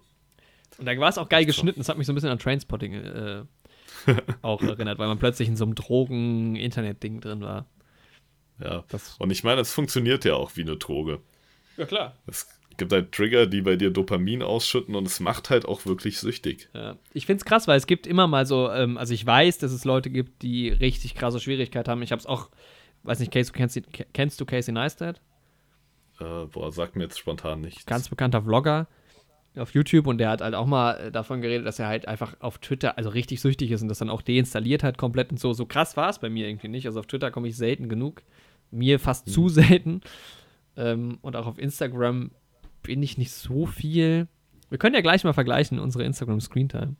Und 0.78 0.86
da 0.86 0.96
war 0.98 1.08
es 1.08 1.18
auch 1.18 1.28
geil 1.28 1.44
geschnitten, 1.44 1.80
das 1.80 1.88
hat 1.88 1.98
mich 1.98 2.06
so 2.06 2.12
ein 2.12 2.14
bisschen 2.14 2.30
an 2.30 2.38
Trainspotting 2.38 2.94
äh, 2.94 3.42
auch 4.42 4.62
erinnert, 4.62 4.98
weil 4.98 5.08
man 5.08 5.18
plötzlich 5.18 5.48
in 5.48 5.56
so 5.56 5.64
einem 5.64 5.74
Drogen-Internet-Ding 5.74 7.20
drin 7.20 7.40
war. 7.40 7.66
Ja. 8.60 8.84
Das 8.88 9.16
und 9.18 9.30
ich 9.30 9.44
meine, 9.44 9.60
es 9.60 9.72
funktioniert 9.72 10.24
ja 10.24 10.34
auch 10.34 10.56
wie 10.56 10.62
eine 10.62 10.76
Droge. 10.76 11.20
Ja, 11.76 11.86
klar. 11.86 12.16
Es 12.26 12.48
gibt 12.76 12.92
halt 12.92 13.12
Trigger, 13.12 13.46
die 13.46 13.62
bei 13.62 13.76
dir 13.76 13.90
Dopamin 13.90 14.42
ausschütten 14.42 14.94
und 14.94 15.06
es 15.06 15.20
macht 15.20 15.50
halt 15.50 15.66
auch 15.66 15.84
wirklich 15.86 16.18
süchtig. 16.18 16.68
Ja. 16.74 16.96
Ich 17.12 17.26
finde 17.26 17.38
es 17.38 17.44
krass, 17.44 17.68
weil 17.68 17.76
es 17.76 17.86
gibt 17.86 18.06
immer 18.06 18.26
mal 18.26 18.46
so, 18.46 18.70
ähm, 18.70 18.98
also 18.98 19.14
ich 19.14 19.24
weiß, 19.24 19.58
dass 19.58 19.72
es 19.72 19.84
Leute 19.84 20.10
gibt, 20.10 20.42
die 20.42 20.68
richtig 20.68 21.14
krasse 21.14 21.40
Schwierigkeiten 21.40 21.90
haben. 21.90 22.02
Ich 22.02 22.12
habe 22.12 22.20
es 22.20 22.26
auch, 22.26 22.50
weiß 23.02 23.20
nicht, 23.20 23.32
Casey, 23.32 23.52
kennst, 23.52 23.80
kennst 24.12 24.40
du 24.40 24.44
Casey 24.44 24.72
Neistat? 24.72 25.20
Äh, 26.20 26.46
boah, 26.46 26.70
sagt 26.72 26.96
mir 26.96 27.04
jetzt 27.04 27.18
spontan 27.18 27.60
nichts. 27.60 27.86
Ganz 27.86 28.08
bekannter 28.08 28.42
Vlogger 28.42 28.86
auf 29.56 29.74
YouTube 29.74 30.06
und 30.06 30.18
der 30.18 30.30
hat 30.30 30.40
halt 30.40 30.54
auch 30.54 30.66
mal 30.66 30.94
äh, 30.94 31.12
davon 31.12 31.40
geredet, 31.40 31.66
dass 31.66 31.78
er 31.78 31.86
halt 31.86 32.08
einfach 32.08 32.36
auf 32.40 32.58
Twitter 32.58 32.96
also 32.96 33.10
richtig 33.10 33.40
süchtig 33.40 33.70
ist 33.70 33.82
und 33.82 33.88
das 33.88 33.98
dann 33.98 34.10
auch 34.10 34.22
deinstalliert 34.22 34.82
hat 34.82 34.98
komplett 34.98 35.30
und 35.30 35.38
so. 35.38 35.52
So 35.52 35.66
krass 35.66 35.96
war 35.96 36.08
es 36.08 36.18
bei 36.18 36.30
mir 36.30 36.48
irgendwie 36.48 36.68
nicht. 36.68 36.86
Also 36.86 37.00
auf 37.00 37.06
Twitter 37.06 37.30
komme 37.30 37.48
ich 37.48 37.56
selten 37.56 37.88
genug. 37.88 38.22
Mir 38.70 38.98
fast 38.98 39.26
mhm. 39.26 39.32
zu 39.32 39.48
selten. 39.48 40.00
Ähm, 40.76 41.18
und 41.20 41.36
auch 41.36 41.46
auf 41.46 41.58
Instagram 41.58 42.30
bin 42.82 43.02
ich 43.02 43.18
nicht 43.18 43.32
so 43.32 43.66
viel. 43.66 44.26
Wir 44.70 44.78
können 44.78 44.94
ja 44.94 45.02
gleich 45.02 45.22
mal 45.24 45.34
vergleichen, 45.34 45.78
unsere 45.78 46.04
Instagram 46.04 46.40
Screentime. 46.40 46.96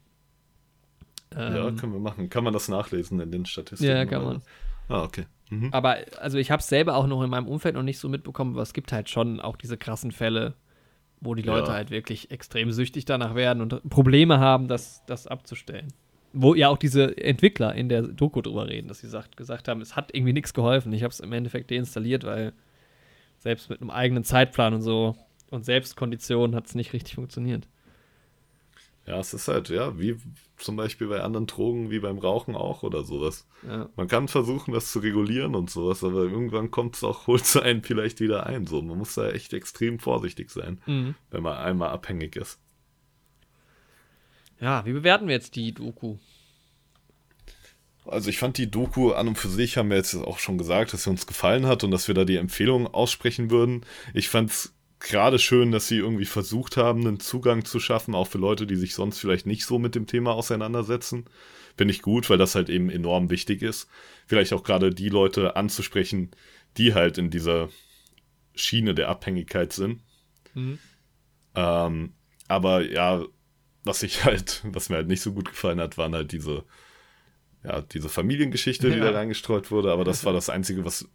Ähm, 1.35 1.57
ja, 1.57 1.71
können 1.71 1.93
wir 1.93 2.01
machen. 2.01 2.29
Kann 2.29 2.45
man 2.45 2.53
das 2.53 2.69
nachlesen 2.69 3.19
in 3.21 3.31
den 3.31 3.47
Statistiken? 3.47 3.91
Ja, 3.91 4.05
kann 4.05 4.25
man. 4.25 4.43
Ah, 4.89 5.03
okay. 5.03 5.25
Mhm. 5.49 5.69
Aber 5.73 5.97
also 6.21 6.39
ich 6.39 6.51
habe 6.51 6.61
es 6.61 6.69
selber 6.69 6.97
auch 6.97 7.07
noch 7.07 7.23
in 7.23 7.31
meinem 7.31 7.49
Umfeld 7.49 7.75
noch 7.75 7.83
nicht 7.83 7.99
so 7.99 8.09
mitbekommen, 8.09 8.53
aber 8.53 8.63
es 8.63 8.75
gibt 8.75 8.93
halt 8.93 9.09
schon 9.09 9.41
auch 9.41 9.57
diese 9.57 9.79
krassen 9.79 10.13
Fälle, 10.13 10.55
wo 11.23 11.35
die 11.35 11.43
Leute 11.43 11.69
ja. 11.69 11.75
halt 11.75 11.91
wirklich 11.91 12.31
extrem 12.31 12.73
süchtig 12.73 13.05
danach 13.05 13.35
werden 13.35 13.63
und 13.63 13.89
Probleme 13.89 14.41
haben, 14.41 14.69
das, 14.69 15.05
das 15.07 15.27
abzustellen. 15.27 15.89
Wo 16.33 16.55
ja 16.55 16.69
auch 16.69 16.79
diese 16.79 17.17
Entwickler 17.17 17.75
in 17.75 17.89
der 17.89 18.03
Doku 18.03 18.41
drüber 18.41 18.67
reden, 18.67 18.89
dass 18.89 18.99
sie 18.99 19.09
sagt, 19.09 19.37
gesagt 19.37 19.69
haben, 19.69 19.81
es 19.81 19.95
hat 19.95 20.15
irgendwie 20.15 20.33
nichts 20.33 20.53
geholfen. 20.53 20.93
Ich 20.93 21.03
habe 21.03 21.13
es 21.13 21.21
im 21.21 21.33
Endeffekt 21.33 21.71
deinstalliert, 21.71 22.25
weil 22.25 22.53
selbst 23.39 23.71
mit 23.71 23.81
einem 23.81 23.91
eigenen 23.91 24.25
Zeitplan 24.25 24.75
und 24.75 24.83
so 24.83 25.17
und 25.51 25.65
Selbstkonditionen 25.65 26.57
hat 26.57 26.67
es 26.67 26.75
nicht 26.75 26.93
richtig 26.93 27.15
funktioniert. 27.15 27.69
Ja, 29.07 29.19
es 29.19 29.35
ist 29.35 29.49
halt, 29.49 29.69
ja, 29.69 29.99
wie 29.99 30.17
zum 30.57 30.77
Beispiel 30.77 31.09
bei 31.09 31.21
anderen 31.23 31.47
Drogen, 31.47 31.91
wie 31.91 31.99
beim 31.99 32.19
Rauchen 32.19 32.55
auch 32.55 32.85
oder 32.85 33.03
sowas. 33.03 33.49
Ja. 33.67 33.89
Man 33.97 34.07
kann 34.07 34.29
versuchen, 34.29 34.73
das 34.73 34.93
zu 34.93 35.01
regulieren 35.01 35.57
und 35.57 35.71
sowas, 35.71 36.05
aber 36.05 36.23
irgendwann 36.23 36.71
kommt 36.71 36.97
es 36.97 37.03
auch, 37.03 37.27
holt 37.27 37.43
es 37.43 37.57
einen 37.57 37.83
vielleicht 37.83 38.21
wieder 38.21 38.47
ein. 38.47 38.67
So, 38.67 38.81
man 38.81 38.99
muss 38.99 39.15
da 39.15 39.29
echt 39.31 39.53
extrem 39.53 39.99
vorsichtig 39.99 40.51
sein, 40.51 40.81
mhm. 40.87 41.15
wenn 41.31 41.43
man 41.43 41.57
einmal 41.57 41.91
abhängig 41.91 42.37
ist. 42.37 42.61
Ja, 44.61 44.87
wie 44.87 44.93
bewerten 44.93 45.27
wir 45.27 45.35
jetzt 45.35 45.57
die 45.57 45.75
Doku? 45.75 46.19
Also 48.05 48.31
ich 48.31 48.39
fand 48.39 48.59
die 48.59 48.71
Doku 48.71 49.13
an 49.13 49.29
und 49.29 49.39
für 49.39 49.49
sich, 49.49 49.77
haben 49.77 49.91
wir 49.91 49.97
jetzt 49.97 50.15
auch 50.15 50.39
schon 50.39 50.59
gesagt, 50.59 50.93
dass 50.93 51.05
sie 51.05 51.11
uns 51.11 51.27
gefallen 51.27 51.67
hat 51.67 51.83
und 51.83 51.91
dass 51.91 52.07
wir 52.07 52.15
da 52.15 52.25
die 52.25 52.37
Empfehlung 52.37 52.87
aussprechen 52.87 53.51
würden. 53.51 53.85
Ich 54.15 54.29
fand 54.29 54.51
es 54.51 54.75
gerade 55.03 55.39
schön, 55.39 55.73
dass 55.73 55.89
sie 55.89 55.99
irgendwie 55.99 56.25
versucht 56.25 56.77
haben, 56.77 57.07
einen 57.07 57.21
Zugang 57.21 57.65
zu 57.65 57.81
schaffen, 57.81 58.15
auch 58.15 58.29
für 58.29 58.39
Leute, 58.39 58.67
die 58.67 58.77
sich 58.77 58.95
sonst 58.95 59.19
vielleicht 59.19 59.47
nicht 59.47 59.65
so 59.65 59.79
mit 59.79 59.95
dem 59.95 60.07
Thema 60.07 60.33
auseinandersetzen. 60.33 61.27
Finde 61.77 61.93
ich 61.93 62.03
gut, 62.03 62.29
weil 62.29 62.39
das 62.39 62.55
halt 62.55 62.69
eben 62.69 62.91
enorm 62.91 63.31
wichtig 63.31 63.63
ist. 63.63 63.89
Vielleicht 64.27 64.53
auch 64.53 64.63
gerade 64.63 64.91
die 64.91 65.09
Leute 65.09 65.57
anzusprechen, 65.57 66.31
die 66.77 66.95
halt 66.95 67.19
in 67.19 67.31
dieser 67.31 67.69
Schiene 68.55 68.95
der 68.95 69.09
Abhängigkeit 69.09 69.73
sind. 69.73 70.03
Mhm. 70.55 70.79
Ähm, 71.55 72.13
aber 72.49 72.83
ja, 72.83 73.25
was 73.85 74.03
ich 74.03 74.25
halt, 74.25 74.63
was 74.65 74.89
mir 74.89 74.97
halt 74.97 75.09
nicht 75.09 75.23
so 75.23 75.33
gut 75.33 75.49
gefallen 75.49 75.81
hat, 75.81 75.99
waren 75.99 76.15
halt 76.15 76.33
diese, 76.33 76.65
ja, 77.65 77.81
diese 77.81 78.09
Familiengeschichte, 78.09 78.91
die 78.91 78.99
ja. 78.99 79.11
da 79.11 79.19
reingestreut 79.19 79.71
wurde. 79.71 79.93
Aber 79.93 80.05
das 80.05 80.25
war 80.25 80.33
das 80.33 80.51
Einzige, 80.51 80.85
was 80.85 81.09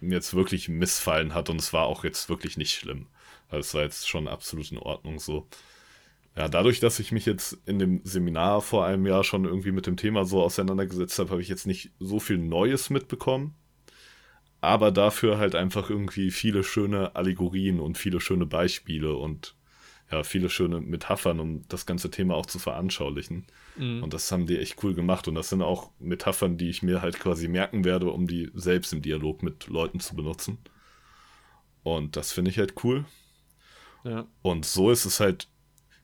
mir 0.00 0.16
jetzt 0.16 0.34
wirklich 0.34 0.68
missfallen 0.68 1.34
hat 1.34 1.50
und 1.50 1.60
es 1.60 1.72
war 1.72 1.84
auch 1.84 2.04
jetzt 2.04 2.28
wirklich 2.28 2.56
nicht 2.56 2.74
schlimm. 2.74 3.06
Also 3.54 3.66
es 3.68 3.74
war 3.74 3.82
jetzt 3.82 4.08
schon 4.08 4.28
absolut 4.28 4.70
in 4.70 4.78
Ordnung 4.78 5.18
so. 5.18 5.48
Ja, 6.36 6.48
dadurch, 6.48 6.80
dass 6.80 6.98
ich 6.98 7.12
mich 7.12 7.26
jetzt 7.26 7.58
in 7.64 7.78
dem 7.78 8.00
Seminar 8.04 8.60
vor 8.60 8.84
einem 8.84 9.06
Jahr 9.06 9.22
schon 9.22 9.44
irgendwie 9.44 9.70
mit 9.70 9.86
dem 9.86 9.96
Thema 9.96 10.24
so 10.24 10.42
auseinandergesetzt 10.42 11.18
habe, 11.18 11.30
habe 11.30 11.42
ich 11.42 11.48
jetzt 11.48 11.66
nicht 11.66 11.92
so 12.00 12.18
viel 12.18 12.38
Neues 12.38 12.90
mitbekommen. 12.90 13.54
Aber 14.60 14.90
dafür 14.90 15.38
halt 15.38 15.54
einfach 15.54 15.90
irgendwie 15.90 16.30
viele 16.30 16.64
schöne 16.64 17.14
Allegorien 17.14 17.78
und 17.80 17.98
viele 17.98 18.18
schöne 18.18 18.46
Beispiele 18.46 19.14
und 19.14 19.54
ja, 20.10 20.22
viele 20.22 20.50
schöne 20.50 20.80
Metaphern, 20.80 21.38
um 21.40 21.68
das 21.68 21.86
ganze 21.86 22.10
Thema 22.10 22.34
auch 22.34 22.46
zu 22.46 22.58
veranschaulichen. 22.58 23.46
Mhm. 23.76 24.02
Und 24.02 24.14
das 24.14 24.30
haben 24.32 24.46
die 24.46 24.58
echt 24.58 24.82
cool 24.82 24.94
gemacht. 24.94 25.28
Und 25.28 25.34
das 25.34 25.50
sind 25.50 25.62
auch 25.62 25.90
Metaphern, 25.98 26.56
die 26.56 26.70
ich 26.70 26.82
mir 26.82 27.02
halt 27.02 27.20
quasi 27.20 27.48
merken 27.48 27.84
werde, 27.84 28.10
um 28.10 28.26
die 28.26 28.50
selbst 28.54 28.92
im 28.92 29.02
Dialog 29.02 29.42
mit 29.42 29.66
Leuten 29.68 30.00
zu 30.00 30.16
benutzen. 30.16 30.58
Und 31.82 32.16
das 32.16 32.32
finde 32.32 32.50
ich 32.50 32.58
halt 32.58 32.74
cool. 32.84 33.04
Ja. 34.04 34.26
Und 34.42 34.64
so 34.64 34.90
ist 34.90 35.04
es 35.04 35.20
halt 35.20 35.48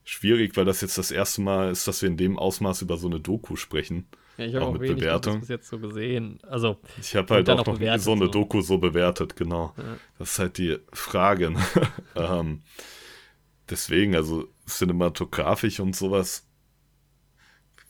schwierig, 0.04 0.56
weil 0.56 0.64
das 0.64 0.80
jetzt 0.80 0.98
das 0.98 1.10
erste 1.10 1.40
Mal 1.42 1.70
ist, 1.70 1.86
dass 1.86 2.02
wir 2.02 2.08
in 2.08 2.16
dem 2.16 2.38
Ausmaß 2.38 2.82
über 2.82 2.96
so 2.96 3.06
eine 3.06 3.20
Doku 3.20 3.56
sprechen. 3.56 4.08
Ja, 4.36 4.46
ich 4.46 4.54
habe 4.54 4.64
auch, 4.64 4.68
auch 4.70 4.78
mit 4.78 4.96
Bewertung. 4.96 5.40
bis 5.40 5.48
jetzt 5.50 5.68
so 5.68 5.78
gesehen. 5.78 6.40
Also, 6.42 6.78
ich 6.98 7.14
habe 7.14 7.34
halt 7.34 7.50
auch 7.50 7.66
noch 7.66 7.78
nie 7.78 7.98
so 7.98 8.12
eine 8.12 8.26
so. 8.26 8.30
Doku 8.30 8.62
so 8.62 8.78
bewertet, 8.78 9.36
genau. 9.36 9.74
Ja. 9.76 9.98
Das 10.18 10.32
ist 10.32 10.38
halt 10.38 10.58
die 10.58 10.78
Frage. 10.92 11.50
Ne? 11.50 11.60
ähm, 12.16 12.62
deswegen, 13.68 14.16
also 14.16 14.48
cinematografisch 14.66 15.80
und 15.80 15.94
sowas, 15.94 16.48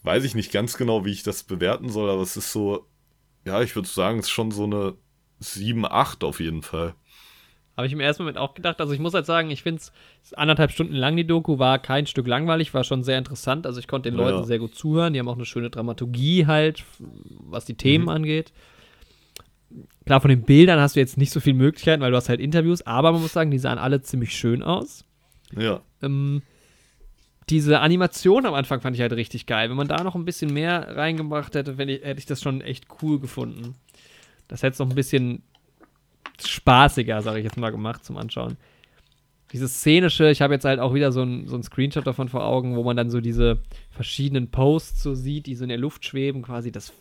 weiß 0.03 0.25
ich 0.25 0.35
nicht 0.35 0.53
ganz 0.53 0.77
genau, 0.77 1.05
wie 1.05 1.13
ich 1.13 1.23
das 1.23 1.43
bewerten 1.43 1.89
soll, 1.89 2.11
aber 2.11 2.23
es 2.23 2.37
ist 2.37 2.53
so, 2.53 2.87
ja, 3.45 3.63
ich 3.63 3.77
würde 3.77 3.89
sagen, 3.89 4.19
es 4.19 4.27
ist 4.27 4.31
schon 4.31 4.51
so 4.51 4.65
eine 4.65 4.97
7, 5.39 5.85
8 5.87 6.25
auf 6.25 6.41
jeden 6.41 6.63
Fall. 6.63 6.95
Habe 7.81 7.87
ich 7.87 7.95
im 7.95 8.01
ersten 8.01 8.25
Moment 8.25 8.37
auch 8.37 8.53
gedacht. 8.53 8.79
Also 8.83 8.93
ich 8.93 8.99
muss 9.01 9.15
halt 9.15 9.25
sagen, 9.25 9.51
ich 9.51 9.63
finde 9.63 9.81
es 9.81 10.35
anderthalb 10.35 10.71
Stunden 10.71 10.95
lang, 10.95 11.17
die 11.17 11.27
Doku, 11.27 11.59
war 11.59 11.79
kein 11.79 12.07
Stück 12.07 12.27
langweilig, 12.27 12.75
war 12.75 12.85
schon 12.85 13.03
sehr 13.03 13.17
interessant. 13.17 13.65
Also 13.67 13.81
ich 13.81 13.89
konnte 13.89 14.11
den 14.11 14.19
Ja. 14.19 14.29
Leuten 14.29 14.45
sehr 14.45 14.59
gut 14.59 14.75
zuhören. 14.75 15.15
Die 15.15 15.19
haben 15.19 15.29
auch 15.29 15.37
eine 15.37 15.47
schöne 15.47 15.71
Dramaturgie 15.71 16.45
halt, 16.47 16.85
was 16.99 17.65
die 17.65 17.75
Themen 17.77 18.05
Mhm. 18.05 18.11
angeht. 18.11 18.53
Klar, 20.05 20.21
von 20.21 20.29
den 20.29 20.43
Bildern 20.43 20.79
hast 20.79 20.95
du 20.95 21.01
jetzt 21.01 21.17
nicht 21.17 21.31
so 21.33 21.41
viele 21.41 21.57
Möglichkeiten, 21.57 22.03
weil 22.03 22.11
du 22.11 22.19
hast 22.19 22.29
halt 22.29 22.41
Interviews, 22.41 22.83
aber 22.83 23.13
man 23.13 23.23
muss 23.23 23.33
sagen, 23.33 23.51
die 23.51 23.59
sahen 23.59 23.79
alle 23.79 24.03
ziemlich 24.03 24.37
schön 24.37 24.63
aus. 24.63 25.07
Ja. 25.57 25.81
Ähm, 26.03 26.43
diese 27.49 27.81
Animation 27.81 28.45
am 28.45 28.53
Anfang 28.53 28.83
fand 28.83 28.95
ich 28.95 29.01
halt 29.01 29.13
richtig 29.15 29.47
geil. 29.47 29.71
Wenn 29.71 29.77
man 29.79 29.89
da 29.89 30.05
noch 30.05 30.17
ein 30.17 30.27
bisschen 30.27 30.53
mehr 30.53 30.97
reingebracht 30.97 31.55
hätte, 31.55 31.73
ich, 31.83 32.03
hätte 32.05 32.19
ich 32.19 32.27
das 32.27 32.43
schon 32.43 32.61
echt 32.61 32.89
cool 33.03 33.19
gefunden. 33.21 33.75
Das 34.49 34.63
hätte 34.63 34.75
es 34.75 34.79
noch 34.81 34.91
ein 34.91 34.95
bisschen 34.95 35.43
spaßiger, 36.49 37.23
sage 37.23 37.39
ich 37.39 37.45
jetzt 37.45 37.57
mal, 37.57 37.71
gemacht 37.71 38.05
zum 38.05 38.17
Anschauen. 38.17 38.57
Dieses 39.53 39.79
szenische, 39.81 40.31
ich 40.31 40.43
habe 40.43 40.55
jetzt 40.55 40.65
halt 40.65 40.79
auch 40.79 40.95
wieder 40.95 41.11
so 41.11 41.23
ein, 41.23 41.49
so 41.49 41.57
ein 41.57 41.63
Screenshot 41.63 42.07
davon 42.07 42.29
vor 42.29 42.45
Augen, 42.45 42.77
wo 42.77 42.85
man 42.85 42.97
dann 42.97 43.11
so 43.11 43.21
diese 43.21 43.59
verschiedenen 43.91 44.51
Posts 44.51 45.03
so 45.03 45.15
sieht, 45.15 45.47
die 45.47 45.57
so 45.57 45.65
in 45.65 45.71
der 45.71 45.79
Luft 45.79 46.05
schweben, 46.05 46.43
quasi. 46.43 46.71
Das, 46.71 46.93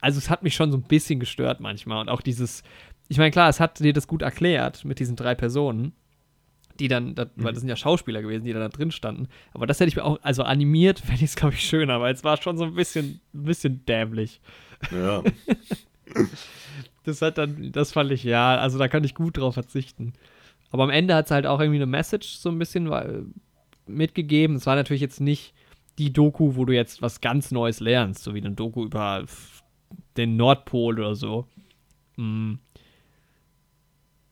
also 0.00 0.18
es 0.18 0.28
hat 0.28 0.42
mich 0.42 0.54
schon 0.54 0.70
so 0.70 0.76
ein 0.76 0.82
bisschen 0.82 1.20
gestört 1.20 1.60
manchmal. 1.60 2.02
Und 2.02 2.10
auch 2.10 2.20
dieses, 2.20 2.62
ich 3.08 3.16
meine, 3.16 3.30
klar, 3.30 3.48
es 3.48 3.60
hat 3.60 3.80
dir 3.80 3.94
das 3.94 4.06
gut 4.06 4.20
erklärt 4.20 4.84
mit 4.84 4.98
diesen 4.98 5.16
drei 5.16 5.34
Personen 5.34 5.92
die 6.80 6.88
dann, 6.88 7.14
da, 7.14 7.26
weil 7.36 7.52
das 7.52 7.60
sind 7.60 7.68
ja 7.68 7.76
Schauspieler 7.76 8.22
gewesen, 8.22 8.44
die 8.44 8.52
da, 8.52 8.58
da 8.58 8.68
drin 8.68 8.90
standen. 8.90 9.28
Aber 9.52 9.66
das 9.66 9.78
hätte 9.78 9.88
ich 9.88 9.96
mir 9.96 10.04
auch, 10.04 10.18
also 10.22 10.42
animiert 10.42 10.98
fände 11.06 11.16
ich 11.16 11.30
es, 11.30 11.36
glaube 11.36 11.54
ich, 11.54 11.62
schöner, 11.62 12.00
weil 12.00 12.14
es 12.14 12.24
war 12.24 12.40
schon 12.40 12.56
so 12.56 12.64
ein 12.64 12.74
bisschen, 12.74 13.20
ein 13.34 13.44
bisschen 13.44 13.84
dämlich. 13.84 14.40
Ja. 14.90 15.22
Das 17.04 17.22
hat 17.22 17.38
dann, 17.38 17.72
das 17.72 17.92
fand 17.92 18.12
ich, 18.12 18.24
ja, 18.24 18.56
also 18.56 18.78
da 18.78 18.86
kann 18.86 19.04
ich 19.04 19.14
gut 19.14 19.38
drauf 19.38 19.54
verzichten. 19.54 20.12
Aber 20.70 20.84
am 20.84 20.90
Ende 20.90 21.14
hat 21.14 21.24
es 21.24 21.30
halt 21.30 21.46
auch 21.46 21.60
irgendwie 21.60 21.78
eine 21.78 21.86
Message 21.86 22.28
so 22.36 22.50
ein 22.50 22.58
bisschen 22.58 22.90
weil, 22.90 23.24
mitgegeben. 23.86 24.56
Es 24.56 24.66
war 24.66 24.76
natürlich 24.76 25.00
jetzt 25.00 25.20
nicht 25.20 25.54
die 25.98 26.12
Doku, 26.12 26.56
wo 26.56 26.64
du 26.64 26.74
jetzt 26.74 27.02
was 27.02 27.20
ganz 27.20 27.50
Neues 27.50 27.80
lernst, 27.80 28.22
so 28.22 28.34
wie 28.34 28.40
eine 28.40 28.52
Doku 28.52 28.84
über 28.84 29.24
den 30.16 30.36
Nordpol 30.36 30.98
oder 30.98 31.14
so. 31.14 31.46
Mm. 32.16 32.54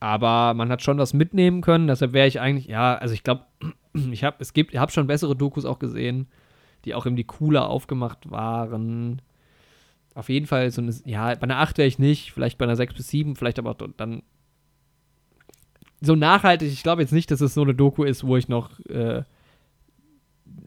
Aber 0.00 0.54
man 0.54 0.70
hat 0.70 0.82
schon 0.82 0.98
was 0.98 1.12
mitnehmen 1.12 1.60
können, 1.60 1.88
deshalb 1.88 2.12
wäre 2.12 2.28
ich 2.28 2.40
eigentlich, 2.40 2.66
ja, 2.66 2.94
also 2.94 3.14
ich 3.14 3.24
glaube, 3.24 3.46
ich 4.12 4.22
habe, 4.22 4.36
es 4.38 4.52
gibt, 4.52 4.72
ich 4.72 4.78
habe 4.78 4.92
schon 4.92 5.08
bessere 5.08 5.34
Dokus 5.34 5.64
auch 5.64 5.80
gesehen, 5.80 6.28
die 6.84 6.94
auch 6.94 7.04
irgendwie 7.04 7.24
cooler 7.24 7.68
aufgemacht 7.68 8.30
waren. 8.30 9.20
Auf 10.18 10.28
jeden 10.28 10.46
Fall 10.46 10.68
so 10.72 10.82
eine, 10.82 10.92
ja, 11.04 11.32
bei 11.36 11.42
einer 11.42 11.58
8 11.58 11.78
wäre 11.78 11.86
ich 11.86 12.00
nicht, 12.00 12.32
vielleicht 12.32 12.58
bei 12.58 12.64
einer 12.64 12.74
6 12.74 12.94
bis 12.94 13.06
7, 13.06 13.36
vielleicht 13.36 13.60
aber 13.60 13.70
auch 13.70 13.88
dann 13.96 14.24
so 16.00 16.16
nachhaltig. 16.16 16.72
Ich 16.72 16.82
glaube 16.82 17.02
jetzt 17.02 17.12
nicht, 17.12 17.30
dass 17.30 17.40
es 17.40 17.54
so 17.54 17.62
eine 17.62 17.72
Doku 17.72 18.02
ist, 18.02 18.24
wo 18.24 18.36
ich 18.36 18.48
noch 18.48 18.80
äh, 18.86 19.22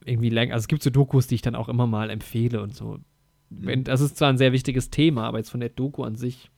irgendwie 0.06 0.30
länger, 0.30 0.53
also 0.53 0.64
es 0.64 0.68
gibt 0.69 0.82
so 0.84 0.90
Dokus, 0.90 1.28
die 1.28 1.36
ich 1.36 1.41
dann 1.41 1.56
auch 1.56 1.68
immer 1.68 1.86
mal 1.86 2.10
empfehle 2.10 2.61
und 2.61 2.73
so. 2.73 2.99
Wenn, 3.49 3.84
das 3.84 3.99
ist 3.99 4.15
zwar 4.15 4.30
ein 4.30 4.38
sehr 4.38 4.53
wichtiges 4.53 4.90
Thema, 4.90 5.28
aber 5.28 5.40
jetzt 5.40 5.49
von 5.49 5.60
der 5.60 5.68
Doku 5.68 6.06
an 6.06 6.15
sich 6.15 6.49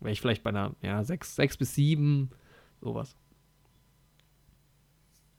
wäre 0.00 0.10
ich 0.10 0.20
vielleicht 0.20 0.42
bei 0.42 0.50
einer, 0.50 0.74
ja, 0.82 1.04
6, 1.04 1.36
6 1.36 1.56
bis 1.56 1.76
7, 1.76 2.30
sowas. 2.80 3.14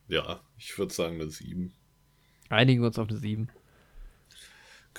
Ja, 0.07 0.39
ich 0.57 0.77
würde 0.77 0.93
sagen, 0.93 1.15
eine 1.15 1.29
7 1.29 1.73
Einigen 2.47 2.81
wir 2.81 2.87
uns 2.87 2.99
auf 2.99 3.09
eine 3.09 3.17
7. 3.17 3.49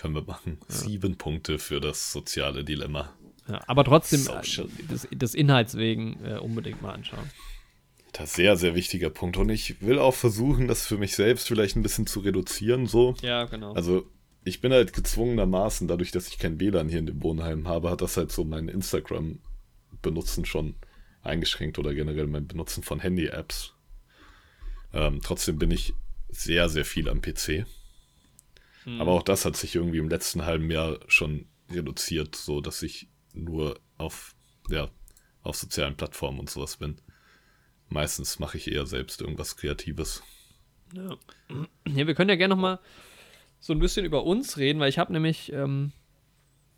können 0.03 0.17
wir 0.17 0.25
machen. 0.25 0.59
Sieben 0.67 1.17
Punkte 1.17 1.61
für 1.61 1.81
das 1.81 2.11
soziale 2.11 2.65
Dilemma. 2.65 3.13
Ja, 3.49 3.61
aber 3.69 3.85
trotzdem, 3.85 4.27
äh, 4.27 4.85
des, 4.91 5.07
des 5.13 5.35
Inhalts 5.35 5.77
wegen 5.77 6.19
äh, 6.25 6.39
unbedingt 6.39 6.83
mal 6.83 6.93
anschauen. 6.93 7.31
Das 8.13 8.25
ist 8.25 8.35
ein 8.35 8.37
sehr, 8.37 8.57
sehr 8.57 8.75
wichtiger 8.75 9.11
Punkt. 9.11 9.37
Und 9.37 9.49
ich 9.49 9.81
will 9.81 10.01
auch 10.01 10.15
versuchen, 10.15 10.67
das 10.67 10.87
für 10.89 10.99
mich 10.99 11.15
selbst 11.15 11.47
vielleicht 11.47 11.77
ein 11.77 11.83
bisschen 11.83 12.09
zu 12.09 12.19
reduzieren. 12.19 12.87
So. 12.87 13.15
Ja, 13.23 13.45
genau. 13.45 13.75
Also, 13.75 14.05
ich 14.45 14.61
bin 14.61 14.73
halt 14.73 14.93
gezwungenermaßen, 14.93 15.87
dadurch, 15.87 16.11
dass 16.11 16.27
ich 16.27 16.39
kein 16.39 16.59
WLAN 16.59 16.89
hier 16.89 16.99
in 16.99 17.07
dem 17.07 17.23
Wohnheim 17.23 17.69
habe, 17.69 17.89
hat 17.89 18.01
das 18.01 18.17
halt 18.17 18.33
so 18.33 18.45
mein 18.45 18.67
Instagram-Benutzen 18.69 20.47
schon 20.47 20.75
eingeschränkt 21.23 21.79
oder 21.79 21.95
generell 21.95 22.27
mein 22.27 22.49
Benutzen 22.49 22.83
von 22.83 22.99
Handy-Apps. 22.99 23.75
Ähm, 24.93 25.21
trotzdem 25.23 25.59
bin 25.59 25.71
ich 25.71 25.95
sehr, 26.29 26.69
sehr 26.69 26.85
viel 26.85 27.09
am 27.09 27.23
PC. 27.23 27.67
Hm. 28.85 29.01
Aber 29.01 29.13
auch 29.13 29.23
das 29.23 29.45
hat 29.45 29.57
sich 29.57 29.75
irgendwie 29.75 29.99
im 29.99 30.09
letzten 30.09 30.45
halben 30.45 30.71
Jahr 30.71 30.99
schon 31.09 31.47
reduziert, 31.71 32.37
so 32.37 32.61
dass 32.61 32.83
ich 32.83 33.09
nur 33.33 33.81
auf, 33.99 34.35
ja, 34.69 34.89
auf 35.43 35.57
sozialen 35.57 35.97
Plattformen 35.97 36.39
und 36.41 36.51
sowas 36.51 36.77
bin. 36.77 36.97
Meistens 37.89 38.39
mache 38.39 38.57
ich 38.57 38.71
eher 38.71 38.87
selbst 38.87 39.21
irgendwas 39.21 39.57
Kreatives. 39.57 40.23
Ja. 40.95 41.17
ja, 41.89 42.07
wir 42.07 42.15
können 42.15 42.31
ja 42.31 42.37
gerne 42.37 42.55
noch 42.55 42.61
mal 42.61 42.79
so 43.61 43.73
ein 43.73 43.79
bisschen 43.79 44.05
über 44.05 44.25
uns 44.25 44.59
reden, 44.59 44.81
weil 44.81 44.89
ich 44.89 44.99
habe 44.99 45.13
nämlich 45.13 45.53
ähm, 45.53 45.93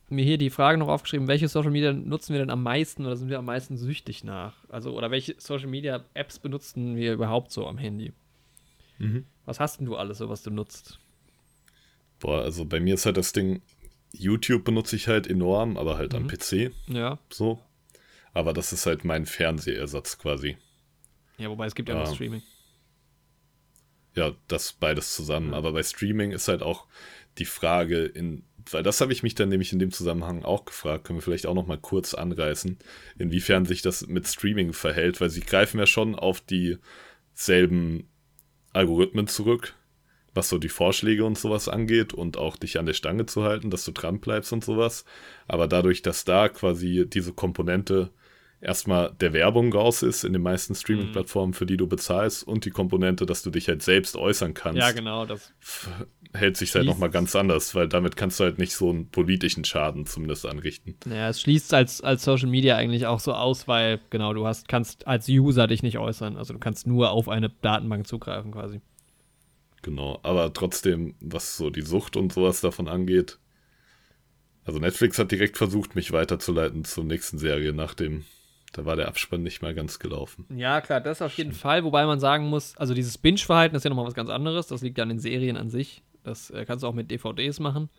mir 0.09 0.25
hier 0.25 0.39
die 0.39 0.51
Frage 0.51 0.79
noch 0.79 0.89
aufgeschrieben, 0.89 1.29
welche 1.29 1.49
Social 1.49 1.71
Media 1.71 1.93
nutzen 1.93 2.33
wir 2.33 2.41
denn 2.41 2.51
am 2.51 2.63
meisten 2.63 3.07
oder 3.07 3.17
sind 3.17 3.31
wir 3.31 3.39
am 3.39 3.47
meisten 3.47 3.77
süchtig 3.77 4.23
nach? 4.23 4.55
Also, 4.69 4.97
oder 4.97 5.11
welche 5.11 5.35
Social 5.39 5.69
Media 5.69 6.05
Apps 6.15 6.39
benutzen 6.39 6.97
wir 6.97 7.15
überhaupt 7.15 7.51
so 7.51 7.67
am 7.67 7.79
Handy? 7.79 8.13
Mhm. 8.99 9.25
Was 9.45 9.61
hast 9.61 9.81
denn 9.81 9.87
du 9.87 9.97
alles 9.97 10.19
so, 10.19 10.29
was 10.29 10.43
du 10.43 10.51
nutzt? 10.51 10.99
Boah, 12.25 12.41
also 12.41 12.65
bei 12.65 12.81
mir 12.81 12.95
ist 12.95 13.05
halt 13.05 13.19
das 13.19 13.33
Ding, 13.35 13.61
YouTube 14.11 14.65
benutze 14.65 14.97
ich 14.97 15.09
halt 15.09 15.27
enorm, 15.27 15.77
aber 15.77 15.99
halt 15.99 16.15
am 16.15 16.23
Mhm. 16.23 16.29
PC 16.29 16.71
Ja. 16.89 17.19
so. 17.29 17.61
Aber 18.33 18.55
das 18.55 18.73
ist 18.73 18.87
halt 18.87 19.05
mein 19.05 19.27
Fernsehersatz 19.27 20.17
quasi. 20.17 20.57
Ja, 21.37 21.51
wobei 21.51 21.67
es 21.67 21.75
gibt 21.75 21.91
ja 21.91 21.95
noch 21.97 22.15
Streaming. 22.15 22.43
Ja, 24.15 24.33
das 24.49 24.73
beides 24.73 25.15
zusammen. 25.15 25.53
Aber 25.53 25.73
bei 25.73 25.83
Streaming 25.83 26.31
ist 26.31 26.49
halt 26.49 26.63
auch 26.63 26.87
die 27.37 27.45
Frage, 27.45 28.07
in, 28.07 28.45
weil 28.71 28.83
das 28.83 29.03
habe 29.03 29.13
ich 29.13 29.23
mich 29.23 29.35
dann 29.35 29.51
nämlich 29.51 29.75
in 29.75 29.79
dem 29.79 29.91
Zusammenhang 29.93 30.45
auch 30.45 30.65
gefragt, 30.65 31.05
können 31.05 31.19
wir 31.19 31.23
vielleicht 31.23 31.45
auch 31.47 31.55
noch 31.55 31.67
mal 31.67 31.77
kurz 31.79 32.15
anreißen, 32.15 32.79
inwiefern 33.19 33.67
sich 33.67 33.83
das 33.83 34.07
mit 34.07 34.27
Streaming 34.27 34.73
verhält, 34.73 35.21
weil 35.21 35.29
sie 35.29 35.41
greifen 35.43 35.79
ja 35.79 35.87
schon 35.87 36.15
auf 36.15 36.41
dieselben 36.41 38.09
Algorithmen 38.73 39.27
zurück, 39.27 39.75
was 40.35 40.49
so 40.49 40.59
die 40.59 40.69
Vorschläge 40.69 41.25
und 41.25 41.39
sowas 41.39 41.69
angeht 41.69 42.13
und 42.13 42.37
auch 42.37 42.57
dich 42.57 42.79
an 42.79 42.87
der 42.87 42.95
Stange 42.95 43.27
zu 43.27 43.45
halten, 43.45 43.71
dass 43.71 43.85
du 43.85 43.93
dran 43.93 44.21
bleibst 44.21 44.53
und 44.53 44.65
sowas. 44.65 45.05
Aber 45.47 45.69
dadurch, 45.69 46.03
dass 46.03 46.25
da 46.25 46.49
quasi 46.49 47.07
diese 47.09 47.33
Komponente 47.33 48.11
erstmal 48.61 49.13
der 49.21 49.33
Werbung 49.33 49.73
raus 49.73 50.03
ist 50.03 50.25
in 50.25 50.33
den 50.33 50.43
meisten 50.43 50.75
Streaming-Plattformen, 50.75 51.53
für 51.53 51.67
die 51.67 51.77
du 51.77 51.87
bezahlst, 51.87 52.47
und 52.47 52.65
die 52.65 52.71
Komponente, 52.71 53.27
dass 53.27 53.43
du 53.43 53.51
dich 53.51 53.69
halt 53.69 53.83
selbst 53.83 54.17
äußern 54.17 54.55
kannst, 54.55 54.79
Ja, 54.79 54.93
genau, 54.93 55.27
das. 55.27 55.53
hält 56.33 56.57
sich 56.57 56.75
halt 56.75 56.87
nochmal 56.87 57.11
ganz 57.11 57.37
anders, 57.37 57.75
weil 57.75 57.89
damit 57.89 58.17
kannst 58.17 58.41
du 58.41 58.45
halt 58.45 58.59
nicht 58.59 58.75
so 58.75 58.89
einen 58.89 59.11
politischen 59.11 59.65
Schaden 59.65 60.07
zumindest 60.07 60.47
anrichten. 60.47 60.97
Ja, 61.07 61.29
es 61.29 61.43
schließt 61.43 61.75
als, 61.75 62.01
als 62.01 62.25
Social 62.25 62.49
Media 62.49 62.77
eigentlich 62.77 63.07
auch 63.07 63.21
so 63.21 63.35
aus, 63.35 63.69
weil, 63.69 64.01
genau, 64.11 64.33
du 64.33 64.47
hast, 64.47 64.67
kannst 64.67 65.07
als 65.07 65.29
User 65.29 65.67
dich 65.67 65.83
nicht 65.83 65.99
äußern. 65.99 66.37
Also 66.39 66.55
du 66.55 66.59
kannst 66.59 66.87
nur 66.87 67.11
auf 67.11 67.29
eine 67.29 67.51
Datenbank 67.51 68.07
zugreifen 68.07 68.53
quasi. 68.53 68.81
Genau, 69.85 70.19
aber 70.23 70.51
trotzdem, 70.55 71.15
was 71.21 71.59
so 71.59 71.69
die 71.69 71.83
Sucht 71.83 72.17
und 72.17 72.33
sowas 72.33 72.63
davon 72.63 72.89
angeht, 72.89 73.39
also 74.65 74.79
Netflix 74.79 75.19
hat 75.19 75.31
direkt 75.31 75.59
versucht, 75.59 75.95
mich 75.95 76.11
weiterzuleiten 76.11 76.87
zur 76.87 77.05
nächsten 77.05 77.37
Serie, 77.37 77.75
nachdem, 77.75 78.25
da 78.73 78.87
war 78.87 78.97
der 78.97 79.09
Abspann 79.09 79.43
nicht 79.43 79.61
mal 79.61 79.75
ganz 79.75 79.99
gelaufen. 79.99 80.47
Ja, 80.57 80.81
klar, 80.81 81.03
das 81.03 81.21
auf 81.21 81.37
jeden 81.37 81.53
Fall. 81.53 81.85
Wobei 81.85 82.07
man 82.07 82.19
sagen 82.19 82.47
muss, 82.47 82.75
also 82.79 82.95
dieses 82.95 83.19
Binge-Verhalten 83.19 83.77
ist 83.77 83.85
ja 83.85 83.91
nochmal 83.91 84.07
was 84.07 84.15
ganz 84.15 84.31
anderes. 84.31 84.69
Das 84.69 84.81
liegt 84.81 84.97
ja 84.97 85.03
an 85.03 85.11
den 85.11 85.19
Serien 85.19 85.59
an 85.59 85.69
sich. 85.69 86.03
Das 86.23 86.49
äh, 86.49 86.65
kannst 86.65 86.83
du 86.83 86.87
auch 86.87 86.95
mit 86.95 87.11
DVDs 87.11 87.61
machen. 87.61 87.91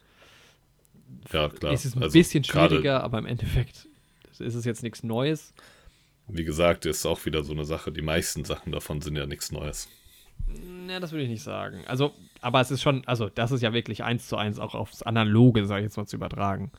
Ja, 1.32 1.50
klar. 1.50 1.72
Es 1.72 1.86
ist 1.86 1.96
ein 1.96 2.02
also 2.02 2.14
bisschen 2.14 2.44
schwieriger, 2.44 3.04
aber 3.04 3.20
im 3.20 3.28
Endeffekt 3.28 3.88
ist 4.40 4.56
es 4.56 4.66
jetzt 4.66 4.82
nichts 4.82 5.04
Neues. 5.04 5.54
Wie 6.28 6.46
gesagt, 6.46 6.88
ist 6.88 7.06
auch 7.06 7.26
wieder 7.28 7.44
so 7.44 7.54
eine 7.54 7.64
Sache, 7.64 7.92
die 7.92 8.02
meisten 8.02 8.44
Sachen 8.44 8.72
davon 8.72 9.02
sind 9.02 9.16
ja 9.16 9.28
nichts 9.28 9.52
Neues. 9.52 9.88
Ja, 10.88 11.00
das 11.00 11.12
würde 11.12 11.24
ich 11.24 11.30
nicht 11.30 11.44
sagen. 11.44 11.84
Also, 11.88 12.14
aber 12.42 12.62
es 12.62 12.72
ist 12.72 12.82
schon, 12.82 13.06
also 13.06 13.30
das 13.30 13.52
ist 13.52 13.62
ja 13.62 13.74
wirklich 13.74 14.04
eins 14.04 14.28
zu 14.28 14.38
eins 14.38 14.60
auch 14.60 14.76
aufs 14.76 15.02
Analoge, 15.02 15.66
sage 15.66 15.82
ich 15.82 15.86
jetzt 15.86 15.98
mal, 15.98 16.06
zu 16.06 16.16
übertragen. 16.16 16.72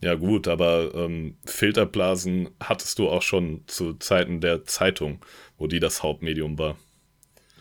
Ja, 0.00 0.14
gut, 0.14 0.46
aber 0.46 0.94
ähm, 0.94 1.36
Filterblasen 1.44 2.50
hattest 2.60 2.98
du 2.98 3.08
auch 3.08 3.22
schon 3.22 3.62
zu 3.66 3.94
Zeiten 3.94 4.40
der 4.40 4.64
Zeitung, 4.64 5.24
wo 5.56 5.66
die 5.66 5.80
das 5.80 6.02
Hauptmedium 6.02 6.58
war. 6.58 6.76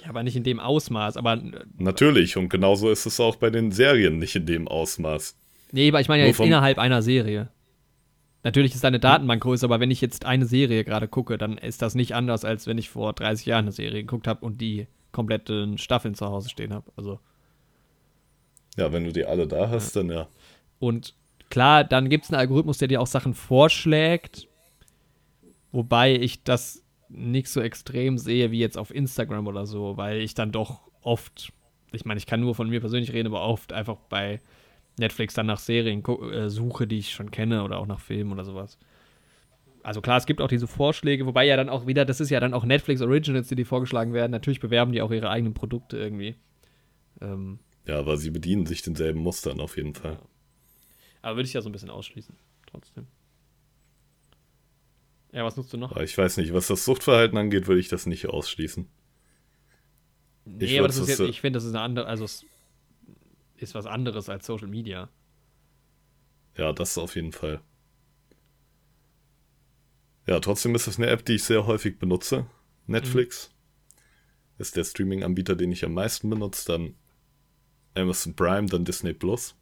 Ja, 0.04 0.10
aber 0.10 0.22
nicht 0.22 0.36
in 0.36 0.44
dem 0.44 0.60
Ausmaß. 0.60 1.18
Aber 1.18 1.34
äh, 1.34 1.66
Natürlich, 1.78 2.38
und 2.38 2.50
genauso 2.50 2.92
ist 2.92 3.08
es 3.08 3.20
auch 3.20 3.38
bei 3.38 3.50
den 3.50 3.72
Serien 3.72 4.20
nicht 4.20 4.36
in 4.36 4.46
dem 4.46 4.68
Ausmaß. 4.68 5.36
nee, 5.72 5.90
aber 5.90 6.00
ich 6.00 6.10
meine 6.10 6.22
ja 6.22 6.26
Nur 6.26 6.36
jetzt 6.36 6.46
innerhalb 6.46 6.78
einer 6.78 7.02
Serie. 7.02 7.50
Natürlich 8.48 8.76
ist 8.76 8.86
deine 8.86 9.02
Datenbank 9.02 9.44
größer, 9.44 9.66
aber 9.66 9.82
wenn 9.82 9.92
ich 9.92 10.00
jetzt 10.00 10.24
eine 10.24 10.46
Serie 10.46 10.86
gerade 10.86 11.10
gucke, 11.10 11.38
dann 11.38 11.58
ist 11.58 11.82
das 11.82 11.96
nicht 11.96 12.16
anders, 12.16 12.46
als 12.46 12.66
wenn 12.66 12.78
ich 12.78 12.90
vor 12.90 13.12
30 13.12 13.46
Jahren 13.46 13.66
eine 13.66 13.74
Serie 13.74 14.04
geguckt 14.04 14.26
habe 14.26 14.46
und 14.46 14.62
die 14.62 14.88
kompletten 15.12 15.78
Staffeln 15.78 16.16
zu 16.16 16.28
Hause 16.28 16.48
stehen 16.48 16.74
habe. 16.74 16.90
Also 16.96 17.20
Ja, 18.78 18.94
wenn 18.94 19.04
du 19.04 19.12
die 19.12 19.26
alle 19.26 19.48
da 19.48 19.70
hast, 19.70 19.98
dann 19.98 20.10
ja. 20.10 20.30
Und 20.80 21.14
klar, 21.50 21.84
dann 21.84 22.08
gibt 22.08 22.24
es 22.24 22.32
einen 22.32 22.40
Algorithmus, 22.40 22.78
der 22.78 22.88
dir 22.88 23.02
auch 23.02 23.08
Sachen 23.08 23.34
vorschlägt. 23.34 24.48
Wobei 25.74 26.16
ich 26.16 26.46
das 26.46 26.86
nicht 27.10 27.50
so 27.50 27.60
extrem 27.60 28.18
sehe 28.18 28.50
wie 28.52 28.60
jetzt 28.60 28.78
auf 28.78 28.96
Instagram 28.96 29.48
oder 29.48 29.66
so, 29.66 29.98
weil 29.98 30.22
ich 30.22 30.36
dann 30.36 30.54
doch 30.54 30.90
oft, 31.02 31.52
ich 31.92 32.06
meine, 32.06 32.18
ich 32.18 32.26
kann 32.26 32.40
nur 32.40 32.56
von 32.56 32.70
mir 32.70 32.80
persönlich 32.80 33.12
reden, 33.12 33.28
aber 33.28 33.42
oft 33.42 33.74
einfach 33.74 33.98
bei 34.08 34.40
Netflix 34.98 35.34
dann 35.34 35.46
nach 35.46 35.60
Serien 35.60 36.04
äh, 36.06 36.50
suche, 36.50 36.88
die 36.88 37.00
ich 37.00 37.12
schon 37.12 37.32
kenne 37.32 37.64
oder 37.64 37.78
auch 37.80 37.88
nach 37.88 38.00
Filmen 38.00 38.32
oder 38.32 38.44
sowas. 38.44 38.78
Also 39.84 40.02
klar, 40.02 40.18
es 40.18 40.26
gibt 40.26 40.42
auch 40.42 40.50
diese 40.50 40.68
Vorschläge, 40.68 41.26
wobei 41.26 41.46
ja 41.46 41.56
dann 41.56 41.70
auch 41.70 41.88
wieder, 41.88 42.04
das 42.04 42.20
ist 42.20 42.30
ja 42.30 42.40
dann 42.40 42.54
auch 42.54 42.66
Netflix 42.66 43.02
Originals, 43.02 43.48
die 43.48 43.56
die 43.56 43.64
vorgeschlagen 43.64 44.14
werden. 44.14 44.32
Natürlich 44.32 44.60
bewerben 44.60 44.92
die 44.92 45.02
auch 45.02 45.12
ihre 45.12 45.30
eigenen 45.30 45.54
Produkte 45.54 45.98
irgendwie. 45.98 46.36
Ähm, 47.22 47.60
ja, 47.86 48.00
aber 48.00 48.18
sie 48.18 48.32
bedienen 48.32 48.66
sich 48.66 48.82
denselben 48.82 49.22
Mustern 49.22 49.62
auf 49.62 49.78
jeden 49.78 49.94
Fall. 49.94 50.14
Ja. 50.14 50.22
Aber 51.22 51.38
würde 51.38 51.48
ich 51.48 51.54
ja 51.54 51.62
so 51.62 51.70
ein 51.70 51.72
bisschen 51.72 51.90
ausschließen, 51.90 52.36
trotzdem. 52.66 53.08
Ja, 55.32 55.46
was 55.46 55.56
nutzt 55.56 55.72
du 55.72 55.78
noch? 55.78 55.96
Ich 55.98 56.18
weiß 56.18 56.38
nicht, 56.38 56.54
was 56.54 56.68
das 56.68 56.84
Suchtverhalten 56.84 57.38
angeht, 57.38 57.68
würde 57.68 57.80
ich 57.80 57.90
das 57.90 58.06
nicht 58.06 58.28
ausschließen. 58.28 58.88
Nee, 60.46 60.66
ich 60.66 60.80
aber 60.80 60.88
das 60.88 60.98
ist 60.98 61.10
jetzt, 61.10 61.20
ich 61.20 61.42
finde, 61.42 61.58
das 61.58 61.66
ist 61.66 61.76
eine 61.76 61.82
andere, 61.82 62.08
also 62.08 62.24
es 62.24 62.46
ist 63.58 63.76
was 63.76 63.86
anderes 63.86 64.30
als 64.30 64.46
Social 64.46 64.68
Media. 64.68 65.10
Ja, 66.56 66.74
das 66.74 66.98
auf 66.98 67.16
jeden 67.16 67.32
Fall. 67.32 67.62
Ja, 70.26 70.40
trotzdem 70.40 70.76
ist 70.76 70.88
es 70.88 70.98
eine 70.98 71.08
App, 71.08 71.26
die 71.26 71.36
ich 71.36 71.44
sehr 71.44 71.66
häufig 71.68 72.00
benutze. 72.00 72.48
Netflix 72.86 73.50
mhm. 73.50 74.62
ist 74.62 74.76
der 74.76 74.84
Streaming-Anbieter, 74.84 75.56
den 75.56 75.72
ich 75.72 75.86
am 75.86 75.94
meisten 75.94 76.30
benutze. 76.30 76.66
Dann 76.68 76.96
Amazon 77.96 78.36
Prime, 78.36 78.68
dann 78.68 78.86
Disney 78.86 79.14
Plus. 79.14 79.56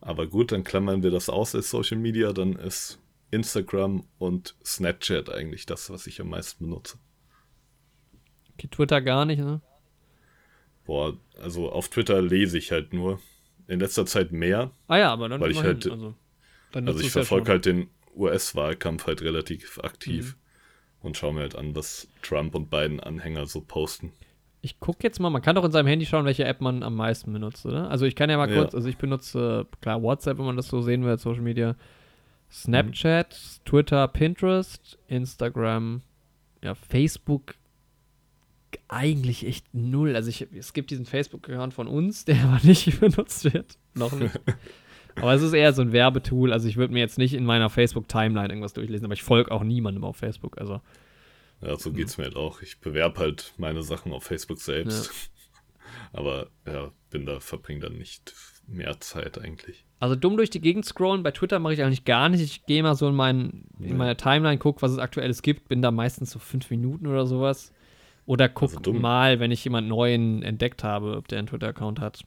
Aber 0.00 0.26
gut, 0.26 0.52
dann 0.52 0.64
klammern 0.64 1.02
wir 1.02 1.10
das 1.10 1.28
aus 1.28 1.54
als 1.54 1.70
Social 1.70 1.98
Media. 1.98 2.32
Dann 2.32 2.54
ist 2.54 2.98
Instagram 3.30 4.06
und 4.18 4.56
Snapchat 4.64 5.30
eigentlich 5.30 5.66
das, 5.66 5.90
was 5.90 6.06
ich 6.06 6.20
am 6.20 6.30
meisten 6.30 6.64
benutze. 6.64 6.98
Okay, 8.54 8.68
Twitter 8.68 9.02
gar 9.02 9.24
nicht, 9.24 9.40
ne? 9.40 9.60
Boah, 10.90 11.16
also 11.40 11.70
auf 11.70 11.88
Twitter 11.88 12.20
lese 12.20 12.58
ich 12.58 12.72
halt 12.72 12.92
nur. 12.92 13.20
In 13.68 13.78
letzter 13.78 14.06
Zeit 14.06 14.32
mehr. 14.32 14.72
Ah 14.88 14.98
ja, 14.98 15.12
aber 15.12 15.28
dann 15.28 15.40
weil 15.40 15.52
ich 15.52 15.62
halt, 15.62 15.88
also, 15.88 16.16
also 16.72 16.98
ich 16.98 17.12
verfolge 17.12 17.48
halt 17.48 17.64
den 17.64 17.86
US-Wahlkampf 18.16 19.06
halt 19.06 19.22
relativ 19.22 19.78
aktiv 19.84 20.34
mhm. 20.34 21.06
und 21.06 21.16
schaue 21.16 21.34
mir 21.34 21.42
halt 21.42 21.54
an, 21.54 21.76
was 21.76 22.08
Trump 22.22 22.56
und 22.56 22.70
beiden 22.70 22.98
Anhänger 22.98 23.46
so 23.46 23.60
posten. 23.60 24.10
Ich 24.62 24.80
gucke 24.80 25.04
jetzt 25.04 25.20
mal, 25.20 25.30
man 25.30 25.42
kann 25.42 25.54
doch 25.54 25.64
in 25.64 25.70
seinem 25.70 25.86
Handy 25.86 26.06
schauen, 26.06 26.24
welche 26.24 26.44
App 26.44 26.60
man 26.60 26.82
am 26.82 26.96
meisten 26.96 27.32
benutzt, 27.32 27.64
oder? 27.66 27.88
Also 27.88 28.04
ich 28.04 28.16
kann 28.16 28.28
ja 28.28 28.36
mal 28.36 28.52
kurz, 28.52 28.72
ja. 28.72 28.76
also 28.76 28.88
ich 28.88 28.96
benutze, 28.96 29.68
klar, 29.80 30.02
WhatsApp, 30.02 30.38
wenn 30.38 30.46
man 30.46 30.56
das 30.56 30.66
so 30.66 30.82
sehen 30.82 31.04
will, 31.04 31.16
Social 31.18 31.42
Media, 31.42 31.76
Snapchat, 32.50 33.30
mhm. 33.30 33.64
Twitter, 33.64 34.08
Pinterest, 34.08 34.98
Instagram, 35.06 36.02
ja, 36.64 36.74
Facebook 36.74 37.54
eigentlich 38.90 39.46
echt 39.46 39.72
null. 39.72 40.16
Also 40.16 40.28
ich, 40.28 40.48
es 40.52 40.72
gibt 40.72 40.90
diesen 40.90 41.06
Facebook-Account 41.06 41.74
von 41.74 41.86
uns, 41.86 42.24
der 42.24 42.36
aber 42.44 42.60
nicht 42.62 43.00
benutzt 43.00 43.52
wird. 43.52 43.78
Noch 43.94 44.12
nicht. 44.12 44.38
Aber 45.16 45.32
es 45.34 45.42
ist 45.42 45.52
eher 45.52 45.72
so 45.72 45.82
ein 45.82 45.92
Werbetool. 45.92 46.52
Also 46.52 46.68
ich 46.68 46.76
würde 46.76 46.92
mir 46.92 47.00
jetzt 47.00 47.18
nicht 47.18 47.34
in 47.34 47.44
meiner 47.44 47.70
Facebook-Timeline 47.70 48.48
irgendwas 48.48 48.72
durchlesen, 48.72 49.04
aber 49.04 49.14
ich 49.14 49.22
folge 49.22 49.50
auch 49.52 49.62
niemandem 49.62 50.04
auf 50.04 50.16
Facebook. 50.16 50.58
Also. 50.58 50.80
Ja, 51.62 51.76
so 51.76 51.92
geht 51.92 52.08
es 52.08 52.18
mir 52.18 52.24
halt 52.24 52.36
auch. 52.36 52.62
Ich 52.62 52.80
bewerbe 52.80 53.20
halt 53.20 53.54
meine 53.58 53.82
Sachen 53.82 54.12
auf 54.12 54.24
Facebook 54.24 54.60
selbst. 54.60 55.06
Ja. 55.06 55.12
Aber 56.12 56.48
ja, 56.66 56.90
bin 57.10 57.24
da, 57.24 57.38
verbringe 57.38 57.80
dann 57.80 57.92
nicht 57.92 58.34
mehr 58.66 58.98
Zeit 58.98 59.38
eigentlich. 59.38 59.84
Also 60.00 60.16
dumm 60.16 60.36
durch 60.36 60.50
die 60.50 60.60
Gegend 60.60 60.84
scrollen, 60.84 61.22
bei 61.22 61.30
Twitter 61.30 61.58
mache 61.58 61.74
ich 61.74 61.82
eigentlich 61.82 62.04
gar 62.04 62.28
nicht. 62.28 62.40
Ich 62.40 62.66
gehe 62.66 62.82
mal 62.82 62.94
so 62.96 63.08
in, 63.08 63.14
mein, 63.14 63.66
in 63.78 63.96
meine 63.96 64.16
Timeline, 64.16 64.58
gucke, 64.58 64.82
was 64.82 64.92
es 64.92 64.98
aktuelles 64.98 65.42
gibt, 65.42 65.68
bin 65.68 65.82
da 65.82 65.90
meistens 65.90 66.30
so 66.30 66.38
fünf 66.38 66.70
Minuten 66.70 67.06
oder 67.06 67.26
sowas. 67.26 67.72
Oder 68.26 68.48
guck 68.48 68.76
also 68.76 68.92
mal, 68.92 69.40
wenn 69.40 69.50
ich 69.50 69.64
jemanden 69.64 69.90
neuen 69.90 70.42
entdeckt 70.42 70.84
habe, 70.84 71.16
ob 71.16 71.28
der 71.28 71.38
einen 71.38 71.48
Twitter-Account 71.48 72.00
hat 72.00 72.24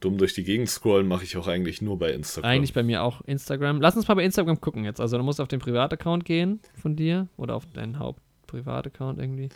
dumm 0.00 0.18
durch 0.18 0.34
die 0.34 0.44
Gegend 0.44 0.68
scrollen 0.68 1.08
mache 1.08 1.24
ich 1.24 1.36
auch 1.36 1.48
eigentlich 1.48 1.82
nur 1.82 1.98
bei 1.98 2.12
Instagram. 2.12 2.50
Eigentlich 2.50 2.72
bei 2.72 2.82
mir 2.82 3.02
auch 3.02 3.20
Instagram. 3.22 3.80
Lass 3.80 3.96
uns 3.96 4.06
mal 4.08 4.14
bei 4.14 4.24
Instagram 4.24 4.60
gucken 4.60 4.84
jetzt. 4.84 5.00
Also 5.00 5.16
du 5.16 5.24
musst 5.24 5.40
auf 5.40 5.48
den 5.48 5.60
Privataccount 5.60 6.24
gehen 6.24 6.60
von 6.80 6.96
dir 6.96 7.28
oder 7.36 7.54
auf 7.54 7.66
deinen 7.66 7.98
Hauptprivataccount 7.98 9.18
irgendwie. 9.18 9.48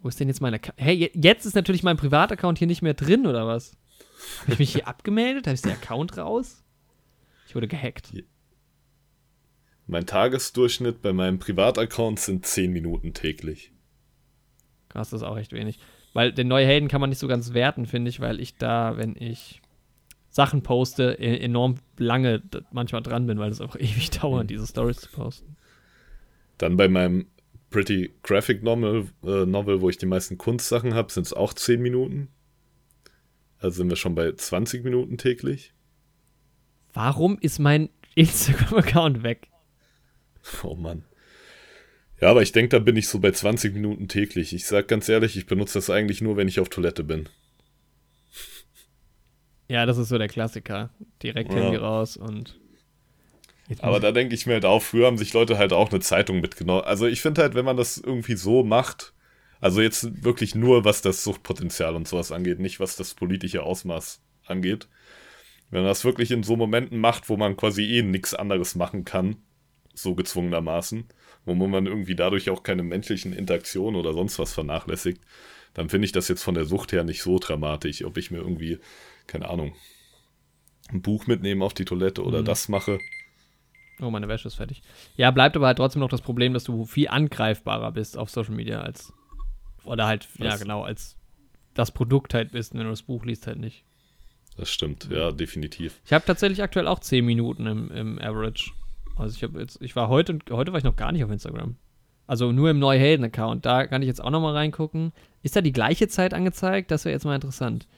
Wo 0.00 0.08
ist 0.08 0.20
denn 0.20 0.28
jetzt 0.28 0.40
meine... 0.40 0.60
hey, 0.76 1.10
jetzt 1.14 1.44
ist 1.44 1.56
natürlich 1.56 1.82
mein 1.82 1.96
Privataccount 1.96 2.58
hier 2.58 2.68
nicht 2.68 2.82
mehr 2.82 2.94
drin, 2.94 3.26
oder 3.26 3.46
was? 3.46 3.76
Habe 4.42 4.52
ich 4.52 4.58
mich 4.58 4.72
hier 4.72 4.86
abgemeldet? 4.88 5.46
Habe 5.46 5.54
ich 5.54 5.62
den 5.62 5.72
Account 5.72 6.16
raus? 6.16 6.62
Ich 7.48 7.54
wurde 7.54 7.66
gehackt. 7.66 8.12
Mein 9.88 10.04
Tagesdurchschnitt 10.04 11.00
bei 11.00 11.14
meinem 11.14 11.38
Privataccount 11.38 12.20
sind 12.20 12.44
10 12.44 12.72
Minuten 12.72 13.14
täglich. 13.14 13.72
Krass, 14.90 15.08
das 15.10 15.22
ist 15.22 15.26
auch 15.26 15.38
echt 15.38 15.54
wenig. 15.54 15.78
Weil 16.12 16.30
den 16.32 16.46
neue 16.46 16.66
Helden 16.66 16.88
kann 16.88 17.00
man 17.00 17.08
nicht 17.08 17.18
so 17.18 17.26
ganz 17.26 17.54
werten, 17.54 17.86
finde 17.86 18.10
ich, 18.10 18.20
weil 18.20 18.38
ich 18.38 18.56
da, 18.56 18.98
wenn 18.98 19.16
ich 19.16 19.62
Sachen 20.28 20.62
poste, 20.62 21.16
e-, 21.18 21.38
enorm 21.38 21.76
lange 21.96 22.42
manchmal 22.70 23.02
dran 23.02 23.26
bin, 23.26 23.38
weil 23.38 23.50
es 23.50 23.62
auch 23.62 23.76
ewig 23.78 24.10
dauert, 24.10 24.44
mhm. 24.44 24.48
diese 24.48 24.66
Stories 24.66 24.98
zu 24.98 25.08
posten. 25.08 25.56
Dann 26.58 26.76
bei 26.76 26.88
meinem 26.88 27.26
Pretty 27.70 28.10
Graphic 28.22 28.62
Novel, 28.62 29.08
äh, 29.24 29.46
Novel 29.46 29.80
wo 29.80 29.88
ich 29.88 29.96
die 29.96 30.06
meisten 30.06 30.36
Kunstsachen 30.36 30.92
habe, 30.92 31.10
sind 31.10 31.24
es 31.24 31.32
auch 31.32 31.54
10 31.54 31.80
Minuten. 31.80 32.28
Also 33.58 33.78
sind 33.78 33.88
wir 33.88 33.96
schon 33.96 34.14
bei 34.14 34.32
20 34.32 34.84
Minuten 34.84 35.16
täglich. 35.16 35.72
Warum 36.92 37.38
ist 37.40 37.58
mein 37.58 37.88
Instagram-Account 38.16 39.22
weg? 39.22 39.48
Oh 40.62 40.74
Mann. 40.74 41.04
Ja, 42.20 42.30
aber 42.30 42.42
ich 42.42 42.52
denke, 42.52 42.70
da 42.70 42.78
bin 42.80 42.96
ich 42.96 43.08
so 43.08 43.20
bei 43.20 43.30
20 43.30 43.74
Minuten 43.74 44.08
täglich. 44.08 44.52
Ich 44.52 44.66
sag 44.66 44.88
ganz 44.88 45.08
ehrlich, 45.08 45.36
ich 45.36 45.46
benutze 45.46 45.74
das 45.74 45.88
eigentlich 45.88 46.20
nur, 46.20 46.36
wenn 46.36 46.48
ich 46.48 46.58
auf 46.58 46.68
Toilette 46.68 47.04
bin. 47.04 47.28
Ja, 49.68 49.86
das 49.86 49.98
ist 49.98 50.08
so 50.08 50.18
der 50.18 50.28
Klassiker. 50.28 50.90
Direkt 51.22 51.52
ja. 51.52 51.60
Handy 51.60 51.76
raus 51.76 52.16
und. 52.16 52.58
Aber 53.80 54.00
da 54.00 54.12
denke 54.12 54.34
ich 54.34 54.46
mir 54.46 54.54
halt 54.54 54.64
auch, 54.64 54.82
früher 54.82 55.06
haben 55.06 55.18
sich 55.18 55.34
Leute 55.34 55.58
halt 55.58 55.74
auch 55.74 55.90
eine 55.90 56.00
Zeitung 56.00 56.40
mitgenommen. 56.40 56.84
Also 56.84 57.06
ich 57.06 57.20
finde 57.20 57.42
halt, 57.42 57.54
wenn 57.54 57.66
man 57.66 57.76
das 57.76 57.98
irgendwie 57.98 58.36
so 58.36 58.64
macht, 58.64 59.12
also 59.60 59.82
jetzt 59.82 60.24
wirklich 60.24 60.54
nur, 60.54 60.86
was 60.86 61.02
das 61.02 61.22
Suchtpotenzial 61.22 61.94
und 61.94 62.08
sowas 62.08 62.32
angeht, 62.32 62.60
nicht 62.60 62.80
was 62.80 62.96
das 62.96 63.12
politische 63.12 63.62
Ausmaß 63.62 64.22
angeht. 64.46 64.88
Wenn 65.70 65.82
man 65.82 65.90
das 65.90 66.04
wirklich 66.04 66.30
in 66.30 66.42
so 66.42 66.56
Momenten 66.56 66.98
macht, 66.98 67.28
wo 67.28 67.36
man 67.36 67.58
quasi 67.58 67.84
eh 67.84 68.02
nichts 68.02 68.32
anderes 68.32 68.74
machen 68.74 69.04
kann, 69.04 69.36
so 70.02 70.14
gezwungenermaßen, 70.14 71.04
wo 71.44 71.54
man 71.54 71.86
irgendwie 71.86 72.14
dadurch 72.14 72.50
auch 72.50 72.62
keine 72.62 72.82
menschlichen 72.82 73.32
Interaktionen 73.32 73.98
oder 73.98 74.12
sonst 74.12 74.38
was 74.38 74.52
vernachlässigt, 74.52 75.20
dann 75.74 75.88
finde 75.88 76.06
ich 76.06 76.12
das 76.12 76.28
jetzt 76.28 76.42
von 76.42 76.54
der 76.54 76.64
Sucht 76.64 76.92
her 76.92 77.04
nicht 77.04 77.22
so 77.22 77.38
dramatisch, 77.38 78.04
ob 78.04 78.16
ich 78.16 78.30
mir 78.30 78.38
irgendwie, 78.38 78.78
keine 79.26 79.48
Ahnung, 79.48 79.74
ein 80.90 81.02
Buch 81.02 81.26
mitnehme 81.26 81.64
auf 81.64 81.74
die 81.74 81.84
Toilette 81.84 82.24
oder 82.24 82.40
mhm. 82.40 82.46
das 82.46 82.68
mache. 82.68 82.98
Oh, 84.00 84.10
meine 84.10 84.28
Wäsche 84.28 84.48
ist 84.48 84.54
fertig. 84.54 84.82
Ja, 85.16 85.30
bleibt 85.30 85.56
aber 85.56 85.66
halt 85.66 85.78
trotzdem 85.78 86.00
noch 86.00 86.08
das 86.08 86.22
Problem, 86.22 86.54
dass 86.54 86.64
du 86.64 86.84
viel 86.84 87.08
angreifbarer 87.08 87.92
bist 87.92 88.16
auf 88.16 88.30
Social 88.30 88.54
Media 88.54 88.80
als, 88.80 89.12
oder 89.84 90.06
halt, 90.06 90.28
was? 90.38 90.46
ja 90.46 90.56
genau, 90.56 90.82
als 90.82 91.16
das 91.74 91.90
Produkt 91.90 92.34
halt 92.34 92.52
bist, 92.52 92.74
wenn 92.74 92.84
du 92.84 92.90
das 92.90 93.02
Buch 93.02 93.24
liest 93.24 93.46
halt 93.46 93.58
nicht. 93.58 93.84
Das 94.56 94.70
stimmt, 94.70 95.08
ja, 95.10 95.30
definitiv. 95.30 96.00
Ich 96.04 96.12
habe 96.12 96.24
tatsächlich 96.24 96.62
aktuell 96.62 96.88
auch 96.88 96.98
10 96.98 97.24
Minuten 97.24 97.66
im, 97.66 97.90
im 97.92 98.18
Average. 98.18 98.72
Also 99.18 99.36
ich 99.36 99.42
habe 99.42 99.60
jetzt, 99.60 99.80
ich 99.82 99.96
war 99.96 100.08
heute, 100.08 100.38
heute 100.50 100.72
war 100.72 100.78
ich 100.78 100.84
noch 100.84 100.96
gar 100.96 101.12
nicht 101.12 101.24
auf 101.24 101.30
Instagram. 101.30 101.76
Also 102.26 102.52
nur 102.52 102.70
im 102.70 102.78
Neuhelden-Account. 102.78 103.64
Da 103.64 103.86
kann 103.86 104.02
ich 104.02 104.08
jetzt 104.08 104.22
auch 104.22 104.30
noch 104.30 104.40
mal 104.40 104.52
reingucken. 104.52 105.12
Ist 105.42 105.56
da 105.56 105.60
die 105.60 105.72
gleiche 105.72 106.08
Zeit 106.08 106.34
angezeigt? 106.34 106.90
Das 106.90 107.04
wäre 107.04 107.14
jetzt 107.14 107.24
mal 107.24 107.34
interessant. 107.34 107.88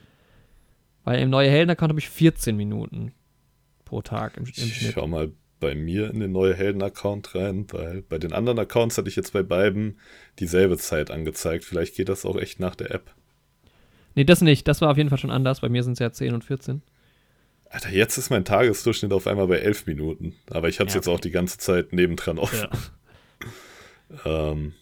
Weil 1.04 1.20
im 1.20 1.30
Neue-Helden-Account 1.30 1.90
habe 1.90 2.00
ich 2.00 2.08
14 2.08 2.56
Minuten 2.56 3.12
pro 3.84 4.02
Tag 4.02 4.36
im, 4.36 4.44
im 4.44 4.48
ich 4.48 4.76
Schnitt. 4.76 4.92
Schau 4.94 5.06
mal 5.08 5.32
bei 5.58 5.74
mir 5.74 6.10
in 6.10 6.20
den 6.20 6.32
Neue 6.32 6.54
Helden-Account 6.54 7.34
rein, 7.34 7.66
weil 7.70 8.02
bei 8.02 8.18
den 8.18 8.32
anderen 8.32 8.58
Accounts 8.58 8.96
hatte 8.96 9.08
ich 9.08 9.16
jetzt 9.16 9.32
bei 9.32 9.42
beiden 9.42 9.98
dieselbe 10.38 10.78
Zeit 10.78 11.10
angezeigt. 11.10 11.64
Vielleicht 11.64 11.96
geht 11.96 12.08
das 12.08 12.24
auch 12.24 12.36
echt 12.36 12.60
nach 12.60 12.76
der 12.76 12.92
App. 12.92 13.14
Nee, 14.14 14.24
das 14.24 14.40
nicht. 14.40 14.66
Das 14.68 14.80
war 14.80 14.90
auf 14.90 14.96
jeden 14.96 15.10
Fall 15.10 15.18
schon 15.18 15.30
anders. 15.30 15.60
Bei 15.60 15.68
mir 15.68 15.82
sind 15.82 15.94
es 15.94 15.98
ja 15.98 16.12
10 16.12 16.34
und 16.34 16.44
14. 16.44 16.82
Alter, 17.70 17.90
jetzt 17.90 18.18
ist 18.18 18.30
mein 18.30 18.44
Tagesdurchschnitt 18.44 19.12
auf 19.12 19.28
einmal 19.28 19.46
bei 19.46 19.58
elf 19.58 19.86
Minuten. 19.86 20.34
Aber 20.50 20.68
ich 20.68 20.80
es 20.80 20.92
ja. 20.92 20.96
jetzt 20.96 21.08
auch 21.08 21.20
die 21.20 21.30
ganze 21.30 21.56
Zeit 21.58 21.92
nebendran 21.92 22.38
offen. 22.38 22.68
Ja. 24.24 24.50
ähm, 24.50 24.72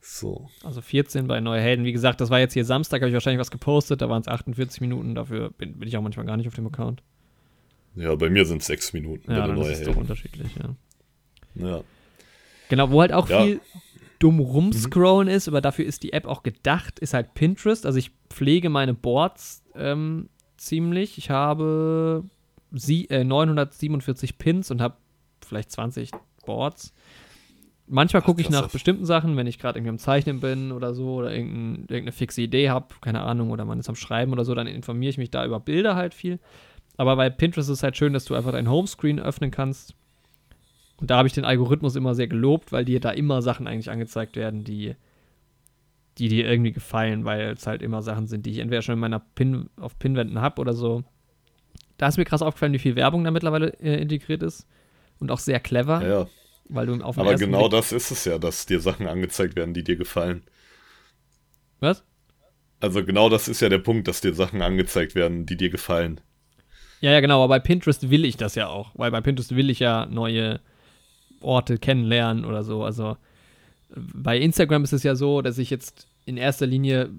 so. 0.00 0.48
Also 0.64 0.80
14 0.80 1.28
bei 1.28 1.40
Neue 1.40 1.60
Helden. 1.60 1.84
Wie 1.84 1.92
gesagt, 1.92 2.20
das 2.20 2.28
war 2.28 2.40
jetzt 2.40 2.54
hier 2.54 2.64
Samstag, 2.64 3.02
habe 3.02 3.08
ich 3.08 3.14
wahrscheinlich 3.14 3.38
was 3.38 3.52
gepostet. 3.52 4.02
Da 4.02 4.08
waren 4.08 4.20
es 4.20 4.26
48 4.26 4.80
Minuten. 4.80 5.14
Dafür 5.14 5.50
bin, 5.50 5.78
bin, 5.78 5.86
ich 5.86 5.96
auch 5.96 6.02
manchmal 6.02 6.26
gar 6.26 6.36
nicht 6.36 6.48
auf 6.48 6.56
dem 6.56 6.66
Account. 6.66 7.04
Ja, 7.94 8.12
bei 8.16 8.30
mir 8.30 8.44
sind 8.46 8.62
es 8.62 8.66
sechs 8.66 8.92
Minuten. 8.92 9.30
Ja, 9.30 9.46
dann 9.46 9.56
ist 9.58 9.68
es 9.68 9.82
doch 9.84 9.96
unterschiedlich, 9.96 10.48
ja. 10.56 10.74
Ja. 11.54 11.84
Genau, 12.68 12.90
wo 12.90 13.00
halt 13.00 13.12
auch 13.12 13.28
ja. 13.28 13.44
viel 13.44 13.60
dumm 14.18 14.40
rumscrollen 14.40 15.28
mhm. 15.28 15.34
ist, 15.34 15.46
aber 15.46 15.60
dafür 15.60 15.84
ist 15.84 16.02
die 16.02 16.12
App 16.12 16.26
auch 16.26 16.42
gedacht, 16.42 16.98
ist 16.98 17.14
halt 17.14 17.34
Pinterest. 17.34 17.86
Also 17.86 17.98
ich 17.98 18.10
pflege 18.28 18.70
meine 18.70 18.94
Boards 18.94 19.62
ähm, 19.76 20.30
ziemlich. 20.62 21.18
Ich 21.18 21.30
habe 21.30 22.24
sie, 22.72 23.08
äh, 23.10 23.24
947 23.24 24.38
Pins 24.38 24.70
und 24.70 24.80
habe 24.80 24.96
vielleicht 25.44 25.70
20 25.70 26.10
Boards. 26.46 26.92
Manchmal 27.86 28.22
gucke 28.22 28.40
ich 28.40 28.48
nach 28.48 28.68
bestimmten 28.68 29.04
Sachen, 29.04 29.36
wenn 29.36 29.46
ich 29.46 29.58
gerade 29.58 29.78
irgendwie 29.78 29.90
am 29.90 29.98
Zeichnen 29.98 30.40
bin 30.40 30.72
oder 30.72 30.94
so 30.94 31.14
oder 31.16 31.34
irgendein, 31.34 31.80
irgendeine 31.82 32.12
fixe 32.12 32.40
Idee 32.40 32.70
habe, 32.70 32.86
keine 33.00 33.22
Ahnung, 33.22 33.50
oder 33.50 33.64
man 33.64 33.78
ist 33.78 33.88
am 33.88 33.96
Schreiben 33.96 34.32
oder 34.32 34.44
so, 34.44 34.54
dann 34.54 34.66
informiere 34.66 35.10
ich 35.10 35.18
mich 35.18 35.30
da 35.30 35.44
über 35.44 35.60
Bilder 35.60 35.94
halt 35.94 36.14
viel. 36.14 36.38
Aber 36.96 37.16
bei 37.16 37.28
Pinterest 37.28 37.68
ist 37.68 37.78
es 37.78 37.82
halt 37.82 37.96
schön, 37.96 38.12
dass 38.12 38.24
du 38.24 38.34
einfach 38.34 38.52
dein 38.52 38.70
Homescreen 38.70 39.18
öffnen 39.18 39.50
kannst. 39.50 39.94
Und 41.00 41.10
da 41.10 41.18
habe 41.18 41.26
ich 41.26 41.34
den 41.34 41.44
Algorithmus 41.44 41.96
immer 41.96 42.14
sehr 42.14 42.28
gelobt, 42.28 42.70
weil 42.70 42.84
dir 42.84 43.00
da 43.00 43.10
immer 43.10 43.42
Sachen 43.42 43.66
eigentlich 43.66 43.90
angezeigt 43.90 44.36
werden, 44.36 44.62
die, 44.62 44.94
die 46.18 46.28
dir 46.28 46.48
irgendwie 46.48 46.72
gefallen, 46.72 47.24
weil 47.24 47.50
es 47.50 47.66
halt 47.66 47.82
immer 47.82 48.02
Sachen 48.02 48.26
sind, 48.26 48.44
die 48.46 48.50
ich 48.50 48.58
entweder 48.58 48.82
schon 48.82 48.94
in 48.94 49.00
meiner 49.00 49.20
Pin 49.20 49.70
auf 49.76 49.98
Pinwänden 49.98 50.40
habe 50.40 50.60
oder 50.60 50.74
so. 50.74 51.04
Da 51.96 52.08
ist 52.08 52.18
mir 52.18 52.24
krass 52.24 52.42
aufgefallen, 52.42 52.72
wie 52.72 52.78
viel 52.78 52.96
Werbung 52.96 53.24
da 53.24 53.30
mittlerweile 53.30 53.68
äh, 53.80 54.00
integriert 54.00 54.42
ist. 54.42 54.66
Und 55.18 55.30
auch 55.30 55.38
sehr 55.38 55.60
clever. 55.60 56.02
Ja, 56.02 56.08
ja. 56.08 56.28
Weil 56.68 56.86
du 56.86 57.00
auf 57.02 57.18
Aber 57.18 57.34
genau 57.34 57.68
Blick 57.68 57.72
das 57.72 57.92
ist 57.92 58.10
es 58.10 58.24
ja, 58.24 58.38
dass 58.38 58.66
dir 58.66 58.80
Sachen 58.80 59.06
angezeigt 59.06 59.56
werden, 59.56 59.74
die 59.74 59.84
dir 59.84 59.96
gefallen. 59.96 60.42
Was? 61.80 62.04
Also 62.80 63.04
genau 63.04 63.28
das 63.28 63.46
ist 63.46 63.60
ja 63.60 63.68
der 63.68 63.78
Punkt, 63.78 64.08
dass 64.08 64.20
dir 64.20 64.34
Sachen 64.34 64.62
angezeigt 64.62 65.14
werden, 65.14 65.46
die 65.46 65.56
dir 65.56 65.70
gefallen. 65.70 66.20
Ja, 67.00 67.10
ja, 67.10 67.20
genau, 67.20 67.44
aber 67.44 67.56
bei 67.56 67.58
Pinterest 67.60 68.10
will 68.10 68.24
ich 68.24 68.36
das 68.36 68.54
ja 68.54 68.68
auch, 68.68 68.90
weil 68.94 69.10
bei 69.10 69.20
Pinterest 69.20 69.54
will 69.54 69.70
ich 69.70 69.80
ja 69.80 70.06
neue 70.06 70.60
Orte 71.40 71.78
kennenlernen 71.78 72.44
oder 72.44 72.64
so. 72.64 72.84
Also 72.84 73.16
bei 73.94 74.38
Instagram 74.38 74.84
ist 74.84 74.92
es 74.92 75.02
ja 75.02 75.14
so, 75.14 75.42
dass 75.42 75.58
ich 75.58 75.70
jetzt 75.70 76.08
in 76.24 76.36
erster 76.36 76.66
Linie 76.66 77.10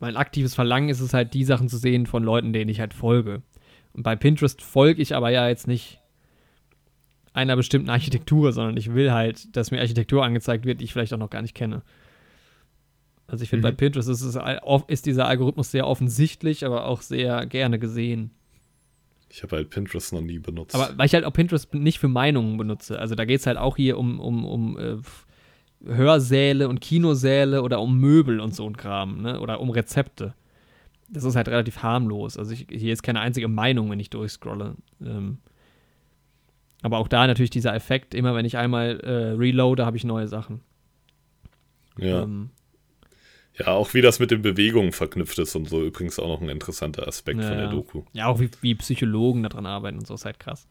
mein 0.00 0.16
aktives 0.16 0.54
Verlangen 0.54 0.88
ist 0.88 1.00
es 1.00 1.14
halt, 1.14 1.34
die 1.34 1.44
Sachen 1.44 1.68
zu 1.68 1.76
sehen 1.76 2.06
von 2.06 2.22
Leuten, 2.22 2.52
denen 2.52 2.70
ich 2.70 2.80
halt 2.80 2.94
folge. 2.94 3.42
Und 3.92 4.02
bei 4.02 4.16
Pinterest 4.16 4.60
folge 4.60 5.00
ich 5.00 5.14
aber 5.14 5.30
ja 5.30 5.48
jetzt 5.48 5.66
nicht 5.66 6.00
einer 7.32 7.56
bestimmten 7.56 7.90
Architektur, 7.90 8.52
sondern 8.52 8.76
ich 8.76 8.94
will 8.94 9.12
halt, 9.12 9.56
dass 9.56 9.70
mir 9.70 9.80
Architektur 9.80 10.24
angezeigt 10.24 10.64
wird, 10.64 10.80
die 10.80 10.84
ich 10.84 10.92
vielleicht 10.92 11.14
auch 11.14 11.18
noch 11.18 11.30
gar 11.30 11.42
nicht 11.42 11.54
kenne. 11.54 11.82
Also 13.26 13.42
ich 13.42 13.50
finde, 13.50 13.66
mhm. 13.66 13.72
bei 13.72 13.76
Pinterest 13.76 14.08
ist, 14.08 14.22
es, 14.22 14.38
ist 14.88 15.06
dieser 15.06 15.26
Algorithmus 15.26 15.70
sehr 15.70 15.86
offensichtlich, 15.86 16.66
aber 16.66 16.86
auch 16.86 17.00
sehr 17.00 17.46
gerne 17.46 17.78
gesehen. 17.78 18.30
Ich 19.30 19.42
habe 19.42 19.56
halt 19.56 19.70
Pinterest 19.70 20.12
noch 20.12 20.20
nie 20.20 20.38
benutzt. 20.38 20.74
Aber 20.74 20.96
weil 20.96 21.06
ich 21.06 21.14
halt 21.14 21.24
auch 21.24 21.32
Pinterest 21.32 21.72
nicht 21.74 21.98
für 21.98 22.08
Meinungen 22.08 22.56
benutze. 22.56 22.98
Also 22.98 23.14
da 23.14 23.24
geht 23.24 23.40
es 23.40 23.46
halt 23.46 23.56
auch 23.56 23.76
hier 23.76 23.98
um, 23.98 24.20
um, 24.20 24.44
um 24.44 24.78
äh, 24.78 24.96
Hörsäle 25.86 26.68
und 26.68 26.80
Kinosäle 26.80 27.62
oder 27.62 27.80
um 27.80 27.98
Möbel 27.98 28.40
und 28.40 28.54
so 28.54 28.66
ein 28.68 28.76
Kram, 28.76 29.22
ne? 29.22 29.40
Oder 29.40 29.60
um 29.60 29.70
Rezepte. 29.70 30.34
Das 31.08 31.24
ist 31.24 31.36
halt 31.36 31.48
relativ 31.48 31.82
harmlos. 31.82 32.38
Also 32.38 32.52
ich, 32.52 32.66
hier 32.70 32.92
ist 32.92 33.02
keine 33.02 33.20
einzige 33.20 33.48
Meinung, 33.48 33.90
wenn 33.90 34.00
ich 34.00 34.10
durchscrolle. 34.10 34.76
Ähm, 35.00 35.38
aber 36.82 36.98
auch 36.98 37.08
da 37.08 37.26
natürlich 37.26 37.50
dieser 37.50 37.74
Effekt, 37.74 38.14
immer 38.14 38.34
wenn 38.34 38.44
ich 38.44 38.56
einmal 38.56 39.00
äh, 39.00 39.32
reloade, 39.36 39.86
habe 39.86 39.96
ich 39.96 40.04
neue 40.04 40.28
Sachen. 40.28 40.60
Ja. 41.98 42.22
Ähm, 42.22 42.50
ja, 43.58 43.68
auch 43.68 43.94
wie 43.94 44.00
das 44.00 44.18
mit 44.18 44.30
den 44.30 44.42
Bewegungen 44.42 44.92
verknüpft 44.92 45.38
ist 45.38 45.54
und 45.54 45.68
so 45.68 45.84
übrigens 45.84 46.18
auch 46.18 46.28
noch 46.28 46.42
ein 46.42 46.48
interessanter 46.48 47.06
Aspekt 47.06 47.40
ja, 47.40 47.48
von 47.48 47.58
der 47.58 47.68
Doku. 47.68 48.02
Ja, 48.12 48.26
auch 48.26 48.40
wie, 48.40 48.50
wie 48.62 48.74
Psychologen 48.74 49.44
daran 49.44 49.66
arbeiten 49.66 49.98
und 49.98 50.06
so 50.06 50.14
ist 50.14 50.24
halt 50.24 50.40
krass. 50.40 50.66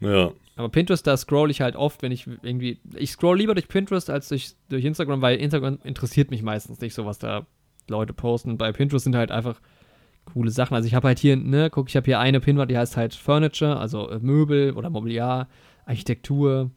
Ja. 0.00 0.32
Aber 0.56 0.68
Pinterest, 0.70 1.06
da 1.06 1.16
scroll 1.16 1.50
ich 1.50 1.60
halt 1.60 1.76
oft, 1.76 2.02
wenn 2.02 2.12
ich 2.12 2.26
irgendwie. 2.42 2.80
Ich 2.94 3.10
scroll 3.10 3.38
lieber 3.38 3.54
durch 3.54 3.68
Pinterest 3.68 4.08
als 4.08 4.28
durch, 4.28 4.54
durch 4.68 4.84
Instagram, 4.84 5.20
weil 5.20 5.38
Instagram 5.38 5.78
interessiert 5.84 6.30
mich 6.30 6.42
meistens 6.42 6.80
nicht 6.80 6.94
so, 6.94 7.04
was 7.04 7.18
da 7.18 7.46
Leute 7.88 8.12
posten. 8.12 8.56
Bei 8.56 8.72
Pinterest 8.72 9.04
sind 9.04 9.16
halt 9.16 9.30
einfach 9.30 9.60
coole 10.32 10.50
Sachen. 10.50 10.74
Also 10.74 10.86
ich 10.86 10.94
habe 10.94 11.08
halt 11.08 11.18
hier, 11.18 11.36
ne, 11.36 11.70
guck, 11.70 11.88
ich 11.88 11.96
habe 11.96 12.04
hier 12.04 12.18
eine 12.18 12.40
Pinwand, 12.40 12.70
die 12.70 12.78
heißt 12.78 12.96
halt 12.96 13.14
Furniture, 13.14 13.78
also 13.78 14.08
äh, 14.10 14.18
Möbel 14.18 14.72
oder 14.72 14.90
Mobiliar, 14.90 15.48
Architektur, 15.84 16.70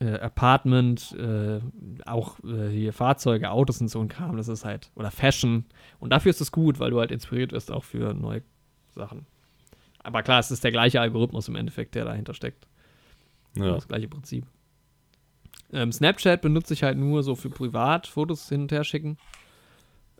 äh, 0.00 0.18
Apartment, 0.18 1.16
äh, 1.18 1.60
auch 2.06 2.38
äh, 2.42 2.68
hier 2.70 2.92
Fahrzeuge, 2.92 3.50
Autos 3.50 3.80
und 3.80 3.88
so 3.88 4.00
ein 4.00 4.08
Kram, 4.08 4.36
das 4.36 4.48
ist 4.48 4.64
halt, 4.64 4.90
oder 4.96 5.10
Fashion. 5.10 5.66
Und 6.00 6.10
dafür 6.10 6.30
ist 6.30 6.40
es 6.40 6.52
gut, 6.52 6.80
weil 6.80 6.90
du 6.90 6.98
halt 6.98 7.12
inspiriert 7.12 7.52
wirst 7.52 7.70
auch 7.70 7.84
für 7.84 8.12
neue 8.12 8.42
Sachen. 8.94 9.26
Aber 10.04 10.22
klar, 10.22 10.38
es 10.38 10.50
ist 10.50 10.62
der 10.62 10.70
gleiche 10.70 11.00
Algorithmus 11.00 11.48
im 11.48 11.56
Endeffekt, 11.56 11.94
der 11.94 12.04
dahinter 12.04 12.34
steckt. 12.34 12.68
Ja. 13.56 13.72
Das 13.72 13.88
gleiche 13.88 14.08
Prinzip. 14.08 14.46
Ähm, 15.72 15.90
Snapchat 15.90 16.40
benutze 16.42 16.74
ich 16.74 16.82
halt 16.82 16.98
nur 16.98 17.22
so 17.22 17.34
für 17.34 17.50
privat 17.50 18.06
Fotos 18.06 18.48
hin 18.48 18.62
und 18.62 18.72
her 18.72 18.84
schicken. 18.84 19.16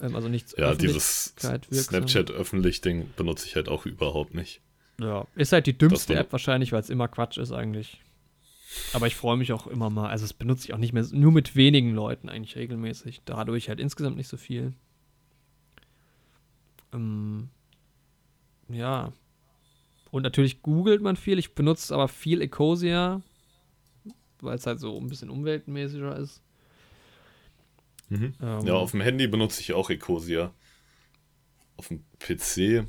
Ähm, 0.00 0.16
also 0.16 0.28
nichts 0.28 0.54
Ja, 0.58 0.74
dieses 0.74 1.34
Snapchat 1.36 2.30
öffentlich 2.30 2.80
Ding 2.80 3.10
benutze 3.16 3.46
ich 3.46 3.54
halt 3.54 3.68
auch 3.68 3.86
überhaupt 3.86 4.34
nicht. 4.34 4.60
Ja, 4.98 5.26
ist 5.34 5.52
halt 5.52 5.66
die 5.66 5.76
dümmste 5.76 6.14
App 6.14 6.32
wahrscheinlich, 6.32 6.72
weil 6.72 6.80
es 6.80 6.90
immer 6.90 7.08
Quatsch 7.08 7.38
ist 7.38 7.52
eigentlich. 7.52 8.00
Aber 8.92 9.06
ich 9.06 9.16
freue 9.16 9.36
mich 9.36 9.52
auch 9.52 9.66
immer 9.66 9.90
mal. 9.90 10.08
Also, 10.08 10.24
es 10.24 10.32
benutze 10.32 10.66
ich 10.66 10.74
auch 10.74 10.78
nicht 10.78 10.92
mehr, 10.92 11.04
nur 11.12 11.30
mit 11.30 11.54
wenigen 11.54 11.94
Leuten 11.94 12.28
eigentlich 12.28 12.56
regelmäßig. 12.56 13.22
Dadurch 13.24 13.68
halt 13.68 13.80
insgesamt 13.80 14.16
nicht 14.16 14.28
so 14.28 14.36
viel. 14.36 14.72
Ähm, 16.92 17.50
ja. 18.68 19.12
Und 20.14 20.22
natürlich 20.22 20.62
googelt 20.62 21.02
man 21.02 21.16
viel. 21.16 21.40
Ich 21.40 21.56
benutze 21.56 21.92
aber 21.92 22.06
viel 22.06 22.40
Ecosia, 22.40 23.20
weil 24.40 24.54
es 24.54 24.64
halt 24.64 24.78
so 24.78 24.96
ein 24.96 25.08
bisschen 25.08 25.28
umweltmäßiger 25.28 26.16
ist. 26.16 26.40
Mhm. 28.10 28.32
Ähm, 28.40 28.60
ja, 28.64 28.74
auf 28.74 28.92
dem 28.92 29.00
Handy 29.00 29.26
benutze 29.26 29.60
ich 29.60 29.72
auch 29.72 29.90
Ecosia. 29.90 30.52
Auf 31.76 31.88
dem 31.88 32.04
PC. 32.20 32.86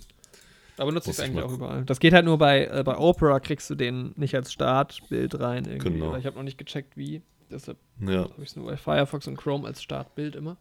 Da 0.77 0.85
benutze 0.85 1.09
ich 1.09 1.17
es 1.17 1.19
eigentlich 1.19 1.43
auch 1.43 1.53
überall. 1.53 1.83
Das 1.85 1.99
geht 1.99 2.13
halt 2.13 2.25
nur 2.25 2.37
bei, 2.37 2.67
äh, 2.67 2.83
bei 2.83 2.95
Opera, 2.95 3.39
kriegst 3.39 3.71
du 3.71 3.73
den 3.73 4.13
nicht 4.17 4.35
als 4.35 4.53
Startbild 4.53 5.39
rein 5.39 5.65
irgendwie. 5.65 5.93
Genau. 5.93 6.15
Ich 6.17 6.27
habe 6.27 6.35
noch 6.35 6.43
nicht 6.43 6.59
gecheckt, 6.59 6.95
wie. 6.95 7.23
Deshalb 7.49 7.79
ja. 8.01 8.25
habe 8.25 8.43
ich 8.43 8.49
es 8.49 8.55
nur 8.55 8.67
bei 8.67 8.77
Firefox 8.77 9.27
und 9.27 9.35
Chrome 9.35 9.65
als 9.65 9.81
Startbild 9.81 10.35
immer. 10.35 10.57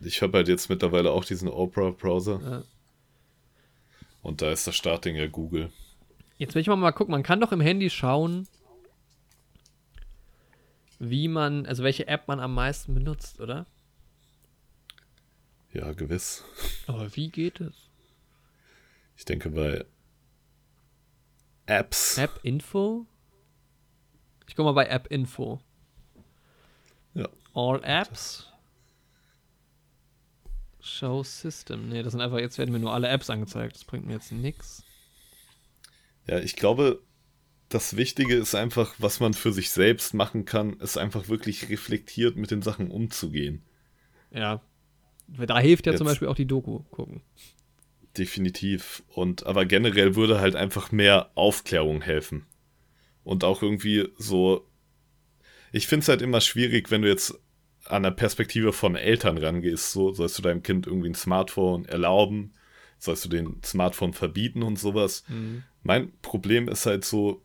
Ich 0.00 0.22
habe 0.22 0.38
halt 0.38 0.48
jetzt 0.48 0.68
mittlerweile 0.68 1.12
auch 1.12 1.24
diesen 1.24 1.48
Opera-Browser. 1.48 2.40
Ja. 2.42 2.62
Und 4.28 4.42
da 4.42 4.52
ist 4.52 4.66
das 4.66 4.76
Startding 4.76 5.16
ja 5.16 5.26
Google. 5.26 5.72
Jetzt 6.36 6.54
will 6.54 6.60
ich 6.60 6.68
mal 6.68 6.92
gucken, 6.92 7.12
man 7.12 7.22
kann 7.22 7.40
doch 7.40 7.50
im 7.50 7.62
Handy 7.62 7.88
schauen, 7.88 8.46
wie 10.98 11.28
man, 11.28 11.64
also 11.64 11.82
welche 11.82 12.08
App 12.08 12.28
man 12.28 12.38
am 12.38 12.52
meisten 12.52 12.92
benutzt, 12.92 13.40
oder? 13.40 13.64
Ja, 15.72 15.94
gewiss. 15.94 16.44
Aber 16.86 17.16
wie 17.16 17.30
geht 17.30 17.62
es? 17.62 17.88
Ich 19.16 19.24
denke 19.24 19.48
bei 19.48 19.86
Apps. 21.64 22.18
App 22.18 22.38
Info? 22.42 23.06
Ich 24.46 24.54
guck 24.54 24.66
mal 24.66 24.72
bei 24.72 24.88
App 24.88 25.06
Info. 25.06 25.58
Ja. 27.14 27.30
All 27.54 27.82
Apps. 27.82 28.47
Show 30.88 31.22
System. 31.22 31.88
Ne, 31.88 32.02
das 32.02 32.12
sind 32.12 32.20
einfach, 32.20 32.38
jetzt 32.38 32.58
werden 32.58 32.72
mir 32.72 32.78
nur 32.78 32.92
alle 32.92 33.08
Apps 33.08 33.30
angezeigt. 33.30 33.76
Das 33.76 33.84
bringt 33.84 34.06
mir 34.06 34.14
jetzt 34.14 34.32
nichts. 34.32 34.84
Ja, 36.26 36.38
ich 36.38 36.56
glaube, 36.56 37.02
das 37.68 37.96
Wichtige 37.96 38.34
ist 38.34 38.54
einfach, 38.54 38.94
was 38.98 39.20
man 39.20 39.34
für 39.34 39.52
sich 39.52 39.70
selbst 39.70 40.14
machen 40.14 40.44
kann, 40.44 40.74
ist 40.80 40.96
einfach 40.96 41.28
wirklich 41.28 41.68
reflektiert 41.68 42.36
mit 42.36 42.50
den 42.50 42.62
Sachen 42.62 42.90
umzugehen. 42.90 43.62
Ja. 44.30 44.62
Da 45.28 45.58
hilft 45.58 45.86
ja 45.86 45.92
Jetzt, 45.92 45.98
zum 45.98 46.06
Beispiel 46.06 46.28
auch 46.28 46.34
die 46.34 46.46
Doku 46.46 46.80
gucken. 46.90 47.22
Definitiv. 48.16 49.02
Und 49.08 49.46
aber 49.46 49.66
generell 49.66 50.16
würde 50.16 50.40
halt 50.40 50.56
einfach 50.56 50.90
mehr 50.90 51.30
Aufklärung 51.34 52.00
helfen. 52.00 52.46
Und 53.24 53.44
auch 53.44 53.62
irgendwie 53.62 54.08
so. 54.16 54.66
Ich 55.70 55.86
finde 55.86 56.02
es 56.04 56.08
halt 56.08 56.22
immer 56.22 56.40
schwierig, 56.40 56.90
wenn 56.90 57.02
du 57.02 57.08
jetzt 57.08 57.38
an 57.90 58.02
der 58.02 58.10
Perspektive 58.10 58.72
von 58.72 58.96
Eltern 58.96 59.38
rangehst. 59.38 59.92
So, 59.92 60.12
sollst 60.12 60.38
du 60.38 60.42
deinem 60.42 60.62
Kind 60.62 60.86
irgendwie 60.86 61.08
ein 61.08 61.14
Smartphone 61.14 61.84
erlauben? 61.84 62.52
Sollst 62.98 63.24
du 63.24 63.28
den 63.28 63.62
Smartphone 63.64 64.12
verbieten 64.12 64.62
und 64.62 64.78
sowas? 64.78 65.24
Mhm. 65.28 65.62
Mein 65.82 66.12
Problem 66.20 66.68
ist 66.68 66.86
halt 66.86 67.04
so, 67.04 67.42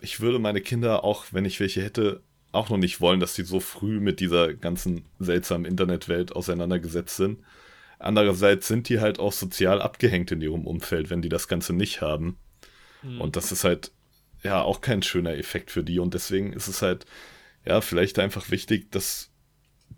ich 0.00 0.20
würde 0.20 0.38
meine 0.38 0.60
Kinder, 0.60 1.04
auch 1.04 1.26
wenn 1.32 1.44
ich 1.44 1.60
welche 1.60 1.82
hätte, 1.82 2.22
auch 2.52 2.70
noch 2.70 2.78
nicht 2.78 3.00
wollen, 3.00 3.20
dass 3.20 3.34
sie 3.34 3.44
so 3.44 3.60
früh 3.60 4.00
mit 4.00 4.20
dieser 4.20 4.54
ganzen 4.54 5.04
seltsamen 5.18 5.66
Internetwelt 5.66 6.34
auseinandergesetzt 6.34 7.16
sind. 7.16 7.40
Andererseits 7.98 8.68
sind 8.68 8.88
die 8.88 9.00
halt 9.00 9.18
auch 9.18 9.32
sozial 9.32 9.82
abgehängt 9.82 10.30
in 10.30 10.40
ihrem 10.40 10.66
Umfeld, 10.66 11.10
wenn 11.10 11.20
die 11.20 11.28
das 11.28 11.48
Ganze 11.48 11.72
nicht 11.72 12.00
haben. 12.00 12.38
Mhm. 13.02 13.20
Und 13.20 13.36
das 13.36 13.52
ist 13.52 13.64
halt 13.64 13.92
ja 14.42 14.62
auch 14.62 14.80
kein 14.80 15.02
schöner 15.02 15.36
Effekt 15.36 15.70
für 15.70 15.82
die. 15.82 15.98
Und 15.98 16.14
deswegen 16.14 16.52
ist 16.52 16.68
es 16.68 16.80
halt, 16.80 17.06
ja, 17.66 17.80
vielleicht 17.80 18.18
einfach 18.18 18.50
wichtig, 18.50 18.90
dass 18.92 19.30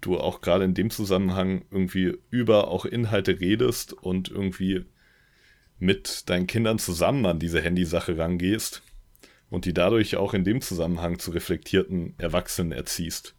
du 0.01 0.19
auch 0.19 0.41
gerade 0.41 0.65
in 0.65 0.75
dem 0.75 0.91
Zusammenhang 0.91 1.65
irgendwie 1.71 2.19
über 2.31 2.69
auch 2.69 2.85
Inhalte 2.85 3.41
redest 3.41 3.93
und 3.93 4.31
irgendwie 4.31 4.85
mit 5.79 6.29
deinen 6.29 6.47
Kindern 6.47 6.79
zusammen 6.79 7.25
an 7.27 7.39
diese 7.39 7.61
Handysache 7.61 8.19
rangehst 8.19 8.83
und 9.49 9.65
die 9.65 9.75
dadurch 9.75 10.17
auch 10.17 10.35
in 10.35 10.45
dem 10.45 10.61
Zusammenhang 10.61 11.19
zu 11.19 11.31
reflektierten 11.31 12.15
Erwachsenen 12.19 12.73
erziehst. 12.73 13.35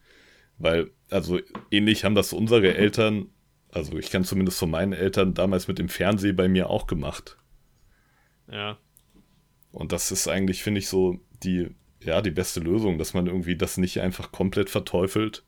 Weil, 0.58 0.92
also 1.10 1.40
ähnlich 1.70 2.04
haben 2.04 2.16
das 2.16 2.34
unsere 2.34 2.76
Eltern, 2.76 3.28
also 3.70 3.98
ich 3.98 4.10
kann 4.10 4.24
zumindest 4.24 4.60
von 4.60 4.70
meinen 4.70 4.94
Eltern 4.94 5.34
damals 5.34 5.68
mit 5.68 5.80
dem 5.80 5.90
Fernsehen 5.90 6.36
bei 6.36 6.48
mir 6.48 6.70
auch 6.70 6.88
gemacht. 6.88 7.38
Ja. 8.52 8.78
Und 9.72 9.92
das 9.92 10.12
ist 10.12 10.28
eigentlich, 10.28 10.64
finde 10.64 10.80
ich, 10.80 10.88
so 10.88 11.20
die 11.44 11.70
ja, 12.04 12.22
die 12.22 12.32
beste 12.32 12.60
Lösung, 12.60 12.98
dass 12.98 13.14
man 13.14 13.28
irgendwie 13.28 13.56
das 13.56 13.78
nicht 13.78 14.02
einfach 14.02 14.32
komplett 14.32 14.70
verteufelt, 14.70 15.44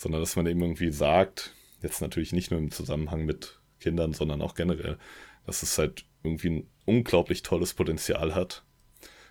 sondern 0.00 0.22
dass 0.22 0.34
man 0.34 0.46
eben 0.46 0.62
irgendwie 0.62 0.90
sagt, 0.90 1.54
jetzt 1.82 2.00
natürlich 2.00 2.32
nicht 2.32 2.50
nur 2.50 2.58
im 2.58 2.70
Zusammenhang 2.70 3.26
mit 3.26 3.60
Kindern, 3.80 4.14
sondern 4.14 4.40
auch 4.40 4.54
generell, 4.54 4.96
dass 5.44 5.62
es 5.62 5.76
halt 5.76 6.06
irgendwie 6.22 6.48
ein 6.48 6.70
unglaublich 6.86 7.42
tolles 7.42 7.74
Potenzial 7.74 8.34
hat, 8.34 8.64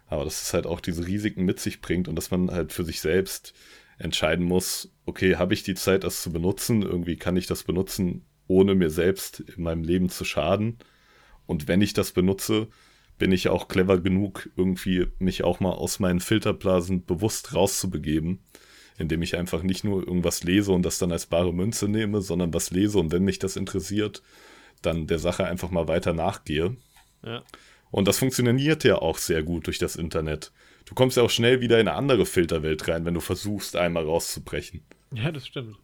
aber 0.05 0.25
dass 0.25 0.43
es 0.43 0.53
halt 0.53 0.67
auch 0.67 0.79
diese 0.79 1.07
Risiken 1.07 1.43
mit 1.43 1.59
sich 1.59 1.81
bringt 1.81 2.07
und 2.07 2.15
dass 2.15 2.29
man 2.29 2.51
halt 2.51 2.71
für 2.71 2.83
sich 2.83 3.01
selbst 3.01 3.55
entscheiden 3.97 4.45
muss, 4.45 4.93
okay, 5.07 5.37
habe 5.37 5.55
ich 5.55 5.63
die 5.63 5.73
Zeit, 5.73 6.03
das 6.03 6.21
zu 6.21 6.31
benutzen? 6.31 6.83
Irgendwie 6.83 7.17
kann 7.17 7.35
ich 7.35 7.47
das 7.47 7.63
benutzen, 7.63 8.23
ohne 8.47 8.75
mir 8.75 8.91
selbst 8.91 9.39
in 9.39 9.63
meinem 9.63 9.83
Leben 9.83 10.09
zu 10.09 10.23
schaden. 10.23 10.77
Und 11.47 11.67
wenn 11.67 11.81
ich 11.81 11.93
das 11.93 12.11
benutze, 12.11 12.67
bin 13.17 13.31
ich 13.31 13.49
auch 13.49 13.69
clever 13.69 13.99
genug, 13.99 14.51
irgendwie 14.55 15.07
mich 15.17 15.43
auch 15.43 15.59
mal 15.61 15.71
aus 15.71 15.99
meinen 15.99 16.19
Filterblasen 16.19 17.05
bewusst 17.05 17.55
rauszubegeben, 17.55 18.43
indem 18.99 19.21
ich 19.23 19.35
einfach 19.35 19.63
nicht 19.63 19.83
nur 19.83 20.05
irgendwas 20.05 20.43
lese 20.43 20.71
und 20.71 20.83
das 20.83 20.99
dann 20.99 21.11
als 21.11 21.25
bare 21.25 21.53
Münze 21.53 21.87
nehme, 21.87 22.21
sondern 22.21 22.53
was 22.53 22.69
lese 22.69 22.99
und 22.99 23.11
wenn 23.11 23.23
mich 23.23 23.39
das 23.39 23.55
interessiert, 23.55 24.21
dann 24.81 25.07
der 25.07 25.19
Sache 25.19 25.45
einfach 25.45 25.71
mal 25.71 25.87
weiter 25.87 26.13
nachgehe. 26.13 26.75
Ja. 27.23 27.43
Und 27.91 28.07
das 28.07 28.19
funktioniert 28.19 28.83
ja 28.83 28.97
auch 28.97 29.17
sehr 29.17 29.41
gut 29.41 29.65
durch 29.65 29.79
das 29.79 29.95
Internet. 29.95 30.51
Du 30.85 30.93
kommst 30.93 31.17
ja 31.17 31.23
auch 31.23 31.29
schnell 31.29 31.61
wieder 31.61 31.79
in 31.79 31.87
eine 31.87 31.97
andere 31.97 32.25
Filterwelt 32.25 32.87
rein, 32.87 33.05
wenn 33.05 33.13
du 33.13 33.19
versuchst, 33.19 33.75
einmal 33.75 34.03
rauszubrechen. 34.03 34.81
Ja, 35.13 35.31
das 35.31 35.47
stimmt. 35.47 35.77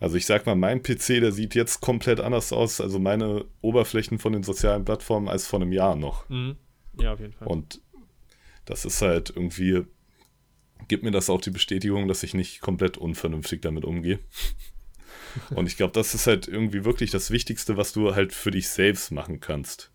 Also 0.00 0.16
ich 0.16 0.26
sag 0.26 0.44
mal, 0.44 0.54
mein 0.54 0.82
PC, 0.82 1.20
der 1.20 1.32
sieht 1.32 1.54
jetzt 1.54 1.80
komplett 1.80 2.20
anders 2.20 2.52
aus, 2.52 2.80
also 2.80 2.98
meine 2.98 3.46
Oberflächen 3.62 4.18
von 4.18 4.32
den 4.32 4.42
sozialen 4.42 4.84
Plattformen 4.84 5.28
als 5.28 5.46
vor 5.46 5.60
einem 5.60 5.72
Jahr 5.72 5.96
noch. 5.96 6.28
Mhm. 6.28 6.56
Ja, 7.00 7.14
auf 7.14 7.20
jeden 7.20 7.32
Fall. 7.32 7.48
Und 7.48 7.80
das 8.64 8.84
ist 8.84 9.02
halt 9.02 9.32
irgendwie, 9.34 9.84
gibt 10.88 11.04
mir 11.04 11.10
das 11.10 11.30
auch 11.30 11.40
die 11.40 11.50
Bestätigung, 11.50 12.08
dass 12.08 12.22
ich 12.22 12.34
nicht 12.34 12.60
komplett 12.60 12.96
unvernünftig 12.96 13.62
damit 13.62 13.84
umgehe. 13.84 14.18
Und 15.50 15.66
ich 15.66 15.76
glaube, 15.76 15.92
das 15.92 16.14
ist 16.14 16.26
halt 16.26 16.48
irgendwie 16.48 16.84
wirklich 16.84 17.10
das 17.10 17.30
Wichtigste, 17.30 17.76
was 17.76 17.92
du 17.92 18.14
halt 18.14 18.32
für 18.32 18.50
dich 18.50 18.68
selbst 18.68 19.10
machen 19.10 19.40
kannst. 19.40 19.90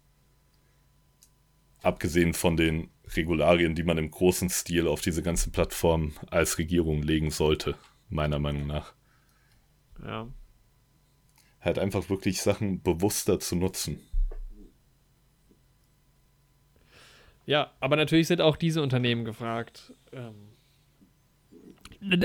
Abgesehen 1.81 2.33
von 2.33 2.57
den 2.57 2.89
Regularien, 3.15 3.73
die 3.73 3.83
man 3.83 3.97
im 3.97 4.11
großen 4.11 4.49
Stil 4.49 4.87
auf 4.87 5.01
diese 5.01 5.23
ganze 5.23 5.49
Plattform 5.49 6.13
als 6.29 6.57
Regierung 6.57 7.01
legen 7.01 7.31
sollte, 7.31 7.75
meiner 8.09 8.39
Meinung 8.39 8.67
nach. 8.67 8.93
Ja. 10.03 10.27
Halt 11.61 11.79
einfach 11.79 12.09
wirklich 12.09 12.41
Sachen 12.41 12.81
bewusster 12.81 13.39
zu 13.39 13.55
nutzen. 13.55 13.99
Ja, 17.45 17.71
aber 17.79 17.95
natürlich 17.95 18.27
sind 18.27 18.41
auch 18.41 18.57
diese 18.57 18.83
Unternehmen 18.83 19.25
gefragt. 19.25 19.93
Ähm, 20.11 20.48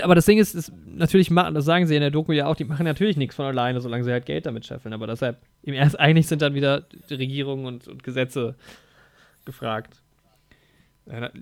aber 0.02 0.14
das 0.14 0.26
Ding 0.26 0.38
ist, 0.38 0.54
ist 0.54 0.72
natürlich 0.86 1.30
machen, 1.30 1.54
das 1.54 1.64
sagen 1.64 1.86
sie 1.86 1.96
in 1.96 2.00
der 2.00 2.10
Doku 2.10 2.32
ja 2.32 2.46
auch, 2.46 2.54
die 2.54 2.64
machen 2.64 2.84
natürlich 2.84 3.16
nichts 3.16 3.34
von 3.34 3.46
alleine, 3.46 3.80
solange 3.80 4.04
sie 4.04 4.12
halt 4.12 4.26
Geld 4.26 4.46
damit 4.46 4.64
scheffeln. 4.66 4.94
Aber 4.94 5.06
deshalb, 5.06 5.38
im 5.62 5.74
Ernst, 5.74 5.98
eigentlich 5.98 6.28
sind 6.28 6.42
dann 6.42 6.54
wieder 6.54 6.86
Regierungen 7.10 7.66
und, 7.66 7.88
und 7.88 8.02
Gesetze 8.04 8.54
gefragt. 9.44 10.00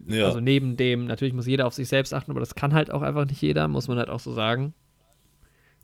Ja. 0.09 0.26
Also 0.26 0.40
neben 0.40 0.76
dem, 0.76 1.06
natürlich 1.06 1.34
muss 1.34 1.46
jeder 1.46 1.66
auf 1.66 1.74
sich 1.74 1.88
selbst 1.88 2.12
achten, 2.14 2.30
aber 2.30 2.40
das 2.40 2.54
kann 2.54 2.74
halt 2.74 2.90
auch 2.90 3.02
einfach 3.02 3.26
nicht 3.26 3.40
jeder, 3.40 3.68
muss 3.68 3.86
man 3.86 3.98
halt 3.98 4.09
auch 4.09 4.18
so 4.18 4.32
sagen. 4.32 4.74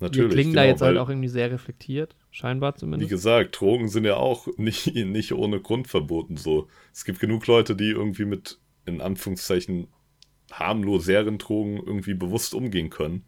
Natürlich. 0.00 0.30
Wir 0.30 0.34
klingen 0.34 0.54
da 0.54 0.62
genau, 0.62 0.72
jetzt 0.72 0.82
halt 0.82 0.96
auch 0.96 1.08
irgendwie 1.08 1.28
sehr 1.28 1.50
reflektiert, 1.50 2.16
scheinbar 2.30 2.74
Wie 2.74 2.78
zumindest. 2.78 3.10
gesagt, 3.10 3.60
Drogen 3.60 3.88
sind 3.88 4.04
ja 4.04 4.16
auch 4.16 4.46
nicht, 4.56 4.94
nicht 4.94 5.32
ohne 5.32 5.60
Grund 5.60 5.88
verboten 5.88 6.36
so. 6.36 6.68
Es 6.92 7.04
gibt 7.04 7.20
genug 7.20 7.46
Leute, 7.46 7.76
die 7.76 7.90
irgendwie 7.90 8.24
mit, 8.24 8.58
in 8.86 9.00
Anführungszeichen, 9.00 9.88
harmloseren 10.52 11.38
Drogen 11.38 11.76
irgendwie 11.76 12.14
bewusst 12.14 12.54
umgehen 12.54 12.90
können, 12.90 13.24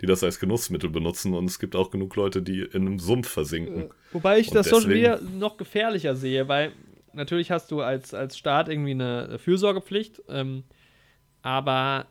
die 0.00 0.06
das 0.06 0.22
als 0.22 0.38
Genussmittel 0.38 0.90
benutzen 0.90 1.34
und 1.34 1.46
es 1.46 1.58
gibt 1.58 1.74
auch 1.76 1.90
genug 1.90 2.14
Leute, 2.16 2.42
die 2.42 2.60
in 2.60 2.86
einem 2.86 2.98
Sumpf 2.98 3.28
versinken. 3.28 3.90
Wobei 4.12 4.38
ich 4.38 4.48
Und 4.48 4.54
das 4.56 4.68
Social 4.68 4.90
deswegen- 4.90 5.10
Media 5.24 5.38
noch 5.38 5.56
gefährlicher 5.56 6.14
sehe, 6.14 6.46
weil 6.48 6.72
natürlich 7.14 7.50
hast 7.50 7.70
du 7.70 7.80
als, 7.80 8.14
als 8.14 8.36
Staat 8.38 8.68
irgendwie 8.68 8.90
eine 8.92 9.38
Fürsorgepflicht, 9.38 10.22
ähm, 10.28 10.64
aber 11.42 12.06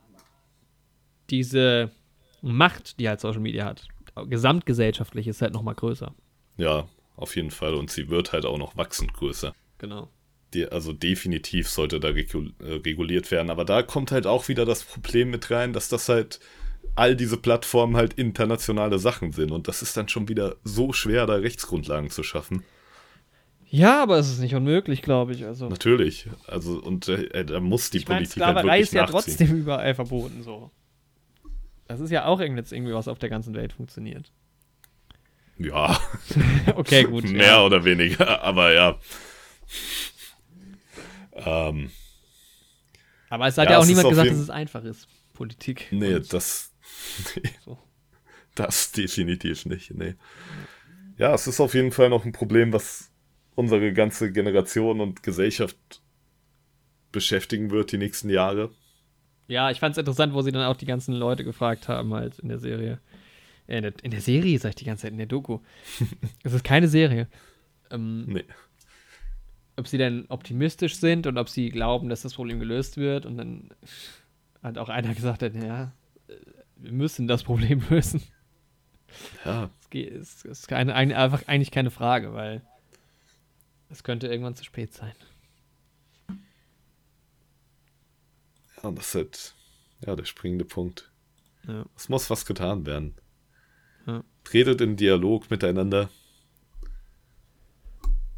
diese 1.29 1.91
Macht, 2.41 2.99
die 2.99 3.09
halt 3.09 3.19
Social 3.19 3.39
Media 3.41 3.65
hat, 3.65 3.87
gesamtgesellschaftlich 4.27 5.27
ist 5.27 5.41
halt 5.41 5.53
noch 5.53 5.63
mal 5.63 5.73
größer. 5.75 6.13
Ja, 6.57 6.87
auf 7.15 7.35
jeden 7.35 7.51
Fall 7.51 7.73
und 7.75 7.89
sie 7.91 8.09
wird 8.09 8.33
halt 8.33 8.45
auch 8.45 8.57
noch 8.57 8.77
wachsend 8.77 9.13
größer. 9.13 9.53
Genau. 9.77 10.09
Die, 10.53 10.65
also 10.65 10.93
definitiv 10.93 11.67
sollte 11.67 11.99
da 11.99 12.09
äh, 12.09 12.23
reguliert 12.61 13.31
werden. 13.31 13.49
Aber 13.49 13.65
da 13.65 13.83
kommt 13.83 14.11
halt 14.11 14.25
auch 14.25 14.47
wieder 14.47 14.65
das 14.65 14.83
Problem 14.83 15.29
mit 15.29 15.51
rein, 15.51 15.73
dass 15.73 15.89
das 15.89 16.07
halt 16.07 16.39
all 16.95 17.15
diese 17.15 17.37
Plattformen 17.37 17.95
halt 17.95 18.13
internationale 18.13 18.97
Sachen 18.97 19.31
sind. 19.31 19.51
Und 19.51 19.67
das 19.67 19.81
ist 19.81 19.97
dann 19.97 20.07
schon 20.09 20.29
wieder 20.29 20.55
so 20.63 20.93
schwer, 20.93 21.25
da 21.25 21.35
Rechtsgrundlagen 21.35 22.09
zu 22.09 22.23
schaffen. 22.23 22.63
Ja, 23.69 24.01
aber 24.01 24.17
es 24.17 24.29
ist 24.29 24.39
nicht 24.39 24.55
unmöglich, 24.55 25.01
glaube 25.01 25.33
ich. 25.33 25.45
Also, 25.45 25.67
Natürlich. 25.67 26.27
Also, 26.47 26.81
und 26.81 27.07
äh, 27.09 27.43
da 27.45 27.59
muss 27.59 27.89
die 27.89 27.97
ich 27.97 28.07
meine, 28.07 28.21
Politik 28.21 28.41
halt 28.41 28.51
Sklaverei 28.53 28.77
wirklich 28.77 28.81
ist 28.87 28.93
ja 28.93 29.01
nachziehen. 29.01 29.37
trotzdem 29.37 29.57
überall 29.57 29.93
verboten, 29.93 30.43
so. 30.43 30.71
Das 31.87 31.99
ist 31.99 32.11
ja 32.11 32.25
auch 32.25 32.39
jetzt 32.39 32.71
irgendwie 32.71 32.93
was 32.93 33.07
auf 33.07 33.19
der 33.19 33.29
ganzen 33.29 33.53
Welt 33.53 33.73
funktioniert. 33.73 34.31
Ja, 35.57 35.99
okay, 36.75 37.03
gut. 37.03 37.23
mehr 37.29 37.45
ja. 37.45 37.63
oder 37.63 37.83
weniger. 37.83 38.41
Aber 38.41 38.73
ja. 38.73 38.97
Ähm, 41.45 41.91
Aber 43.29 43.47
es 43.47 43.57
hat 43.57 43.65
Ja, 43.65 43.73
ja, 43.73 43.79
auch 43.79 43.85
niemand 43.85 44.09
gesagt, 44.09 44.29
dass 44.29 44.37
es 44.37 44.49
einfach 44.49 44.83
ist. 44.83 45.07
Politik. 45.33 45.87
nee, 45.91 46.19
das. 46.19 46.73
Nee. 47.35 47.49
so. 47.63 47.77
Das 48.55 48.91
definitiv 48.91 49.65
nicht, 49.65 49.93
nee. 49.93 50.15
Ja, 51.17 51.33
es 51.33 51.47
ist 51.47 51.59
auf 51.59 51.73
jeden 51.73 51.91
Fall 51.91 52.09
noch 52.09 52.25
ein 52.25 52.31
Problem, 52.31 52.73
was 52.73 53.11
unsere 53.55 53.91
ganze 53.93 54.31
Generation 54.31 55.01
und 55.01 55.21
Gesellschaft 55.21 55.77
beschäftigen 57.11 57.71
wird 57.71 57.91
die 57.91 57.97
nächsten 57.97 58.29
Jahre. 58.29 58.71
Ja, 59.47 59.71
ich 59.71 59.79
fand 59.79 59.93
es 59.93 59.97
interessant, 59.97 60.33
wo 60.33 60.41
sie 60.41 60.51
dann 60.51 60.63
auch 60.65 60.75
die 60.75 60.85
ganzen 60.85 61.13
Leute 61.13 61.43
gefragt 61.43 61.87
haben, 61.87 62.13
halt 62.13 62.39
in 62.39 62.49
der 62.49 62.59
Serie. 62.59 62.99
Äh, 63.67 63.77
in, 63.77 63.83
der, 63.83 63.93
in 64.03 64.11
der 64.11 64.21
Serie, 64.21 64.59
sag 64.59 64.69
ich 64.69 64.75
die 64.75 64.85
ganze 64.85 65.03
Zeit, 65.03 65.11
in 65.11 65.17
der 65.17 65.27
Doku. 65.27 65.59
es 66.43 66.53
ist 66.53 66.63
keine 66.63 66.87
Serie. 66.87 67.27
Ähm, 67.91 68.25
Nee. 68.27 68.45
Ob 69.77 69.87
sie 69.87 69.97
denn 69.97 70.25
optimistisch 70.29 70.95
sind 70.95 71.27
und 71.27 71.37
ob 71.37 71.49
sie 71.49 71.69
glauben, 71.69 72.09
dass 72.09 72.23
das 72.23 72.33
Problem 72.33 72.59
gelöst 72.59 72.97
wird. 72.97 73.25
Und 73.25 73.37
dann 73.37 73.69
hat 74.63 74.77
auch 74.77 74.89
einer 74.89 75.13
gesagt, 75.13 75.43
hat, 75.43 75.55
ja, 75.55 75.93
äh, 76.27 76.33
wir 76.77 76.91
müssen 76.91 77.27
das 77.27 77.43
Problem 77.43 77.83
lösen. 77.89 78.21
Ja, 79.45 79.69
Es 79.93 80.43
ist 80.43 80.67
keine, 80.67 80.93
ein, 80.93 81.13
einfach 81.13 81.47
eigentlich 81.47 81.71
keine 81.71 81.91
Frage, 81.91 82.33
weil 82.33 82.61
es 83.89 84.03
könnte 84.03 84.27
irgendwann 84.27 84.55
zu 84.55 84.63
spät 84.63 84.93
sein. 84.93 85.13
ja, 88.83 88.89
und 88.89 88.97
das 88.97 89.07
ist 89.07 89.15
halt 89.15 89.55
ja, 90.05 90.15
der 90.15 90.25
springende 90.25 90.65
Punkt. 90.65 91.11
Ja. 91.67 91.85
Es 91.95 92.09
muss 92.09 92.29
was 92.29 92.45
getan 92.45 92.85
werden. 92.85 93.15
Ja. 94.05 94.23
Tretet 94.43 94.81
in 94.81 94.95
Dialog 94.95 95.49
miteinander. 95.49 96.09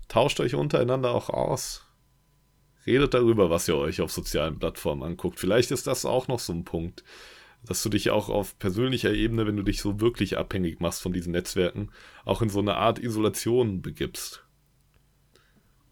Tauscht 0.09 0.39
euch 0.41 0.55
untereinander 0.55 1.11
auch 1.11 1.29
aus. 1.29 1.85
Redet 2.85 3.13
darüber, 3.13 3.49
was 3.49 3.67
ihr 3.67 3.77
euch 3.77 4.01
auf 4.01 4.11
sozialen 4.11 4.57
Plattformen 4.57 5.03
anguckt. 5.03 5.39
Vielleicht 5.39 5.71
ist 5.71 5.87
das 5.87 6.03
auch 6.03 6.27
noch 6.27 6.39
so 6.39 6.51
ein 6.51 6.65
Punkt, 6.65 7.03
dass 7.63 7.83
du 7.83 7.89
dich 7.89 8.09
auch 8.09 8.27
auf 8.27 8.57
persönlicher 8.57 9.13
Ebene, 9.13 9.45
wenn 9.45 9.55
du 9.55 9.63
dich 9.63 9.81
so 9.81 10.01
wirklich 10.01 10.37
abhängig 10.37 10.79
machst 10.79 11.01
von 11.01 11.13
diesen 11.13 11.31
Netzwerken, 11.31 11.91
auch 12.25 12.41
in 12.41 12.49
so 12.49 12.59
eine 12.59 12.75
Art 12.75 12.99
Isolation 12.99 13.81
begibst. 13.81 14.43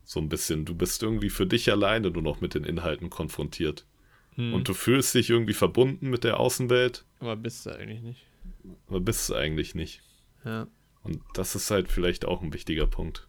So 0.04 0.20
ein 0.20 0.30
bisschen. 0.30 0.66
Du 0.66 0.74
bist 0.74 1.04
irgendwie 1.04 1.30
für 1.30 1.46
dich 1.46 1.70
alleine 1.70 2.10
nur 2.10 2.24
noch 2.24 2.42
mit 2.42 2.56
den 2.56 2.64
Inhalten 2.64 3.10
konfrontiert. 3.10 3.86
Hm. 4.36 4.54
Und 4.54 4.68
du 4.68 4.74
fühlst 4.74 5.14
dich 5.14 5.30
irgendwie 5.30 5.54
verbunden 5.54 6.10
mit 6.10 6.24
der 6.24 6.40
Außenwelt, 6.40 7.06
Aber 7.20 7.36
bist 7.36 7.66
du 7.66 7.72
eigentlich 7.72 8.02
nicht. 8.02 8.26
aber 8.88 9.02
bist 9.02 9.30
es 9.30 9.36
eigentlich 9.36 9.76
nicht. 9.76 10.02
Ja. 10.44 10.68
Und 11.04 11.22
das 11.36 11.54
ist 11.56 11.70
halt 11.70 11.92
vielleicht 11.92 12.26
auch 12.26 12.42
ein 12.42 12.54
wichtiger 12.54 12.88
Punkt. 12.88 13.27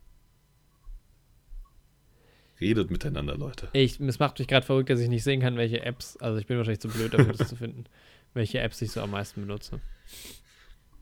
Redet 2.61 2.91
miteinander, 2.91 3.37
Leute. 3.37 3.69
Ich, 3.73 4.01
es 4.01 4.19
macht 4.19 4.39
mich 4.39 4.49
gerade 4.49 4.67
verrückt, 4.67 4.91
dass 4.91 5.01
ich 5.01 5.09
nicht 5.09 5.25
sehen 5.25 5.41
kann, 5.41 5.57
welche 5.57 5.83
Apps, 5.83 6.17
also 6.17 6.39
ich 6.39 6.47
bin 6.47 6.57
wahrscheinlich 6.57 6.81
zu 6.81 6.89
blöd 6.89 7.15
dafür, 7.15 7.33
das 7.33 7.49
zu 7.49 7.57
finden, 7.57 7.85
welche 8.35 8.59
Apps 8.61 8.83
ich 8.83 8.91
so 8.91 9.01
am 9.01 9.11
meisten 9.11 9.41
benutze. 9.41 9.81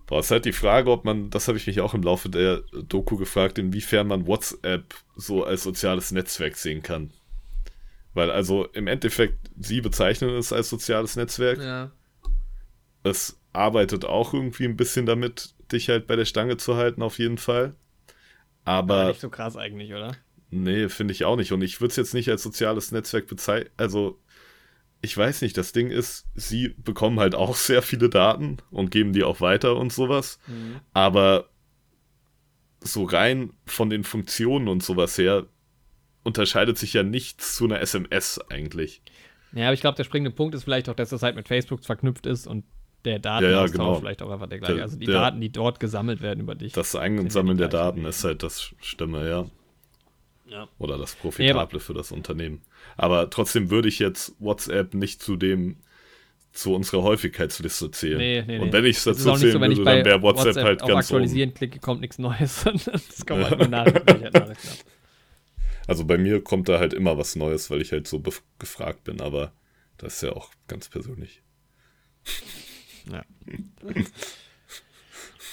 Boah, 0.06 0.20
ist 0.20 0.30
halt 0.30 0.44
die 0.44 0.52
Frage, 0.52 0.90
ob 0.90 1.04
man, 1.04 1.30
das 1.30 1.48
habe 1.48 1.58
ich 1.58 1.66
mich 1.66 1.80
auch 1.80 1.94
im 1.94 2.02
Laufe 2.02 2.28
der 2.28 2.62
Doku 2.88 3.16
gefragt, 3.16 3.58
inwiefern 3.58 4.06
man 4.06 4.26
WhatsApp 4.26 4.94
so 5.16 5.44
als 5.44 5.64
soziales 5.64 6.12
Netzwerk 6.12 6.56
sehen 6.56 6.82
kann. 6.82 7.10
Weil 8.14 8.30
also 8.30 8.66
im 8.66 8.86
Endeffekt, 8.86 9.50
sie 9.58 9.80
bezeichnen 9.80 10.30
es 10.36 10.52
als 10.52 10.70
soziales 10.70 11.16
Netzwerk. 11.16 11.58
Ja. 11.58 11.90
Es 13.02 13.38
arbeitet 13.52 14.04
auch 14.04 14.32
irgendwie 14.32 14.64
ein 14.64 14.76
bisschen 14.76 15.06
damit, 15.06 15.54
dich 15.72 15.88
halt 15.88 16.06
bei 16.06 16.16
der 16.16 16.24
Stange 16.24 16.56
zu 16.56 16.76
halten, 16.76 17.02
auf 17.02 17.18
jeden 17.18 17.38
Fall. 17.38 17.74
Aber 18.64 18.94
Aber 18.94 19.08
nicht 19.08 19.20
so 19.20 19.30
krass 19.30 19.56
eigentlich, 19.56 19.92
oder? 19.92 20.16
Nee, 20.50 20.88
finde 20.88 21.12
ich 21.12 21.24
auch 21.24 21.36
nicht. 21.36 21.52
Und 21.52 21.62
ich 21.62 21.80
würde 21.80 21.90
es 21.90 21.96
jetzt 21.96 22.14
nicht 22.14 22.30
als 22.30 22.42
soziales 22.42 22.92
Netzwerk 22.92 23.26
bezeichnen. 23.26 23.70
Also, 23.76 24.20
ich 25.02 25.16
weiß 25.16 25.42
nicht, 25.42 25.56
das 25.56 25.72
Ding 25.72 25.90
ist, 25.90 26.26
sie 26.34 26.74
bekommen 26.78 27.20
halt 27.20 27.34
auch 27.34 27.54
sehr 27.56 27.82
viele 27.82 28.08
Daten 28.08 28.58
und 28.70 28.90
geben 28.90 29.12
die 29.12 29.24
auch 29.24 29.40
weiter 29.40 29.76
und 29.76 29.92
sowas. 29.92 30.38
Mhm. 30.46 30.80
Aber 30.92 31.48
so 32.80 33.04
rein 33.04 33.52
von 33.64 33.90
den 33.90 34.04
Funktionen 34.04 34.68
und 34.68 34.82
sowas 34.82 35.18
her 35.18 35.46
unterscheidet 36.22 36.78
sich 36.78 36.92
ja 36.92 37.02
nichts 37.02 37.56
zu 37.56 37.64
einer 37.64 37.80
SMS 37.80 38.40
eigentlich. 38.50 39.02
Ja, 39.52 39.66
aber 39.66 39.74
ich 39.74 39.80
glaube, 39.80 39.96
der 39.96 40.04
springende 40.04 40.32
Punkt 40.32 40.54
ist 40.54 40.64
vielleicht 40.64 40.88
auch, 40.88 40.94
dass 40.94 41.10
das 41.10 41.22
halt 41.22 41.36
mit 41.36 41.48
Facebook 41.48 41.84
verknüpft 41.84 42.26
ist 42.26 42.46
und 42.46 42.64
der 43.04 43.20
Datenaustausch 43.20 43.52
ja, 43.52 43.66
ja, 43.66 43.72
genau. 43.72 43.94
vielleicht 44.00 44.22
auch 44.22 44.30
einfach 44.30 44.48
der 44.48 44.58
gleiche. 44.58 44.82
Also 44.82 44.98
die 44.98 45.06
der, 45.06 45.14
Daten, 45.14 45.40
die 45.40 45.50
dort 45.50 45.80
gesammelt 45.80 46.20
werden 46.20 46.40
über 46.40 46.54
dich. 46.54 46.72
Das 46.72 46.94
Einsammeln 46.96 47.56
der 47.56 47.68
Daten 47.68 48.04
ist 48.04 48.24
halt 48.24 48.42
das 48.42 48.74
Stimme, 48.80 49.28
ja. 49.28 49.46
Ja. 50.48 50.68
Oder 50.78 50.98
das 50.98 51.14
Profitable 51.14 51.78
ja, 51.78 51.84
für 51.84 51.94
das 51.94 52.12
Unternehmen. 52.12 52.62
Aber 52.96 53.30
trotzdem 53.30 53.70
würde 53.70 53.88
ich 53.88 53.98
jetzt 53.98 54.34
WhatsApp 54.38 54.94
nicht 54.94 55.22
zu 55.22 55.36
dem 55.36 55.76
zu 56.52 56.74
unserer 56.74 57.02
Häufigkeitsliste 57.02 57.90
zählen. 57.90 58.16
Nee, 58.16 58.42
nee, 58.46 58.58
Und 58.58 58.72
wenn 58.72 58.84
ich 58.86 58.96
es 58.96 59.04
dazu 59.04 59.34
zählen 59.34 59.52
so, 59.52 59.60
würde, 59.60 59.84
dann 59.84 60.04
wäre 60.04 60.22
WhatsApp, 60.22 60.46
WhatsApp 60.46 60.64
halt 60.64 60.82
auf 60.82 60.88
ganz 60.88 61.06
aktualisieren 61.06 61.50
oben. 61.50 61.58
klicke, 61.58 61.78
kommt 61.80 62.00
nichts 62.00 62.18
Neues. 62.18 62.64
das 62.64 63.26
kommt 63.26 63.44
halt 63.50 63.58
nur 63.58 63.68
Nachrichten. 63.68 64.30
Also 65.86 66.04
bei 66.04 66.16
mir 66.16 66.42
kommt 66.42 66.68
da 66.68 66.78
halt 66.78 66.94
immer 66.94 67.18
was 67.18 67.36
Neues, 67.36 67.70
weil 67.70 67.82
ich 67.82 67.92
halt 67.92 68.08
so 68.08 68.22
gefragt 68.58 69.04
bin, 69.04 69.20
aber 69.20 69.52
das 69.98 70.14
ist 70.14 70.22
ja 70.22 70.32
auch 70.32 70.50
ganz 70.66 70.88
persönlich. 70.88 71.42
Ja. 73.10 73.24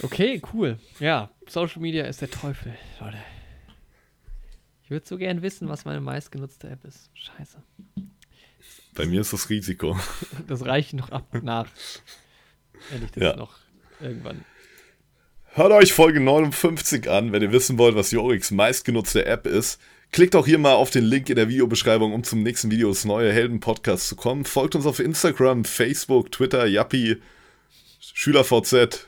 Okay, 0.01 0.41
cool. 0.51 0.79
Ja, 0.99 1.29
Social 1.47 1.79
Media 1.79 2.05
ist 2.05 2.19
der 2.19 2.31
Teufel, 2.31 2.73
Leute. 2.99 3.19
Ich 4.83 4.89
würde 4.91 5.05
so 5.07 5.17
gern 5.17 5.41
wissen, 5.41 5.69
was 5.69 5.85
meine 5.85 6.01
meistgenutzte 6.01 6.69
App 6.69 6.83
ist. 6.83 7.09
Scheiße. 7.13 7.57
Bei 8.95 9.05
mir 9.05 9.21
ist 9.21 9.33
das 9.33 9.49
Risiko. 9.49 9.97
Das 10.47 10.65
reicht 10.65 10.93
noch 10.93 11.09
ab 11.09 11.25
nach. 11.41 11.67
Wenn 12.91 13.05
ich 13.05 13.11
das 13.11 13.23
ja. 13.23 13.35
noch 13.35 13.57
irgendwann. 14.01 14.43
Hört 15.53 15.71
euch 15.71 15.93
Folge 15.93 16.19
59 16.19 17.09
an, 17.09 17.31
wenn 17.31 17.41
ihr 17.41 17.51
wissen 17.51 17.77
wollt, 17.77 17.95
was 17.95 18.11
Jorix 18.11 18.51
meistgenutzte 18.51 19.25
App 19.25 19.47
ist. 19.47 19.79
Klickt 20.11 20.35
auch 20.35 20.45
hier 20.45 20.59
mal 20.59 20.73
auf 20.73 20.89
den 20.89 21.05
Link 21.05 21.29
in 21.29 21.37
der 21.37 21.47
Videobeschreibung, 21.47 22.13
um 22.13 22.23
zum 22.23 22.43
nächsten 22.43 22.69
Video 22.69 22.89
des 22.89 23.05
Neue 23.05 23.31
Helden 23.31 23.59
Podcasts 23.59 24.09
zu 24.09 24.15
kommen. 24.15 24.45
Folgt 24.45 24.75
uns 24.75 24.85
auf 24.85 24.99
Instagram, 24.99 25.63
Facebook, 25.63 26.31
Twitter, 26.31 26.65
Yappi, 26.65 27.21
SchülerVZ. 27.99 29.07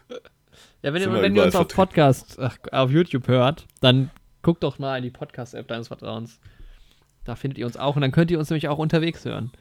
Ja, 0.81 0.93
wenn 0.93 1.01
ihr, 1.01 1.11
wenn 1.11 1.35
ihr 1.35 1.43
uns 1.43 1.55
auf 1.55 1.67
Podcast, 1.67 2.39
ach, 2.39 2.57
auf 2.71 2.91
YouTube 2.91 3.27
hört, 3.27 3.67
dann 3.81 4.09
guckt 4.45 4.61
doch 4.61 4.77
mal 4.77 4.97
in 4.97 5.03
die 5.03 5.09
Podcast-App 5.09 5.67
deines 5.67 5.87
Vertrauens. 5.87 6.39
Da 7.23 7.35
findet 7.35 7.57
ihr 7.57 7.65
uns 7.65 7.77
auch 7.77 7.95
und 7.95 8.03
dann 8.03 8.11
könnt 8.11 8.29
ihr 8.29 8.37
uns 8.37 8.51
nämlich 8.51 8.67
auch 8.67 8.77
unterwegs 8.77 9.25
hören. 9.25 9.51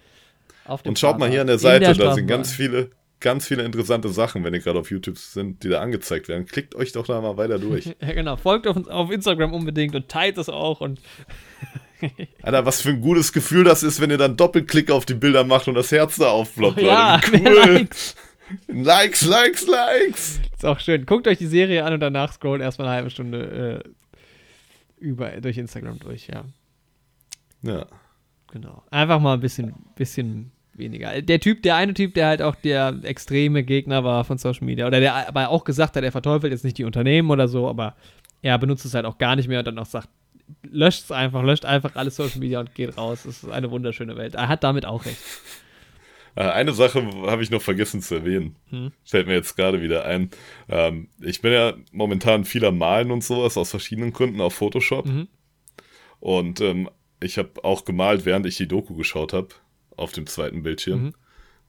und 0.85 0.98
schaut 0.98 1.19
mal 1.19 1.31
hier 1.31 1.40
an 1.40 1.47
der 1.47 1.59
Seite, 1.59 1.86
der 1.86 1.94
da 1.94 2.15
sind 2.15 2.27
ganz 2.27 2.52
viele, 2.52 2.90
ganz 3.19 3.48
viele 3.48 3.62
interessante 3.62 4.11
Sachen, 4.11 4.44
wenn 4.44 4.52
ihr 4.52 4.61
gerade 4.61 4.78
auf 4.78 4.90
YouTube 4.90 5.16
sind, 5.16 5.62
die 5.65 5.70
da 5.70 5.81
angezeigt 5.81 6.28
werden. 6.28 6.44
Klickt 6.44 6.74
euch 6.74 6.93
doch 6.93 7.06
da 7.06 7.19
mal 7.23 7.39
weiter 7.39 7.59
durch. 7.59 7.86
ja, 8.01 8.12
genau. 8.12 8.36
Folgt 8.36 8.66
uns 8.66 8.86
auf 8.86 9.11
Instagram 9.11 9.55
unbedingt 9.55 9.94
und 9.94 10.11
teilt 10.11 10.36
es 10.36 10.51
auch 10.51 10.82
und. 10.82 11.01
Alter, 12.43 12.66
was 12.66 12.82
für 12.82 12.90
ein 12.90 13.01
gutes 13.01 13.32
Gefühl 13.32 13.65
das 13.65 13.82
ist, 13.82 14.02
wenn 14.02 14.11
ihr 14.11 14.19
dann 14.19 14.36
Doppelklick 14.36 14.90
auf 14.90 15.06
die 15.06 15.15
Bilder 15.15 15.44
macht 15.44 15.66
und 15.66 15.74
das 15.77 15.90
Herz 15.93 16.16
da 16.16 16.28
aufploppt. 16.28 16.82
Oh, 16.82 16.85
ja, 16.85 17.19
cool. 17.32 17.73
Likes. 17.73 18.16
likes, 18.66 19.24
likes, 19.24 19.66
likes. 19.66 20.40
Ist 20.55 20.66
auch 20.66 20.78
schön. 20.78 21.06
Guckt 21.06 21.27
euch 21.27 21.39
die 21.39 21.47
Serie 21.47 21.82
an 21.86 21.94
und 21.94 22.01
danach 22.01 22.35
scrollt 22.35 22.61
erstmal 22.61 22.89
eine 22.89 22.97
halbe 22.97 23.09
Stunde 23.09 23.82
äh, 23.82 23.89
über, 25.05 25.31
durch 25.40 25.59
Instagram 25.59 25.98
durch, 25.98 26.28
ja. 26.28 26.44
Ja. 27.62 27.86
Genau. 28.51 28.82
Einfach 28.90 29.20
mal 29.20 29.35
ein 29.35 29.40
bisschen, 29.40 29.74
bisschen 29.97 30.52
weniger. 30.72 31.20
Der 31.22 31.40
Typ, 31.40 31.62
der 31.62 31.76
eine 31.76 31.94
Typ, 31.94 32.14
der 32.14 32.26
halt 32.26 32.43
auch 32.43 32.55
der 32.55 33.01
extreme 33.02 33.64
Gegner 33.64 34.05
war 34.05 34.24
von 34.24 34.39
Social 34.39 34.64
Media, 34.64 34.86
oder 34.86 35.01
der 35.01 35.28
aber 35.28 35.48
auch 35.48 35.64
gesagt 35.64 35.97
hat, 35.97 36.05
er 36.05 36.12
verteufelt 36.12 36.52
jetzt 36.52 36.64
nicht 36.64 36.78
die 36.78 36.85
Unternehmen 36.85 37.31
oder 37.31 37.48
so, 37.48 37.68
aber 37.68 37.94
er 38.43 38.59
benutzt 38.59 38.85
es 38.85 38.94
halt 38.94 39.06
auch 39.06 39.18
gar 39.18 39.36
nicht 39.36 39.48
mehr 39.48 39.60
und 39.60 39.66
dann 39.66 39.78
auch 39.78 39.86
sagt, 39.86 40.09
löscht 40.62 41.05
es 41.05 41.12
einfach, 41.12 41.43
löscht 41.43 41.64
einfach 41.64 41.97
alles 41.97 42.16
Social 42.16 42.39
Media 42.39 42.60
und 42.60 42.74
geht 42.74 42.97
raus. 42.97 43.22
Das 43.24 43.43
ist 43.43 43.51
eine 43.51 43.70
wunderschöne 43.70 44.16
Welt. 44.16 44.35
Er 44.35 44.48
hat 44.48 44.64
damit 44.64 44.86
auch 44.86 45.05
recht. 45.05 45.18
Äh, 46.36 46.43
eine 46.43 46.73
Sache 46.73 47.06
habe 47.27 47.43
ich 47.43 47.51
noch 47.51 47.62
vergessen 47.62 48.02
zu 48.02 48.16
erwähnen. 48.16 48.56
Hm. 48.70 48.93
Fällt 49.05 49.27
mir 49.27 49.35
jetzt 49.35 49.56
gerade 49.56 49.82
wieder 49.82 50.05
ein. 50.05 50.31
Ähm, 50.69 51.09
ich 51.20 51.40
bin 51.40 51.52
ja 51.52 51.74
momentan 51.93 52.44
viel 52.44 52.65
am 52.65 52.78
Malen 52.78 53.11
und 53.11 53.23
sowas 53.23 53.56
aus 53.56 53.70
verschiedenen 53.70 54.12
Gründen 54.12 54.40
auf 54.40 54.55
Photoshop. 54.55 55.06
Mhm. 55.06 55.28
Und 56.20 56.61
ähm, 56.61 56.90
ich 57.20 57.39
habe 57.39 57.65
auch 57.65 57.85
gemalt, 57.85 58.24
während 58.24 58.47
ich 58.47 58.56
die 58.56 58.69
Doku 58.69 58.94
geschaut 58.94 59.32
habe, 59.32 59.48
auf 59.97 60.12
dem 60.12 60.27
zweiten 60.27 60.62
Bildschirm, 60.62 61.02
mhm. 61.05 61.15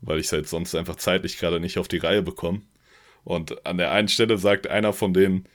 weil 0.01 0.19
ich 0.19 0.27
es 0.27 0.31
halt 0.31 0.47
sonst 0.47 0.75
einfach 0.75 0.95
zeitlich 0.95 1.37
gerade 1.37 1.59
nicht 1.59 1.77
auf 1.77 1.87
die 1.87 1.97
Reihe 1.97 2.21
bekomme. 2.21 2.61
Und 3.23 3.65
an 3.65 3.77
der 3.77 3.91
einen 3.91 4.07
Stelle 4.07 4.37
sagt 4.37 4.67
einer 4.67 4.93
von 4.93 5.13
den, 5.13 5.47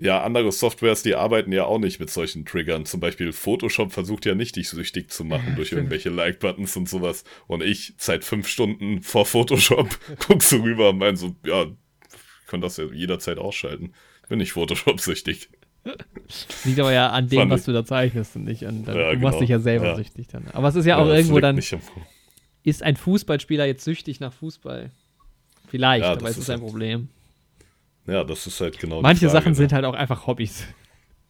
ja, 0.00 0.22
andere 0.22 0.50
Softwares, 0.50 1.02
die 1.02 1.14
arbeiten 1.14 1.52
ja 1.52 1.64
auch 1.64 1.78
nicht 1.78 2.00
mit 2.00 2.10
solchen 2.10 2.46
Triggern. 2.46 2.86
Zum 2.86 3.00
Beispiel 3.00 3.32
Photoshop 3.32 3.92
versucht 3.92 4.24
ja 4.24 4.34
nicht, 4.34 4.56
dich 4.56 4.68
süchtig 4.70 5.10
zu 5.10 5.24
machen 5.24 5.56
durch 5.56 5.72
irgendwelche 5.72 6.08
Like-Buttons 6.08 6.76
und 6.76 6.88
sowas. 6.88 7.24
Und 7.46 7.62
ich, 7.62 7.94
seit 7.98 8.24
fünf 8.24 8.48
Stunden 8.48 9.02
vor 9.02 9.26
Photoshop, 9.26 9.98
guck 10.26 10.42
so 10.42 10.56
rüber 10.56 10.90
und 10.90 10.98
mein 10.98 11.16
so, 11.16 11.36
ja, 11.44 11.64
ich 11.64 12.46
kann 12.46 12.60
das 12.60 12.78
ja 12.78 12.84
jederzeit 12.86 13.38
ausschalten. 13.38 13.92
Bin 14.28 14.38
nicht 14.38 14.52
Photoshop-süchtig. 14.52 15.50
Liegt 16.64 16.80
aber 16.80 16.92
ja 16.92 17.10
an 17.10 17.28
dem, 17.28 17.50
was 17.50 17.64
du 17.64 17.72
da 17.72 17.84
zeichnest 17.84 18.36
und 18.36 18.44
nicht 18.44 18.66
an. 18.66 18.84
Dann, 18.84 18.96
ja, 18.96 19.10
du 19.10 19.16
genau. 19.16 19.28
machst 19.28 19.40
dich 19.40 19.50
ja 19.50 19.58
selber 19.58 19.86
ja. 19.86 19.96
süchtig 19.96 20.28
dann. 20.28 20.48
Aber 20.52 20.68
es 20.68 20.76
ist 20.76 20.86
ja, 20.86 20.96
ja 20.96 21.04
auch 21.04 21.08
irgendwo 21.08 21.40
dann. 21.40 21.60
Ist 22.62 22.82
ein 22.82 22.96
Fußballspieler 22.96 23.64
jetzt 23.66 23.84
süchtig 23.84 24.20
nach 24.20 24.32
Fußball? 24.32 24.90
Vielleicht, 25.68 26.04
aber 26.04 26.28
es 26.28 26.36
ist 26.36 26.50
ein 26.50 26.60
halt, 26.60 26.68
Problem. 26.68 27.08
Ja, 28.10 28.24
das 28.24 28.46
ist 28.46 28.60
halt 28.60 28.78
genau. 28.78 29.02
Manche 29.02 29.26
Frage, 29.26 29.32
Sachen 29.32 29.52
ne? 29.52 29.56
sind 29.56 29.72
halt 29.72 29.84
auch 29.84 29.94
einfach 29.94 30.26
Hobbys. 30.26 30.66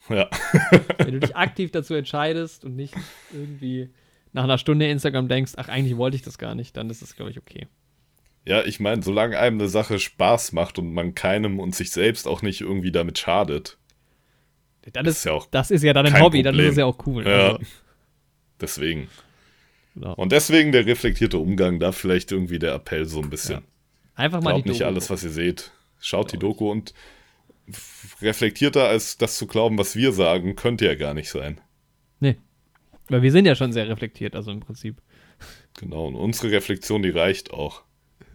Ja. 0.09 0.29
Wenn 0.99 1.13
du 1.13 1.21
dich 1.21 1.37
aktiv 1.37 1.71
dazu 1.71 1.95
entscheidest 1.95 2.65
und 2.65 2.75
nicht 2.75 2.95
irgendwie 3.33 3.91
nach 4.33 4.43
einer 4.43 4.59
Stunde 4.59 4.89
Instagram 4.89 5.29
denkst, 5.29 5.53
ach, 5.57 5.69
eigentlich 5.69 5.97
wollte 5.99 6.17
ich 6.17 6.23
das 6.23 6.37
gar 6.37 6.57
nicht, 6.57 6.77
dann 6.77 6.91
ist 6.91 7.01
das, 7.01 7.15
glaube 7.15 7.31
ich, 7.31 7.39
okay. 7.39 7.69
Ja, 8.45 8.65
ich 8.65 8.81
meine, 8.81 9.05
solange 9.05 9.39
einem 9.39 9.61
eine 9.61 9.69
Sache 9.69 10.01
Spaß 10.01 10.51
macht 10.51 10.81
und 10.81 10.93
man 10.93 11.15
keinem 11.15 11.61
und 11.61 11.77
sich 11.77 11.93
selbst 11.93 12.27
auch 12.27 12.43
nicht 12.43 12.61
irgendwie 12.61 12.91
damit 12.91 13.21
schadet, 13.21 13.79
das 14.93 15.07
ist, 15.07 15.25
ja 15.25 15.33
auch 15.33 15.47
das 15.47 15.71
ist 15.71 15.85
ja 15.85 15.93
dann 15.93 16.07
ein 16.07 16.15
Hobby, 16.15 16.39
Problem. 16.39 16.45
dann 16.45 16.59
ist 16.59 16.71
es 16.73 16.77
ja 16.79 16.87
auch 16.87 17.07
cool. 17.07 17.25
Ja. 17.25 17.53
Also. 17.53 17.61
Deswegen. 18.61 19.09
Genau. 19.95 20.15
Und 20.15 20.33
deswegen 20.33 20.73
der 20.73 20.87
reflektierte 20.87 21.39
Umgang, 21.39 21.79
da 21.79 21.93
vielleicht 21.93 22.33
irgendwie 22.33 22.59
der 22.59 22.75
Appell 22.75 23.05
so 23.05 23.21
ein 23.21 23.31
bisschen. 23.31 23.61
Ja. 23.61 23.63
Einfach 24.15 24.41
mal 24.43 24.51
Glaubt 24.51 24.67
Doku. 24.67 24.71
nicht 24.71 24.83
alles, 24.83 25.09
was 25.11 25.23
ihr 25.23 25.31
seht. 25.31 25.71
Schaut 26.01 26.33
die 26.33 26.39
Doku 26.39 26.71
und 26.71 26.95
reflektierter 28.21 28.89
als 28.89 29.19
das 29.19 29.37
zu 29.37 29.47
glauben, 29.47 29.79
was 29.79 29.95
wir 29.95 30.13
sagen, 30.13 30.57
könnte 30.57 30.87
ja 30.87 30.95
gar 30.95 31.15
nicht 31.15 31.31
sein. 31.31 31.61
Nee. 32.19 32.37
Weil 33.09 33.23
wir 33.23 33.33
sind 33.33 33.47
ja 33.47 33.55
schon 33.55 33.73
sehr 33.73 33.89
reflektiert, 33.89 34.35
also 34.35 34.51
im 34.51 34.61
Prinzip. 34.61 35.01
Genau, 35.79 36.07
und 36.07 36.17
unsere 36.17 36.51
Reflexion, 36.53 37.03
die 37.03 37.11
reicht 37.11 37.53
auch. 37.53 37.83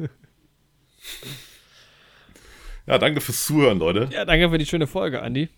ja, 2.88 2.98
danke 2.98 3.22
fürs 3.22 3.46
Zuhören, 3.46 3.80
Leute. 3.80 4.10
Ja, 4.12 4.26
danke 4.26 4.50
für 4.50 4.58
die 4.58 4.66
schöne 4.66 4.88
Folge, 4.88 5.22
Andi. 5.22 5.50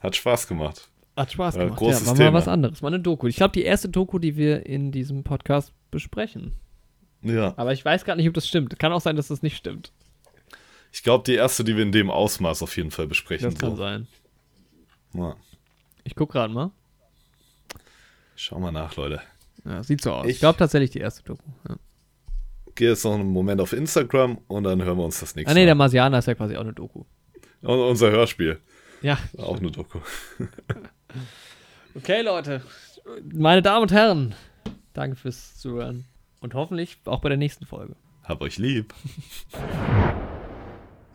Hat 0.00 0.16
Spaß 0.16 0.46
gemacht. 0.46 0.90
Hat 1.16 1.32
Spaß 1.32 1.54
gemacht. 1.54 1.72
Äh, 1.72 1.76
großes 1.76 2.00
ja, 2.02 2.06
war 2.06 2.14
Thema. 2.14 2.30
mal 2.30 2.38
was 2.38 2.48
anderes. 2.48 2.82
Mal 2.82 2.88
eine 2.88 3.00
Doku. 3.00 3.26
Ich 3.26 3.36
glaube, 3.36 3.52
die 3.52 3.62
erste 3.62 3.88
Doku, 3.88 4.18
die 4.18 4.36
wir 4.36 4.66
in 4.66 4.92
diesem 4.92 5.24
Podcast 5.24 5.72
besprechen. 5.90 6.54
Ja. 7.22 7.54
Aber 7.56 7.72
ich 7.72 7.84
weiß 7.84 8.04
gar 8.04 8.14
nicht, 8.14 8.28
ob 8.28 8.34
das 8.34 8.46
stimmt. 8.46 8.78
Kann 8.78 8.92
auch 8.92 9.00
sein, 9.00 9.16
dass 9.16 9.28
das 9.28 9.42
nicht 9.42 9.56
stimmt. 9.56 9.92
Ich 10.92 11.02
glaube, 11.02 11.24
die 11.24 11.34
erste, 11.34 11.64
die 11.64 11.76
wir 11.76 11.82
in 11.82 11.92
dem 11.92 12.10
Ausmaß 12.10 12.62
auf 12.62 12.76
jeden 12.76 12.90
Fall 12.90 13.06
besprechen. 13.06 13.50
Das 13.50 13.58
kann 13.58 13.70
so. 13.70 13.76
sein. 13.76 14.06
Ja. 15.14 15.36
Ich 16.04 16.14
guck 16.14 16.32
gerade 16.32 16.52
mal. 16.52 16.70
Schau 18.36 18.58
mal 18.58 18.72
nach, 18.72 18.96
Leute. 18.96 19.20
Ja, 19.64 19.82
sieht 19.82 20.00
so 20.00 20.12
aus. 20.12 20.26
Ich, 20.26 20.32
ich 20.32 20.38
glaube 20.38 20.58
tatsächlich 20.58 20.90
die 20.90 21.00
erste 21.00 21.22
Doku. 21.22 21.42
Ja. 21.68 21.76
Gehe 22.74 22.90
jetzt 22.90 23.04
noch 23.04 23.14
einen 23.14 23.32
Moment 23.32 23.60
auf 23.60 23.72
Instagram 23.72 24.38
und 24.46 24.64
dann 24.64 24.82
hören 24.82 24.96
wir 24.96 25.04
uns 25.04 25.20
das 25.20 25.34
nächste 25.34 25.52
Mal. 25.52 25.58
Ah, 25.58 25.60
nee, 25.60 25.66
der 25.66 25.74
Marsianer 25.74 26.18
ist 26.18 26.26
ja 26.26 26.34
quasi 26.34 26.56
auch 26.56 26.60
eine 26.60 26.72
Doku. 26.72 27.04
Und 27.62 27.80
unser 27.80 28.10
Hörspiel. 28.10 28.60
Ja. 29.02 29.18
Auch 29.36 29.58
eine 29.58 29.70
Doku. 29.70 29.98
okay, 31.96 32.22
Leute. 32.22 32.62
Meine 33.32 33.62
Damen 33.62 33.82
und 33.82 33.92
Herren, 33.92 34.34
danke 34.92 35.16
fürs 35.16 35.58
Zuhören. 35.58 36.04
Und 36.40 36.54
hoffentlich 36.54 36.98
auch 37.04 37.20
bei 37.20 37.28
der 37.28 37.38
nächsten 37.38 37.66
Folge. 37.66 37.96
Hab 38.22 38.40
euch 38.42 38.58
lieb. 38.58 38.94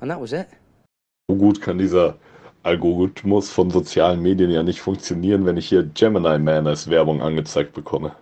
And 0.04 0.12
that 0.12 0.20
was 0.20 0.34
it. 0.34 0.48
So 1.30 1.38
gut 1.38 1.62
kann 1.62 1.78
dieser 1.78 2.18
Algorithmus 2.64 3.50
von 3.50 3.72
sozialen 3.72 4.22
Medien 4.22 4.52
ja 4.52 4.62
nicht 4.62 4.82
funktionieren, 4.82 5.46
wenn 5.46 5.56
ich 5.56 5.70
hier 5.70 5.90
Gemini 5.94 6.40
Man 6.40 6.68
als 6.68 6.90
Werbung 6.90 7.22
angezeigt 7.22 7.72
bekomme. 7.72 8.14